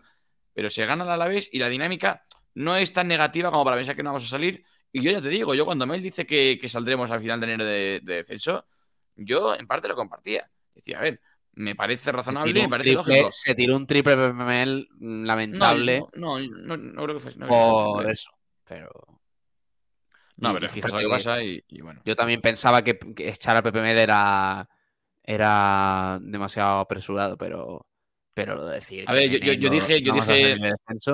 Pero 0.53 0.69
se 0.69 0.85
gana 0.85 1.03
la 1.03 1.15
Alavés 1.15 1.49
y 1.51 1.57
la 1.57 1.67
dinámica 1.67 2.23
no 2.55 2.75
es 2.75 2.93
tan 2.93 3.07
negativa 3.07 3.51
como 3.51 3.63
para 3.65 3.77
pensar 3.77 3.95
que 3.95 4.03
no 4.03 4.09
vamos 4.11 4.25
a 4.25 4.27
salir. 4.29 4.63
Y 4.91 5.01
yo 5.03 5.11
ya 5.11 5.21
te 5.21 5.29
digo, 5.29 5.55
yo 5.55 5.65
cuando 5.65 5.85
Mel 5.87 6.01
dice 6.01 6.25
que, 6.25 6.57
que 6.61 6.69
saldremos 6.69 7.09
al 7.11 7.19
final 7.21 7.39
de 7.39 7.45
enero 7.47 7.65
de, 7.65 7.99
de 8.03 8.15
descenso, 8.17 8.65
yo 9.15 9.55
en 9.55 9.67
parte 9.67 9.87
lo 9.87 9.95
compartía. 9.95 10.49
Decía, 10.75 10.99
a 10.99 11.01
ver, 11.01 11.21
me 11.53 11.75
parece 11.75 12.11
razonable, 12.11 12.53
me 12.63 12.69
parece 12.69 12.89
triple- 12.89 13.13
lógico. 13.17 13.31
se 13.31 13.55
tiró 13.55 13.75
un 13.75 13.87
triple 13.87 14.15
PPML 14.15 14.87
mm, 14.99 15.23
lamentable 15.25 16.05
no, 16.15 16.39
no, 16.39 16.39
no, 16.39 16.77
no 16.77 17.03
creo 17.03 17.15
que 17.15 17.19
fuese. 17.21 17.39
no 17.39 17.47
por 17.47 18.09
eso. 18.09 18.29
Pero 18.65 18.89
No, 20.37 20.53
pero 20.53 20.69
fíjate 20.69 20.93
lo 20.93 20.99
que 20.99 21.09
pasa 21.09 21.43
y, 21.43 21.63
y 21.67 21.81
bueno. 21.81 22.01
Yo 22.05 22.15
también 22.15 22.41
pensaba 22.41 22.83
que, 22.83 22.97
que 22.97 23.29
echar 23.29 23.55
a 23.57 23.61
PPML 23.61 24.01
era, 24.01 24.67
era 25.23 26.19
demasiado 26.21 26.79
apresurado, 26.79 27.37
pero, 27.37 27.85
pero 28.33 28.55
lo 28.55 28.65
de 28.65 28.75
decir. 28.75 29.05
A 29.07 29.13
ver, 29.13 29.29
yo- 29.29 29.37
yo- 29.53 29.69
dije- 29.69 30.01
yo 30.01 30.13
dije- 30.13 30.55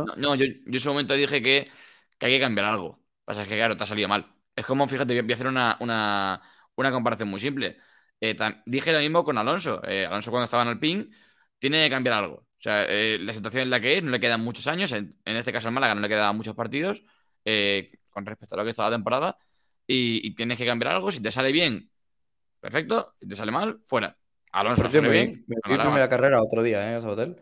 No, 0.05 0.15
no, 0.15 0.35
yo, 0.35 0.45
yo 0.45 0.53
en 0.65 0.79
su 0.79 0.89
momento 0.89 1.13
dije 1.13 1.41
que, 1.41 1.69
que 2.17 2.25
hay 2.25 2.33
que 2.33 2.39
cambiar 2.39 2.67
algo. 2.67 2.99
Pasa 3.25 3.43
que, 3.43 3.55
claro, 3.55 3.75
te 3.77 3.83
ha 3.83 3.87
salido 3.87 4.07
mal. 4.07 4.25
Es 4.55 4.65
como, 4.65 4.87
fíjate, 4.87 5.21
voy 5.21 5.31
a 5.31 5.35
hacer 5.35 5.47
una, 5.47 5.77
una, 5.79 6.41
una 6.75 6.91
comparación 6.91 7.29
muy 7.29 7.39
simple. 7.39 7.77
Eh, 8.21 8.35
dije 8.65 8.91
lo 8.91 8.99
mismo 8.99 9.23
con 9.23 9.37
Alonso. 9.37 9.81
Eh, 9.85 10.05
Alonso 10.05 10.31
cuando 10.31 10.45
estaba 10.45 10.63
en 10.63 10.69
Alpine 10.69 11.07
tiene 11.57 11.83
que 11.85 11.89
cambiar 11.89 12.15
algo. 12.15 12.35
O 12.35 12.61
sea, 12.61 12.85
eh, 12.89 13.17
la 13.19 13.33
situación 13.33 13.63
en 13.63 13.69
la 13.69 13.79
que 13.79 13.97
es, 13.97 14.03
no 14.03 14.11
le 14.11 14.19
quedan 14.19 14.41
muchos 14.43 14.67
años. 14.67 14.91
En, 14.91 15.17
en 15.23 15.35
este 15.37 15.53
caso, 15.53 15.69
en 15.69 15.73
Málaga 15.75 15.95
no 15.95 16.01
le 16.01 16.09
quedan 16.09 16.35
muchos 16.35 16.55
partidos 16.55 17.03
eh, 17.45 17.91
con 18.09 18.25
respecto 18.25 18.55
a 18.55 18.57
lo 18.57 18.63
que 18.65 18.71
está 18.71 18.83
la 18.83 18.95
temporada. 18.95 19.37
Y, 19.87 20.25
y 20.27 20.35
tienes 20.35 20.57
que 20.57 20.65
cambiar 20.65 20.93
algo. 20.95 21.11
Si 21.11 21.21
te 21.21 21.31
sale 21.31 21.51
bien, 21.53 21.89
perfecto. 22.59 23.15
Si 23.19 23.27
te 23.27 23.35
sale 23.35 23.51
mal, 23.51 23.79
fuera. 23.85 24.17
Alonso 24.51 24.81
Por 24.83 24.91
cierto, 24.91 25.09
me, 25.09 25.13
bien. 25.15 25.43
me 25.47 25.55
vi 25.55 25.61
Málaga 25.71 25.83
primera 25.83 26.09
carrera 26.09 26.41
otro 26.41 26.63
día, 26.63 26.91
¿eh? 26.93 26.97
Ese 26.97 27.07
hotel. 27.07 27.37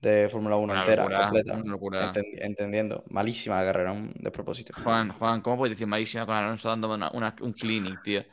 De 0.00 0.28
Fórmula 0.30 0.56
1 0.56 0.72
Una 0.72 0.80
entera, 0.80 1.02
locura, 1.02 1.22
completa. 1.24 1.52
una 1.54 1.70
locura. 1.72 2.12
Enten- 2.12 2.38
entendiendo. 2.40 3.04
Malísima 3.10 3.58
la 3.62 3.66
carrera, 3.70 3.92
un 3.92 4.12
despropósito. 4.16 4.72
Juan, 4.82 5.10
Juan, 5.12 5.42
¿cómo 5.42 5.58
puedes 5.58 5.72
decir 5.76 5.86
malísima 5.86 6.24
con 6.24 6.34
Alonso 6.36 6.70
dándome 6.70 6.94
una, 6.94 7.10
una- 7.12 7.36
un 7.42 7.52
clinic, 7.52 8.02
tío? 8.02 8.24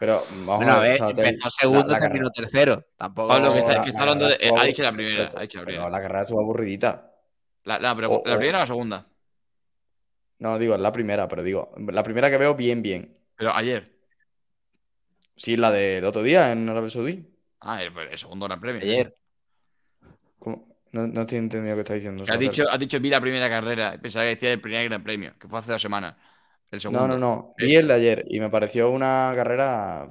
Pero 0.00 0.20
vamos 0.46 0.56
Bueno, 0.56 0.72
a 0.72 0.78
ver, 0.80 1.00
hotel, 1.02 1.26
empezó 1.26 1.48
segundo, 1.50 1.86
la- 1.86 1.92
la 1.92 1.98
terminó 2.00 2.28
carrera- 2.30 2.50
tercero. 2.50 2.84
Tampoco. 2.96 3.28
Pablo, 3.28 3.52
que 3.52 3.58
está, 3.60 3.74
la- 3.74 3.82
que 3.84 3.90
está 3.90 3.98
la 4.00 4.02
hablando 4.12 4.26
de. 4.28 4.34
eh, 4.40 4.50
ha 4.58 4.64
dicho 4.64 4.82
la 4.82 4.92
primera, 4.92 5.30
ha 5.36 5.40
dicho 5.42 5.58
la 5.58 5.64
pero 5.64 5.64
primera. 5.64 5.90
la 5.90 6.00
carrera 6.02 6.22
estuvo 6.22 6.40
aburridita. 6.40 7.12
La, 7.64 7.78
la, 7.78 7.94
pero, 7.94 8.10
o- 8.10 8.22
¿la 8.26 8.34
o- 8.34 8.38
primera 8.38 8.58
o 8.58 8.60
la 8.62 8.66
segunda? 8.66 9.06
No, 10.38 10.58
digo, 10.58 10.74
es 10.74 10.80
la 10.80 10.92
primera, 10.92 11.28
pero 11.28 11.42
digo, 11.44 11.72
la 11.78 12.02
primera 12.02 12.30
que 12.30 12.36
veo 12.36 12.54
bien, 12.56 12.82
bien. 12.82 13.14
Pero 13.36 13.54
ayer. 13.54 13.92
Sí, 15.36 15.56
la 15.56 15.70
del 15.70 16.04
otro 16.04 16.22
día 16.22 16.50
en 16.52 16.68
Arabia 16.68 16.90
Saudí. 16.90 17.26
Ah, 17.66 17.82
el, 17.82 17.92
el 17.96 18.18
segundo 18.18 18.46
Gran 18.46 18.60
Premio. 18.60 18.82
Ayer. 18.82 19.14
¿Cómo? 20.38 20.68
No, 20.92 21.06
no 21.06 21.20
estoy 21.22 21.38
entendiendo 21.38 21.76
qué 21.76 21.80
está 21.80 21.94
diciendo. 21.94 22.22
Que 22.22 22.26
Sabater. 22.28 22.48
dicho, 22.48 22.64
has 22.70 22.78
dicho 22.78 23.00
vi 23.00 23.10
la 23.10 23.20
primera 23.20 23.48
carrera. 23.48 23.98
Pensaba 24.00 24.24
que 24.24 24.30
decía 24.30 24.52
el 24.52 24.60
primer 24.60 24.88
Gran 24.88 25.02
Premio, 25.02 25.34
que 25.38 25.48
fue 25.48 25.58
hace 25.58 25.72
dos 25.72 25.82
semanas. 25.82 26.14
El 26.70 26.80
segundo. 26.80 27.06
No, 27.06 27.14
no, 27.14 27.18
no. 27.18 27.54
Vi 27.58 27.66
Este. 27.66 27.78
el 27.78 27.88
de 27.88 27.94
ayer 27.94 28.24
y 28.28 28.40
me 28.40 28.48
pareció 28.50 28.90
una 28.90 29.32
carrera. 29.36 30.08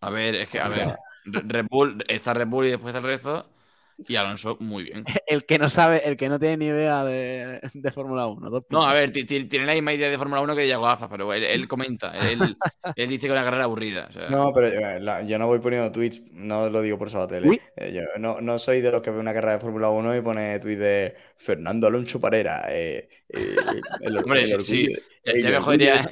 A 0.00 0.10
ver, 0.10 0.34
es 0.36 0.48
que, 0.48 0.60
a 0.60 0.68
ver. 0.68 0.88
Re- 1.24 1.42
Red 1.44 1.66
Bull, 1.68 2.04
está 2.08 2.32
Red 2.32 2.46
Bull 2.46 2.66
y 2.66 2.70
después 2.70 2.94
el 2.94 3.02
resto. 3.02 3.50
Y 4.06 4.14
Alonso, 4.16 4.56
muy 4.60 4.84
bien. 4.84 5.04
El 5.26 5.44
que 5.44 5.58
no 5.58 5.68
sabe, 5.68 6.06
el 6.08 6.16
que 6.16 6.28
no 6.28 6.38
tiene 6.38 6.56
ni 6.56 6.66
idea 6.66 7.04
de, 7.04 7.60
de 7.74 7.90
Fórmula 7.92 8.26
1. 8.28 8.48
dos 8.48 8.64
No, 8.70 8.82
a 8.84 8.94
ver, 8.94 9.10
ti- 9.10 9.24
ti- 9.24 9.44
tiene 9.44 9.66
la 9.66 9.74
misma 9.74 9.92
idea 9.92 10.08
de 10.08 10.16
Fórmula 10.16 10.40
1 10.40 10.54
que 10.56 10.62
Diego 10.62 10.86
Aspas, 10.86 11.08
pero 11.10 11.32
él, 11.34 11.42
él 11.44 11.66
comenta. 11.68 12.12
Él, 12.16 12.38
él 12.96 13.08
dice 13.08 13.22
que 13.22 13.26
es 13.26 13.32
una 13.32 13.44
carrera 13.44 13.64
aburrida. 13.64 14.06
o 14.08 14.12
sea, 14.12 14.28
No, 14.30 14.52
pero 14.52 14.68
eh, 14.68 15.00
la- 15.00 15.22
yo 15.22 15.38
no 15.38 15.46
voy 15.48 15.58
poniendo 15.58 15.90
tweets, 15.90 16.22
no 16.30 16.70
lo 16.70 16.80
digo 16.80 16.96
por 16.96 17.10
Sabater. 17.10 17.44
Uy. 17.46 17.56
¿eh? 17.56 17.88
Eh, 17.88 17.92
yo 17.92 18.02
no, 18.20 18.40
no 18.40 18.58
soy 18.58 18.80
de 18.80 18.92
los 18.92 19.02
que 19.02 19.10
ve 19.10 19.18
una 19.18 19.34
carrera 19.34 19.54
de 19.54 19.60
Fórmula 19.60 19.90
1 19.90 20.16
y 20.16 20.20
pone 20.20 20.58
tweets 20.60 20.80
de 20.80 21.14
Fernando 21.36 21.88
Alonso 21.88 22.20
Parera. 22.20 22.66
eh, 22.68 23.08
eh, 23.28 23.56
el, 24.00 24.16
Hombre, 24.24 24.42
el 24.42 24.46
sí, 24.46 24.54
orgullo 24.54 24.64
sí. 24.64 24.84
de- 24.86 25.02
Ya- 25.42 25.48
el 25.48 25.54
me 25.54 25.60
jodería-. 25.60 26.08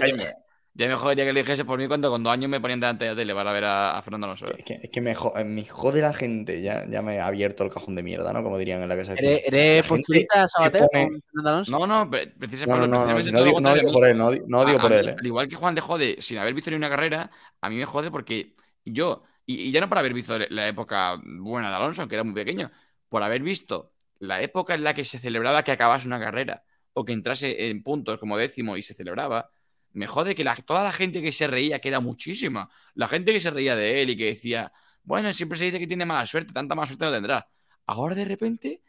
Ya 0.77 0.89
me 0.89 0.95
jodería 0.97 1.25
que 1.25 1.33
le 1.33 1.41
dijese 1.41 1.65
por 1.65 1.79
mí 1.79 1.89
cuando 1.89 2.11
con 2.11 2.23
dos 2.23 2.33
años 2.33 2.51
me 2.51 2.61
ponían 2.61 2.81
delante 2.81 3.05
de 3.07 3.11
la 3.13 3.17
tele 3.17 3.35
para 3.35 3.53
ver 3.53 3.65
a, 3.65 3.97
a 3.97 4.03
Fernando 4.03 4.27
Alonso. 4.27 4.47
Es 4.47 4.63
que, 4.65 4.81
es 4.83 4.91
que 4.91 5.01
me, 5.01 5.15
jo- 5.15 5.33
me 5.45 5.65
jode 5.65 6.03
la 6.03 6.13
gente, 6.13 6.61
ya, 6.61 6.87
ya 6.87 7.01
me 7.01 7.19
ha 7.19 7.27
abierto 7.27 7.65
el 7.65 7.71
cajón 7.71 7.95
de 7.95 8.03
mierda, 8.03 8.33
¿no? 8.33 8.43
Como 8.43 8.59
dirían 8.59 8.83
en 8.83 8.89
la 8.91 8.97
casa 8.97 9.15
de 9.15 9.19
¿Eres, 9.21 9.43
eres 9.47 9.83
posturita, 9.87 10.47
Sabater, 10.49 10.83
pone- 10.93 11.09
con 11.09 11.23
Fernando 11.23 11.51
Alonso? 11.51 11.71
No, 11.73 11.87
no, 11.87 12.11
pre- 12.11 12.27
precisa- 12.29 12.67
No, 12.67 12.77
no, 12.77 12.81
Pablo, 12.83 12.87
no, 12.89 13.07
no, 13.07 13.15
precisamente 13.15 13.33
no 13.33 13.45
digo, 13.45 13.61
no 13.61 13.75
digo 13.75 13.91
A 13.91 13.93
por 13.93 14.05
él, 14.05 14.19
no, 14.19 14.31
digo 14.31 14.79
a 14.79 14.83
por 14.83 14.93
él. 14.93 15.09
¿eh? 15.09 15.17
Al 15.19 15.27
igual 15.27 15.49
que 15.49 15.57
Juan 15.57 15.75
le 15.75 15.81
jode 15.81 16.17
sin 16.21 16.39
haber 16.39 16.53
visto 16.53 16.71
ni 16.71 16.77
una 16.77 16.91
carrera, 16.91 17.31
a 17.61 17.71
mí 17.71 17.77
me 17.77 17.85
jode 17.87 18.11
porque 18.11 18.53
yo, 18.85 19.23
y, 19.47 19.63
y 19.63 19.71
ya 19.73 19.81
no 19.81 19.89
por 19.89 19.97
haber 19.99 20.13
visto 20.13 20.39
la 20.39 20.69
época 20.69 21.19
buena 21.25 21.71
de 21.71 21.77
Alonso, 21.77 22.07
que 22.07 22.15
era 22.17 22.25
muy 22.25 22.35
pequeño, 22.35 22.71
por 23.09 23.23
haber 23.23 23.43
visto 23.43 23.93
la 24.19 24.43
época 24.43 24.75
en 24.75 24.85
la 24.85 24.93
que 24.95 25.05
se 25.05 25.19
celebraba 25.19 25.63
que 25.63 25.73
acabase 25.73 26.07
una 26.07 26.21
carrera 26.21 26.65
o 26.93 27.05
que 27.05 27.13
entrase 27.13 27.69
en 27.71 27.83
puntos 27.83 28.19
como 28.19 28.37
décimo 28.37 28.77
y 28.77 28.83
se 28.83 28.95
celebraba, 28.95 29.51
me 29.97 30.07
jode 30.07 30.35
que 30.35 30.45
la- 30.45 30.57
toda 30.57 30.85
la 30.85 30.93
gente 30.93 31.23
que 31.23 31.33
se 31.33 31.47
reía, 31.47 31.79
que 31.81 31.89
era 31.89 32.01
muchísima, 32.01 32.69
la 32.95 33.09
gente 33.09 33.33
que 33.33 33.41
se 33.41 33.51
reía 33.51 33.77
de 33.77 34.03
él 34.03 34.11
y 34.11 34.17
que 34.17 34.27
decía, 34.27 34.73
bueno, 35.03 35.33
siempre 35.33 35.59
se 35.59 35.65
dice 35.67 35.79
que 35.79 35.87
tiene 35.87 36.05
mala 36.07 36.27
suerte, 36.27 36.53
tanta 36.53 36.75
mala 36.75 36.87
suerte 36.87 37.05
no 37.07 37.13
tendrá. 37.13 37.49
Ahora 37.87 38.15
de 38.15 38.25
repente, 38.25 38.83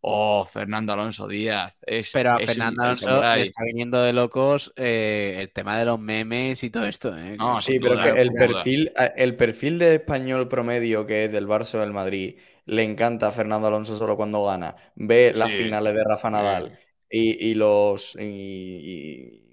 oh, 0.00 0.44
Fernando 0.44 0.92
Alonso 0.92 1.26
Díaz. 1.28 1.78
Es, 1.86 2.12
Pero 2.12 2.32
a 2.32 2.36
es 2.38 2.46
Fernando 2.46 2.82
Alonso 2.82 3.08
le 3.34 3.42
está 3.42 3.64
viniendo 3.64 4.00
de 4.02 4.12
locos 4.12 4.72
eh, 4.76 5.36
el 5.40 5.52
tema 5.52 5.78
de 5.78 5.84
los 5.86 5.98
memes 6.00 6.62
y 6.64 6.70
todo 6.70 6.84
esto. 6.86 7.16
¿eh? 7.18 7.36
No, 7.36 7.60
Sí, 7.60 7.78
pero 7.80 7.96
duda, 7.96 8.14
que 8.14 8.20
el 8.20 8.28
duda. 8.28 8.38
perfil, 8.38 8.92
el 9.16 9.36
perfil 9.36 9.78
de 9.78 9.94
español 9.96 10.48
promedio 10.48 11.04
que 11.06 11.24
es 11.24 11.32
del 11.32 11.46
Barça 11.48 11.74
o 11.76 11.80
del 11.80 11.92
Madrid 11.92 12.38
le 12.64 12.82
encanta 12.84 13.28
a 13.28 13.32
Fernando 13.32 13.66
Alonso 13.68 13.96
solo 13.96 14.16
cuando 14.16 14.44
gana. 14.44 14.76
Ve 14.94 15.32
las 15.34 15.52
finales 15.52 15.94
de 15.94 16.04
Rafa 16.04 16.28
sí. 16.28 16.32
Nadal 16.32 16.78
y, 17.10 17.50
y 17.50 17.54
los. 17.54 18.14
Y, 18.16 18.22
y- 18.22 19.42
y 19.44 19.47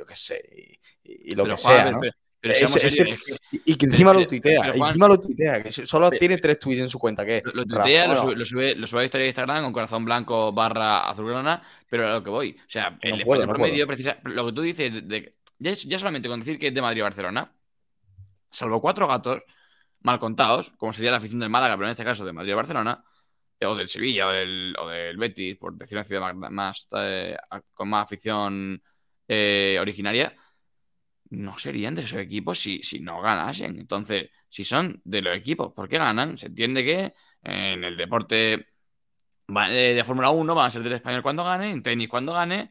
yo 0.00 0.06
qué 0.06 0.16
sé. 0.16 0.78
Y, 1.04 1.32
y 1.32 1.34
lo 1.34 1.44
Pero, 1.44 1.56
que 1.56 1.62
Juan, 1.62 1.74
sea, 1.76 1.84
pero- 1.84 1.96
¿no? 1.96 2.00
pero- 2.00 2.12
pero 2.42 2.54
Ese- 2.54 2.90
serios, 2.90 3.18
es 3.28 3.38
que 3.50 3.60
y, 3.66 3.76
que 3.76 3.84
encima 3.84 4.14
lo 4.14 4.26
tuitea. 4.26 4.72
Juan- 4.72 4.88
encima 4.88 5.08
lo 5.08 5.20
tuitea. 5.20 5.62
Que 5.62 5.70
solo 5.70 6.10
tiene 6.10 6.38
tres 6.38 6.58
tweets 6.58 6.80
en 6.80 6.88
su 6.88 6.98
cuenta. 6.98 7.26
Que 7.26 7.42
Lo, 7.44 7.52
lo 7.52 7.66
tuitea, 7.66 8.06
lo 8.08 8.16
sube, 8.16 8.34
lo, 8.34 8.44
sube, 8.46 8.74
lo 8.76 8.86
sube 8.86 9.02
a 9.02 9.04
historia 9.04 9.24
de 9.24 9.28
Instagram 9.28 9.62
con 9.64 9.72
corazón 9.74 10.06
blanco 10.06 10.50
barra 10.50 11.10
azulgrana, 11.10 11.62
pero 11.90 12.08
a 12.08 12.12
lo 12.14 12.24
que 12.24 12.30
voy. 12.30 12.56
O 12.58 12.70
sea, 12.70 12.96
el 13.02 13.18
No 13.18 13.24
puedo, 13.26 13.46
promedio, 13.46 13.86
precisa, 13.86 14.16
lo 14.24 14.46
que 14.46 14.52
tú 14.54 14.62
dices, 14.62 15.06
de, 15.06 15.34
de- 15.58 15.74
ya, 15.76 15.98
solamente 15.98 16.30
con 16.30 16.40
decir 16.40 16.58
que 16.58 16.68
es 16.68 16.74
de 16.74 16.80
Madrid 16.80 17.02
o 17.02 17.04
Barcelona, 17.04 17.52
salvo 18.50 18.80
cuatro 18.80 19.06
gatos 19.06 19.42
mal 20.00 20.18
contados, 20.18 20.70
como 20.78 20.94
sería 20.94 21.10
la 21.10 21.18
afición 21.18 21.40
del 21.40 21.50
Málaga, 21.50 21.76
pero 21.76 21.88
en 21.88 21.92
este 21.92 22.04
caso 22.04 22.24
de 22.24 22.32
Madrid 22.32 22.54
o 22.54 22.56
Barcelona, 22.56 23.04
eh, 23.60 23.66
o 23.66 23.74
del 23.74 23.86
Sevilla 23.90 24.28
o 24.28 24.30
del, 24.30 24.74
o 24.78 24.88
del 24.88 25.18
Betis, 25.18 25.58
por 25.58 25.74
decir 25.76 25.98
una 25.98 26.04
ciudad 26.04 26.32
más, 26.32 26.50
más, 26.50 26.88
eh, 26.96 27.36
con 27.74 27.90
más 27.90 28.04
afición 28.04 28.82
eh, 29.30 29.78
originaria, 29.80 30.36
no 31.30 31.58
serían 31.58 31.94
de 31.94 32.02
esos 32.02 32.18
equipos 32.20 32.58
si, 32.58 32.82
si 32.82 33.00
no 33.00 33.20
ganasen. 33.20 33.78
Entonces, 33.78 34.30
si 34.48 34.64
son 34.64 35.00
de 35.04 35.22
los 35.22 35.36
equipos, 35.36 35.72
¿por 35.72 35.88
qué 35.88 35.98
ganan? 35.98 36.36
Se 36.38 36.46
entiende 36.46 36.84
que 36.84 37.14
en 37.42 37.84
el 37.84 37.96
deporte 37.96 38.68
va- 39.56 39.68
de, 39.68 40.02
Fórmula 40.04 40.30
1 40.30 40.54
van 40.54 40.66
a 40.66 40.70
ser 40.70 40.82
del 40.82 40.94
español 40.94 41.22
cuando 41.22 41.44
gane, 41.44 41.70
en 41.70 41.82
tenis 41.82 42.08
cuando 42.08 42.32
gane, 42.32 42.70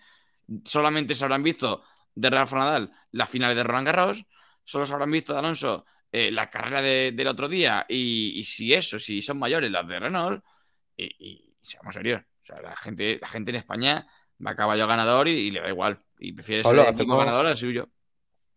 solamente 0.66 1.16
se 1.16 1.24
habrán 1.26 1.44
visto 1.44 1.84
de 2.16 2.30
Rafa 2.30 2.58
Nadal 2.58 2.92
las 3.12 3.30
finales 3.30 3.56
de 3.56 3.64
Roland 3.64 3.88
Garros, 3.88 4.26
solo 4.64 4.86
se 4.86 4.94
habrán 4.94 5.12
visto 5.12 5.34
de 5.34 5.40
Alonso 5.40 5.86
eh, 6.12 6.32
la 6.32 6.50
carrera 6.50 6.82
de- 6.82 7.12
del 7.14 7.28
otro 7.28 7.48
día 7.48 7.86
y, 7.90 8.44
si 8.44 8.74
eso, 8.74 9.00
si 9.00 9.22
son 9.22 9.40
mayores 9.40 9.72
las 9.72 9.88
de 9.88 10.00
Renault, 10.00 10.44
y, 10.98 11.06
y 11.20 11.56
seamos 11.62 11.94
serios, 11.94 12.22
o 12.22 12.46
sea, 12.46 12.62
la 12.62 12.76
gente, 12.76 13.18
la 13.22 13.28
gente 13.28 13.52
en 13.52 13.58
España 13.58 14.08
va 14.46 14.52
a 14.52 14.56
caballo 14.56 14.88
ganador 14.88 15.28
y, 15.28 15.32
y 15.32 15.52
le 15.52 15.62
da 15.62 15.70
igual, 15.70 16.00
y 16.20 16.34
prefiere 16.34 16.64
ser 16.64 16.76
el 16.76 16.88
equipo 16.88 17.18
ganador 17.18 17.46
al 17.48 17.58
suyo. 17.58 17.90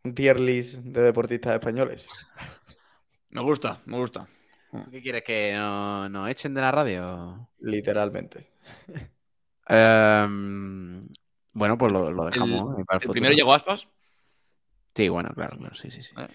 un 0.04 0.14
tier 0.14 0.38
list 0.40 0.74
de 0.76 1.02
deportistas 1.02 1.54
españoles. 1.54 2.06
Me 3.30 3.40
gusta, 3.40 3.80
me 3.86 3.96
gusta. 3.98 4.26
¿Tú 4.84 4.90
qué 4.90 5.02
quieres? 5.02 5.22
¿Que 5.24 5.52
nos 5.54 6.10
no 6.10 6.26
echen 6.28 6.54
de 6.54 6.60
la 6.60 6.70
radio? 6.70 7.48
Literalmente. 7.60 8.50
Em, 9.66 11.00
bueno, 11.52 11.78
pues 11.78 11.92
lo, 11.92 12.10
lo 12.10 12.24
dejamos. 12.26 12.78
¿eh? 12.78 12.84
para 12.86 12.96
el 12.96 12.96
El 12.96 13.00
futuro. 13.00 13.12
primero 13.12 13.34
llegó 13.34 13.54
Aspas. 13.54 13.86
Sí, 14.94 15.08
bueno, 15.08 15.30
claro, 15.34 15.56
claro, 15.58 15.74
sí, 15.74 15.90
sí, 15.90 16.02
sí. 16.02 16.12
Vale. 16.14 16.34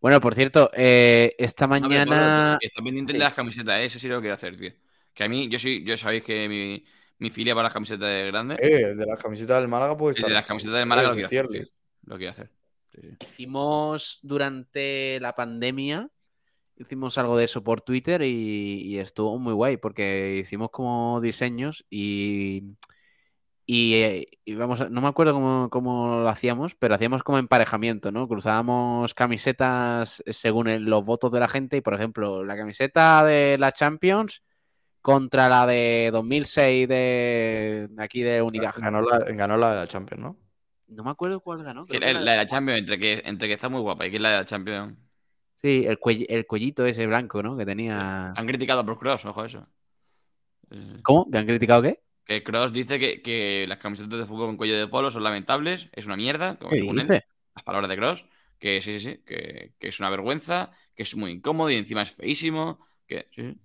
Bueno, 0.00 0.20
por 0.20 0.34
cierto, 0.34 0.70
eh, 0.74 1.34
esta 1.38 1.66
mañana. 1.66 2.04
Pablo, 2.04 2.58
está 2.60 2.82
pendiente 2.82 3.12
sí. 3.12 3.18
de 3.18 3.24
las 3.24 3.34
camisetas, 3.34 3.78
¿eh? 3.80 3.84
eso 3.86 3.98
sí 3.98 4.08
lo 4.08 4.20
quiero 4.20 4.34
hacer, 4.34 4.56
tío. 4.56 4.72
Que 5.14 5.24
a 5.24 5.28
mí, 5.28 5.48
yo 5.48 5.58
soy, 5.58 5.84
yo 5.84 5.96
sabéis 5.96 6.24
que 6.24 6.48
mi, 6.48 6.84
mi 7.22 7.30
filia 7.30 7.54
para 7.54 7.64
las 7.64 7.72
camisetas 7.72 8.08
es 8.08 8.26
grande. 8.26 8.56
Eh, 8.58 8.94
de 8.94 9.06
las 9.06 9.20
camisetas 9.20 9.60
del 9.60 9.68
Málaga, 9.68 9.96
pues. 9.96 10.16
El 10.16 10.24
de 10.24 10.30
las 10.30 10.44
camisetas 10.44 10.76
del 10.78 10.86
Málaga 10.86 11.08
lo 11.08 11.14
quiero 11.14 11.26
hacer. 11.26 11.68
Lo 12.04 12.16
quiero 12.16 12.30
hacer. 12.32 12.50
Hicimos 13.20 14.18
durante 14.22 15.20
la 15.20 15.32
pandemia, 15.32 16.10
hicimos 16.76 17.16
algo 17.18 17.36
de 17.36 17.44
eso 17.44 17.62
por 17.62 17.80
Twitter 17.80 18.22
y, 18.22 18.98
estuvo 18.98 19.38
muy 19.38 19.54
guay 19.54 19.76
porque 19.76 20.38
hicimos 20.40 20.70
como 20.70 21.20
diseños 21.22 21.86
y, 21.88 22.74
y, 23.64 24.54
vamos, 24.54 24.90
no 24.90 25.00
me 25.00 25.08
acuerdo 25.08 25.70
cómo, 25.70 26.20
lo 26.22 26.28
hacíamos, 26.28 26.74
pero 26.74 26.96
hacíamos 26.96 27.22
como 27.22 27.38
emparejamiento, 27.38 28.10
¿no? 28.10 28.26
Cruzábamos 28.26 29.14
camisetas 29.14 30.22
según 30.26 30.84
los 30.84 31.04
votos 31.04 31.30
de 31.30 31.40
la 31.40 31.48
gente 31.48 31.76
y, 31.76 31.80
por 31.82 31.94
ejemplo, 31.94 32.44
la 32.44 32.56
camiseta 32.56 33.24
de 33.24 33.56
la 33.58 33.70
Champions 33.70 34.42
contra 35.02 35.48
la 35.48 35.66
de 35.66 36.10
2006 36.12 36.88
de, 36.88 37.88
aquí 37.98 38.22
de 38.22 38.40
Unicaja. 38.40 38.80
Ganó 38.80 39.02
la, 39.02 39.18
ganó 39.18 39.56
la 39.56 39.86
Champions, 39.86 40.22
¿no? 40.22 40.36
No 40.86 41.04
me 41.04 41.10
acuerdo 41.10 41.40
cuál 41.40 41.62
ganó. 41.64 41.86
La, 41.88 42.06
de 42.06 42.36
la 42.36 42.46
Champions, 42.46 42.80
entre 42.80 42.98
que, 42.98 43.22
entre 43.24 43.48
que 43.48 43.54
está 43.54 43.68
muy 43.68 43.80
guapa 43.80 44.06
y 44.06 44.10
que 44.10 44.16
es 44.16 44.22
la 44.22 44.30
de 44.30 44.36
la 44.36 44.44
Champions. 44.44 44.96
Sí, 45.56 45.84
el, 45.86 45.98
el 46.28 46.46
cuellito 46.46 46.86
ese 46.86 47.06
blanco, 47.06 47.42
¿no? 47.42 47.56
Que 47.56 47.66
tenía. 47.66 48.32
Han 48.32 48.46
criticado 48.46 48.84
por 48.84 48.98
Cross, 48.98 49.24
ojo 49.24 49.44
eso. 49.44 49.66
¿Cómo? 51.02 51.30
¿Que 51.30 51.38
han 51.38 51.46
criticado 51.46 51.82
qué? 51.82 52.00
Que 52.24 52.42
Cross 52.42 52.72
dice 52.72 52.98
que, 52.98 53.64
las 53.68 53.78
camisetas 53.78 54.18
de 54.18 54.26
fútbol 54.26 54.46
con 54.46 54.56
cuello 54.56 54.78
de 54.78 54.86
polo 54.86 55.10
son 55.10 55.24
lamentables, 55.24 55.88
es 55.92 56.06
una 56.06 56.16
mierda, 56.16 56.56
como 56.56 56.72
según 56.76 57.00
él, 57.00 57.08
las 57.08 57.64
palabras 57.64 57.90
de 57.90 57.96
Cross, 57.96 58.26
que 58.58 58.80
sí, 58.80 59.00
sí, 59.00 59.10
sí, 59.10 59.22
que, 59.26 59.74
es 59.80 60.00
una 60.00 60.08
vergüenza, 60.08 60.70
que 60.94 61.02
es 61.02 61.16
muy 61.16 61.32
incómodo 61.32 61.70
y 61.70 61.74
encima 61.74 62.02
es 62.02 62.12
feísimo, 62.12 62.78
que 63.06 63.26
sí, 63.32 63.56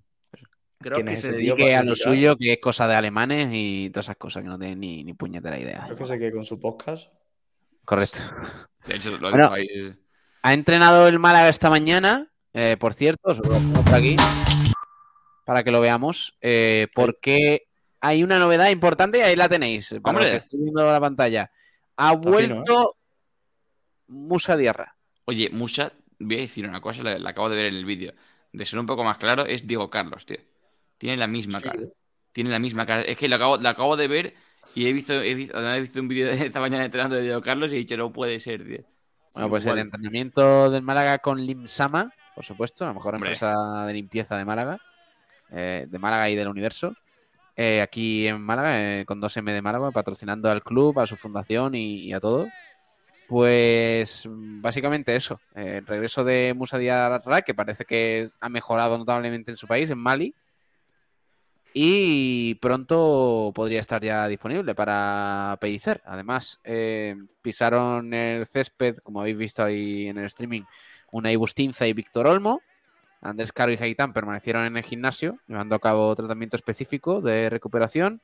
Creo 0.80 1.04
que 1.04 1.18
se 1.18 1.32
dedique 1.32 1.76
a 1.76 1.84
lo 1.84 1.96
suyo, 1.96 2.38
que 2.38 2.54
es 2.54 2.60
cosa 2.60 2.88
de 2.88 2.96
alemanes 2.96 3.50
y 3.52 3.90
todas 3.90 4.06
esas 4.06 4.18
cosas 4.18 4.44
que 4.44 4.50
no 4.50 4.60
tienen 4.60 4.80
ni, 4.80 5.04
ni 5.04 5.14
puñetera 5.14 5.60
idea. 5.60 5.84
Creo 5.86 5.98
que 5.98 6.06
se 6.06 6.20
quede 6.20 6.32
con 6.32 6.46
su 6.46 6.60
podcast 6.60 7.10
Correcto. 7.88 8.20
De 8.86 8.98
hecho, 8.98 9.18
lo 9.18 9.30
bueno, 9.32 9.50
Ha 10.42 10.54
entrenado 10.54 11.08
el 11.08 11.20
Málaga 11.20 11.48
esta 11.48 11.70
mañana, 11.70 12.30
eh, 12.52 12.76
por 12.78 12.94
cierto, 12.94 13.30
os 13.30 13.38
lo 13.38 13.44
pongo 13.44 13.82
por 13.82 13.96
aquí 13.96 14.18
para 15.46 15.64
que 15.64 15.72
lo 15.72 15.80
veamos, 15.80 16.38
eh, 16.42 16.88
porque 16.94 17.70
hay 18.02 18.26
una 18.26 18.40
novedad 18.40 18.70
importante 18.72 19.20
y 19.20 19.22
ahí 19.22 19.38
la 19.38 19.48
tenéis, 19.48 19.96
para 20.04 20.20
que 20.20 20.36
estoy 20.36 20.60
viendo 20.60 20.86
la 20.86 21.00
pantalla. 21.00 21.50
Ha 21.96 22.14
vuelto 22.14 22.98
Musa 24.08 24.58
Diarra. 24.58 24.98
Oye, 25.24 25.50
Musa, 25.50 25.94
voy 26.20 26.36
a 26.36 26.40
decir 26.42 26.68
una 26.68 26.82
cosa, 26.82 27.04
la, 27.04 27.30
acabo 27.30 27.50
de 27.50 27.56
ver 27.56 27.66
en 27.68 27.76
el 27.76 27.86
vídeo. 27.86 28.14
De 28.52 28.66
ser 28.66 28.80
un 28.80 28.86
poco 28.86 29.06
más 29.06 29.18
claro, 29.18 29.46
es 29.46 29.66
Diego 29.66 29.90
Carlos, 29.90 30.26
tío. 30.26 30.40
Tiene 30.98 31.18
la 31.18 31.28
misma 31.28 31.62
cara. 31.62 31.84
Tiene 32.32 32.50
la 32.50 32.60
misma 32.60 32.86
cara. 32.86 33.02
Es 33.02 33.18
que 33.18 33.28
lo 33.28 33.36
acabo, 33.36 33.58
lo 33.58 33.70
acabo 33.70 33.98
de 33.98 34.08
ver 34.08 34.34
y 34.76 34.88
he 34.88 34.94
visto, 34.94 35.14
he 35.14 35.34
visto, 35.34 35.58
he 35.60 35.82
visto 35.82 36.00
un 36.00 36.08
vídeo 36.08 36.28
de 36.28 36.34
esta 36.48 36.60
mañana 36.60 36.86
entrenando 36.86 37.16
de 37.16 37.24
Diego 37.24 37.42
Carlos 37.42 37.72
y 37.72 37.76
he 37.76 37.80
dicho, 37.80 37.98
no 37.98 38.12
puede 38.12 38.40
ser, 38.40 38.66
tío. 38.66 38.84
Bueno, 39.34 39.50
pues 39.50 39.66
el 39.68 39.78
entrenamiento 39.78 40.72
del 40.72 40.82
Málaga 40.82 41.20
con 41.20 41.46
Limsama, 41.46 42.12
por 42.34 42.44
supuesto, 42.44 42.86
la 42.86 42.94
mejor 42.94 43.14
empresa 43.16 43.86
de 43.86 43.94
limpieza 43.94 44.36
de 44.36 44.46
Málaga, 44.46 44.80
eh, 45.52 45.86
de 45.88 46.00
Málaga 46.00 46.30
y 46.30 46.36
del 46.36 46.48
universo. 46.48 46.96
Eh, 47.56 47.82
aquí 47.82 48.28
en 48.28 48.42
Málaga, 48.42 49.00
eh, 49.00 49.06
con 49.06 49.22
2M 49.22 49.54
de 49.54 49.62
Málaga, 49.62 49.92
patrocinando 49.92 50.50
al 50.50 50.64
club, 50.64 51.00
a 51.00 51.06
su 51.06 51.16
fundación 51.16 51.76
y, 51.76 52.12
a 52.14 52.20
todo. 52.20 52.48
Pues 53.28 54.28
básicamente 54.28 55.16
eso, 55.16 55.40
el 55.54 55.86
regreso 55.86 56.24
de 56.24 56.54
Musa 56.56 56.78
Diarra, 56.78 57.42
que 57.42 57.54
parece 57.54 57.86
que 57.86 58.28
ha 58.40 58.50
mejorado 58.50 58.98
notablemente 58.98 59.52
en 59.52 59.58
su 59.58 59.68
país, 59.68 59.90
en 59.90 60.00
Mali, 60.00 60.34
y 61.74 62.56
pronto 62.56 63.52
podría 63.54 63.80
estar 63.80 64.04
ya 64.04 64.28
disponible 64.28 64.74
para 64.76 65.58
Pellicer. 65.62 66.02
Además, 66.06 66.60
eh, 66.64 67.16
pisaron 67.42 68.14
el 68.14 68.46
césped, 68.48 68.98
como 68.98 69.22
habéis 69.22 69.38
visto 69.38 69.64
ahí 69.64 70.08
en 70.08 70.18
el 70.18 70.26
streaming, 70.26 70.64
una 71.12 71.36
Bustinza 71.38 71.88
y 71.88 71.94
Víctor 71.94 72.28
Olmo. 72.28 72.62
Andrés 73.22 73.52
Caro 73.52 73.72
y 73.72 73.76
Gaitán 73.76 74.14
permanecieron 74.14 74.66
en 74.66 74.78
el 74.78 74.84
gimnasio, 74.84 75.40
llevando 75.48 75.76
a 75.76 75.80
cabo 75.80 76.16
tratamiento 76.16 76.56
específico 76.56 77.22
de 77.22 77.50
recuperación. 77.50 78.22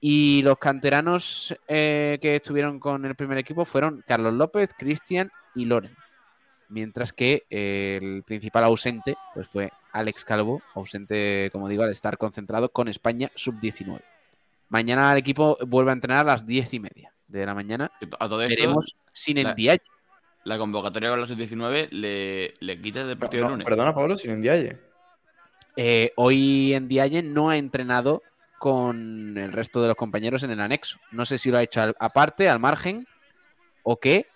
Y 0.00 0.42
los 0.42 0.58
canteranos 0.58 1.56
eh, 1.68 2.18
que 2.20 2.36
estuvieron 2.36 2.80
con 2.80 3.04
el 3.04 3.14
primer 3.14 3.38
equipo 3.38 3.64
fueron 3.64 4.02
Carlos 4.06 4.34
López, 4.34 4.70
Cristian 4.76 5.30
y 5.54 5.66
Loren. 5.66 5.96
Mientras 6.68 7.12
que 7.12 7.44
el 7.50 8.24
principal 8.24 8.64
ausente 8.64 9.14
pues 9.34 9.46
fue 9.46 9.70
Alex 9.92 10.24
Calvo, 10.24 10.62
ausente, 10.74 11.50
como 11.52 11.68
digo, 11.68 11.82
al 11.82 11.90
estar 11.90 12.18
concentrado 12.18 12.70
con 12.70 12.88
España 12.88 13.30
sub-19. 13.34 14.00
Mañana 14.68 15.12
el 15.12 15.18
equipo 15.18 15.58
vuelve 15.66 15.90
a 15.90 15.94
entrenar 15.94 16.20
a 16.20 16.32
las 16.32 16.46
diez 16.46 16.72
y 16.72 16.80
media 16.80 17.12
de 17.28 17.46
la 17.46 17.54
mañana. 17.54 17.92
A 18.18 18.28
todo 18.28 18.42
esto, 18.42 18.54
Veremos 18.54 18.96
sin 19.12 19.42
la, 19.42 19.54
La 20.44 20.58
convocatoria 20.58 21.10
con 21.10 21.20
la 21.20 21.26
sub-19 21.26 21.90
le, 21.90 22.54
le 22.60 22.80
quita 22.80 23.04
del 23.04 23.18
partido 23.18 23.44
de 23.44 23.50
lunes. 23.50 23.64
Perdona, 23.64 23.94
Pablo, 23.94 24.16
sin 24.16 24.36
Ndiaye. 24.38 24.78
Eh, 25.76 26.12
hoy 26.16 26.76
Ndiaye 26.80 27.22
no 27.22 27.50
ha 27.50 27.56
entrenado 27.56 28.22
con 28.58 29.36
el 29.36 29.52
resto 29.52 29.82
de 29.82 29.88
los 29.88 29.96
compañeros 29.96 30.42
en 30.42 30.52
el 30.52 30.60
anexo. 30.60 30.98
No 31.10 31.24
sé 31.24 31.36
si 31.36 31.50
lo 31.50 31.58
ha 31.58 31.62
hecho 31.62 31.94
aparte, 31.98 32.48
al 32.48 32.60
margen 32.60 33.06
o 33.82 33.96
qué, 33.96 34.26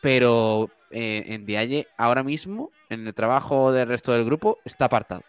pero 0.00 0.70
eh, 0.90 1.24
en 1.26 1.44
Dialle 1.46 1.88
ahora 1.96 2.22
mismo, 2.22 2.70
en 2.88 3.06
el 3.06 3.14
trabajo 3.14 3.72
del 3.72 3.88
resto 3.88 4.12
del 4.12 4.24
grupo, 4.24 4.58
está 4.64 4.86
apartado. 4.86 5.22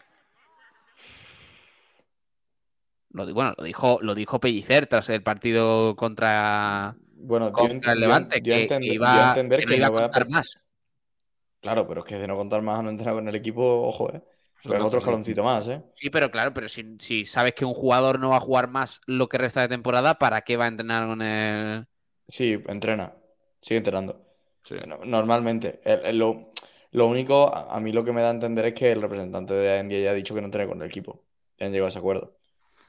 Lo, 3.09 3.33
bueno, 3.33 3.53
lo 3.57 3.63
dijo, 3.63 3.99
lo 4.01 4.13
dijo 4.15 4.39
Pellicer 4.39 4.87
tras 4.87 5.09
el 5.09 5.23
partido 5.23 5.95
contra, 5.95 6.95
bueno, 7.19 7.51
el 7.57 7.99
Levante, 7.99 8.41
que, 8.41 8.67
iba, 8.81 9.31
a 9.31 9.91
contar 9.91 10.29
más. 10.29 10.59
Claro, 11.61 11.87
pero 11.87 12.01
es 12.01 12.05
que 12.05 12.19
de 12.19 12.27
no 12.27 12.35
contar 12.35 12.61
más 12.61 12.79
a 12.79 12.83
no 12.83 12.89
entrar 12.89 13.15
con 13.15 13.27
el 13.27 13.35
equipo, 13.35 13.87
ojo, 13.87 14.13
¿eh? 14.13 14.21
es 14.63 14.81
otro 14.81 15.01
jaloncito 15.01 15.43
más, 15.43 15.67
¿eh? 15.67 15.81
Sí, 15.95 16.09
pero 16.09 16.29
claro, 16.29 16.53
pero 16.53 16.67
si, 16.67 16.97
si, 16.99 17.25
sabes 17.25 17.53
que 17.53 17.65
un 17.65 17.73
jugador 17.73 18.19
no 18.19 18.29
va 18.29 18.37
a 18.37 18.41
jugar 18.41 18.69
más 18.69 19.01
lo 19.05 19.27
que 19.29 19.37
resta 19.37 19.61
de 19.61 19.69
temporada, 19.69 20.15
¿para 20.19 20.41
qué 20.41 20.57
va 20.57 20.65
a 20.65 20.69
entrenar 20.69 21.07
con 21.07 21.21
el...? 21.21 21.87
Sí, 22.27 22.61
entrena. 22.67 23.13
Sigue 23.61 23.77
entrenando. 23.77 24.27
Normalmente. 25.05 25.79
lo, 26.13 26.51
único, 26.93 27.53
a, 27.53 27.79
mí 27.79 27.91
lo 27.91 28.03
que 28.03 28.11
me 28.11 28.21
da 28.21 28.29
a 28.29 28.31
entender 28.31 28.65
es 28.65 28.73
que 28.73 28.91
el 28.91 29.01
representante 29.01 29.53
de 29.53 29.79
India 29.79 29.99
ya 29.99 30.11
ha 30.11 30.13
dicho 30.13 30.33
que 30.33 30.41
no 30.41 30.49
tiene 30.49 30.67
con 30.67 30.81
el 30.81 30.87
equipo. 30.87 31.23
Ya 31.57 31.65
han 31.65 31.71
llegado 31.71 31.87
a 31.87 31.89
ese 31.89 31.99
acuerdo. 31.99 32.37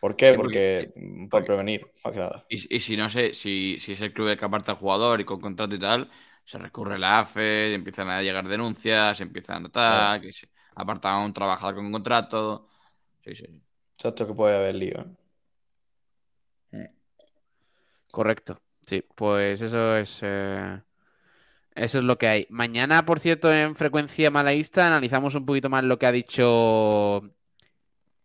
¿Por 0.01 0.15
qué? 0.15 0.35
porque, 0.35 0.93
por 1.29 1.45
prevenir, 1.45 1.91
Y, 2.49 2.59
si 2.81 2.97
no 2.97 3.09
sé, 3.11 3.35
si, 3.35 3.79
si 3.81 3.93
es 3.93 4.01
el 4.01 4.13
club 4.13 4.29
el 4.29 4.39
que 4.39 4.45
aparta 4.45 4.73
al 4.73 4.79
jugador 4.79 5.21
y 5.21 5.25
con 5.25 5.41
contrato 5.41 5.75
y 5.75 5.79
tal, 5.79 6.09
se 6.45 6.59
recurre 6.59 6.95
a 6.95 6.99
la 6.99 7.19
AFE, 7.21 7.75
empiezan 7.75 8.09
a 8.09 8.23
llegar 8.23 8.47
denuncias, 8.47 9.21
empiezan 9.21 9.57
a 9.57 9.61
notar, 9.61 10.21
que 10.21 10.33
se 10.33 10.49
aparta 10.77 11.13
a 11.13 11.25
un 11.25 11.33
trabajador 11.33 11.75
con 11.75 11.87
un 11.87 11.93
contrato. 11.93 12.67
Sí, 13.25 13.35
sí. 13.35 13.47
Exacto 13.95 14.27
que 14.27 14.35
puede 14.35 14.57
haber 14.57 14.77
lío. 14.77 15.05
¿eh? 16.73 16.91
Correcto. 18.11 18.63
Sí, 18.87 19.05
pues 19.15 19.61
eso 19.61 19.97
es. 19.97 20.21
Eh, 20.23 20.81
eso 21.79 21.99
es 21.99 22.05
lo 22.05 22.19
que 22.19 22.29
hay. 22.29 22.47
Mañana, 22.51 23.05
por 23.05 23.21
cierto, 23.21 23.53
en 23.53 23.75
frecuencia 23.77 24.31
malaísta 24.31 24.87
analizamos 24.87 25.35
un 25.35 25.47
poquito 25.47 25.71
más 25.71 25.85
lo 25.85 25.99
que 25.99 26.07
ha 26.07 26.13
dicho 26.13 27.23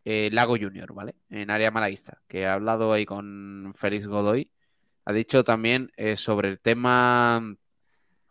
eh, 0.06 0.30
Lago 0.32 0.58
Junior, 0.58 0.94
¿vale? 0.94 1.16
En 1.30 1.50
área 1.50 1.72
malaísta, 1.72 2.22
que 2.28 2.46
ha 2.46 2.54
hablado 2.54 2.94
ahí 2.94 3.06
con 3.06 3.74
Félix 3.76 4.08
Godoy. 4.08 4.52
Ha 5.06 5.14
dicho 5.14 5.44
también 5.44 5.92
eh, 5.98 6.16
sobre 6.16 6.50
el 6.50 6.60
tema 6.60 7.56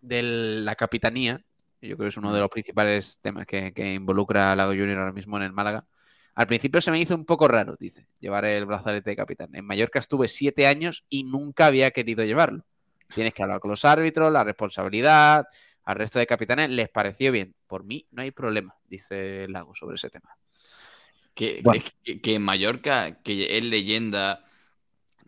de 0.00 0.22
la 0.22 0.74
capitanía. 0.74 1.44
Yo 1.80 1.96
creo 1.96 2.06
que 2.06 2.08
es 2.08 2.16
uno 2.16 2.32
de 2.34 2.40
los 2.40 2.50
principales 2.50 3.18
temas 3.20 3.46
que, 3.46 3.72
que 3.72 3.94
involucra 3.94 4.52
a 4.52 4.56
Lago 4.56 4.72
Junior 4.72 4.98
ahora 4.98 5.12
mismo 5.12 5.36
en 5.36 5.44
el 5.44 5.52
Málaga. 5.52 5.86
Al 6.34 6.46
principio 6.46 6.80
se 6.80 6.90
me 6.90 6.98
hizo 6.98 7.14
un 7.14 7.26
poco 7.26 7.46
raro, 7.46 7.76
dice, 7.78 8.06
llevar 8.20 8.44
el 8.46 8.64
brazalete 8.66 9.10
de 9.10 9.16
capitán. 9.16 9.54
En 9.54 9.66
Mallorca 9.66 9.98
estuve 9.98 10.28
siete 10.28 10.66
años 10.66 11.04
y 11.08 11.24
nunca 11.24 11.66
había 11.66 11.90
querido 11.90 12.24
llevarlo. 12.24 12.64
Tienes 13.14 13.34
que 13.34 13.42
hablar 13.42 13.60
con 13.60 13.70
los 13.70 13.84
árbitros, 13.84 14.32
la 14.32 14.44
responsabilidad, 14.44 15.46
al 15.84 15.96
resto 15.96 16.18
de 16.18 16.26
capitanes 16.26 16.70
les 16.70 16.88
pareció 16.88 17.32
bien. 17.32 17.54
Por 17.66 17.84
mí 17.84 18.06
no 18.10 18.22
hay 18.22 18.30
problema, 18.30 18.74
dice 18.88 19.46
Lago 19.48 19.74
sobre 19.74 19.96
ese 19.96 20.10
tema. 20.10 20.36
Que, 21.34 21.62
en 22.04 22.42
Mallorca, 22.42 23.22
que 23.22 23.56
es 23.56 23.64
leyenda, 23.64 24.44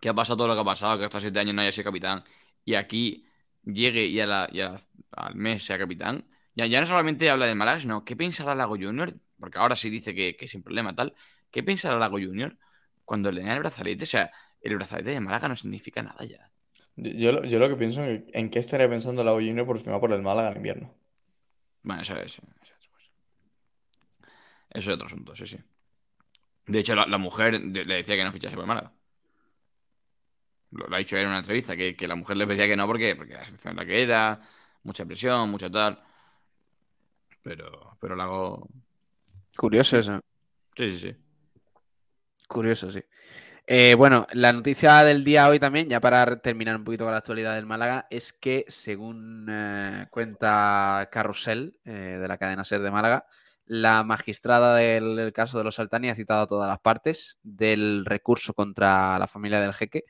que 0.01 0.09
ha 0.11 0.15
pasado 0.15 0.37
todo 0.37 0.49
lo 0.49 0.55
que 0.55 0.61
ha 0.61 0.65
pasado, 0.65 0.99
que 0.99 1.05
hasta 1.05 1.21
siete 1.21 1.39
años 1.41 1.55
no 1.55 1.63
haya 1.63 1.73
sido 1.73 1.85
capitán, 1.85 2.25
y 2.65 2.75
aquí 2.75 3.27
llegue 3.65 4.05
y, 4.07 4.21
al 4.21 5.35
mes 5.35 5.65
sea 5.65 5.79
capitán, 5.79 6.27
ya, 6.55 6.67
ya 6.67 6.81
no 6.81 6.87
solamente 6.87 7.31
habla 7.31 7.47
de 7.47 7.55
Málaga, 7.55 7.81
sino 7.81 8.05
¿qué 8.05 8.15
pensará 8.17 8.55
Lago 8.55 8.77
Junior? 8.77 9.15
Porque 9.41 9.59
ahora 9.59 9.77
sí 9.77 9.91
dice 9.91 10.15
que, 10.15 10.37
que 10.37 10.47
sin 10.47 10.63
problema 10.63 10.95
tal. 10.95 11.15
¿Qué 11.51 11.63
pensará 11.63 11.99
Lago 11.99 12.19
Junior 12.19 12.57
cuando 13.05 13.33
le 13.33 13.41
den 13.41 13.51
el 13.51 13.59
brazalete? 13.61 14.05
O 14.05 14.07
sea, 14.07 14.31
el 14.61 14.77
brazalete 14.77 15.11
de 15.11 15.21
Málaga 15.21 15.49
no 15.49 15.57
significa 15.57 16.03
nada 16.03 16.25
ya. 16.25 16.51
Yo, 16.97 17.33
lo 17.33 17.69
que 17.69 17.77
pienso 17.77 18.05
es 18.05 18.23
en 18.33 18.51
qué 18.51 18.61
estaría 18.61 18.89
pensando 18.89 19.25
la 19.25 19.33
Junior 19.33 19.67
por 19.67 19.81
firmar 19.81 20.01
por 20.01 20.13
el 20.13 20.23
Málaga 20.23 20.51
en 20.51 20.57
invierno. 20.59 20.95
Bueno, 21.83 22.03
eso 22.03 22.17
es, 22.17 22.39
eso, 22.39 22.43
es 24.71 24.89
otro 24.89 25.07
asunto, 25.07 25.35
sí, 25.35 25.47
sí. 25.47 25.59
De 26.67 26.79
hecho, 26.79 26.95
la, 26.95 27.19
mujer 27.19 27.61
le 27.61 27.95
decía 27.95 28.17
que 28.17 28.25
no 28.25 28.33
fichase 28.33 28.55
por 28.55 28.65
el 28.65 28.69
Málaga. 28.69 28.93
Lo, 30.71 30.93
ha 30.95 30.99
dicho 30.99 31.17
él 31.17 31.23
en 31.23 31.29
una 31.29 31.39
entrevista, 31.39 31.77
que, 31.77 31.97
la 32.09 32.15
mujer 32.15 32.37
le 32.37 32.47
decía 32.47 32.67
que 32.67 32.77
no 32.77 32.87
porque, 32.87 33.17
porque 33.17 33.35
la 33.35 33.45
situación 33.45 33.77
la 33.77 33.85
que 33.85 34.01
era, 34.01 34.41
mucha 34.83 35.05
presión, 35.05 35.51
mucha 35.51 35.71
tal. 35.71 36.03
Pero, 37.43 37.97
pero 38.01 38.17
lo 38.17 38.23
hago. 38.23 38.69
Curioso 39.57 39.99
eso. 39.99 40.21
Sí, 40.77 40.91
sí, 40.91 40.99
sí. 40.99 41.17
Curioso, 42.49 42.91
sí. 42.91 43.03
Eh, 43.67 43.95
bueno, 43.95 44.27
la 44.33 44.53
noticia 44.53 45.05
del 45.05 45.25
día 45.25 45.49
hoy 45.49 45.59
también, 45.59 45.89
ya 45.89 45.99
para 45.99 46.39
terminar 46.41 46.77
un 46.77 46.85
poquito 46.85 47.05
con 47.05 47.13
la 47.13 47.19
actualidad 47.19 47.55
del 47.55 47.65
Málaga, 47.65 48.07
es 48.11 48.35
que 48.35 48.67
según 48.69 49.47
eh, 49.51 50.07
cuenta 50.11 51.09
Carrusel 51.11 51.79
eh, 51.87 52.19
de 52.21 52.29
la 52.29 52.37
cadena 52.37 52.65
Ser 52.65 52.83
de 52.83 52.91
Málaga, 52.91 53.27
la 53.65 54.05
magistrada 54.05 54.75
del, 54.77 55.33
caso 55.33 55.57
de 55.57 55.65
los 55.65 55.79
Altani 55.79 56.11
ha 56.11 56.15
citado 56.15 56.43
a 56.43 56.47
todas 56.47 56.69
las 56.69 56.81
partes 56.81 57.39
del 57.43 58.05
recurso 58.05 58.53
contra 58.53 59.19
la 59.19 59.27
familia 59.27 59.61
del 59.63 59.73
jeque 59.73 60.05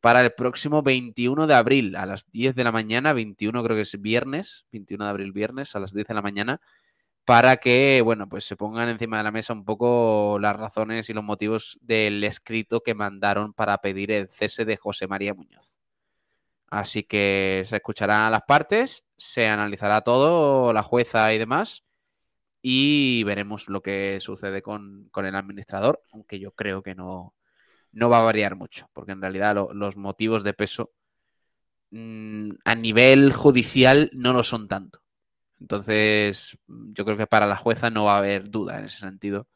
para 0.00 0.20
el 0.20 0.32
próximo 0.32 0.82
21 0.82 1.48
de 1.48 1.54
abril 1.54 1.96
a 1.96 2.06
las 2.06 2.30
10 2.30 2.54
de 2.54 2.64
la 2.64 2.70
mañana, 2.70 3.12
21 3.12 3.64
creo 3.64 3.76
que 3.76 3.82
es 3.82 4.00
viernes, 4.00 4.66
21 4.70 5.04
de 5.04 5.10
abril 5.10 5.32
viernes 5.32 5.74
a 5.74 5.80
las 5.80 5.92
10 5.92 6.06
de 6.06 6.14
la 6.14 6.22
mañana, 6.22 6.60
para 7.24 7.58
que, 7.58 8.02
bueno, 8.02 8.28
pues 8.28 8.44
se 8.44 8.56
pongan 8.56 8.88
encima 8.88 9.18
de 9.18 9.24
la 9.24 9.30
mesa 9.30 9.52
un 9.52 9.64
poco 9.64 10.38
las 10.40 10.56
razones 10.56 11.08
y 11.10 11.12
los 11.12 11.24
motivos 11.24 11.78
del 11.82 12.24
escrito 12.24 12.82
que 12.82 12.94
mandaron 12.94 13.52
para 13.52 13.78
pedir 13.78 14.10
el 14.10 14.28
cese 14.28 14.64
de 14.64 14.76
José 14.76 15.06
María 15.06 15.34
Muñoz. 15.34 15.76
Así 16.68 17.02
que 17.04 17.62
se 17.66 17.76
escucharán 17.76 18.30
las 18.32 18.42
partes, 18.42 19.08
se 19.16 19.48
analizará 19.48 20.02
todo, 20.02 20.72
la 20.72 20.82
jueza 20.82 21.32
y 21.34 21.38
demás, 21.38 21.84
y 22.62 23.24
veremos 23.24 23.68
lo 23.68 23.82
que 23.82 24.18
sucede 24.20 24.62
con, 24.62 25.08
con 25.10 25.26
el 25.26 25.34
administrador, 25.34 26.02
aunque 26.12 26.38
yo 26.38 26.52
creo 26.52 26.82
que 26.82 26.94
no, 26.94 27.34
no 27.92 28.08
va 28.10 28.18
a 28.18 28.22
variar 28.22 28.56
mucho, 28.56 28.88
porque 28.92 29.12
en 29.12 29.20
realidad 29.20 29.54
lo, 29.54 29.72
los 29.74 29.96
motivos 29.96 30.44
de 30.44 30.54
peso 30.54 30.92
mmm, 31.90 32.50
a 32.64 32.74
nivel 32.74 33.32
judicial 33.32 34.10
no 34.12 34.32
lo 34.32 34.42
son 34.42 34.68
tanto. 34.68 34.99
Entonces, 35.60 36.58
yo 36.68 37.04
creo 37.04 37.16
que 37.16 37.26
para 37.26 37.46
la 37.46 37.56
jueza 37.56 37.90
no 37.90 38.04
va 38.04 38.16
a 38.16 38.18
haber 38.18 38.50
duda 38.50 38.78
en 38.78 38.86
ese 38.86 38.98
sentido 38.98 39.48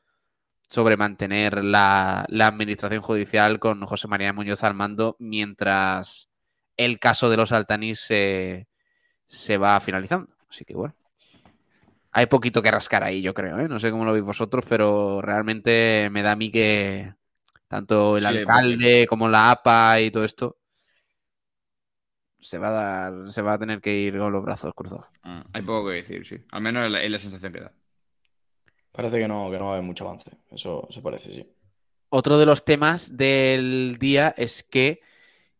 sobre 0.71 0.97
mantener 0.97 1.65
la, 1.65 2.25
la 2.29 2.49
administración 2.49 3.03
judicial 3.03 3.59
con 3.61 3.85
José 3.87 4.09
María 4.09 4.33
Muñoz 4.33 4.65
al 4.65 4.75
mando 4.75 5.17
mientras 5.21 6.29
el 6.77 6.99
caso 6.99 7.31
de 7.31 7.37
los 7.37 7.53
Altanís 7.53 8.01
se, 8.01 8.69
se 9.27 9.59
va 9.59 9.81
finalizando. 9.81 10.35
Así 10.51 10.65
que 10.65 10.75
bueno 10.77 10.97
hay 12.13 12.27
poquito 12.27 12.63
que 12.63 12.71
rascar 12.71 13.03
ahí, 13.05 13.23
yo 13.23 13.35
creo. 13.35 13.59
¿eh? 13.59 13.69
No 13.69 13.79
sé 13.79 13.91
cómo 13.91 14.05
lo 14.05 14.13
veis 14.13 14.25
vosotros, 14.25 14.65
pero 14.69 15.21
realmente 15.23 16.09
me 16.13 16.23
da 16.23 16.33
a 16.33 16.37
mí 16.37 16.51
que 16.51 17.15
tanto 17.69 18.17
el 18.19 18.27
Sí, 18.27 18.27
alcalde 18.27 19.07
como 19.09 19.29
la 19.29 19.51
APA 19.51 20.01
y 20.01 20.11
todo 20.11 20.25
esto 20.25 20.59
se 22.45 22.59
va 22.59 22.69
a 22.69 22.73
dar, 22.73 23.31
se 23.33 23.43
va 23.43 23.55
a 23.55 23.59
tener 23.59 23.81
que 23.81 23.95
ir 23.97 24.19
con 24.19 24.33
los 24.33 24.45
brazos 24.45 24.75
cruzados. 24.75 25.07
Ah, 25.23 25.45
hay 25.53 25.63
poco 25.63 25.89
que 25.89 25.95
decir, 25.97 26.27
sí. 26.27 26.37
Al 26.53 26.63
menos 26.63 26.85
es 26.87 26.93
la, 26.93 27.03
es 27.03 27.11
la 27.11 27.19
sensación 27.19 27.53
que 27.53 27.61
da. 27.61 27.73
Parece 28.93 29.19
que 29.19 29.29
no, 29.29 29.51
que 29.51 29.59
no 29.59 29.65
va 29.67 29.71
a 29.73 29.75
haber 29.75 29.85
mucho 29.87 30.05
avance. 30.07 30.31
Eso, 30.51 30.87
eso 30.89 31.03
parece, 31.03 31.35
sí. 31.35 31.47
Otro 32.11 32.39
de 32.39 32.47
los 32.47 32.65
temas 32.65 33.17
del 33.17 33.97
día 33.99 34.33
es 34.37 34.63
que, 34.63 35.01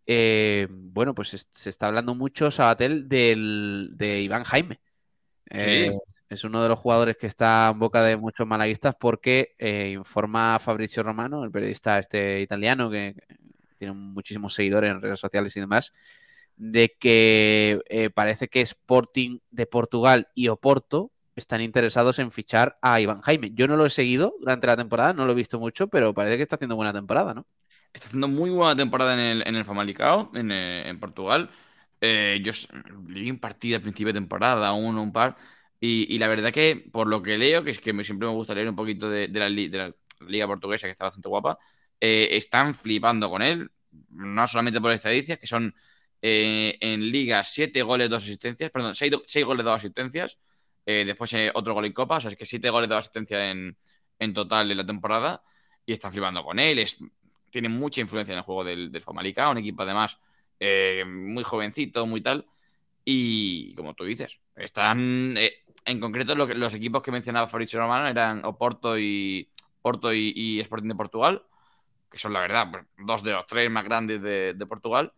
eh, 0.07 0.69
bueno, 0.71 1.15
pues 1.15 1.35
es- 1.35 1.49
se 1.53 1.71
está 1.71 1.89
hablando 1.89 2.15
mucho, 2.15 2.51
Sabatel, 2.51 3.09
del, 3.09 3.91
de 3.95 4.21
Iván 4.23 4.45
Jaime. 4.45 4.81
Eh, 5.51 5.91
es 6.29 6.45
uno 6.45 6.63
de 6.63 6.69
los 6.69 6.79
jugadores 6.81 7.17
que 7.17 7.27
está 7.29 7.71
en 7.73 7.79
boca 7.81 8.03
de 8.03 8.17
muchos 8.17 8.47
malaguistas 8.47 8.97
porque 9.01 9.55
eh, 9.59 9.91
informa 9.97 10.59
Fabrizio 10.61 11.03
Romano, 11.03 11.45
el 11.45 11.51
periodista 11.53 11.99
este 11.99 12.41
italiano 12.43 12.91
que 12.91 13.15
que 13.71 13.77
tiene 13.79 13.95
muchísimos 13.95 14.55
seguidores 14.55 14.91
en 14.93 15.03
redes 15.03 15.21
sociales 15.21 15.57
y 15.57 15.61
demás, 15.61 15.93
de 16.57 16.95
que 16.99 17.81
eh, 17.89 18.11
parece 18.11 18.49
que 18.49 18.61
Sporting 18.61 19.39
de 19.51 19.67
Portugal 19.67 20.29
y 20.35 20.49
Oporto 20.49 21.13
están 21.37 21.61
interesados 21.61 22.19
en 22.21 22.31
fichar 22.31 22.79
a 22.83 23.01
Iván 23.01 23.21
Jaime. 23.23 23.51
Yo 23.55 23.67
no 23.67 23.77
lo 23.77 23.87
he 23.87 23.91
seguido 23.91 24.35
durante 24.41 24.67
la 24.69 24.77
temporada, 24.77 25.13
no 25.13 25.27
lo 25.27 25.33
he 25.33 25.35
visto 25.35 25.59
mucho, 25.59 25.89
pero 25.89 26.15
parece 26.15 26.37
que 26.37 26.43
está 26.45 26.57
haciendo 26.57 26.77
buena 26.77 26.93
temporada, 26.93 27.35
¿no? 27.35 27.47
Está 27.93 28.07
haciendo 28.09 28.29
muy 28.29 28.51
buena 28.51 28.77
temporada 28.77 29.15
en 29.15 29.21
el, 29.21 29.49
en 29.49 29.57
el 29.57 29.65
Famalicão, 29.65 30.31
en, 30.35 30.51
eh, 30.53 30.89
en 30.89 30.99
Portugal. 31.01 31.51
Eh, 32.01 32.41
yo 32.45 32.51
s- 32.51 32.69
le 33.09 33.21
vi 33.21 33.31
un 33.31 33.39
partido 33.39 33.77
al 33.77 33.83
principio 33.83 34.13
de 34.13 34.21
temporada, 34.21 34.73
uno, 34.73 35.03
un 35.03 35.13
par. 35.13 35.37
Y, 35.81 36.13
y 36.15 36.19
la 36.19 36.29
verdad 36.29 36.53
que, 36.53 36.89
por 36.93 37.07
lo 37.09 37.23
que 37.23 37.37
leo, 37.39 37.63
que 37.65 37.71
es 37.71 37.81
que 37.81 37.93
me- 37.93 38.05
siempre 38.05 38.27
me 38.29 38.35
gusta 38.35 38.55
leer 38.55 38.69
un 38.69 38.77
poquito 38.77 39.09
de, 39.09 39.29
la, 39.29 39.49
liga 39.49 40.47
portuguesa, 40.47 40.87
que 40.87 40.93
está 40.93 41.05
bastante 41.05 41.29
guapa, 41.29 41.59
están 42.01 42.75
flipando 42.75 43.31
con 43.31 43.43
él. 43.43 43.71
No 44.11 44.47
solamente 44.49 44.81
por 44.81 44.93
estadísticas, 44.93 45.39
que 45.39 45.47
son 45.47 45.75
eh, 46.27 46.79
en 46.81 47.11
liga 47.11 47.45
7 47.45 47.83
goles, 47.83 48.09
2 48.11 48.23
asistencias, 48.23 48.71
perdón, 48.71 48.95
6, 48.95 49.45
goles, 49.45 49.65
2 49.65 49.75
asistencias. 49.77 50.39
Eh, 50.87 51.05
después 51.07 51.33
eh, 51.35 51.51
otro 51.55 51.75
gol 51.75 51.85
en 51.87 51.93
Copa, 51.93 52.17
o 52.19 52.21
sea, 52.21 52.31
es 52.31 52.37
que 52.39 52.47
7 52.47 52.71
goles, 52.71 52.89
2 52.89 52.99
asistencias 52.99 53.41
en, 53.53 53.77
en 54.19 54.33
total 54.35 54.71
en 54.71 54.77
la 54.79 54.87
temporada. 54.87 55.43
Y 55.87 55.93
están 55.93 56.13
flipando 56.13 56.43
con 56.45 56.59
él. 56.59 56.79
Es, 56.79 56.99
tiene 57.51 57.69
mucha 57.69 58.01
influencia 58.01 58.33
en 58.33 58.39
el 58.39 58.45
juego 58.45 58.65
del, 58.65 58.91
del 58.91 59.03
un 59.51 59.59
equipo 59.59 59.83
además 59.83 60.19
eh, 60.61 61.05
muy 61.07 61.45
jovencito, 61.45 62.07
muy 62.07 62.21
tal. 62.23 62.47
Y 63.05 63.75
como 63.75 63.95
tú 63.95 64.05
dices, 64.05 64.41
están 64.57 65.37
eh, 65.37 65.53
en 65.85 66.01
concreto 66.01 66.35
lo 66.35 66.47
que- 66.47 66.55
los 66.55 66.75
equipos 66.75 67.03
que 67.03 67.13
mencionaba 67.13 67.49
Fabrizio 67.49 67.81
Romano 67.81 68.07
eran 68.09 68.45
Oporto 68.45 68.99
y 68.99 69.51
Porto 69.83 70.13
y, 70.15 70.33
y 70.35 70.61
Sporting 70.61 70.89
de 70.89 70.95
Portugal, 70.95 71.43
que 72.11 72.19
son 72.19 72.33
la 72.33 72.41
verdad 72.41 72.69
pues, 72.71 72.85
dos 72.99 73.23
de 73.23 73.33
los 73.33 73.47
tres 73.47 73.71
más 73.71 73.85
grandes 73.85 74.23
de, 74.23 74.55
de 74.55 74.67
Portugal. 74.67 75.13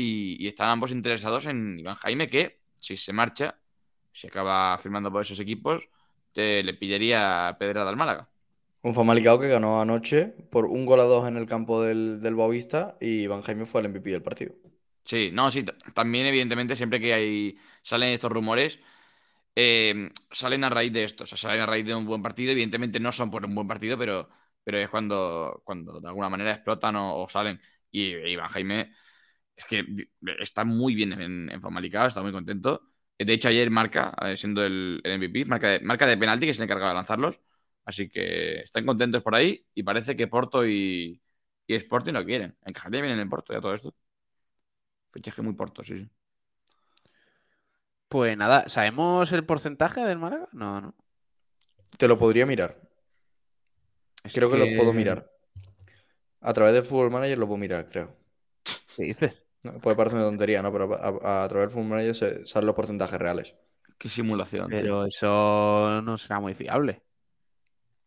Y, 0.00 0.36
y 0.38 0.46
están 0.46 0.68
ambos 0.68 0.92
interesados 0.92 1.46
en 1.46 1.80
Iván 1.80 1.96
Jaime, 1.96 2.28
que 2.28 2.60
si 2.76 2.96
se 2.96 3.12
marcha, 3.12 3.58
si 4.12 4.28
acaba 4.28 4.78
firmando 4.78 5.10
por 5.10 5.22
esos 5.22 5.40
equipos, 5.40 5.88
te 6.32 6.62
le 6.62 6.74
pillaría 6.74 7.56
pedrada 7.58 7.90
al 7.90 7.96
Málaga. 7.96 8.28
Un 8.88 8.94
Famalicão 8.94 9.40
que 9.40 9.48
ganó 9.48 9.80
anoche 9.80 10.20
por 10.52 10.64
un 10.66 10.86
gol 10.86 11.00
a 11.00 11.10
dos 11.12 11.26
en 11.26 11.36
el 11.36 11.46
campo 11.46 11.82
del, 11.82 12.20
del 12.22 12.36
Boavista 12.36 12.96
y 13.00 13.22
Iván 13.26 13.42
Jaime 13.42 13.66
fue 13.66 13.80
el 13.80 13.88
MVP 13.88 14.10
del 14.10 14.22
partido. 14.22 14.54
Sí, 15.04 15.30
no, 15.32 15.50
sí, 15.50 15.64
también 15.94 16.26
evidentemente 16.26 16.76
siempre 16.76 17.00
que 17.00 17.14
hay 17.14 17.58
salen 17.82 18.10
estos 18.10 18.30
rumores, 18.30 18.78
eh, 19.56 20.10
salen 20.30 20.64
a 20.64 20.70
raíz 20.70 20.92
de 20.92 21.04
esto, 21.04 21.24
o 21.24 21.26
sea, 21.26 21.38
salen 21.38 21.62
a 21.62 21.66
raíz 21.66 21.86
de 21.86 21.94
un 21.94 22.06
buen 22.06 22.22
partido, 22.22 22.52
evidentemente 22.52 23.00
no 23.00 23.10
son 23.12 23.30
por 23.30 23.44
un 23.44 23.54
buen 23.54 23.66
partido, 23.66 23.98
pero, 23.98 24.28
pero 24.64 24.78
es 24.78 24.88
cuando, 24.90 25.62
cuando 25.64 26.00
de 26.00 26.08
alguna 26.08 26.28
manera 26.28 26.52
explotan 26.52 26.96
o, 26.96 27.22
o 27.22 27.28
salen. 27.28 27.60
Y 27.90 28.14
Iván 28.14 28.48
Jaime 28.50 28.92
es 29.58 29.64
que 29.64 29.84
está 30.40 30.64
muy 30.64 30.94
bien 30.94 31.12
en, 31.14 31.50
en 31.50 31.84
está 31.84 32.22
muy 32.22 32.30
contento. 32.32 32.82
De 33.18 33.32
hecho, 33.32 33.48
ayer 33.48 33.68
marca, 33.70 34.14
eh, 34.22 34.36
siendo 34.36 34.64
el, 34.64 35.00
el 35.02 35.18
MVP, 35.18 35.44
marca 35.46 35.70
de, 35.70 35.80
marca 35.80 36.06
de 36.06 36.16
penalti, 36.16 36.46
que 36.46 36.50
es 36.52 36.58
el 36.58 36.64
encargado 36.64 36.90
de 36.90 36.94
lanzarlos. 36.94 37.40
Así 37.84 38.08
que 38.08 38.60
están 38.60 38.86
contentos 38.86 39.22
por 39.22 39.34
ahí 39.34 39.66
y 39.74 39.82
parece 39.82 40.14
que 40.14 40.28
Porto 40.28 40.64
y, 40.64 41.20
y 41.66 41.74
Sporting 41.74 42.12
lo 42.12 42.24
quieren. 42.24 42.56
Encajaría 42.64 43.00
bien 43.02 43.14
en 43.14 43.20
el 43.20 43.28
Porto 43.28 43.52
ya 43.52 43.60
todo 43.60 43.74
esto. 43.74 43.92
Fichaje 45.10 45.42
muy 45.42 45.54
Porto, 45.54 45.82
sí, 45.82 45.98
sí. 45.98 46.08
Pues 48.08 48.36
nada, 48.36 48.68
¿sabemos 48.68 49.32
el 49.32 49.44
porcentaje 49.44 50.02
del 50.02 50.18
Málaga? 50.18 50.48
No, 50.52 50.80
no. 50.80 50.94
Te 51.96 52.06
lo 52.06 52.16
podría 52.16 52.46
mirar. 52.46 52.80
Es 54.22 54.32
Creo 54.34 54.50
que 54.50 54.58
lo 54.58 54.76
puedo 54.76 54.92
mirar. 54.92 55.28
A 56.40 56.52
través 56.52 56.74
del 56.74 56.84
Football 56.84 57.10
Manager 57.10 57.38
lo 57.38 57.46
puedo 57.46 57.58
mirar, 57.58 57.88
creo. 57.88 58.16
¿Qué 58.94 59.02
dices? 59.02 59.47
Puede 59.82 59.96
parecer 59.96 60.18
una 60.18 60.26
tontería, 60.28 60.62
¿no? 60.62 60.72
Pero 60.72 60.94
a, 60.94 61.08
a- 61.42 61.44
a 61.44 61.48
través 61.48 61.68
del 61.68 61.70
Football 61.70 61.90
Manager 61.90 62.14
se 62.14 62.46
salen 62.46 62.66
los 62.66 62.76
porcentajes 62.76 63.18
reales. 63.20 63.54
Qué 63.98 64.08
simulación, 64.08 64.74
tío. 64.74 64.92
Pero 64.92 65.04
eso 65.06 66.00
no 66.02 66.18
será 66.18 66.40
muy 66.40 66.54
fiable. 66.54 67.02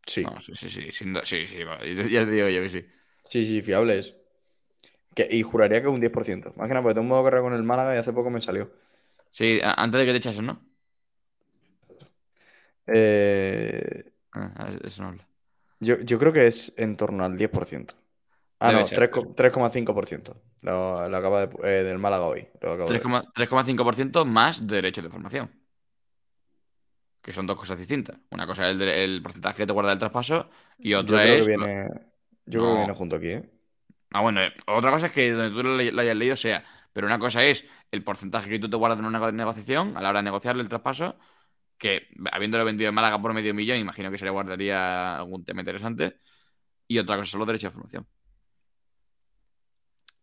Sí, 0.06 0.24
No, 0.24 0.40
sí, 0.40 0.54
sí, 0.56 0.70
sí, 0.70 0.92
sí, 0.92 1.48
sí, 1.48 1.64
vale, 1.64 1.96
ya 2.12 2.26
te 2.26 2.32
digo 2.32 2.48
yo 2.50 2.62
que 2.62 2.70
sí. 2.70 2.86
sí, 3.30 3.46
sí, 3.46 3.62
fiable 3.62 4.00
es. 4.00 4.16
Que, 5.16 5.28
y 5.32 5.44
juraría 5.44 5.82
que 5.82 5.88
un 5.90 6.02
10%. 6.02 6.54
Más 6.58 6.68
que 6.68 6.74
nada, 6.76 6.84
porque 6.84 6.96
tengo 6.96 7.04
un 7.06 7.10
modo 7.10 7.24
carrera 7.26 7.44
con 7.44 7.54
el 7.54 7.64
Málaga 7.64 7.96
y 7.96 8.00
hace 8.00 8.14
poco 8.14 8.30
me 8.30 8.42
salió. 8.42 8.72
Sí, 9.32 9.60
antes 9.64 10.00
de 10.00 10.06
que 10.06 10.12
te 10.14 10.18
echases, 10.20 10.42
¿no? 10.44 10.66
Eh, 12.88 14.04
Ah, 14.34 14.70
eso 14.84 15.02
no 15.04 15.10
habla. 15.10 15.28
yo, 15.80 16.00
yo 16.02 16.20
creo 16.20 16.34
que 16.34 16.48
es 16.48 16.74
en 16.78 16.98
torno 16.98 17.24
al 17.26 17.38
10%. 17.38 17.96
Ah, 18.60 18.72
Debe 18.72 18.84
no, 18.84 18.92
ser. 18.92 18.94
3 18.94 19.10
co- 19.10 19.34
3,5%. 19.36 20.42
Lo, 20.62 21.08
lo 21.10 21.18
acaba 21.18 21.48
de, 21.48 21.56
eh, 21.64 21.84
del 21.84 21.98
Málaga 22.00 22.26
hoy. 22.26 22.48
Lo 22.62 22.74
acabo 22.74 22.90
de 22.90 23.00
ver. 23.00 23.04
3,- 23.08 23.32
3,5% 23.34 24.26
más 24.26 24.66
derechos 24.68 25.04
de 25.04 25.10
formación. 25.10 25.52
Que 27.22 27.34
son 27.34 27.46
dos 27.46 27.58
cosas 27.58 27.78
distintas. 27.78 28.18
Una 28.32 28.48
cosa 28.48 28.70
es 28.70 28.76
el, 28.76 28.82
el 28.82 29.22
porcentaje 29.22 29.58
que 29.58 29.68
te 29.68 29.74
guarda 29.74 29.92
del 29.92 30.00
traspaso 30.00 30.50
y 30.80 30.92
Yo 30.92 31.00
otra 31.00 31.22
creo 31.24 31.36
es. 31.36 31.42
que 31.42 31.48
viene, 31.48 31.90
yo 32.46 32.62
creo 32.62 32.74
que 32.74 32.78
viene 32.80 32.94
junto 32.94 33.16
aquí, 33.16 33.28
¿eh? 33.28 33.50
Ah, 34.12 34.22
bueno, 34.22 34.42
eh, 34.42 34.52
otra 34.68 34.92
cosa 34.92 35.06
es 35.08 35.12
que 35.12 35.32
donde 35.32 35.56
tú 35.56 35.64
lo, 35.64 36.02
hayas 36.02 36.16
leído 36.18 36.36
sea. 36.36 36.64
Pero 36.94 37.08
una 37.08 37.20
cosa 37.20 37.44
es 37.46 37.66
el 37.92 38.04
porcentaje 38.04 38.50
que 38.50 38.60
tú 38.60 38.70
te 38.70 38.76
guardas 38.76 39.00
en 39.00 39.06
una 39.06 39.20
nego- 39.20 39.32
negociación 39.32 39.96
a 39.96 40.02
la 40.02 40.10
hora 40.10 40.20
de 40.20 40.24
negociarle 40.24 40.62
el 40.64 40.70
traspaso. 40.70 41.16
Que 41.78 42.08
habiéndolo 42.32 42.66
vendido 42.66 42.90
en 42.90 42.96
Málaga 42.96 43.22
por 43.22 43.34
medio 43.34 43.54
millón, 43.54 43.78
imagino 43.78 44.12
que 44.12 44.18
se 44.18 44.26
le 44.26 44.32
guardaría 44.32 45.18
algún 45.18 45.46
tema 45.46 45.62
interesante. 45.62 46.20
Y 46.88 46.98
otra 47.00 47.18
cosa 47.18 47.32
son 47.32 47.40
los 47.40 47.48
derechos 47.48 47.72
de 47.72 47.76
formación. 47.76 48.08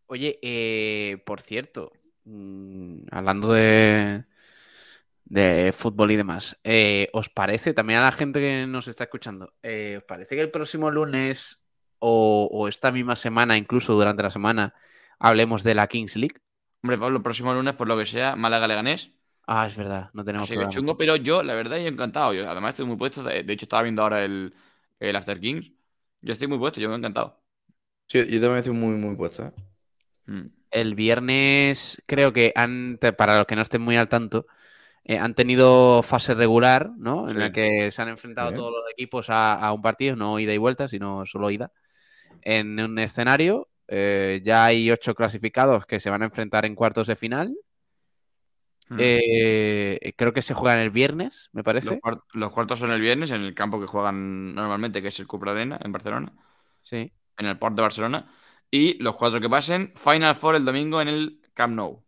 Oye, 0.08 0.38
eh, 0.42 1.22
por 1.26 1.40
cierto, 1.42 1.92
mm, 2.24 3.02
hablando 3.10 3.52
de, 3.52 4.24
de 5.24 5.72
fútbol 5.72 6.10
y 6.10 6.16
demás. 6.16 6.58
Eh, 6.64 7.10
¿Os 7.12 7.28
parece, 7.28 7.74
también 7.74 8.00
a 8.00 8.02
la 8.04 8.12
gente 8.12 8.40
que 8.40 8.66
nos 8.66 8.88
está 8.88 9.04
escuchando, 9.04 9.52
eh, 9.62 9.96
¿os 9.98 10.04
parece 10.04 10.34
que 10.34 10.40
el 10.40 10.50
próximo 10.50 10.90
lunes 10.90 11.62
o, 11.98 12.48
o 12.50 12.68
esta 12.68 12.90
misma 12.90 13.16
semana, 13.16 13.56
incluso 13.56 13.92
durante 13.94 14.22
la 14.22 14.30
semana, 14.30 14.74
hablemos 15.18 15.62
de 15.62 15.74
la 15.74 15.86
Kings 15.86 16.16
League? 16.16 16.36
Hombre, 16.82 16.96
Pablo, 16.96 17.18
el 17.18 17.22
próximo 17.22 17.52
lunes, 17.52 17.74
por 17.74 17.88
lo 17.88 17.98
que 17.98 18.06
sea, 18.06 18.34
Málaga-Leganés. 18.36 19.12
Ah, 19.46 19.66
es 19.66 19.76
verdad, 19.76 20.10
no 20.14 20.24
tenemos 20.24 20.48
Así 20.48 20.58
que 20.58 20.68
chungo, 20.68 20.96
pero 20.96 21.16
yo, 21.16 21.42
la 21.42 21.54
verdad, 21.54 21.78
yo 21.78 21.88
encantado. 21.88 22.34
Yo, 22.34 22.48
además, 22.48 22.70
estoy 22.70 22.86
muy 22.86 22.96
puesto. 22.96 23.22
De, 23.22 23.42
de 23.42 23.52
hecho, 23.52 23.64
estaba 23.64 23.82
viendo 23.82 24.02
ahora 24.02 24.24
el, 24.24 24.54
el 25.00 25.16
After 25.16 25.40
Kings. 25.40 25.72
Yo 26.20 26.32
estoy 26.32 26.48
muy 26.48 26.58
puesto, 26.58 26.80
yo 26.80 26.88
me 26.88 26.94
he 26.94 26.98
encantado. 26.98 27.42
Sí, 28.08 28.18
yo 28.18 28.40
también 28.40 28.58
estoy 28.58 28.74
muy, 28.74 28.94
muy 28.96 29.16
puesto. 29.16 29.44
¿eh? 29.46 29.52
Mm. 30.28 30.46
El 30.70 30.94
viernes, 30.94 32.02
creo 32.06 32.32
que 32.32 32.52
han, 32.54 32.98
para 33.16 33.38
los 33.38 33.46
que 33.46 33.56
no 33.56 33.62
estén 33.62 33.80
muy 33.82 33.96
al 33.96 34.08
tanto, 34.08 34.46
eh, 35.04 35.18
han 35.18 35.34
tenido 35.34 36.02
fase 36.02 36.34
regular, 36.34 36.90
¿no? 36.98 37.28
En 37.28 37.34
Sí. 37.34 37.40
la 37.40 37.50
que 37.52 37.90
se 37.90 38.02
han 38.02 38.08
enfrentado 38.08 38.50
Bien. 38.50 38.60
todos 38.60 38.72
los 38.72 38.90
equipos 38.92 39.30
a, 39.30 39.54
a 39.54 39.72
un 39.72 39.80
partido, 39.80 40.14
no 40.16 40.38
ida 40.38 40.52
y 40.52 40.58
vuelta, 40.58 40.86
sino 40.86 41.24
solo 41.24 41.50
ida. 41.50 41.72
En 42.42 42.78
un 42.78 42.98
escenario, 42.98 43.68
eh, 43.88 44.42
ya 44.44 44.66
hay 44.66 44.90
ocho 44.90 45.14
clasificados 45.14 45.86
que 45.86 45.98
se 46.00 46.10
van 46.10 46.20
a 46.22 46.26
enfrentar 46.26 46.66
en 46.66 46.74
cuartos 46.74 47.06
de 47.06 47.16
final. 47.16 47.54
Mm. 48.90 48.96
Eh, 48.98 50.12
creo 50.16 50.32
que 50.34 50.42
se 50.42 50.54
juegan 50.54 50.78
el 50.80 50.90
viernes, 50.90 51.48
me 51.52 51.60
Los, 51.60 51.64
parece. 51.64 52.00
cuart- 52.00 52.22
los 52.34 52.52
cuartos 52.52 52.78
son 52.78 52.90
el 52.92 53.00
viernes 53.00 53.30
en 53.30 53.40
el 53.40 53.54
campo 53.54 53.80
que 53.80 53.86
juegan 53.86 54.54
normalmente, 54.54 55.00
que 55.02 55.08
es 55.08 55.18
el 55.20 55.26
Cupra 55.26 55.52
Arena 55.52 55.78
en 55.82 55.92
Barcelona, 55.92 56.32
Sí. 56.82 57.10
en 57.38 57.46
el 57.46 57.58
Port 57.58 57.74
de 57.76 57.82
Barcelona. 57.82 58.30
Y 58.70 59.02
los 59.02 59.16
cuatro 59.16 59.40
que 59.40 59.48
pasen, 59.48 59.92
Final 59.96 60.34
Four 60.34 60.56
el 60.56 60.64
domingo 60.64 61.00
en 61.00 61.08
el 61.08 61.40
Camp 61.54 61.74
Nou. 61.74 62.04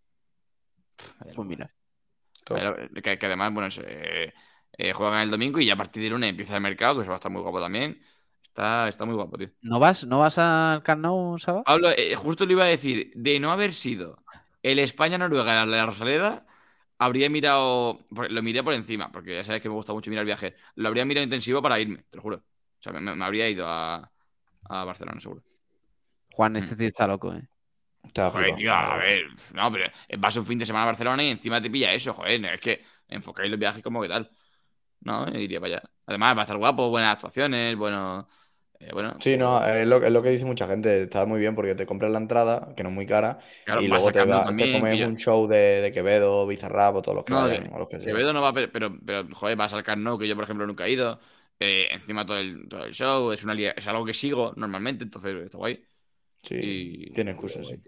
Pues 1.34 1.46
mira. 1.48 1.70
Que, 3.02 3.18
que 3.18 3.26
además, 3.26 3.52
bueno, 3.52 3.68
es, 3.68 3.78
eh, 3.84 4.32
eh, 4.76 4.92
juegan 4.92 5.20
el 5.22 5.30
domingo 5.30 5.60
y 5.60 5.66
ya 5.66 5.74
a 5.74 5.76
partir 5.76 6.02
del 6.02 6.12
lunes 6.12 6.30
empieza 6.30 6.54
el 6.56 6.60
mercado, 6.60 6.96
que 6.96 7.02
eso 7.02 7.10
va 7.10 7.16
a 7.16 7.18
estar 7.18 7.30
muy 7.30 7.42
guapo 7.42 7.60
también. 7.60 8.02
Está, 8.42 8.88
está 8.88 9.04
muy 9.04 9.14
guapo, 9.14 9.38
tío. 9.38 9.50
¿No 9.62 9.78
vas, 9.78 10.04
¿No 10.06 10.18
vas 10.18 10.38
al 10.38 10.82
Camp 10.82 11.02
Nou, 11.02 11.38
Saba? 11.38 11.64
Pablo, 11.64 11.90
eh, 11.90 12.14
justo 12.16 12.46
le 12.46 12.52
iba 12.54 12.64
a 12.64 12.66
decir, 12.66 13.12
de 13.14 13.38
no 13.38 13.50
haber 13.52 13.74
sido 13.74 14.24
el 14.62 14.78
España-Noruega 14.78 15.64
la 15.66 15.86
Rosaleda, 15.86 16.46
habría 16.98 17.30
mirado, 17.30 17.98
lo 18.10 18.42
miré 18.42 18.62
por 18.62 18.74
encima, 18.74 19.12
porque 19.12 19.36
ya 19.36 19.44
sabes 19.44 19.62
que 19.62 19.68
me 19.68 19.74
gusta 19.74 19.92
mucho 19.92 20.10
mirar 20.10 20.24
viajes, 20.24 20.54
lo 20.76 20.88
habría 20.88 21.04
mirado 21.04 21.24
intensivo 21.24 21.62
para 21.62 21.78
irme, 21.80 22.04
te 22.10 22.16
lo 22.16 22.22
juro. 22.22 22.36
O 22.38 22.82
sea, 22.82 22.92
me, 22.92 23.00
me 23.14 23.24
habría 23.24 23.48
ido 23.48 23.66
a, 23.68 24.10
a 24.64 24.84
Barcelona, 24.84 25.20
seguro. 25.20 25.42
Juan, 26.32 26.56
este 26.56 26.76
tío 26.76 26.88
está 26.88 27.06
loco, 27.06 27.32
¿eh? 27.34 27.46
Estaba 28.04 28.30
Joder, 28.32 28.54
tío, 28.54 28.72
a 28.72 28.96
ver, 28.98 29.22
no, 29.54 29.72
pero 29.72 29.90
vas 30.18 30.36
un 30.36 30.46
fin 30.46 30.56
de 30.58 30.64
semana 30.66 30.84
a 30.84 30.86
Barcelona 30.86 31.24
y 31.24 31.30
encima 31.30 31.60
te 31.60 31.68
pilla 31.70 31.92
eso, 31.92 32.14
joder, 32.14 32.44
es 32.46 32.60
que 32.60 32.84
enfocáis 33.08 33.50
los 33.50 33.58
viajes 33.58 33.82
como 33.82 34.00
que 34.02 34.08
tal. 34.08 34.30
No, 35.00 35.28
iría 35.38 35.60
para 35.60 35.76
allá. 35.78 35.90
Además, 36.06 36.36
va 36.36 36.42
a 36.42 36.44
estar 36.44 36.58
guapo, 36.58 36.90
buenas 36.90 37.14
actuaciones, 37.14 37.76
bueno, 37.76 38.28
eh, 38.80 38.90
bueno. 38.92 39.20
Sí, 39.20 39.36
no, 39.36 39.62
es 39.66 39.86
lo, 39.86 40.02
es 40.02 40.10
lo 40.10 40.22
que 40.22 40.30
dice 40.30 40.44
mucha 40.46 40.66
gente. 40.66 41.02
Está 41.02 41.26
muy 41.26 41.40
bien 41.40 41.54
porque 41.54 41.74
te 41.74 41.84
compras 41.86 42.10
la 42.10 42.18
entrada, 42.18 42.72
que 42.74 42.82
no 42.82 42.88
es 42.88 42.94
muy 42.94 43.06
cara, 43.06 43.38
Claro, 43.64 43.82
y 43.82 43.88
luego 43.88 44.10
te, 44.10 44.24
va- 44.24 44.56
te 44.56 44.68
también, 44.70 44.70
comes 44.70 44.96
que 44.96 44.96
yo- 44.96 45.06
un 45.06 45.16
show 45.16 45.46
de, 45.46 45.80
de 45.82 45.92
Quevedo, 45.92 46.46
Bizarrap 46.46 46.96
o 46.96 47.02
todos 47.02 47.16
los 47.16 47.24
que 47.26 47.34
No, 47.34 47.36
vayan, 47.36 47.70
que- 47.70 47.72
o 47.72 47.78
los 47.78 47.88
que 47.88 48.00
sea. 48.00 48.22
Quevedo 48.22 48.32
no 48.32 48.40
va, 48.42 48.52
pero, 48.52 48.72
pero, 48.72 48.98
pero, 49.06 49.28
joder, 49.34 49.56
vas 49.56 49.72
al 49.72 49.84
Camp 49.84 50.02
Nou, 50.02 50.18
que 50.18 50.26
yo, 50.26 50.34
por 50.34 50.44
ejemplo, 50.44 50.66
nunca 50.66 50.86
he 50.86 50.92
ido. 50.92 51.20
Eh, 51.60 51.88
encima 51.92 52.24
todo 52.26 52.38
el, 52.38 52.66
todo 52.68 52.84
el 52.84 52.94
show, 52.94 53.32
es, 53.32 53.44
una, 53.44 53.54
es 53.54 53.86
algo 53.86 54.04
que 54.06 54.14
sigo 54.14 54.52
normalmente, 54.56 55.04
entonces 55.04 55.34
está 55.44 55.58
guay. 55.58 55.84
Sí, 56.42 56.56
Y, 56.58 57.10
tiene 57.12 57.32
excusas, 57.32 57.66
guay, 57.66 57.76
sí. 57.76 57.82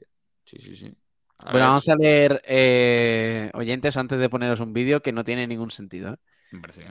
Sí, 0.44 0.58
sí, 0.58 0.76
sí. 0.76 0.94
A 1.38 1.52
Bueno, 1.52 1.66
ver, 1.66 1.68
vamos 1.68 1.88
a 1.88 1.96
leer 1.96 2.42
eh, 2.46 3.50
oyentes 3.54 3.96
antes 3.96 4.18
de 4.18 4.28
poneros 4.30 4.60
un 4.60 4.72
vídeo 4.72 5.00
que 5.02 5.12
no 5.12 5.24
tiene 5.24 5.46
ningún 5.46 5.70
sentido. 5.70 6.14
¿eh? 6.14 6.16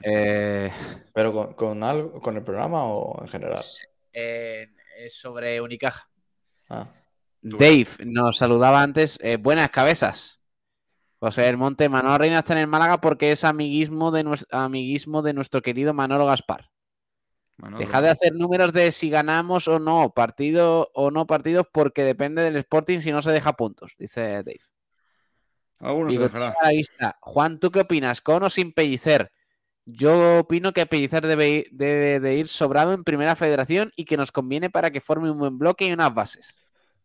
Eh, 0.02 0.72
¿Pero 1.14 1.32
con, 1.32 1.54
con 1.54 1.82
algo, 1.84 2.20
con 2.20 2.36
el 2.36 2.42
programa 2.44 2.84
o 2.84 3.20
en 3.22 3.28
general? 3.28 3.60
eh, 4.12 4.68
es 4.98 5.14
sobre 5.18 5.60
Unicaja. 5.60 6.08
Ah. 6.68 6.88
Dave 7.40 7.86
nos 8.04 8.36
saludaba 8.38 8.82
antes. 8.82 9.18
eh, 9.22 9.36
buenas 9.36 9.70
cabezas. 9.70 10.40
José 11.20 11.42
del 11.42 11.56
Monte, 11.56 11.88
Manolo 11.88 12.18
Reina 12.18 12.40
está 12.40 12.52
en 12.54 12.58
el 12.60 12.66
Málaga 12.66 13.00
porque 13.00 13.30
es 13.30 13.44
amiguismo 13.44 14.10
de, 14.10 14.24
amiguismo 14.50 15.22
de 15.22 15.32
nuestro 15.34 15.62
querido 15.62 15.94
Manolo 15.94 16.26
Gaspar. 16.26 16.71
Bueno, 17.56 17.78
Deja 17.78 18.00
de 18.00 18.08
hacer 18.10 18.34
números 18.34 18.72
de 18.72 18.90
si 18.92 19.08
ganamos 19.10 19.68
o 19.68 19.78
no, 19.78 20.12
partido 20.14 20.90
o 20.94 21.10
no 21.10 21.26
partidos, 21.26 21.66
porque 21.70 22.02
depende 22.02 22.42
del 22.42 22.56
Sporting 22.56 22.98
si 22.98 23.12
no 23.12 23.22
se 23.22 23.30
deja 23.30 23.52
puntos, 23.52 23.94
dice 23.98 24.20
Dave. 24.20 24.60
Algunos 25.78 26.14
se 26.14 26.20
dejará. 26.20 26.54
la. 26.98 27.16
Juan, 27.20 27.58
¿tú 27.58 27.70
qué 27.70 27.80
opinas? 27.80 28.20
¿Con 28.20 28.42
o 28.42 28.50
sin 28.50 28.72
Pellicer? 28.72 29.30
Yo 29.84 30.38
opino 30.40 30.72
que 30.72 30.86
Pellicer 30.86 31.26
debe, 31.26 31.66
de 31.72 32.36
ir 32.36 32.48
sobrado 32.48 32.92
en 32.92 33.02
primera 33.04 33.34
federación 33.34 33.92
y 33.96 34.04
que 34.04 34.16
nos 34.16 34.30
conviene 34.30 34.70
para 34.70 34.90
que 34.90 35.00
forme 35.00 35.30
un 35.30 35.38
buen 35.38 35.58
bloque 35.58 35.86
y 35.86 35.92
unas 35.92 36.14
bases. 36.14 36.54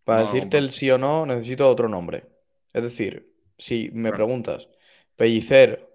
Para 0.04 0.24
No, 0.24 0.32
decirte 0.32 0.58
el 0.58 0.72
sí 0.72 0.90
o 0.92 0.98
no, 0.98 1.26
necesito 1.26 1.70
otro 1.70 1.90
nombre. 1.90 2.26
Es 2.74 2.84
decir, 2.84 3.34
si 3.58 3.90
me 3.94 4.10
Claro. 4.10 4.26
preguntas 4.26 4.68
Pellicer 5.16 5.90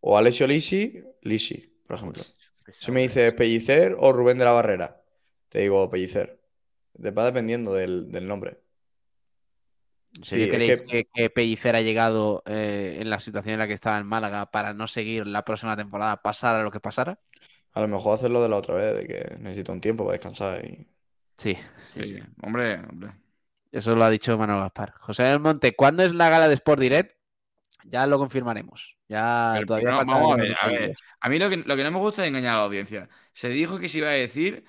o 0.00 0.16
Alessio 0.16 0.46
Lisi, 0.46 1.02
Lisi, 1.20 1.78
por 1.86 1.96
ejemplo. 1.96 2.22
Si 2.70 2.90
me 2.92 3.02
dices 3.02 3.32
Pellicer 3.34 3.96
o 3.98 4.12
Rubén 4.12 4.38
de 4.38 4.44
la 4.44 4.52
Barrera, 4.52 5.02
te 5.48 5.60
digo 5.60 5.88
Pellicer. 5.90 6.40
Te 7.00 7.10
va 7.10 7.24
dependiendo 7.24 7.74
del, 7.74 8.10
del 8.10 8.26
nombre. 8.26 8.60
¿En 10.16 10.22
Sí, 10.24 10.30
serio 10.30 10.54
creéis 10.54 10.80
que- 10.82 10.86
que, 10.96 11.04
que 11.12 11.30
Pellicer 11.30 11.74
ha 11.74 11.80
llegado 11.80 12.42
eh, 12.46 12.98
en 13.00 13.10
la 13.10 13.18
situación 13.18 13.54
en 13.54 13.58
la 13.58 13.66
que 13.66 13.72
estaba 13.74 13.98
en 13.98 14.06
Málaga 14.06 14.50
para 14.50 14.72
no 14.72 14.86
seguir 14.86 15.26
la 15.26 15.44
próxima 15.44 15.76
temporada, 15.76 16.22
pasara 16.22 16.62
lo 16.62 16.70
que 16.70 16.80
pasara? 16.80 17.18
A 17.72 17.80
lo 17.80 17.88
mejor 17.88 18.14
hacerlo 18.14 18.40
de 18.42 18.48
la 18.48 18.56
otra 18.56 18.74
vez, 18.76 18.94
de 18.96 19.06
que 19.08 19.36
necesito 19.40 19.72
un 19.72 19.80
tiempo 19.80 20.04
para 20.04 20.12
descansar 20.12 20.64
y... 20.64 20.86
Sí, 21.36 21.56
Sí, 21.92 22.06
sí. 22.06 22.18
Hombre, 22.42 22.76
hombre. 22.88 23.10
eso 23.72 23.96
lo 23.96 24.04
ha 24.04 24.10
dicho 24.10 24.38
Manuel 24.38 24.60
Gaspar. 24.60 24.92
José 25.00 25.24
del 25.24 25.40
Monte, 25.40 25.74
¿cuándo 25.74 26.04
es 26.04 26.14
la 26.14 26.28
gala 26.30 26.46
de 26.46 26.54
Sport 26.54 26.80
Direct? 26.80 27.16
Ya 27.82 28.06
lo 28.06 28.18
confirmaremos. 28.18 28.96
Ya 29.08 29.52
Pero, 29.54 29.66
todavía 29.66 29.90
no, 29.90 29.96
falta 29.96 30.12
vamos 30.12 30.32
a 30.34 30.36
ver, 30.36 30.56
a 30.60 30.66
ver. 30.68 30.92
A 31.20 31.28
mí 31.28 31.38
lo 31.38 31.50
que, 31.50 31.56
lo 31.58 31.76
que 31.76 31.84
no 31.84 31.90
me 31.90 31.98
gusta 31.98 32.22
es 32.22 32.28
engañar 32.28 32.54
a 32.54 32.58
la 32.58 32.64
audiencia. 32.64 33.08
Se 33.32 33.48
dijo 33.48 33.78
que 33.78 33.88
se 33.88 33.98
iba 33.98 34.08
a 34.08 34.12
decir. 34.12 34.64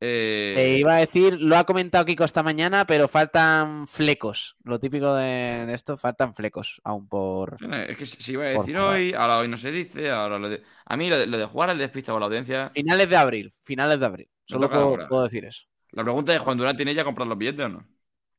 eh, 0.00 0.52
Se 0.54 0.78
iba 0.78 0.94
a 0.94 0.98
decir, 0.98 1.36
lo 1.40 1.56
ha 1.56 1.64
comentado 1.64 2.04
Kiko 2.04 2.24
esta 2.24 2.42
mañana, 2.42 2.86
pero 2.86 3.08
faltan 3.08 3.86
flecos. 3.86 4.56
Lo 4.64 4.78
típico 4.78 5.14
de, 5.14 5.64
de 5.66 5.74
esto, 5.74 5.96
faltan 5.96 6.34
flecos 6.34 6.80
aún 6.84 7.08
por. 7.08 7.58
Es 7.88 7.96
que 7.96 8.06
se 8.06 8.32
iba 8.32 8.44
a 8.44 8.48
decir 8.48 8.76
hoy, 8.78 9.12
ahora 9.12 9.38
hoy 9.38 9.48
no 9.48 9.56
se 9.56 9.70
dice, 9.70 10.10
ahora 10.10 10.38
lo 10.38 10.48
de... 10.48 10.62
A 10.86 10.96
mí 10.96 11.08
lo 11.10 11.18
de, 11.18 11.26
lo 11.26 11.38
de 11.38 11.44
jugar 11.46 11.70
al 11.70 11.78
despistado 11.78 12.16
a 12.16 12.20
la 12.20 12.26
audiencia... 12.26 12.70
Finales 12.72 13.08
de 13.10 13.16
abril, 13.16 13.52
finales 13.62 14.00
de 14.00 14.06
abril. 14.06 14.28
Solo 14.44 14.68
puedo 14.70 15.24
decir 15.24 15.44
eso. 15.44 15.64
La 15.92 16.04
pregunta 16.04 16.32
es, 16.34 16.40
¿Juan 16.40 16.56
Durán 16.56 16.76
tiene 16.76 16.94
ya 16.94 17.04
comprar 17.04 17.26
los 17.26 17.36
billetes 17.36 17.66
o 17.66 17.68
no? 17.68 17.86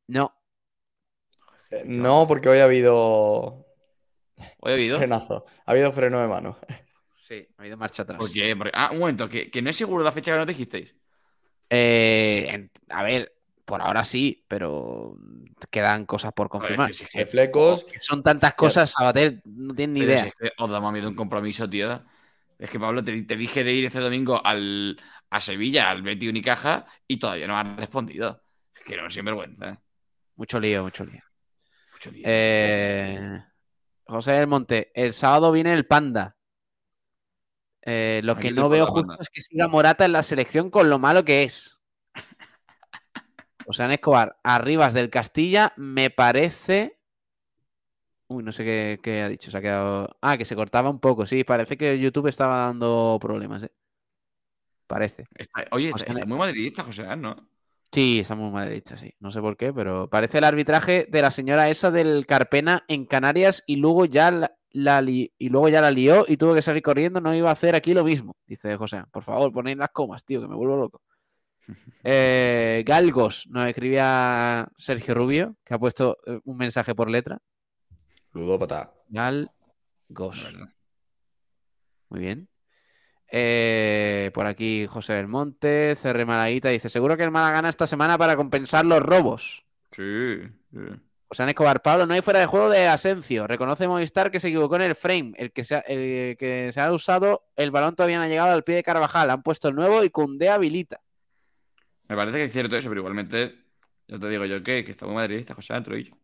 No, 0.07 0.33
Eh, 1.71 1.83
No, 1.85 2.27
porque 2.27 2.49
hoy 2.49 2.59
ha 2.59 2.65
habido 2.65 3.65
¿Hoy 4.59 4.71
ha 4.71 4.75
habido? 4.75 4.97
frenazo. 4.97 5.45
Ha 5.65 5.71
habido 5.71 5.91
freno 5.93 6.21
de 6.21 6.27
mano. 6.27 6.57
sí, 7.27 7.47
ha 7.57 7.61
habido 7.61 7.77
marcha 7.77 8.03
atrás. 8.03 8.19
¿Por 8.19 8.31
qué? 8.31 8.55
Porque- 8.55 8.71
ah, 8.73 8.89
un 8.91 8.99
momento, 8.99 9.27
que, 9.29 9.49
que 9.49 9.61
no 9.61 9.69
es 9.69 9.75
seguro 9.75 10.03
la 10.03 10.11
fecha 10.11 10.31
que 10.31 10.37
nos 10.37 10.47
dijisteis. 10.47 10.95
Eh, 11.69 12.47
en- 12.51 12.71
a 12.89 13.03
ver, 13.03 13.33
por 13.65 13.81
ahora 13.81 14.03
sí, 14.03 14.43
pero 14.47 15.15
quedan 15.69 16.05
cosas 16.05 16.33
por 16.33 16.49
confirmar. 16.49 16.87
que 16.87 16.93
si 16.93 17.03
es 17.05 17.15
Hay 17.15 17.23
que- 17.25 17.31
flecos. 17.31 17.85
Que 17.85 17.99
Son 17.99 18.21
tantas 18.21 18.53
cosas, 18.55 18.91
Sabater, 18.91 19.41
no 19.45 19.73
tienen 19.73 19.93
ni 19.93 19.99
pero 20.01 20.11
idea. 20.13 20.21
si 20.23 20.27
es 20.29 20.33
que 20.35 20.51
os 20.57 20.69
damos 20.69 20.91
miedo 20.91 21.07
un 21.07 21.15
compromiso, 21.15 21.69
tío. 21.69 22.03
Es 22.59 22.69
que, 22.69 22.79
Pablo, 22.79 23.03
te, 23.03 23.23
te 23.23 23.35
dije 23.35 23.63
de 23.63 23.73
ir 23.73 23.85
este 23.85 23.99
domingo 23.99 24.45
al, 24.45 24.99
a 25.29 25.41
Sevilla, 25.41 25.89
al 25.89 26.01
Betty 26.03 26.27
Unicaja, 26.27 26.85
y 27.07 27.17
todavía 27.17 27.47
no 27.47 27.57
has 27.57 27.75
respondido. 27.77 28.43
Es 28.75 28.81
que 28.83 28.97
no, 28.97 29.09
sinvergüenza. 29.09 29.81
Mucho 30.35 30.59
lío, 30.59 30.83
mucho 30.83 31.05
lío. 31.05 31.21
Mucho 31.93 32.11
lío, 32.11 32.23
Eh, 32.25 33.43
José 34.11 34.33
del 34.33 34.47
Monte, 34.47 34.91
el 34.93 35.13
sábado 35.13 35.51
viene 35.51 35.73
el 35.73 35.87
Panda. 35.87 36.35
Eh, 37.81 38.21
lo 38.23 38.33
Aquí 38.33 38.49
que 38.49 38.53
no 38.53 38.69
veo 38.69 38.85
justo 38.85 39.15
es 39.19 39.29
que 39.29 39.41
siga 39.41 39.67
Morata 39.67 40.05
en 40.05 40.11
la 40.11 40.21
selección 40.21 40.69
con 40.69 40.89
lo 40.89 40.99
malo 40.99 41.25
que 41.25 41.43
es. 41.43 41.79
O 43.67 43.73
sea, 43.73 43.91
Escobar, 43.93 44.37
Arribas 44.43 44.93
del 44.93 45.09
Castilla, 45.09 45.71
me 45.77 46.09
parece. 46.09 46.99
Uy, 48.27 48.43
no 48.43 48.51
sé 48.51 48.65
qué, 48.65 48.99
qué 49.01 49.21
ha 49.21 49.29
dicho. 49.29 49.49
Se 49.49 49.57
ha 49.57 49.61
quedado. 49.61 50.17
Ah, 50.19 50.37
que 50.37 50.45
se 50.45 50.55
cortaba 50.55 50.89
un 50.89 50.99
poco. 50.99 51.25
Sí, 51.25 51.43
parece 51.45 51.77
que 51.77 51.97
YouTube 51.97 52.27
estaba 52.27 52.65
dando 52.65 53.17
problemas, 53.21 53.63
¿eh? 53.63 53.71
Parece. 54.87 55.25
Está- 55.35 55.67
oye, 55.71 55.89
está, 55.89 56.11
está 56.11 56.25
muy 56.25 56.37
madridista, 56.37 56.83
José, 56.83 57.15
¿no? 57.15 57.50
Sí, 57.91 58.19
está 58.21 58.35
muy 58.35 58.51
madridista, 58.51 58.95
sí. 58.95 59.13
No 59.19 59.31
sé 59.31 59.41
por 59.41 59.57
qué, 59.57 59.73
pero 59.73 60.09
parece 60.09 60.37
el 60.37 60.45
arbitraje 60.45 61.07
de 61.09 61.21
la 61.21 61.29
señora 61.31 61.69
esa 61.69 61.91
del 61.91 62.25
Carpena 62.25 62.85
en 62.87 63.05
Canarias 63.05 63.63
y 63.67 63.75
luego 63.75 64.05
ya 64.05 64.31
la, 64.31 64.55
la 64.69 65.01
li- 65.01 65.33
y 65.37 65.49
luego 65.49 65.67
ya 65.67 65.81
la 65.81 65.91
lió 65.91 66.23
y 66.27 66.37
tuvo 66.37 66.53
que 66.53 66.61
salir 66.61 66.81
corriendo. 66.81 67.19
No 67.19 67.35
iba 67.35 67.49
a 67.49 67.53
hacer 67.53 67.75
aquí 67.75 67.93
lo 67.93 68.05
mismo, 68.05 68.37
dice 68.45 68.77
José. 68.77 69.03
Por 69.11 69.23
favor, 69.23 69.51
ponéis 69.51 69.75
las 69.77 69.89
comas, 69.89 70.23
tío, 70.23 70.39
que 70.41 70.47
me 70.47 70.55
vuelvo 70.55 70.77
loco. 70.77 71.01
Eh, 72.03 72.83
Galgos 72.87 73.47
nos 73.49 73.67
escribía 73.67 74.67
Sergio 74.77 75.13
Rubio, 75.13 75.55
que 75.63 75.73
ha 75.75 75.79
puesto 75.79 76.17
eh, 76.25 76.39
un 76.45 76.57
mensaje 76.57 76.95
por 76.95 77.09
letra. 77.09 77.37
Ludópata. 78.33 78.93
Galgos. 79.09 80.55
Muy 82.09 82.19
bien. 82.21 82.47
Eh, 83.33 84.29
por 84.33 84.45
aquí 84.45 84.85
José 84.87 85.13
del 85.13 85.27
Monte, 85.27 85.95
CR 86.01 86.25
Malaguita 86.25 86.69
dice: 86.69 86.89
Seguro 86.89 87.15
que 87.15 87.23
el 87.23 87.31
Málaga 87.31 87.53
gana 87.53 87.69
esta 87.69 87.87
semana 87.87 88.17
para 88.17 88.35
compensar 88.35 88.85
los 88.85 88.99
robos. 88.99 89.63
Sí, 89.91 90.41
sí. 90.71 90.79
José 91.29 91.45
Escobar, 91.45 91.81
Pablo, 91.81 92.05
no 92.05 92.13
hay 92.13 92.21
fuera 92.21 92.41
de 92.41 92.45
juego 92.45 92.69
de 92.69 92.87
Asencio. 92.87 93.47
Reconoce 93.47 93.87
Movistar 93.87 94.31
que 94.31 94.41
se 94.41 94.49
equivocó 94.49 94.75
en 94.75 94.81
el 94.81 94.95
frame. 94.95 95.31
El 95.37 95.53
que, 95.53 95.63
se 95.63 95.75
ha, 95.75 95.79
el 95.79 96.35
que 96.35 96.73
se 96.73 96.81
ha 96.81 96.91
usado, 96.91 97.45
el 97.55 97.71
balón 97.71 97.95
todavía 97.95 98.17
no 98.17 98.23
ha 98.23 98.27
llegado 98.27 98.51
al 98.51 98.65
pie 98.65 98.75
de 98.75 98.83
Carvajal. 98.83 99.29
Han 99.29 99.41
puesto 99.41 99.69
el 99.69 99.75
nuevo 99.75 100.03
y 100.03 100.09
Cundé 100.09 100.49
habilita. 100.49 100.99
Me 102.09 102.17
parece 102.17 102.37
que 102.37 102.43
es 102.43 102.51
cierto 102.51 102.75
eso, 102.75 102.89
pero 102.89 102.99
igualmente, 102.99 103.55
yo 104.09 104.19
te 104.19 104.27
digo 104.27 104.43
yo 104.43 104.61
que, 104.61 104.83
que 104.83 104.91
está 104.91 105.05
muy 105.05 105.15
madridista, 105.15 105.55
José 105.55 105.73
Antroillo. 105.73 106.17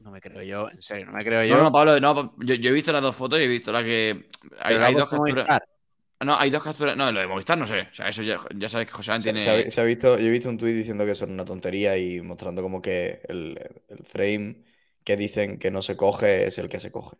No 0.00 0.10
me 0.10 0.20
creo 0.20 0.42
yo, 0.42 0.68
en 0.68 0.82
serio, 0.82 1.06
no 1.06 1.12
me 1.12 1.24
creo 1.24 1.42
yo. 1.42 1.56
No, 1.56 1.62
no, 1.62 1.72
Pablo, 1.72 1.98
no, 1.98 2.34
yo, 2.44 2.56
yo 2.56 2.68
he 2.68 2.74
visto 2.74 2.92
las 2.92 3.00
dos 3.00 3.16
fotos 3.16 3.40
y 3.40 3.44
he 3.44 3.48
visto 3.48 3.72
la 3.72 3.82
que. 3.82 4.28
Hay, 4.60 4.92
dos 4.92 5.08
capturas. 5.08 5.46
Movistar. 5.46 5.66
No, 6.24 6.36
hay 6.38 6.50
dos 6.50 6.62
capturas. 6.62 6.96
No, 6.96 7.10
lo 7.12 7.20
de 7.20 7.26
Movistar 7.26 7.58
no 7.58 7.66
sé. 7.66 7.80
O 7.90 7.94
sea, 7.94 8.08
eso 8.08 8.22
ya, 8.22 8.38
ya 8.54 8.68
sabes 8.68 8.86
que 8.86 8.92
José 8.94 9.12
Se, 9.20 9.20
tiene. 9.20 9.40
se 9.40 9.50
ha, 9.50 9.70
se 9.70 9.80
ha 9.80 9.84
visto, 9.84 10.18
yo 10.18 10.26
he 10.26 10.30
visto 10.30 10.48
un 10.48 10.58
tuit 10.58 10.74
diciendo 10.74 11.04
que 11.04 11.12
eso 11.12 11.24
es 11.24 11.30
una 11.30 11.44
tontería 11.44 11.96
y 11.98 12.20
mostrando 12.22 12.62
como 12.62 12.80
que 12.82 13.20
el, 13.28 13.58
el 13.88 14.04
frame 14.04 14.64
que 15.04 15.16
dicen 15.16 15.58
que 15.58 15.70
no 15.70 15.82
se 15.82 15.96
coge 15.96 16.46
es 16.46 16.58
el 16.58 16.68
que 16.68 16.80
se 16.80 16.90
coge. 16.90 17.16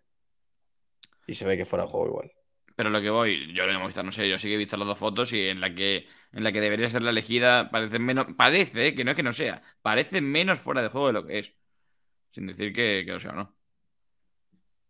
Y 1.27 1.35
se 1.35 1.45
ve 1.45 1.57
que 1.57 1.67
fuera 1.67 1.85
de 1.85 1.91
juego 1.91 2.07
igual. 2.07 2.33
Pero 2.77 2.91
lo 2.91 3.01
que 3.01 3.11
voy, 3.11 3.53
yo 3.55 3.67
lo 3.67 3.73
de 3.73 3.79
Movistar 3.79 4.05
no 4.05 4.13
sé, 4.13 4.29
yo 4.29 4.39
sí 4.39 4.49
que 4.49 4.55
he 4.55 4.59
visto 4.59 4.77
las 4.77 4.87
dos 4.87 4.99
fotos 4.99 5.33
y 5.33 5.49
en 5.49 5.61
la 5.61 5.75
que, 5.75 6.07
en 6.33 6.45
la 6.45 6.53
que 6.53 6.61
debería 6.61 6.91
ser 6.91 7.03
la 7.03 7.11
elegida 7.11 7.71
parece 7.71 7.99
menos. 7.99 8.27
Parece, 8.37 8.89
eh, 8.89 8.95
que 8.95 9.05
no 9.05 9.13
es 9.13 9.17
que 9.17 9.23
no 9.23 9.33
sea. 9.33 9.63
Parece 9.83 10.21
menos 10.21 10.61
fuera 10.61 10.83
de 10.83 10.89
juego 10.89 11.07
de 11.09 11.13
lo 11.15 11.27
que 11.27 11.39
es. 11.39 11.55
Sin 12.31 12.47
decir 12.47 12.73
que, 12.75 13.05
que 13.07 13.13
lo 13.13 13.21
sea 13.21 13.33
o 13.33 13.35
no. 13.37 13.57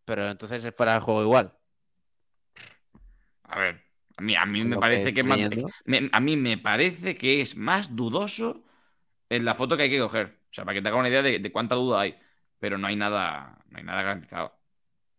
Pero 0.06 0.28
entonces 0.30 0.64
es 0.64 0.74
fuera 0.74 0.94
de 0.94 1.00
juego 1.00 1.22
igual. 1.22 1.54
A 3.44 3.58
ver, 3.60 3.85
a 4.16 4.22
mí, 4.22 4.34
a 4.36 4.47
mí 4.47 4.64
me 4.64 4.76
parece 4.78 5.12
que 5.12 5.20
es 5.20 5.26
más, 5.26 5.38
me- 5.84 6.09
a 6.12 6.20
mí 6.20 6.36
me 6.36 6.59
parece 6.59 7.16
que 7.16 7.40
es 7.40 7.56
más 7.56 7.94
dudoso 7.94 8.64
en 9.28 9.44
la 9.44 9.55
foto 9.55 9.76
que 9.76 9.84
hay 9.84 9.90
que 9.90 9.98
coger. 9.98 10.38
O 10.51 10.52
sea, 10.56 10.64
para 10.64 10.74
que 10.74 10.82
te 10.82 10.88
haga 10.88 10.97
una 10.98 11.09
idea 11.09 11.22
de, 11.22 11.38
de 11.38 11.52
cuánta 11.52 11.74
duda 11.74 12.01
hay. 12.01 12.16
Pero 12.59 12.78
no 12.78 12.86
hay 12.86 12.97
nada, 12.97 13.62
no 13.68 13.78
hay 13.78 13.84
nada 13.84 14.02
garantizado. 14.02 14.47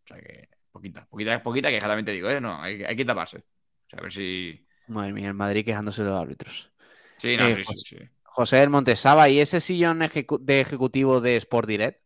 O 0.03 0.07
sea 0.07 0.17
que, 0.19 0.49
poquita, 0.71 1.05
poquita, 1.07 1.43
poquita 1.43 1.69
que 1.69 1.77
claramente 1.79 2.11
digo, 2.11 2.29
¿eh? 2.29 2.41
No, 2.41 2.61
hay, 2.61 2.83
hay 2.83 2.95
que 2.95 3.05
taparse. 3.05 3.37
O 3.37 3.89
sea, 3.89 3.99
a 3.99 4.01
ver 4.01 4.11
si. 4.11 4.65
Madre 4.87 5.13
mía, 5.13 5.27
el 5.27 5.33
Madrid 5.33 5.63
quejándose 5.65 6.03
de 6.03 6.09
los 6.09 6.19
árbitros. 6.19 6.71
Sí, 7.17 7.37
no, 7.37 7.47
Eh, 7.47 7.55
sí, 7.57 7.61
pues- 7.65 7.81
sí, 7.85 7.97
sí. 7.97 8.03
José 8.23 8.57
del 8.57 8.69
Monte, 8.69 8.95
Saba, 8.95 9.29
¿y 9.29 9.39
ese 9.39 9.59
sillón 9.59 10.01
ejecu- 10.01 10.39
de 10.39 10.61
ejecutivo 10.61 11.21
de 11.21 11.37
Sport 11.37 11.67
Direct? 11.67 12.01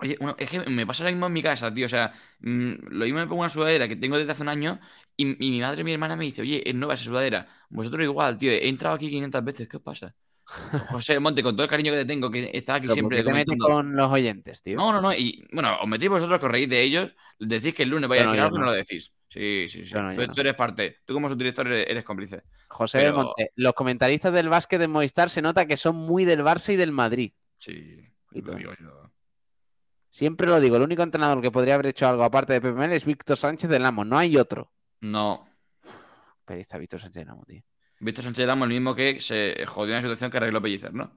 Oye, 0.00 0.16
es 0.38 0.50
que 0.50 0.60
me 0.70 0.86
pasa 0.86 1.04
lo 1.04 1.10
mismo 1.10 1.26
en 1.26 1.32
mi 1.32 1.42
casa, 1.42 1.72
tío. 1.72 1.86
O 1.86 1.88
sea, 1.88 2.12
mm, 2.40 2.72
lo 2.90 3.04
mismo 3.04 3.18
me 3.20 3.26
pongo 3.26 3.40
una 3.40 3.48
sudadera 3.50 3.88
que 3.88 3.96
tengo 3.96 4.16
desde 4.18 4.32
hace 4.32 4.42
un 4.42 4.48
año 4.48 4.80
y, 5.16 5.46
y 5.46 5.50
mi 5.50 5.60
madre 5.60 5.80
y 5.80 5.84
mi 5.84 5.92
hermana 5.92 6.16
me 6.16 6.24
dice, 6.24 6.42
oye, 6.42 6.62
es 6.68 6.74
nueva 6.74 6.94
esa 6.94 7.04
sudadera. 7.04 7.48
Vosotros 7.68 8.02
igual, 8.02 8.38
tío. 8.38 8.50
He 8.52 8.68
entrado 8.68 8.94
aquí 8.96 9.08
500 9.10 9.44
veces. 9.44 9.68
¿Qué 9.68 9.76
os 9.76 9.82
pasa? 9.82 10.14
José 10.90 11.18
Monte, 11.20 11.42
con 11.42 11.54
todo 11.54 11.64
el 11.64 11.70
cariño 11.70 11.92
que 11.92 11.98
te 11.98 12.04
tengo, 12.06 12.30
que 12.30 12.50
está 12.54 12.76
aquí 12.76 12.86
Pero 12.88 13.02
¿por 13.02 13.12
siempre 13.12 13.18
te 13.22 13.32
metes 13.32 13.56
comentando. 13.56 13.66
con 13.74 13.96
los 13.96 14.10
oyentes, 14.12 14.62
tío? 14.62 14.76
No, 14.78 14.92
no, 14.92 15.00
no. 15.00 15.12
Y 15.12 15.46
bueno, 15.52 15.76
os 15.82 15.88
metéis 15.88 16.10
vosotros 16.10 16.38
que 16.40 16.46
os 16.46 16.52
reís 16.52 16.68
de 16.70 16.80
ellos, 16.82 17.12
decís 17.38 17.74
que 17.74 17.82
el 17.82 17.90
lunes 17.90 18.08
vais 18.08 18.22
a 18.22 18.24
Yo 18.24 18.30
no, 18.30 18.32
decir 18.32 18.40
yo 18.40 18.44
algo 18.46 18.56
y 18.56 18.60
no 18.60 18.64
no. 18.66 18.70
lo 18.72 18.76
decís. 18.76 19.12
Sí, 19.28 19.66
sí, 19.68 19.84
sí. 19.84 19.94
No, 19.94 20.10
yo 20.14 20.20
tú, 20.22 20.26
no. 20.26 20.32
tú 20.32 20.40
eres 20.40 20.54
parte. 20.54 21.00
Tú 21.04 21.12
como 21.12 21.28
subdirector 21.28 21.66
eres, 21.66 21.86
eres 21.90 22.02
cómplice. 22.04 22.44
José 22.68 22.98
pero- 22.98 23.16
del 23.16 23.24
Monte, 23.24 23.52
los 23.56 23.72
comentaristas 23.74 24.32
del 24.32 24.48
básquet 24.48 24.80
de 24.80 24.88
Movistar 24.88 25.28
se 25.28 25.42
nota 25.42 25.66
que 25.66 25.76
son 25.76 25.96
muy 25.96 26.24
del 26.24 26.40
Barça 26.40 26.72
y 26.72 26.76
del 26.76 26.92
Madrid. 26.92 27.32
Sí. 27.58 27.72
Y 28.32 28.38
lo 28.40 28.44
todo. 28.46 28.56
digo 28.56 28.72
yo. 28.80 29.10
Siempre 30.18 30.48
lo 30.48 30.58
digo, 30.58 30.74
el 30.74 30.82
único 30.82 31.04
entrenador 31.04 31.40
que 31.40 31.52
podría 31.52 31.74
haber 31.74 31.86
hecho 31.86 32.08
algo 32.08 32.24
aparte 32.24 32.52
de 32.52 32.60
Pepe 32.60 32.74
Mel 32.74 32.90
es 32.90 33.04
Víctor 33.04 33.36
Sánchez 33.36 33.70
del 33.70 33.84
Amo, 33.84 34.04
no 34.04 34.18
hay 34.18 34.36
otro. 34.36 34.72
No. 35.00 35.48
Periodista 36.44 36.76
Víctor 36.76 36.98
Sánchez 36.98 37.20
del 37.20 37.30
Amo, 37.30 37.44
tío. 37.44 37.62
Víctor 38.00 38.24
Sánchez 38.24 38.44
Ramos, 38.44 38.66
el 38.66 38.74
mismo 38.74 38.96
que 38.96 39.20
se 39.20 39.64
jodió 39.64 39.94
en 39.94 39.98
la 39.98 40.02
situación 40.02 40.32
que 40.32 40.38
arregló 40.38 40.60
Pellicer, 40.60 40.92
¿no? 40.92 41.12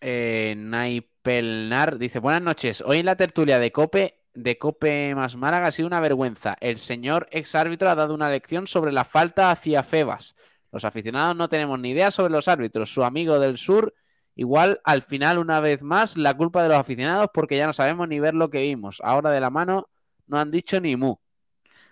Eh, 0.00 0.54
Naipelnar 0.56 1.98
dice: 1.98 2.18
Buenas 2.18 2.42
noches. 2.42 2.80
Hoy 2.84 2.98
en 2.98 3.06
la 3.06 3.14
tertulia 3.14 3.60
de 3.60 3.70
Cope, 3.70 4.24
de 4.34 4.58
Cope 4.58 5.14
más 5.14 5.36
Málaga 5.36 5.68
ha 5.68 5.72
sido 5.72 5.86
una 5.86 6.00
vergüenza. 6.00 6.56
El 6.58 6.78
señor 6.78 7.28
ex 7.30 7.54
árbitro 7.54 7.90
ha 7.90 7.94
dado 7.94 8.12
una 8.12 8.28
lección 8.28 8.66
sobre 8.66 8.90
la 8.90 9.04
falta 9.04 9.52
hacia 9.52 9.84
Febas. 9.84 10.34
Los 10.72 10.84
aficionados 10.84 11.36
no 11.36 11.48
tenemos 11.48 11.78
ni 11.78 11.90
idea 11.90 12.10
sobre 12.10 12.32
los 12.32 12.48
árbitros. 12.48 12.92
Su 12.92 13.04
amigo 13.04 13.38
del 13.38 13.56
sur, 13.56 13.94
igual 14.36 14.80
al 14.84 15.02
final, 15.02 15.38
una 15.38 15.60
vez 15.60 15.82
más, 15.82 16.16
la 16.16 16.34
culpa 16.34 16.62
de 16.62 16.68
los 16.70 16.78
aficionados 16.78 17.28
porque 17.34 17.56
ya 17.56 17.66
no 17.66 17.72
sabemos 17.72 18.08
ni 18.08 18.20
ver 18.20 18.34
lo 18.34 18.50
que 18.50 18.62
vimos. 18.62 18.98
Ahora 19.02 19.30
de 19.30 19.40
la 19.40 19.50
mano 19.50 19.88
no 20.26 20.38
han 20.38 20.50
dicho 20.50 20.80
ni 20.80 20.96
mu. 20.96 21.16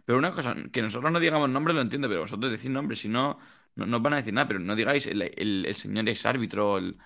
Pero 0.05 0.19
una 0.19 0.33
cosa, 0.33 0.55
que 0.73 0.83
nosotros 0.83 1.13
no 1.13 1.21
digamos 1.21 1.49
nombre 1.51 1.75
lo 1.75 1.81
entiendo, 1.81 2.09
pero 2.09 2.23
vosotros 2.23 2.51
decís 2.53 2.71
nombre, 2.71 2.97
si 2.97 3.09
no, 3.09 3.39
no, 3.75 3.87
no 3.87 3.97
os 3.99 4.03
van 4.03 4.15
a 4.15 4.17
decir 4.17 4.35
nada, 4.35 4.49
pero 4.49 4.61
no 4.61 4.75
digáis 4.77 5.07
el, 5.07 5.23
el- 5.23 5.67
el 5.67 5.75
señor 5.75 6.09
ex 6.09 6.27
árbitro, 6.27 6.79
el... 6.79 6.99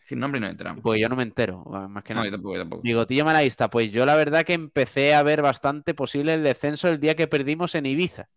decir 0.00 0.18
nombre 0.18 0.38
y 0.38 0.42
nos 0.42 0.50
enteramos. 0.52 0.82
Pues 0.82 1.00
yo 1.00 1.08
no 1.08 1.16
me 1.16 1.22
entero, 1.22 1.64
más 1.88 2.02
que 2.04 2.14
no, 2.14 2.14
nada. 2.14 2.24
yo 2.24 2.30
tampoco, 2.30 2.54
yo 2.56 2.60
tampoco. 2.62 2.88
Bigotillo 2.88 3.24
malaísta, 3.24 3.70
pues 3.70 3.92
yo 3.92 4.06
la 4.06 4.16
verdad 4.16 4.44
que 4.44 4.54
empecé 4.54 5.14
a 5.14 5.22
ver 5.22 5.42
bastante 5.42 5.94
posible 5.94 6.34
el 6.34 6.42
descenso 6.42 6.88
el 6.88 6.98
día 7.00 7.14
que 7.16 7.28
perdimos 7.28 7.74
en 7.74 7.86
Ibiza. 7.86 8.28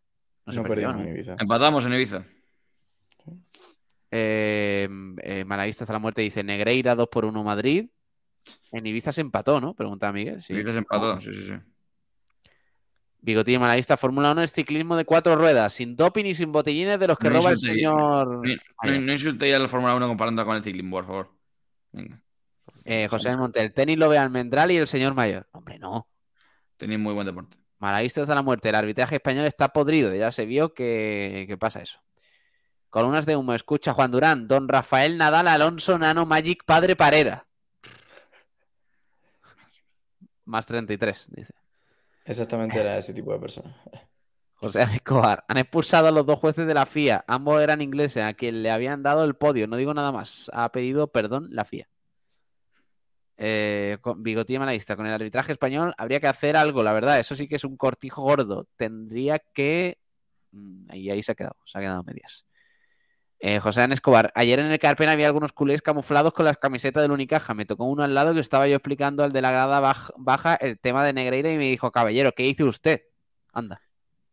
No 0.45 0.53
se 0.53 0.59
No 0.59 0.61
perdió, 0.61 0.91
perdimos 0.91 0.93
¿no? 0.93 1.03
en 1.03 1.09
Ibiza. 1.09 1.43
Empatamos 1.43 1.85
en 1.85 1.93
Ibiza. 1.93 2.25
Eh, 4.11 4.87
eh, 5.23 5.45
malaísta 5.45 5.83
hasta 5.83 5.93
la 5.93 5.99
muerte 5.99 6.21
dice 6.21 6.43
Negreira 6.43 6.95
2 6.95 7.07
por 7.09 7.25
1 7.25 7.43
Madrid. 7.43 7.87
En 8.71 8.85
Ibiza 8.85 9.11
se 9.11 9.21
empató, 9.21 9.59
¿no? 9.59 9.73
Pregunta 9.73 10.11
Miguel. 10.11 10.41
Sí. 10.41 10.53
Ibiza 10.53 10.71
se 10.71 10.77
empató, 10.79 11.19
sí, 11.19 11.33
sí, 11.33 11.43
sí. 11.43 11.53
Bigotillo 13.21 13.59
malaísta, 13.59 13.97
Fórmula 13.97 14.31
1 14.33 14.43
es 14.43 14.51
ciclismo 14.53 14.95
de 14.95 15.03
cuatro 15.05 15.35
ruedas, 15.35 15.73
sin 15.73 15.95
doping 15.95 16.25
y 16.25 16.35
sin 16.35 16.51
botellines 16.51 16.99
de 16.99 17.07
los 17.07 17.17
que 17.17 17.29
No 17.29 17.37
roba 17.37 17.49
el 17.51 17.57
señor. 17.57 18.27
No, 18.27 18.41
no, 18.83 19.01
no 19.01 19.11
insultéis 19.11 19.55
a 19.55 19.59
la 19.59 19.67
Fórmula 19.67 19.95
1 19.95 20.07
comparando 20.07 20.45
con 20.45 20.55
el 20.55 20.63
ciclismo, 20.63 20.97
por 20.97 21.07
favor. 21.07 21.31
Venga, 21.91 22.21
Eh, 22.83 23.07
José 23.09 23.29
del 23.29 23.39
Monte, 23.39 23.61
el 23.61 23.73
tenis 23.73 23.97
lo 23.97 24.09
ve 24.09 24.19
Almendral 24.19 24.71
y 24.71 24.77
el 24.77 24.87
señor 24.87 25.15
mayor. 25.15 25.47
Hombre, 25.53 25.79
no. 25.79 26.07
tenéis 26.77 26.99
muy 26.99 27.13
buen 27.13 27.25
deporte. 27.25 27.57
Malaísta 27.79 28.21
hasta 28.21 28.35
la 28.35 28.43
muerte. 28.43 28.69
El 28.69 28.75
arbitraje 28.75 29.15
español 29.15 29.45
está 29.45 29.69
podrido. 29.69 30.13
Ya 30.13 30.29
se 30.29 30.45
vio 30.45 30.75
que, 30.75 31.45
que 31.47 31.57
pasa 31.57 31.81
eso. 31.81 31.99
Columnas 32.89 33.25
de 33.25 33.35
humo. 33.35 33.53
Escucha 33.53 33.93
Juan 33.93 34.11
Durán. 34.11 34.47
Don 34.47 34.67
Rafael 34.67 35.17
Nadal 35.17 35.47
Alonso 35.47 35.97
Nano 35.97 36.25
Magic 36.25 36.63
Padre 36.65 36.95
Parera. 36.95 37.47
Más 40.45 40.65
33, 40.65 41.27
dice. 41.31 41.53
Exactamente 42.25 42.79
era 42.79 42.97
ese 42.97 43.13
tipo 43.13 43.31
de 43.33 43.39
persona. 43.39 43.75
José 44.55 44.83
Escobar. 44.83 45.43
Han 45.47 45.57
expulsado 45.57 46.07
a 46.07 46.11
los 46.11 46.25
dos 46.25 46.39
jueces 46.39 46.65
de 46.65 46.73
la 46.73 46.85
FIA. 46.85 47.23
Ambos 47.27 47.61
eran 47.61 47.81
ingleses 47.81 48.23
a 48.23 48.33
quien 48.33 48.63
le 48.63 48.71
habían 48.71 49.03
dado 49.03 49.23
el 49.23 49.35
podio. 49.35 49.67
No 49.67 49.75
digo 49.75 49.93
nada 49.93 50.11
más. 50.11 50.49
Ha 50.53 50.71
pedido 50.71 51.07
perdón 51.11 51.47
la 51.51 51.65
FIA. 51.65 51.87
Eh, 53.37 53.97
con 54.01 54.23
Bigotilla 54.23 54.59
Malaísta. 54.59 54.95
Con 54.95 55.05
el 55.05 55.13
arbitraje 55.13 55.51
español 55.51 55.93
habría 55.97 56.19
que 56.19 56.27
hacer 56.27 56.55
algo, 56.55 56.83
la 56.83 56.93
verdad. 56.93 57.19
Eso 57.19 57.35
sí 57.35 57.47
que 57.47 57.55
es 57.55 57.63
un 57.63 57.77
cortijo 57.77 58.21
gordo. 58.23 58.67
Tendría 58.75 59.39
que. 59.39 59.99
Mm, 60.51 60.93
Y 60.93 61.09
ahí 61.09 61.21
se 61.21 61.33
ha 61.33 61.35
quedado. 61.35 61.57
Se 61.65 61.77
ha 61.77 61.81
quedado 61.81 62.03
medias. 62.03 62.45
Eh, 63.39 63.59
José 63.59 63.81
Ángel 63.81 63.93
Escobar. 63.93 64.31
Ayer 64.33 64.59
en 64.59 64.67
el 64.71 64.79
Carpen 64.79 65.09
había 65.09 65.27
algunos 65.27 65.51
culés 65.51 65.81
camuflados 65.81 66.33
con 66.33 66.45
las 66.45 66.57
camisetas 66.57 67.03
del 67.03 67.11
Unicaja. 67.11 67.53
Me 67.53 67.65
tocó 67.65 67.83
uno 67.85 68.03
al 68.03 68.13
lado 68.15 68.33
que 68.33 68.39
estaba 68.39 68.67
yo 68.67 68.75
explicando 68.75 69.23
al 69.23 69.31
de 69.31 69.41
la 69.41 69.51
grada 69.51 69.81
baj- 69.81 70.13
baja 70.17 70.55
el 70.55 70.79
tema 70.79 71.03
de 71.05 71.13
Negreira 71.13 71.51
y 71.51 71.57
me 71.57 71.69
dijo, 71.69 71.91
caballero, 71.91 72.31
¿qué 72.31 72.45
hizo 72.45 72.65
usted? 72.65 73.01
Anda. 73.53 73.81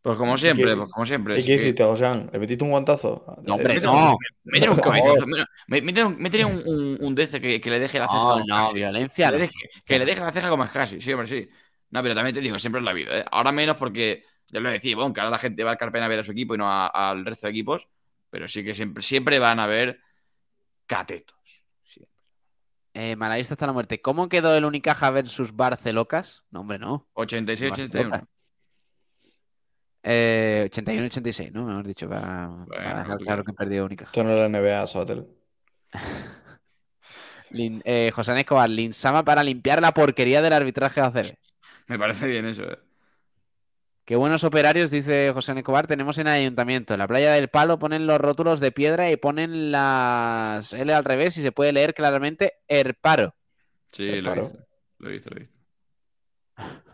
Pues 0.01 0.17
como 0.17 0.35
¿Y 0.35 0.37
siempre, 0.37 0.65
qué- 0.71 0.75
pues 0.77 0.89
como 0.89 1.05
siempre. 1.05 1.35
¿Y 1.35 1.39
es 1.39 1.45
qué 1.45 1.55
que- 1.57 1.63
hiciste, 1.63 1.83
José? 1.83 2.27
¿Le 2.31 2.39
metiste 2.39 2.63
un 2.63 2.71
guantazo? 2.71 3.23
No, 3.43 3.53
hombre, 3.55 3.75
Métele 3.75 3.85
no. 3.85 4.17
métele 4.43 4.71
un 4.71 4.77
cabezazo, 4.79 5.25
métele 5.67 6.45
un- 6.45 6.97
un, 6.99 7.19
ese 7.19 7.39
que, 7.39 7.61
que 7.61 7.69
le 7.69 7.79
deje 7.79 7.99
la 7.99 8.07
ceja. 8.07 8.17
No, 8.17 8.29
como 8.33 8.45
no, 8.45 8.55
casi. 8.65 8.75
violencia. 8.75 9.27
Que 9.27 9.31
le 9.31 9.39
deje, 9.39 9.53
que 9.87 9.99
le 9.99 10.05
deje 10.05 10.19
la 10.19 10.31
ceja 10.31 10.49
como 10.49 10.67
casi, 10.67 10.99
sí, 10.99 11.13
hombre, 11.13 11.27
sí. 11.27 11.47
No, 11.91 12.01
pero 12.01 12.15
también 12.15 12.33
te 12.35 12.41
digo, 12.41 12.57
siempre 12.59 12.79
es 12.79 12.85
la 12.85 12.91
vida, 12.93 13.19
¿eh? 13.19 13.25
Ahora 13.31 13.51
menos 13.51 13.77
porque, 13.77 14.23
ya 14.49 14.59
lo 14.59 14.71
decía, 14.71 14.95
bueno, 14.95 15.13
que 15.13 15.21
ahora 15.21 15.29
la 15.31 15.37
gente 15.39 15.63
va 15.63 15.71
al 15.71 15.77
Carpena 15.77 16.05
a 16.05 16.09
ver 16.09 16.19
a 16.19 16.23
su 16.23 16.31
equipo 16.31 16.55
y 16.55 16.57
no 16.57 16.69
al 16.69 17.23
resto 17.25 17.47
de 17.47 17.51
equipos, 17.51 17.87
pero 18.33 18.47
sí 18.47 18.63
que 18.63 18.73
siempre, 18.73 19.03
siempre 19.03 19.37
van 19.37 19.59
a 19.59 19.67
ver 19.67 19.99
catetos. 20.87 21.37
Sí. 21.83 22.03
Eh, 22.95 23.15
hasta 23.15 23.67
la 23.67 23.73
muerte. 23.73 24.01
¿Cómo 24.01 24.27
quedó 24.27 24.57
el 24.57 24.65
Unicaja 24.65 25.11
versus 25.11 25.55
Barcelocas? 25.55 26.43
No, 26.49 26.61
hombre, 26.61 26.79
no. 26.79 27.07
86-81. 27.13 27.69
Barcelocas. 28.09 28.33
Eh, 30.01 30.67
81-86, 30.71 31.51
¿no? 31.51 31.65
Mejor 31.65 31.85
dicho, 31.85 32.09
para, 32.09 32.47
Bueno, 32.47 32.65
para 32.69 33.03
dejar 33.03 33.17
claro 33.19 33.43
que 33.43 33.53
perdió 33.53 33.85
Unicaja. 33.85 34.09
Esto 34.09 34.23
no 34.23 34.31
era 34.31 34.49
la 34.49 34.59
NBA, 34.59 34.87
Sabatel. 34.87 35.27
Lin- 37.51 37.83
eh, 37.85 38.09
José 38.15 38.35
Escobar, 38.35 38.67
Linsama 38.67 39.23
para 39.23 39.43
limpiar 39.43 39.79
la 39.79 39.91
porquería 39.91 40.41
del 40.41 40.53
arbitraje 40.53 41.01
de 41.01 41.05
ACB. 41.05 41.37
Me 41.85 41.99
parece 41.99 42.25
bien 42.25 42.47
eso, 42.47 42.63
¿eh? 42.63 42.79
Qué 44.05 44.17
buenos 44.17 44.43
operarios, 44.43 44.91
dice 44.91 45.31
José 45.33 45.51
Ángel 45.51 45.61
Escobar, 45.61 45.87
tenemos 45.87 46.17
en 46.17 46.27
el 46.27 46.33
ayuntamiento. 46.33 46.93
En 46.93 46.99
la 46.99 47.07
playa 47.07 47.31
del 47.31 47.47
Palo 47.47 47.79
ponen 47.79 48.05
los 48.05 48.19
rótulos 48.19 48.59
de 48.59 48.73
piedra 48.73 49.09
y 49.09 49.15
ponen 49.15 49.71
las 49.71 50.73
L 50.73 50.93
al 50.93 51.05
revés 51.05 51.37
y 51.37 51.41
se 51.41 51.53
puede 51.53 51.71
leer 51.71 51.93
claramente 51.93 52.55
Erparo. 52.67 53.33
Sí, 53.93 54.09
Pero 54.09 54.21
lo 54.23 54.31
he 54.33 54.39
visto. 54.41 54.57
Lo 54.97 55.09
he 55.09 55.11
visto, 55.13 55.29
lo 55.29 55.37
he 55.37 55.39
visto. 55.39 55.55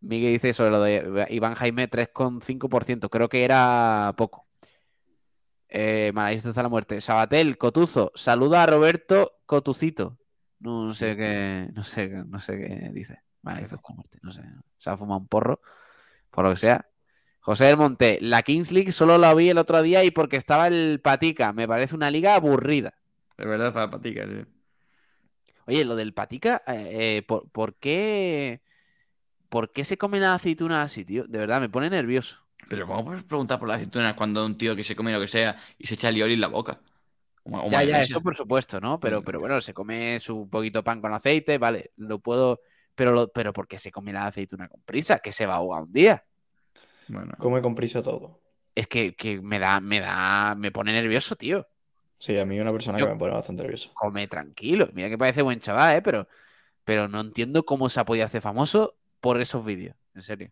Miguel 0.00 0.32
dice 0.32 0.54
sobre 0.54 0.70
lo 0.70 0.80
de 0.80 1.26
Iván 1.30 1.54
Jaime 1.54 1.90
3,5%. 1.90 3.08
Creo 3.10 3.28
que 3.28 3.44
era 3.44 4.14
poco. 4.16 4.46
Eh, 5.68 6.12
está 6.32 6.62
la 6.62 6.68
muerte. 6.68 7.00
Sabatel, 7.00 7.58
Cotuzo, 7.58 8.12
saluda 8.14 8.62
a 8.62 8.66
Roberto 8.66 9.40
Cotucito. 9.44 10.18
No 10.60 10.94
sé 10.94 11.16
qué, 11.16 11.68
no 11.72 11.82
sé, 11.82 12.08
no 12.08 12.38
sé 12.38 12.58
qué 12.58 12.90
dice. 12.92 13.22
Vale, 13.42 13.62
está 13.62 13.76
la 13.76 13.94
muerte. 13.94 14.18
No 14.22 14.32
sé. 14.32 14.42
Se 14.78 14.90
ha 14.90 14.96
fumado 14.96 15.20
un 15.20 15.26
porro, 15.26 15.60
por 16.40 16.48
lo 16.48 16.54
que 16.54 16.60
sea. 16.60 16.88
José 17.40 17.64
del 17.64 17.76
Monte, 17.76 18.18
la 18.22 18.42
Kings 18.42 18.72
League 18.72 18.92
solo 18.92 19.18
la 19.18 19.34
vi 19.34 19.50
el 19.50 19.58
otro 19.58 19.82
día 19.82 20.04
y 20.04 20.10
porque 20.10 20.38
estaba 20.38 20.68
el 20.68 21.00
Patica. 21.02 21.52
Me 21.52 21.68
parece 21.68 21.94
una 21.94 22.10
liga 22.10 22.34
aburrida. 22.34 22.94
De 23.36 23.44
verdad 23.44 23.68
estaba 23.68 23.90
Patica, 23.90 24.24
sí. 24.26 24.46
Oye, 25.66 25.84
lo 25.84 25.96
del 25.96 26.14
Patica, 26.14 26.62
eh, 26.66 27.18
eh, 27.18 27.22
¿por, 27.26 27.74
qué, 27.74 28.62
¿por 29.50 29.70
qué 29.70 29.84
se 29.84 29.98
comen 29.98 30.22
las 30.22 30.36
aceitunas 30.36 30.86
así, 30.90 31.04
tío? 31.04 31.24
De 31.26 31.38
verdad, 31.38 31.60
me 31.60 31.68
pone 31.68 31.90
nervioso. 31.90 32.42
Pero 32.70 32.86
¿cómo 32.86 33.04
puedes 33.04 33.22
preguntar 33.24 33.58
por 33.58 33.68
las 33.68 33.76
aceitunas 33.76 34.14
cuando 34.14 34.46
un 34.46 34.56
tío 34.56 34.74
que 34.74 34.82
se 34.82 34.96
come 34.96 35.12
lo 35.12 35.20
que 35.20 35.28
sea 35.28 35.58
y 35.76 35.86
se 35.86 35.94
echa 35.94 36.10
lioli 36.10 36.34
en 36.34 36.40
la 36.40 36.48
boca? 36.48 36.80
ya, 37.68 37.82
ya, 37.82 38.00
eso 38.00 38.22
por 38.22 38.34
supuesto, 38.34 38.80
¿no? 38.80 38.98
Pero, 38.98 39.22
pero 39.22 39.40
bueno, 39.40 39.60
se 39.60 39.74
come 39.74 40.18
su 40.20 40.48
poquito 40.48 40.82
pan 40.82 41.02
con 41.02 41.12
aceite, 41.12 41.58
vale, 41.58 41.92
lo 41.96 42.18
puedo... 42.18 42.60
Pero, 42.94 43.12
lo, 43.12 43.28
pero 43.28 43.52
¿por 43.52 43.68
qué 43.68 43.76
se 43.76 43.92
come 43.92 44.12
la 44.12 44.26
aceituna 44.26 44.68
con 44.68 44.80
prisa? 44.82 45.18
Que 45.18 45.32
se 45.32 45.44
va 45.44 45.54
a 45.54 45.56
ahogar 45.56 45.82
un 45.82 45.92
día. 45.92 46.24
Bueno. 47.10 47.32
Come 47.38 47.60
con 47.60 47.74
prisa 47.74 48.02
todo. 48.02 48.40
Es 48.74 48.86
que, 48.86 49.14
me 49.42 49.58
da, 49.58 49.80
me 49.80 50.00
da, 50.00 50.54
me 50.56 50.70
pone 50.70 50.92
nervioso, 50.92 51.36
tío. 51.36 51.66
Sí, 52.18 52.38
a 52.38 52.44
mí 52.44 52.60
una 52.60 52.70
persona 52.70 52.98
que 52.98 53.06
me 53.06 53.16
pone 53.16 53.32
bastante 53.32 53.62
nervioso. 53.62 53.90
Come 53.94 54.28
tranquilo. 54.28 54.88
Mira 54.92 55.08
que 55.08 55.18
parece 55.18 55.42
buen 55.42 55.58
chaval, 55.60 55.96
¿eh? 55.96 56.02
Pero, 56.02 56.28
pero 56.84 57.08
no 57.08 57.20
entiendo 57.20 57.64
cómo 57.64 57.88
se 57.88 58.00
ha 58.00 58.04
podido 58.04 58.24
hacer 58.24 58.42
famoso 58.42 58.96
por 59.20 59.40
esos 59.40 59.64
vídeos. 59.64 59.96
En 60.14 60.22
serio. 60.22 60.50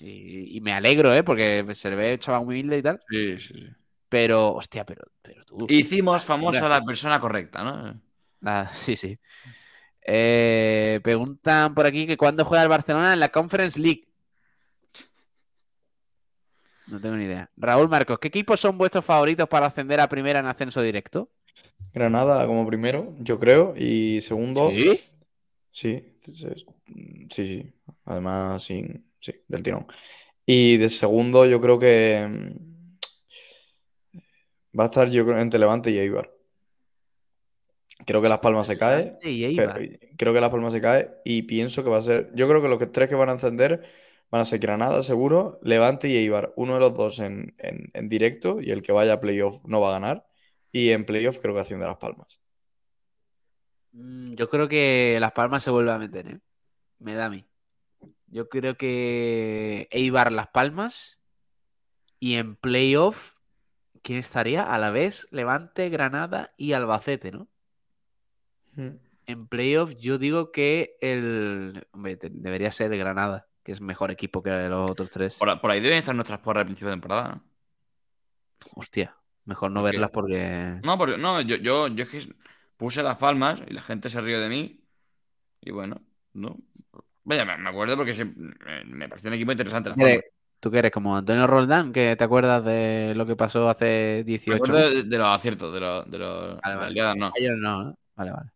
Y, 0.00 0.60
me 0.62 0.72
alegro, 0.72 1.12
¿eh? 1.14 1.22
Porque 1.22 1.64
se 1.74 1.90
le 1.90 1.96
ve 1.96 2.18
chaval 2.18 2.44
muy 2.44 2.56
humilde 2.56 2.78
y 2.78 2.82
tal. 2.82 3.00
Sí, 3.08 3.38
sí, 3.38 3.54
sí. 3.54 3.66
Pero, 4.08 4.54
hostia, 4.54 4.86
pero, 4.86 5.02
pero 5.22 5.42
tú. 5.44 5.66
Hicimos 5.68 6.24
famosa 6.24 6.66
a 6.66 6.68
la 6.68 6.84
persona 6.84 7.20
correcta, 7.20 7.64
¿no? 7.64 8.00
Ah, 8.44 8.68
sí, 8.72 8.94
sí. 8.94 9.18
Eh, 10.08 11.00
preguntan 11.02 11.74
por 11.74 11.86
aquí 11.86 12.06
que 12.06 12.16
cuándo 12.16 12.44
juega 12.44 12.62
el 12.62 12.68
Barcelona 12.68 13.12
en 13.12 13.20
la 13.20 13.30
Conference 13.30 13.78
League. 13.80 14.06
No 16.86 17.00
tengo 17.00 17.16
ni 17.16 17.24
idea. 17.24 17.50
Raúl 17.56 17.88
Marcos, 17.88 18.18
¿qué 18.18 18.28
equipos 18.28 18.60
son 18.60 18.78
vuestros 18.78 19.04
favoritos 19.04 19.48
para 19.48 19.66
ascender 19.66 20.00
a 20.00 20.08
primera 20.08 20.38
en 20.40 20.46
ascenso 20.46 20.80
directo? 20.82 21.30
Granada 21.92 22.46
como 22.46 22.66
primero, 22.66 23.14
yo 23.18 23.38
creo. 23.38 23.74
Y 23.76 24.20
segundo. 24.20 24.70
¿Sí? 24.70 25.00
Sí, 25.72 26.14
sí, 26.20 27.46
sí. 27.46 27.72
Además, 28.04 28.62
sí, 28.62 28.84
sí, 29.20 29.32
del 29.48 29.62
tirón. 29.62 29.86
Y 30.46 30.76
de 30.78 30.88
segundo, 30.88 31.44
yo 31.44 31.60
creo 31.60 31.78
que 31.78 32.26
mm, 32.28 34.18
va 34.78 34.84
a 34.84 34.86
estar 34.86 35.10
yo 35.10 35.26
creo 35.26 35.38
entre 35.38 35.58
Levante 35.58 35.90
y 35.90 35.98
Eibar. 35.98 36.32
Creo 38.06 38.22
que 38.22 38.28
Las 38.28 38.38
Palmas 38.38 38.66
se 38.68 38.78
cae. 38.78 39.16
creo 40.16 40.32
que 40.32 40.40
Las 40.40 40.50
Palmas 40.50 40.72
se 40.72 40.80
cae 40.80 41.10
y 41.24 41.42
pienso 41.42 41.82
que 41.82 41.90
va 41.90 41.98
a 41.98 42.02
ser. 42.02 42.30
Yo 42.34 42.48
creo 42.48 42.62
que 42.62 42.68
los 42.68 42.92
tres 42.92 43.08
que 43.08 43.14
van 43.14 43.30
a 43.30 43.32
ascender 43.32 43.82
van 44.30 44.40
a 44.40 44.44
ser 44.44 44.58
Granada, 44.58 45.02
seguro, 45.02 45.58
Levante 45.62 46.08
y 46.08 46.16
Eibar. 46.16 46.52
Uno 46.56 46.74
de 46.74 46.80
los 46.80 46.94
dos 46.94 47.18
en, 47.20 47.54
directo 48.08 48.60
y 48.60 48.70
el 48.70 48.82
que 48.82 48.92
vaya 48.92 49.14
a 49.14 49.20
playoff 49.20 49.64
no 49.64 49.80
va 49.80 49.88
a 49.90 49.98
ganar. 50.00 50.26
Y 50.72 50.90
en 50.90 51.06
playoff 51.06 51.38
creo 51.38 51.54
que 51.54 51.74
de 51.74 51.78
Las 51.78 51.96
Palmas. 51.96 52.40
Mm, 53.92 54.34
yo 54.34 54.50
creo 54.50 54.68
que 54.68 55.18
Las 55.20 55.32
Palmas 55.32 55.62
se 55.62 55.70
vuelve 55.70 55.92
a 55.92 55.98
meter, 55.98 56.28
¿eh? 56.28 56.40
Me 56.98 57.14
da 57.14 57.26
a 57.26 57.30
mí. 57.30 57.46
Yo 58.26 58.48
creo 58.48 58.76
que 58.76 59.88
Eibar 59.90 60.32
Las 60.32 60.48
Palmas 60.48 61.20
y 62.18 62.34
en 62.34 62.56
playoff, 62.56 63.38
¿quién 64.02 64.18
estaría? 64.18 64.62
A 64.62 64.78
la 64.78 64.90
vez 64.90 65.28
Levante, 65.30 65.88
Granada 65.88 66.52
y 66.56 66.72
Albacete, 66.72 67.30
¿no? 67.30 67.48
Hmm. 68.74 68.98
En 69.26 69.46
playoff 69.48 69.94
yo 69.96 70.18
digo 70.18 70.52
que 70.52 70.96
el... 71.00 71.86
Hombre, 71.92 72.18
debería 72.20 72.70
ser 72.70 72.96
Granada 72.96 73.48
que 73.66 73.72
es 73.72 73.80
mejor 73.80 74.12
equipo 74.12 74.44
que 74.44 74.50
los 74.68 74.88
otros 74.88 75.10
tres. 75.10 75.38
Por, 75.38 75.70
ahí 75.72 75.80
deben 75.80 75.98
estar 75.98 76.14
nuestras 76.14 76.38
porras 76.38 76.60
al 76.60 76.66
principio 76.66 76.90
de 76.90 76.94
temporada, 76.94 77.28
¿no? 77.30 77.42
Hostia, 78.76 79.16
mejor 79.44 79.72
no 79.72 79.82
verlas 79.82 80.10
porque. 80.10 80.78
No, 80.84 80.96
porque 80.96 81.18
no, 81.18 81.40
yo, 81.40 81.56
yo, 81.56 81.88
yo 81.88 82.04
es 82.04 82.08
que 82.08 82.32
puse 82.76 83.02
las 83.02 83.16
palmas 83.16 83.60
y 83.66 83.72
la 83.72 83.82
gente 83.82 84.08
se 84.08 84.20
rió 84.20 84.40
de 84.40 84.48
mí. 84.48 84.84
Y 85.62 85.72
bueno, 85.72 86.00
no. 86.34 86.56
Vaya, 87.24 87.44
me 87.44 87.68
acuerdo 87.68 87.96
porque 87.96 88.24
me 88.84 89.08
pareció 89.08 89.30
un 89.30 89.34
equipo 89.34 89.50
interesante. 89.50 89.90
Las 89.96 90.22
¿Tú 90.60 90.70
qué 90.70 90.78
eres? 90.78 90.92
Como 90.92 91.16
Antonio 91.16 91.48
Roldán, 91.48 91.92
que 91.92 92.14
te 92.14 92.22
acuerdas 92.22 92.64
de 92.64 93.14
lo 93.16 93.26
que 93.26 93.34
pasó 93.34 93.68
hace 93.68 94.22
18 94.24 94.48
Me 94.48 94.56
acuerdo 94.58 95.02
de, 95.02 95.18
los 95.18 95.26
aciertos, 95.26 95.74
de 95.74 95.80
los. 95.80 96.08
De 96.08 96.18
los 96.18 96.60
vale, 96.60 97.16
no. 97.16 97.32
no, 97.56 97.98
Vale, 98.14 98.30
vale. 98.30 98.50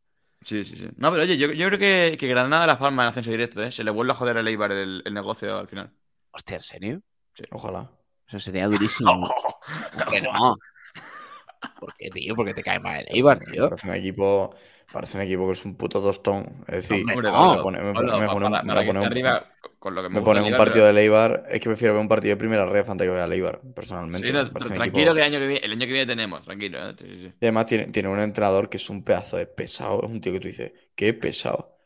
Sí, 0.45 0.65
sí, 0.65 0.77
sí. 0.77 0.89
No, 0.97 1.11
pero 1.11 1.23
oye, 1.23 1.37
yo, 1.37 1.49
creo 1.49 1.79
que, 1.79 2.17
que 2.19 2.27
Granada 2.27 2.67
Las 2.67 2.79
Palmas 2.79 3.05
en 3.05 3.09
ascenso 3.09 3.31
directo, 3.31 3.63
¿eh? 3.63 3.71
Se 3.71 3.85
le 3.85 3.91
vuelve 3.91 4.13
a 4.13 4.17
joder 4.17 4.39
a 4.39 4.41
Eibar 4.41 4.73
el, 4.73 5.03
el 5.05 5.15
negocio 5.15 5.59
al 5.59 5.69
final. 5.69 5.93
Hostia, 6.31 6.57
¿en 6.57 6.63
serio? 6.63 7.03
Sí. 7.35 7.45
Ojalá. 7.51 7.91
Eso 8.27 8.39
sería 8.39 8.67
durísimo. 8.69 9.13
¿Por 9.93 10.09
qué 10.09 10.21
no? 10.21 10.57
¿Por 11.79 11.95
qué, 11.97 12.11
tío? 12.11 12.35
Porque 12.35 12.55
te 12.55 12.63
cae 12.63 12.79
mal 12.79 13.01
el 13.01 13.17
Eibar, 13.17 13.39
tío. 13.39 13.69
Parece 13.69 13.89
un 13.89 13.95
equipo, 13.95 14.55
parece 14.93 15.19
un 15.19 15.25
equipo 15.25 15.47
que 15.47 15.53
es 15.53 15.65
un 15.65 15.77
puto 15.77 16.01
tostón. 16.01 16.65
Es 16.69 16.89
decir, 16.89 17.05
me 17.05 17.15
pone, 17.15 17.31
me 17.31 17.63
pone, 17.63 17.81
me 17.83 17.93
pone 19.81 20.43
un 20.43 20.57
partido 20.57 20.87
de 20.87 20.93
Leibar. 20.93 21.47
Es 21.49 21.61
que 21.61 21.69
prefiero 21.69 21.95
ver 21.95 22.03
un 22.03 22.09
partido 22.09 22.35
de 22.35 22.37
primera 22.37 22.67
red 22.67 22.89
antes 22.89 23.07
que 23.07 23.11
ver 23.11 23.21
a 23.21 23.27
Leibar, 23.27 23.61
personalmente. 23.75 24.27
Sí, 24.27 24.73
tranquilo 24.75 25.15
que 25.15 25.21
el 25.21 25.27
año 25.27 25.39
que, 25.39 25.47
viene, 25.47 25.65
el 25.65 25.73
año 25.73 25.81
que 25.81 25.93
viene 25.93 26.07
tenemos, 26.07 26.43
tranquilo. 26.43 26.79
¿eh? 26.91 27.33
Y 27.41 27.45
además 27.45 27.67
tiene, 27.67 27.87
tiene 27.87 28.09
un 28.09 28.21
entrenador 28.21 28.69
que 28.69 28.77
es 28.77 28.91
un 28.91 29.03
pedazo 29.03 29.39
de 29.39 29.47
pesado. 29.47 30.03
Es 30.03 30.11
un 30.11 30.21
tío 30.21 30.33
que 30.33 30.41
tú 30.41 30.49
dices, 30.49 30.73
qué 30.95 31.15
pesado. 31.15 31.79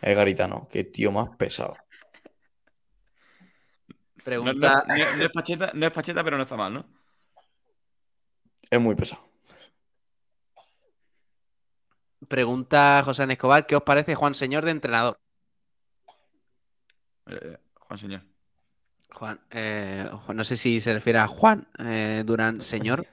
Es 0.00 0.16
Garitano, 0.16 0.68
qué 0.70 0.84
tío 0.84 1.12
más 1.12 1.36
pesado. 1.36 1.74
Pregunta... 4.24 4.84
No, 4.88 4.94
es 4.94 5.30
pacheta, 5.30 5.70
no 5.74 5.86
es 5.86 5.92
pacheta, 5.92 6.24
pero 6.24 6.38
no 6.38 6.44
está 6.44 6.56
mal, 6.56 6.72
¿no? 6.72 6.86
Es 8.70 8.80
muy 8.80 8.94
pesado. 8.94 9.22
Pregunta 12.26 13.02
José 13.04 13.24
Escobar, 13.28 13.66
¿qué 13.66 13.76
os 13.76 13.82
parece 13.82 14.14
Juan 14.14 14.34
Señor 14.34 14.64
de 14.64 14.70
entrenador? 14.70 15.18
Eh, 17.30 17.56
Juan 17.74 17.98
Señor. 17.98 18.20
Eh, 19.50 20.08
Juan, 20.10 20.36
no 20.36 20.44
sé 20.44 20.56
si 20.56 20.80
se 20.80 20.92
refiere 20.92 21.18
a 21.18 21.26
Juan 21.26 21.66
eh, 21.78 22.22
Durán 22.26 22.60
Señor. 22.60 23.06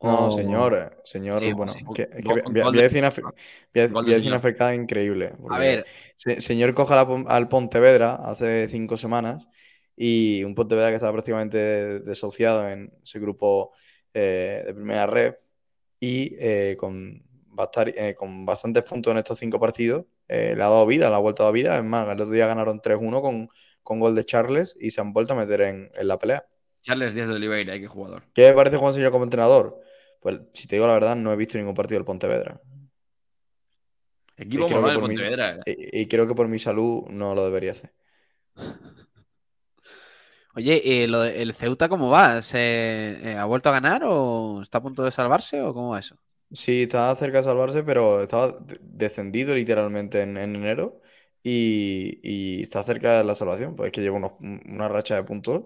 No, 0.00 0.32
señor, 0.32 1.00
señor, 1.04 1.40
bueno, 1.54 1.72
voy 1.84 2.00
a 2.00 2.82
decir 2.82 2.98
una, 2.98 4.40
voy 4.40 4.74
increíble. 4.74 5.32
A 5.48 5.58
ver. 5.60 5.86
señor 6.16 6.74
coja 6.74 7.00
al 7.00 7.48
Pontevedra 7.48 8.16
hace 8.16 8.66
cinco 8.66 8.96
semanas 8.96 9.46
y 9.94 10.42
un 10.42 10.56
Pontevedra 10.56 10.88
que 10.88 10.96
estaba 10.96 11.12
prácticamente 11.12 12.00
desahuciado 12.00 12.68
en 12.68 12.92
ese 13.04 13.20
grupo 13.20 13.74
de 14.12 14.72
primera 14.74 15.06
red 15.06 15.34
y 16.00 16.74
con, 16.74 17.22
con 18.16 18.44
bastantes 18.44 18.82
puntos 18.82 19.12
en 19.12 19.18
estos 19.18 19.38
cinco 19.38 19.60
partidos 19.60 20.04
eh, 20.32 20.54
le 20.56 20.62
ha 20.62 20.68
dado 20.68 20.86
vida, 20.86 21.10
le 21.10 21.14
ha 21.14 21.18
vuelto 21.18 21.42
a 21.42 21.46
dar 21.46 21.52
vida. 21.52 21.76
Es 21.76 21.84
más, 21.84 22.08
el 22.08 22.18
otro 22.18 22.32
día 22.32 22.46
ganaron 22.46 22.80
3-1 22.80 23.20
con, 23.20 23.50
con, 23.82 24.00
gol 24.00 24.14
de 24.14 24.24
Charles 24.24 24.74
y 24.80 24.90
se 24.90 25.02
han 25.02 25.12
vuelto 25.12 25.34
a 25.34 25.36
meter 25.36 25.60
en, 25.60 25.90
la 26.00 26.18
pelea. 26.18 26.46
Charles 26.80 27.14
Díaz 27.14 27.28
de 27.28 27.34
Oliveira, 27.34 27.78
qué 27.78 27.86
jugador. 27.86 28.22
¿Qué 28.32 28.50
parece 28.54 28.78
Juan 28.78 28.94
Señor 28.94 29.12
como 29.12 29.24
entrenador? 29.24 29.78
Pues 30.20 30.40
si 30.54 30.66
te 30.66 30.76
digo 30.76 30.86
la 30.86 30.94
verdad, 30.94 31.16
no 31.16 31.30
he 31.32 31.36
visto 31.36 31.58
ningún 31.58 31.74
partido 31.74 31.98
del 31.98 32.06
Pontevedra. 32.06 32.58
Equipo 34.38 34.66
y 34.68 34.72
Pontevedra. 34.72 35.58
Eh. 35.66 35.90
y, 35.92 36.08
creo 36.08 36.26
que 36.26 36.34
por 36.34 36.48
mi 36.48 36.58
salud 36.58 37.02
no 37.10 37.34
lo 37.34 37.44
debería 37.44 37.72
hacer. 37.72 37.92
Oye, 40.54 41.04
¿el 41.04 41.54
Ceuta 41.54 41.90
cómo 41.90 42.08
va? 42.08 42.40
¿Se, 42.40 43.36
¿Ha 43.38 43.44
vuelto 43.44 43.68
a 43.68 43.72
ganar 43.72 44.02
o 44.04 44.62
está 44.62 44.78
a 44.78 44.82
punto 44.82 45.02
de 45.04 45.10
salvarse 45.10 45.60
o 45.60 45.74
cómo 45.74 45.90
va 45.90 45.98
eso? 45.98 46.16
Sí, 46.52 46.82
estaba 46.82 47.14
cerca 47.16 47.38
de 47.38 47.44
salvarse, 47.44 47.82
pero 47.82 48.22
estaba 48.22 48.58
descendido 48.80 49.54
literalmente 49.54 50.20
en, 50.20 50.36
enero 50.36 51.00
y, 51.42 52.62
está 52.62 52.84
cerca 52.84 53.18
de 53.18 53.24
la 53.24 53.34
salvación. 53.34 53.74
Pues 53.74 53.86
es 53.88 53.92
que 53.92 54.02
lleva 54.02 54.36
una 54.38 54.88
racha 54.88 55.14
de 55.16 55.24
puntos 55.24 55.64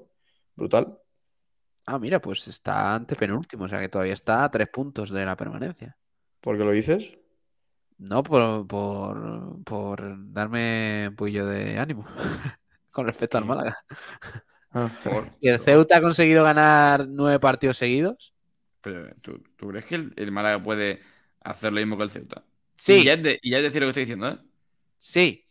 brutal. 0.54 0.98
Ah, 1.86 1.98
mira, 1.98 2.20
pues 2.20 2.46
está 2.48 2.94
ante 2.94 3.16
penúltimo, 3.16 3.64
o 3.64 3.68
sea 3.68 3.80
que 3.80 3.88
todavía 3.88 4.14
está 4.14 4.44
a 4.44 4.50
tres 4.50 4.68
puntos 4.68 5.10
de 5.10 5.24
la 5.24 5.36
permanencia. 5.36 5.96
¿Por 6.40 6.56
qué 6.56 6.64
lo 6.64 6.72
dices? 6.72 7.18
No, 7.98 8.22
por, 8.22 8.66
por, 8.66 10.32
darme 10.32 11.08
un 11.08 11.16
poquillo 11.16 11.46
de 11.46 11.78
ánimo 11.78 12.06
con 12.92 13.06
respecto 13.06 13.38
al 13.38 13.44
Málaga. 13.44 13.78
Ah, 14.70 14.90
¿Y 15.40 15.48
el 15.48 15.58
Ceuta 15.58 15.96
ha 15.96 16.00
conseguido 16.02 16.44
ganar 16.44 17.08
nueve 17.08 17.40
partidos 17.40 17.78
seguidos? 17.78 18.35
¿Tú, 19.22 19.42
crees 19.56 19.84
que 19.84 19.94
el, 20.16 20.32
Málaga 20.32 20.62
puede 20.62 21.02
hacer 21.40 21.72
lo 21.72 21.80
mismo 21.80 21.96
que 21.96 22.04
el 22.04 22.10
Ceuta? 22.10 22.44
Sí. 22.74 23.00
Y 23.00 23.04
ya, 23.04 23.14
es 23.58 23.62
decir 23.62 23.80
lo 23.80 23.86
que 23.86 23.90
estoy 23.90 24.02
diciendo, 24.02 24.28
¿eh? 24.28 24.38
Sí. 24.98 25.44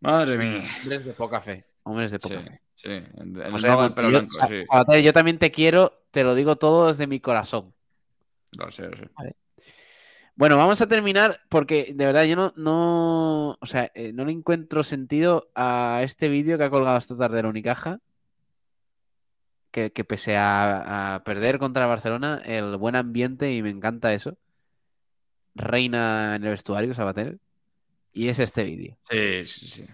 Madre 0.00 0.38
mía. 0.38 0.64
Hombres 0.82 1.04
de 1.04 1.12
poca 1.12 1.40
fe. 1.40 1.64
Hombres 1.82 2.10
de 2.10 2.18
poca 2.18 2.40
Sí, 2.40 2.48
fe. 2.48 2.60
sí. 2.74 2.88
El, 2.90 3.40
el 3.40 3.50
José 3.50 3.68
pelo 3.94 4.10
yo, 4.10 4.20
blanco, 4.20 4.46
sí. 4.48 5.02
Yo 5.02 5.12
también 5.12 5.38
te 5.38 5.50
quiero, 5.50 6.04
te 6.10 6.22
lo 6.22 6.34
digo 6.34 6.56
todo 6.56 6.88
desde 6.88 7.06
mi 7.06 7.20
corazón. 7.20 7.74
Lo 8.56 8.70
sé, 8.70 8.88
lo 8.88 8.96
sé. 8.96 9.08
Bueno, 10.38 10.56
vamos 10.56 10.80
a 10.80 10.86
terminar 10.86 11.40
porque 11.48 11.92
de 11.96 12.06
verdad 12.06 12.22
yo 12.22 12.36
no, 12.36 12.52
no, 12.56 13.58
o 13.60 13.66
sea, 13.66 13.90
eh, 13.96 14.12
no 14.12 14.24
le 14.24 14.30
encuentro 14.30 14.84
sentido 14.84 15.50
a 15.56 16.00
este 16.04 16.28
vídeo 16.28 16.56
que 16.56 16.62
ha 16.62 16.70
colgado 16.70 16.96
esta 16.96 17.16
tarde 17.16 17.42
la 17.42 17.48
Unicaja. 17.48 17.98
Que, 19.70 19.92
que 19.92 20.04
pese 20.04 20.36
a, 20.36 21.16
a 21.16 21.24
perder 21.24 21.58
contra 21.58 21.84
el 21.84 21.90
Barcelona, 21.90 22.40
el 22.44 22.76
buen 22.76 22.96
ambiente, 22.96 23.52
y 23.52 23.62
me 23.62 23.70
encanta 23.70 24.14
eso, 24.14 24.38
reina 25.54 26.36
en 26.36 26.44
el 26.44 26.50
vestuario, 26.50 26.94
Sabater. 26.94 27.38
Y 28.12 28.28
es 28.28 28.38
este 28.38 28.64
vídeo. 28.64 28.96
Sí, 29.10 29.44
sí, 29.44 29.68
sí. 29.68 29.86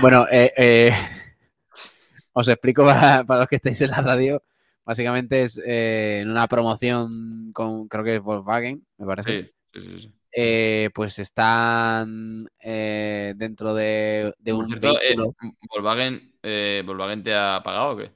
Bueno, 0.00 0.26
eh, 0.30 0.50
eh, 0.56 0.92
os 2.32 2.48
explico 2.48 2.84
para, 2.86 3.22
para 3.24 3.40
los 3.40 3.48
que 3.48 3.56
estáis 3.56 3.80
en 3.82 3.90
la 3.90 4.00
radio. 4.00 4.42
Básicamente 4.90 5.42
es 5.44 5.56
eh, 5.64 6.18
en 6.22 6.30
una 6.32 6.48
promoción 6.48 7.52
con, 7.52 7.86
creo 7.86 8.02
que 8.02 8.16
es 8.16 8.20
Volkswagen, 8.20 8.84
me 8.98 9.06
parece. 9.06 9.40
Sí, 9.42 9.52
sí, 9.72 9.80
sí, 9.80 10.00
sí. 10.00 10.12
eh, 10.32 10.90
pues 10.92 11.16
están 11.20 12.48
eh, 12.58 13.34
dentro 13.36 13.72
de, 13.72 14.34
un 14.52 14.66
cierto, 14.66 15.00
eh. 15.00 15.14
Volkswagen, 15.70 16.34
eh, 16.42 16.82
¿Volkswagen 16.84 17.22
te 17.22 17.32
ha 17.36 17.62
pagado 17.62 17.92
o 17.92 17.96
qué? 17.98 18.10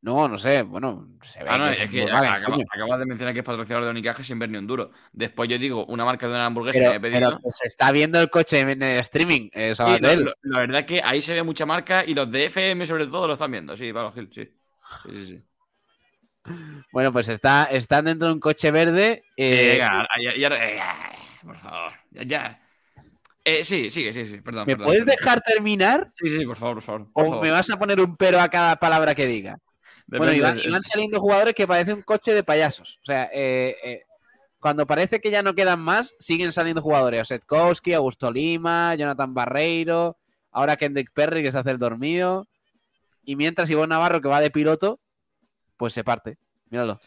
No, 0.00 0.28
no 0.28 0.38
sé, 0.38 0.62
bueno, 0.62 1.08
se 1.24 1.42
ve 1.42 1.50
Ah, 1.50 1.58
no, 1.58 1.64
que 1.66 1.72
es 1.72 1.80
un 1.80 1.88
que 1.90 2.00
Volkswagen, 2.02 2.32
acaba- 2.34 2.54
coño. 2.54 2.64
acabas 2.72 2.98
de 3.00 3.06
mencionar 3.06 3.34
que 3.34 3.40
es 3.40 3.44
patrocinador 3.46 3.84
de 3.84 3.90
Unicaja 3.90 4.22
sin 4.22 4.38
ver 4.38 4.48
ni 4.48 4.58
un 4.58 4.66
duro. 4.68 4.92
Después 5.12 5.48
yo 5.48 5.58
digo 5.58 5.84
una 5.86 6.04
marca 6.04 6.28
de 6.28 6.34
una 6.34 6.46
hamburguesa 6.46 6.78
Pero, 6.78 6.92
que 6.92 7.00
me 7.00 7.08
he 7.08 7.10
pedido. 7.10 7.30
pero 7.30 7.40
que 7.42 7.50
se 7.50 7.66
está 7.66 7.90
viendo 7.90 8.20
el 8.20 8.30
coche 8.30 8.60
en 8.60 8.80
el 8.80 9.00
streaming, 9.00 9.48
eh, 9.52 9.74
lo- 9.76 10.32
la 10.42 10.58
verdad 10.60 10.80
es 10.80 10.86
que 10.86 11.00
ahí 11.02 11.20
se 11.20 11.34
ve 11.34 11.42
mucha 11.42 11.66
marca 11.66 12.04
y 12.04 12.14
los 12.14 12.30
de 12.30 12.44
FM 12.44 12.86
sobre 12.86 13.06
todo 13.08 13.26
lo 13.26 13.32
están 13.32 13.50
viendo. 13.50 13.76
Sí, 13.76 13.92
Pablo 13.92 14.12
Gil, 14.12 14.28
sí. 14.32 14.44
Sí, 15.02 15.10
sí, 15.10 15.26
sí. 15.26 15.42
Bueno, 16.92 17.12
pues 17.12 17.28
está, 17.28 17.64
están 17.64 18.06
dentro 18.06 18.28
de 18.28 18.34
un 18.34 18.40
coche 18.40 18.70
verde. 18.70 19.22
Sí, 19.24 19.32
eh, 19.44 19.68
venga, 19.72 20.08
ya- 20.22 20.34
ya- 20.36 20.48
ya- 20.48 20.74
ya, 20.76 21.12
por 21.42 21.58
favor. 21.58 21.92
Ya. 22.10 22.60
Eh, 23.44 23.64
sí, 23.64 23.88
sigue, 23.90 24.12
sí, 24.12 24.26
sí, 24.26 24.40
perdón. 24.40 24.64
¿Me 24.66 24.74
perdón, 24.74 24.86
puedes 24.86 25.04
perdón. 25.04 25.16
dejar 25.18 25.40
terminar? 25.42 26.10
Sí, 26.14 26.28
sí, 26.28 26.44
por 26.44 26.56
favor, 26.56 26.74
por 26.76 26.82
favor. 26.82 27.12
por 27.12 27.22
¿O 27.22 27.30
favor. 27.30 27.44
me 27.44 27.50
vas 27.50 27.70
a 27.70 27.78
poner 27.78 28.00
un 28.00 28.16
pero 28.16 28.40
a 28.40 28.48
cada 28.48 28.76
palabra 28.76 29.14
que 29.14 29.26
diga? 29.26 29.58
Bueno, 30.06 30.24
Depende 30.26 30.36
y 30.36 30.40
van, 30.40 30.56
de- 30.56 30.62
y 30.68 30.70
van 30.72 30.82
saliendo 30.82 31.20
jugadores 31.20 31.54
que 31.54 31.66
parece 31.66 31.92
un 31.94 32.02
coche 32.02 32.32
de 32.34 32.42
payasos. 32.42 32.98
O 33.02 33.04
sea, 33.06 33.28
eh, 33.32 33.76
eh, 33.84 34.02
cuando 34.58 34.86
parece 34.86 35.20
que 35.20 35.30
ya 35.30 35.42
no 35.42 35.54
quedan 35.54 35.80
más, 35.80 36.14
siguen 36.18 36.52
saliendo 36.52 36.82
jugadores. 36.82 37.20
Osetkowski, 37.22 37.92
Augusto 37.92 38.32
Lima, 38.32 38.94
Jonathan 38.96 39.32
Barreiro, 39.32 40.16
ahora 40.50 40.76
Kendrick 40.76 41.10
Perry 41.12 41.42
que 41.42 41.52
se 41.52 41.58
hace 41.58 41.70
el 41.70 41.78
dormido. 41.78 42.46
Y 43.22 43.36
mientras 43.36 43.70
Ivonne 43.70 43.90
Navarro, 43.90 44.20
que 44.20 44.28
va 44.28 44.40
de 44.40 44.50
piloto, 44.50 44.98
pues 45.78 45.94
se 45.94 46.04
parte. 46.04 46.36
Míralo. 46.68 46.98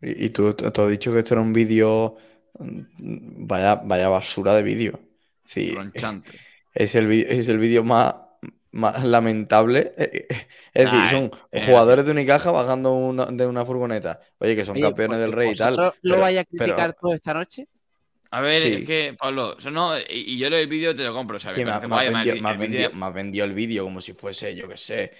Y, 0.00 0.26
y 0.26 0.30
tú, 0.30 0.52
tú 0.54 0.82
has 0.82 0.90
dicho 0.90 1.12
que 1.12 1.18
esto 1.20 1.34
era 1.34 1.42
un 1.42 1.52
vídeo. 1.52 2.16
mm, 2.58 3.46
Vaya, 3.46 3.76
vaya 3.76 4.08
basura 4.08 4.54
de 4.54 4.62
vídeo. 4.62 5.00
Sí, 5.44 5.70
Tronchante. 5.72 6.32
es 6.74 6.94
el, 6.94 7.10
es 7.12 7.48
el 7.48 7.58
vídeo 7.58 7.82
más, 7.84 8.14
más 8.72 9.02
lamentable. 9.04 9.92
eh, 9.98 10.26
eh, 10.28 10.46
Es 10.74 10.84
decir, 10.90 11.08
son 11.10 11.30
eh, 11.50 11.66
jugadores 11.66 12.04
de 12.04 12.10
Unicaja 12.12 12.50
bajando 12.50 12.92
una- 12.94 13.26
de 13.26 13.46
una 13.46 13.64
furgoneta. 13.64 14.20
Oye, 14.38 14.54
que 14.56 14.64
son 14.64 14.74
Oye, 14.76 14.82
campeones 14.82 15.20
del 15.20 15.32
Rey 15.32 15.50
y 15.52 15.54
tal. 15.54 15.70
¿vosotros 15.74 15.94
¿Lo 16.02 16.14
pero- 16.14 16.22
vaya 16.22 16.40
a 16.40 16.44
pero- 16.44 16.64
criticar 16.64 16.94
todo 16.94 17.14
esta 17.14 17.34
noche? 17.34 17.66
A 18.30 18.42
ver, 18.42 18.60
Sí. 18.62 18.72
es 18.74 18.84
que, 18.86 19.16
Pablo, 19.18 19.56
no, 19.72 19.96
y, 19.98 20.02
y 20.10 20.38
yo 20.38 20.48
el 20.48 20.66
vídeo 20.68 20.94
te 20.94 21.02
lo 21.02 21.14
compro, 21.14 21.38
¿sabes? 21.38 21.56
además, 21.66 22.04
vendido, 22.58 23.44
el- 23.44 23.54
vídeo- 23.54 23.84
como 23.84 24.02
si 24.02 24.12
fuese, 24.12 24.54
yo 24.54 24.68
qué 24.68 24.76
sé, 24.76 25.12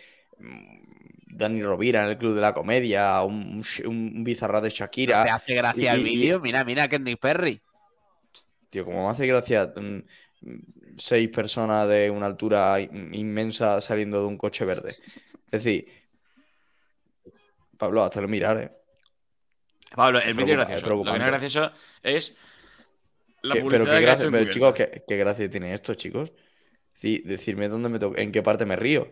Dani 1.38 1.62
Rovira 1.62 2.02
en 2.02 2.10
el 2.10 2.18
Club 2.18 2.34
de 2.34 2.40
la 2.40 2.52
Comedia, 2.52 3.22
un, 3.22 3.62
un, 3.86 4.24
bizarra 4.24 4.60
de 4.60 4.70
¿No 4.70 4.74
Shakira. 4.74 5.22
¿Te 5.24 5.30
hace 5.30 5.54
gracia 5.54 5.94
y- 5.94 5.98
el 5.98 6.04
vídeo? 6.04 6.40
Mira, 6.40 6.64
mira, 6.64 6.88
Kendrick 6.88 7.20
Perry. 7.20 7.60
Tío, 8.70 8.84
como 8.84 9.06
me 9.06 9.12
hace 9.12 9.26
gracia 9.26 9.72
mm, 9.74 9.98
seis 10.98 11.28
personas 11.28 11.88
de 11.88 12.10
una 12.10 12.26
altura 12.26 12.80
in- 12.80 13.14
inmensa 13.14 13.80
saliendo 13.80 14.20
de 14.20 14.26
un 14.26 14.36
coche 14.36 14.64
verde. 14.64 14.90
Es 14.90 15.50
decir, 15.62 15.86
Pablo, 17.78 18.02
hazte 18.02 18.20
lo 18.20 18.26
mirar, 18.28 18.58
¿eh? 18.60 18.72
Pablo, 19.94 20.20
el 20.20 20.34
vídeo 20.34 20.54
es 20.60 20.68
gracioso. 20.68 20.86
es 20.86 20.90
Lo 20.90 21.04
que 21.04 21.18
no 21.18 21.24
es 21.24 21.26
gracioso 21.30 21.72
es 22.02 22.36
la 23.42 23.54
Que- 23.54 23.60
publicidad 23.60 23.84
pero 23.84 23.84
qué 23.84 23.90
que 23.90 23.96
ha 23.96 24.00
gracia, 24.00 24.24
hecho 24.26 24.32
pero, 24.32 24.50
chicos, 24.50 24.74
qué, 24.74 25.04
qué 25.06 25.16
gracia 25.16 25.48
tiene 25.50 25.72
esto, 25.72 25.94
chicos. 25.94 26.32
Sí, 26.94 27.22
decirme 27.24 27.68
dónde 27.68 27.88
me 27.88 28.20
en 28.20 28.32
qué 28.32 28.42
parte 28.42 28.66
me 28.66 28.74
río. 28.74 29.08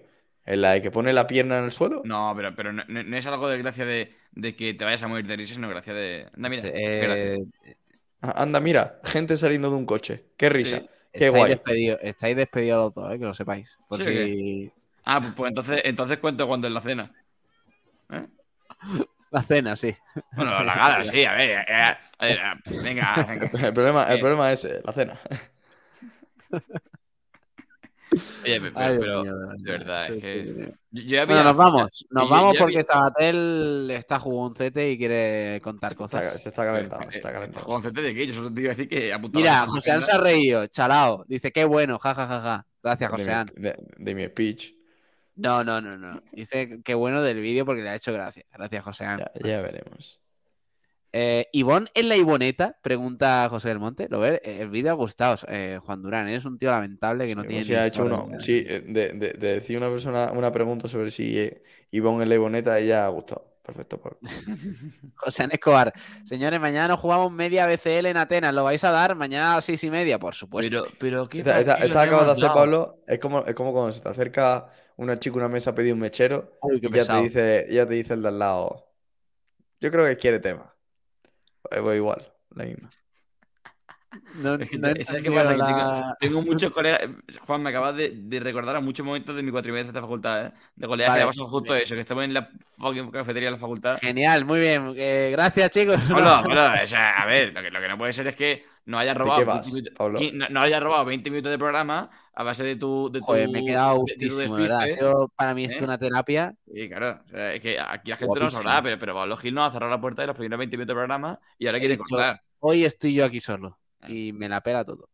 ¿En 0.46 0.62
la 0.62 0.72
de 0.72 0.82
que 0.82 0.90
pone 0.92 1.12
la 1.12 1.26
pierna 1.26 1.58
en 1.58 1.64
el 1.64 1.72
suelo? 1.72 2.02
No, 2.04 2.32
pero, 2.36 2.54
pero 2.54 2.72
no, 2.72 2.82
es 3.16 3.26
algo 3.26 3.48
de 3.48 3.58
gracia 3.58 3.84
de, 3.84 4.14
de 4.32 4.54
que 4.54 4.74
te 4.74 4.84
vayas 4.84 5.02
a 5.02 5.08
morir 5.08 5.26
de 5.26 5.36
risa, 5.36 5.54
sino 5.54 5.68
gracia 5.68 5.92
de. 5.92 6.28
Anda, 6.36 6.48
mira. 6.48 6.62
Eh, 6.66 7.44
Anda, 8.20 8.60
mira, 8.60 9.00
gente 9.04 9.36
saliendo 9.36 9.70
de 9.70 9.76
un 9.76 9.86
coche. 9.86 10.24
Qué 10.36 10.48
risa. 10.48 10.78
Sí. 10.78 10.88
Qué 11.12 11.26
estáis, 11.26 11.30
guay. 11.30 11.50
despedidos, 11.50 11.98
estáis 12.02 12.36
despedidos 12.36 12.84
los 12.84 12.94
dos, 12.94 13.12
eh, 13.14 13.18
que 13.18 13.24
lo 13.24 13.34
sepáis. 13.34 13.78
Por 13.88 13.98
¿Sí 14.02 14.04
o 14.04 14.06
si... 14.06 14.72
Ah, 15.04 15.20
pues, 15.20 15.32
pues 15.34 15.48
entonces, 15.50 15.82
entonces 15.84 16.18
cuento 16.18 16.46
cuando 16.46 16.66
es 16.66 16.72
la 16.72 16.80
cena. 16.80 17.10
¿Eh? 18.10 18.26
La 19.30 19.42
cena, 19.42 19.74
sí. 19.76 19.94
Bueno, 20.32 20.62
la 20.62 20.74
gala, 20.74 21.04
sí, 21.04 21.24
a 21.24 21.32
ver. 21.32 21.50
eh, 21.50 21.64
eh, 21.68 21.96
eh, 22.20 22.36
venga, 22.82 23.14
venga. 23.28 23.50
El 23.66 23.72
problema, 23.72 24.04
el 24.04 24.16
Eh. 24.16 24.20
problema 24.20 24.52
es 24.52 24.64
eh, 24.64 24.80
la 24.84 24.92
cena. 24.92 25.20
Oye, 28.44 28.60
pe- 28.60 28.70
pero, 28.72 28.78
Ay, 28.86 28.96
pero 28.98 29.22
mío, 29.24 29.36
de 29.58 29.70
verdad, 29.72 30.06
Sí, 30.08 30.12
es 30.14 30.20
que. 30.22 30.72
Yo, 30.90 31.02
había- 31.22 31.24
Bueno, 31.26 31.44
nos 31.44 31.56
vamos. 31.56 32.06
Nos 32.10 32.24
yo- 32.24 32.28
vamos 32.30 32.54
yo 32.54 32.58
porque 32.60 32.74
había- 32.76 32.84
Sabatel 32.84 33.90
está 33.90 34.18
jugoncete 34.18 34.90
y 34.90 34.98
quiere 34.98 35.60
contar 35.62 35.92
Está- 35.92 36.02
cosas. 36.02 36.42
se 36.42 36.48
está 36.48 36.64
calentando, 36.64 37.10
se 37.10 37.16
está 37.18 37.30
Eh, 37.30 37.32
calentando. 37.32 37.66
Joder, 37.66 37.92
¿de 37.92 38.14
qué? 38.14 38.26
Yo 38.26 38.34
solo 38.34 38.52
te 38.52 38.60
iba 38.60 38.70
a 38.70 38.74
decir 38.74 38.88
que 38.88 39.12
apuntaba 39.12 39.40
Mira, 39.42 39.66
José 39.66 39.90
agenda. 39.90 40.06
se 40.06 40.12
ha 40.12 40.18
reído, 40.18 40.66
chalao. 40.68 41.24
Dice, 41.28 41.52
qué 41.52 41.64
bueno, 41.64 41.98
ja, 41.98 42.14
ja, 42.14 42.26
ja, 42.26 42.40
ja. 42.40 42.66
Gracias, 42.82 43.10
de, 43.10 43.16
José 43.18 43.44
mi, 43.56 43.62
de- 43.62 43.76
de 43.98 44.14
mi 44.14 44.24
speech. 44.26 44.72
No, 45.36 45.62
no, 45.64 45.80
no, 45.82 45.90
no. 45.98 46.22
Dice, 46.32 46.80
qué 46.82 46.94
bueno 46.94 47.20
del 47.20 47.40
vídeo 47.40 47.66
porque 47.66 47.82
le 47.82 47.90
ha 47.90 47.94
hecho 47.96 48.12
gracia. 48.12 48.44
Gracias, 48.52 48.82
José 48.84 49.04
Ya, 49.04 49.30
ya 49.44 49.60
veremos. 49.60 50.18
Eh, 51.18 51.48
Ivonne 51.52 51.88
en 51.94 52.10
la 52.10 52.16
Ivoneta, 52.16 52.76
pregunta 52.82 53.48
José 53.48 53.68
del 53.70 53.78
Monte. 53.78 54.06
Lo 54.10 54.20
ve, 54.20 54.42
el 54.44 54.68
vídeo 54.68 54.90
ha 54.90 54.94
gustado, 54.94 55.38
eh, 55.48 55.80
Juan 55.82 56.02
Durán. 56.02 56.28
Eres 56.28 56.44
un 56.44 56.58
tío 56.58 56.70
lamentable 56.70 57.26
que 57.26 57.34
no 57.34 57.40
Sí, 57.40 57.48
tiene. 57.48 57.64
si 57.64 57.72
ni 57.72 57.78
ha 57.78 57.86
hecho 57.86 58.04
uno. 58.04 58.28
Sí, 58.38 58.64
eh, 58.68 58.82
de, 58.86 59.12
de- 59.14 59.32
de 59.32 59.52
decir 59.54 59.78
una 59.78 59.88
persona 59.88 60.30
una 60.32 60.52
pregunta 60.52 60.88
sobre 60.88 61.10
si 61.10 61.38
eh, 61.38 61.62
Ivonne 61.90 62.24
en 62.24 62.28
la 62.28 62.34
Ivoneta, 62.34 62.78
ella 62.78 63.06
ha 63.06 63.08
gustado. 63.08 63.56
Perfecto, 63.62 63.98
Pablo. 63.98 64.18
José 65.16 65.48
Escobar. 65.50 65.94
Señores, 66.24 66.60
mañana 66.60 66.88
nos 66.88 67.00
jugamos 67.00 67.32
media 67.32 67.66
BCL 67.66 68.06
en 68.10 68.18
Atenas. 68.18 68.52
¿Lo 68.54 68.64
vais 68.64 68.84
a 68.84 68.90
dar? 68.90 69.14
Mañana 69.14 69.52
a 69.52 69.56
las 69.56 69.64
seis 69.64 69.82
y 69.84 69.90
media, 69.90 70.18
por 70.18 70.34
supuesto. 70.34 70.70
Pero, 70.70 70.84
pero 71.00 71.28
¿qué 71.30 71.38
Esta, 71.38 71.58
esta- 71.60 71.76
esta 71.76 72.02
acabas 72.02 72.26
de 72.26 72.32
hacer? 72.32 72.48
Pablo. 72.54 73.00
Es 73.06 73.18
como, 73.20 73.42
es 73.44 73.54
como 73.54 73.72
cuando 73.72 73.90
se 73.92 74.02
te 74.02 74.08
acerca 74.10 74.70
una 74.96 75.18
chica 75.18 75.36
a 75.36 75.38
una 75.38 75.48
mesa 75.48 75.70
a 75.70 75.74
pedir 75.74 75.94
un 75.94 75.98
mechero 76.00 76.58
Uy, 76.60 76.78
y 76.82 76.90
ya 76.92 77.06
te 77.06 77.22
dice, 77.22 77.66
ya 77.70 77.86
te 77.86 77.94
dice 77.94 78.12
el 78.12 78.20
de 78.20 78.28
al 78.28 78.38
lado. 78.38 78.92
Yo 79.80 79.90
creo 79.90 80.04
que 80.06 80.18
quiere 80.18 80.40
tema. 80.40 80.75
Voy 81.82 81.96
igual, 81.96 82.32
la 82.50 82.64
misma. 82.64 82.94
No, 84.36 84.54
Es 84.54 84.68
que 84.70 84.78
no 84.78 84.92
tengo, 84.92 86.14
tengo 86.20 86.42
muchos 86.42 86.70
colegas. 86.72 87.00
Juan, 87.46 87.62
me 87.62 87.70
acabas 87.70 87.96
de, 87.96 88.10
de 88.14 88.40
recordar 88.40 88.76
a 88.76 88.80
muchos 88.80 89.04
momentos 89.04 89.34
de 89.36 89.42
mi 89.42 89.50
cuatrimestre 89.50 89.84
de 89.92 89.98
esta 89.98 90.00
facultad, 90.00 90.46
¿eh? 90.46 90.52
De 90.74 90.86
colegas 90.86 91.10
Vale. 91.10 91.20
que 91.20 91.24
le 91.24 91.30
pasó 91.30 91.46
justo 91.48 91.74
eso, 91.74 91.94
que 91.94 92.00
estamos 92.00 92.24
en 92.24 92.34
la 92.34 92.48
fucking 92.78 93.10
cafetería 93.10 93.48
de 93.48 93.52
la 93.56 93.60
facultad. 93.60 93.98
Genial, 94.00 94.44
muy 94.44 94.60
bien. 94.60 94.92
Eh, 94.96 95.28
gracias, 95.32 95.70
chicos. 95.70 95.96
Pablo, 96.08 96.24
Pablo, 96.44 96.62
o 96.82 96.86
sea, 96.86 97.12
a 97.22 97.26
ver, 97.26 97.52
lo 97.52 97.62
que, 97.62 97.70
lo 97.70 97.80
que 97.80 97.88
no 97.88 97.98
puede 97.98 98.12
ser 98.12 98.26
es 98.28 98.36
que 98.36 98.64
no 98.86 98.98
haya 98.98 99.14
robado, 99.14 99.40
qué 99.40 99.44
20 99.46 99.58
vas, 99.58 99.66
minutos, 99.72 99.94
Pablo? 99.96 100.20
qui- 100.20 100.32
no, 100.32 100.46
no 100.48 100.60
haya 100.60 100.78
robado 100.80 101.04
20 101.04 101.30
minutos 101.30 101.50
de 101.50 101.58
programa 101.58 102.08
a 102.34 102.42
base 102.44 102.62
de 102.62 102.76
tu. 102.76 103.10
De 103.10 103.18
tu 103.20 103.24
Joder, 103.24 103.48
me 103.48 103.60
he 103.60 103.64
quedado 103.64 103.96
gustísimo, 103.96 104.54
¿verdad? 104.54 104.86
Para 105.34 105.54
mí 105.54 105.64
esto 105.64 105.80
¿Eh? 105.80 105.84
una 105.84 105.98
terapia. 105.98 106.54
Sí, 106.72 106.88
claro. 106.88 107.20
O 107.26 107.28
sea, 107.30 107.52
es 107.54 107.60
que 107.60 107.78
aquí 107.80 108.10
la 108.10 108.16
gente 108.16 108.34
no 108.34 108.40
Guapísimo. 108.40 108.62
sabrá, 108.62 108.82
pero, 108.82 108.98
pero 108.98 109.14
Pablo 109.14 109.36
Gil 109.38 109.54
nos 109.54 109.68
ha 109.68 109.70
cerrado 109.72 109.90
la 109.90 110.00
puerta 110.00 110.22
de 110.22 110.28
los 110.28 110.36
primeros 110.36 110.58
20 110.58 110.76
minutos 110.76 110.94
de 110.94 110.98
programa 110.98 111.40
y 111.58 111.66
ahora 111.66 111.78
quiere 111.80 111.98
cortar. 111.98 112.40
Hoy 112.60 112.84
estoy 112.84 113.14
yo 113.14 113.24
aquí 113.24 113.40
solo. 113.40 113.78
Y 114.08 114.32
me 114.32 114.48
la 114.48 114.62
pela 114.62 114.84
todo. 114.84 115.08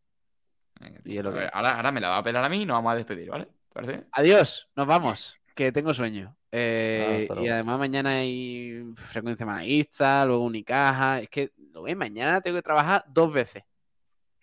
Venga, 0.79 0.99
y 1.05 1.17
es 1.17 1.23
lo 1.23 1.33
que 1.33 1.49
ahora, 1.51 1.75
ahora 1.75 1.91
me 1.91 2.01
la 2.01 2.09
va 2.09 2.17
a 2.17 2.23
pelar 2.23 2.43
a 2.43 2.49
mí 2.49 2.61
y 2.61 2.65
nos 2.65 2.75
vamos 2.75 2.93
a 2.93 2.95
despedir, 2.95 3.29
¿vale? 3.29 3.45
¿Te 3.45 3.73
parece? 3.73 4.03
Adiós, 4.11 4.69
nos 4.75 4.87
vamos. 4.87 5.35
Que 5.55 5.71
tengo 5.71 5.93
sueño. 5.93 6.35
Eh, 6.51 7.27
Ah, 7.29 7.41
y 7.41 7.47
además 7.47 7.79
mañana 7.79 8.11
hay 8.11 8.83
frecuencia 8.95 9.45
manavista, 9.45 10.25
luego 10.25 10.43
Unicaja. 10.43 11.19
Es 11.21 11.29
que, 11.29 11.51
lo 11.71 11.83
ves, 11.83 11.95
mañana 11.95 12.41
tengo 12.41 12.57
que 12.57 12.61
trabajar 12.61 13.03
dos 13.07 13.33
veces. 13.33 13.63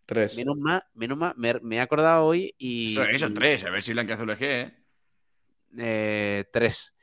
Tres. 0.07 0.37
Menos 0.37 0.59
mal, 0.59 0.83
menos 0.95 1.17
mal, 1.17 1.35
me, 1.37 1.55
me 1.61 1.77
he 1.77 1.81
acordado 1.81 2.25
hoy 2.25 2.55
y. 2.59 2.87
Eso, 2.87 3.05
eso 3.05 3.27
es 3.27 3.35
tres, 3.35 3.65
a 3.65 3.71
ver 3.71 3.83
si 3.83 3.93
Blanquiazul 3.93 4.31
es 4.31 4.39
qué, 4.39 4.61
¿eh? 4.61 4.75
eh, 5.79 6.45
tres. 6.53 6.95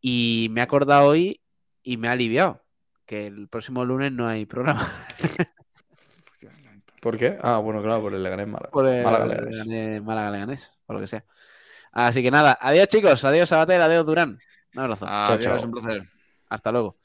Y 0.00 0.48
me 0.50 0.60
he 0.60 0.64
acordado 0.64 1.08
hoy 1.08 1.40
y 1.82 1.96
me 1.96 2.08
ha 2.08 2.12
aliviado 2.12 2.64
que 3.04 3.26
el 3.26 3.48
próximo 3.48 3.84
lunes 3.84 4.10
no 4.12 4.26
hay 4.26 4.46
programa. 4.46 4.92
¿Por 7.06 7.18
qué? 7.18 7.38
Ah, 7.40 7.58
bueno, 7.58 7.80
claro, 7.80 8.02
por 8.02 8.14
el 8.14 8.20
Leganés 8.20 8.48
Málaga. 8.48 8.70
Por 8.72 8.88
el 8.88 9.04
Málaga 9.04 9.26
Leganés, 9.26 9.64
Leganés. 9.64 10.02
Málaga 10.02 10.30
Leganés, 10.32 10.72
por 10.86 10.96
lo 10.96 11.00
que 11.02 11.06
sea. 11.06 11.24
Así 11.92 12.20
que 12.20 12.32
nada, 12.32 12.58
adiós 12.60 12.88
chicos, 12.88 13.24
adiós 13.24 13.48
Sabater, 13.48 13.80
adiós 13.80 14.04
Durán. 14.04 14.40
Un 14.74 14.80
abrazo. 14.80 15.06
Adiós, 15.08 15.40
chao. 15.40 15.64
un 15.66 15.70
placer. 15.70 16.02
Hasta 16.48 16.72
luego. 16.72 16.98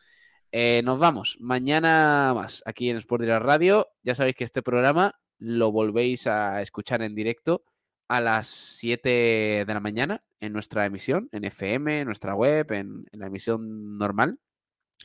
Eh, 0.52 0.82
nos 0.84 0.98
vamos. 0.98 1.38
Mañana 1.40 2.34
más 2.34 2.64
aquí 2.66 2.90
en 2.90 2.98
Sport 2.98 3.22
Direct 3.22 3.44
Radio. 3.44 3.90
Ya 4.02 4.16
sabéis 4.16 4.36
que 4.36 4.44
este 4.44 4.64
programa 4.64 5.20
lo 5.38 5.72
volvéis 5.72 6.26
a 6.26 6.64
escuchar 6.64 7.04
en 7.04 7.14
directo 7.14 7.64
a 8.08 8.22
las 8.22 8.48
7 8.48 9.66
de 9.68 9.72
la 9.72 9.82
mañana 9.82 10.24
en 10.40 10.52
nuestra 10.52 10.88
emisión, 10.88 11.30
en 11.32 11.44
FM, 11.44 12.00
en 12.00 12.06
nuestra 12.08 12.34
web, 12.34 12.72
en, 12.72 13.06
en 13.12 13.20
la 13.20 13.28
emisión 13.28 14.00
normal. 14.00 14.40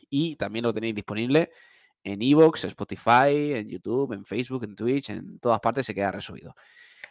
Y 0.08 0.36
también 0.36 0.62
lo 0.62 0.72
tenéis 0.72 0.94
disponible 0.94 1.50
en 2.06 2.22
Evox, 2.22 2.64
Spotify, 2.64 3.54
en 3.54 3.68
YouTube, 3.68 4.12
en 4.12 4.24
Facebook, 4.24 4.62
en 4.64 4.76
Twitch, 4.76 5.10
en 5.10 5.38
todas 5.40 5.58
partes 5.60 5.86
se 5.86 5.94
queda 5.94 6.12
resubido. 6.12 6.54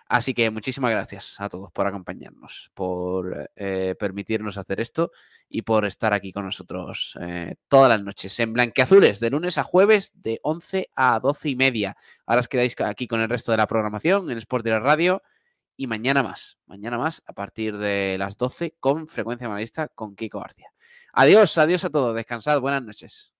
Así 0.07 0.33
que 0.33 0.49
muchísimas 0.51 0.91
gracias 0.91 1.35
a 1.39 1.49
todos 1.49 1.71
por 1.71 1.85
acompañarnos, 1.87 2.71
por 2.73 3.49
eh, 3.55 3.95
permitirnos 3.99 4.57
hacer 4.57 4.79
esto 4.79 5.11
y 5.49 5.63
por 5.63 5.85
estar 5.85 6.13
aquí 6.13 6.31
con 6.31 6.45
nosotros 6.45 7.17
eh, 7.21 7.55
todas 7.67 7.89
las 7.89 8.03
noches 8.03 8.39
en 8.39 8.53
Blanqueazules, 8.53 9.19
de 9.19 9.31
lunes 9.31 9.57
a 9.57 9.63
jueves, 9.63 10.11
de 10.15 10.39
11 10.43 10.91
a 10.95 11.19
12 11.19 11.49
y 11.49 11.55
media. 11.55 11.97
Ahora 12.25 12.41
os 12.41 12.47
quedáis 12.47 12.75
aquí 12.81 13.07
con 13.07 13.19
el 13.19 13.29
resto 13.29 13.51
de 13.51 13.57
la 13.57 13.67
programación 13.67 14.31
en 14.31 14.37
Sport 14.37 14.63
Direct 14.63 14.85
Radio 14.85 15.23
y 15.75 15.87
mañana 15.87 16.23
más, 16.23 16.57
mañana 16.67 16.97
más 16.97 17.21
a 17.25 17.33
partir 17.33 17.77
de 17.77 18.15
las 18.17 18.37
12 18.37 18.75
con 18.79 19.07
frecuencia 19.07 19.47
analista 19.47 19.89
con 19.89 20.15
Kiko 20.15 20.39
García. 20.39 20.71
Adiós, 21.11 21.57
adiós 21.57 21.83
a 21.83 21.89
todos, 21.89 22.15
descansad, 22.15 22.61
buenas 22.61 22.83
noches. 22.83 23.34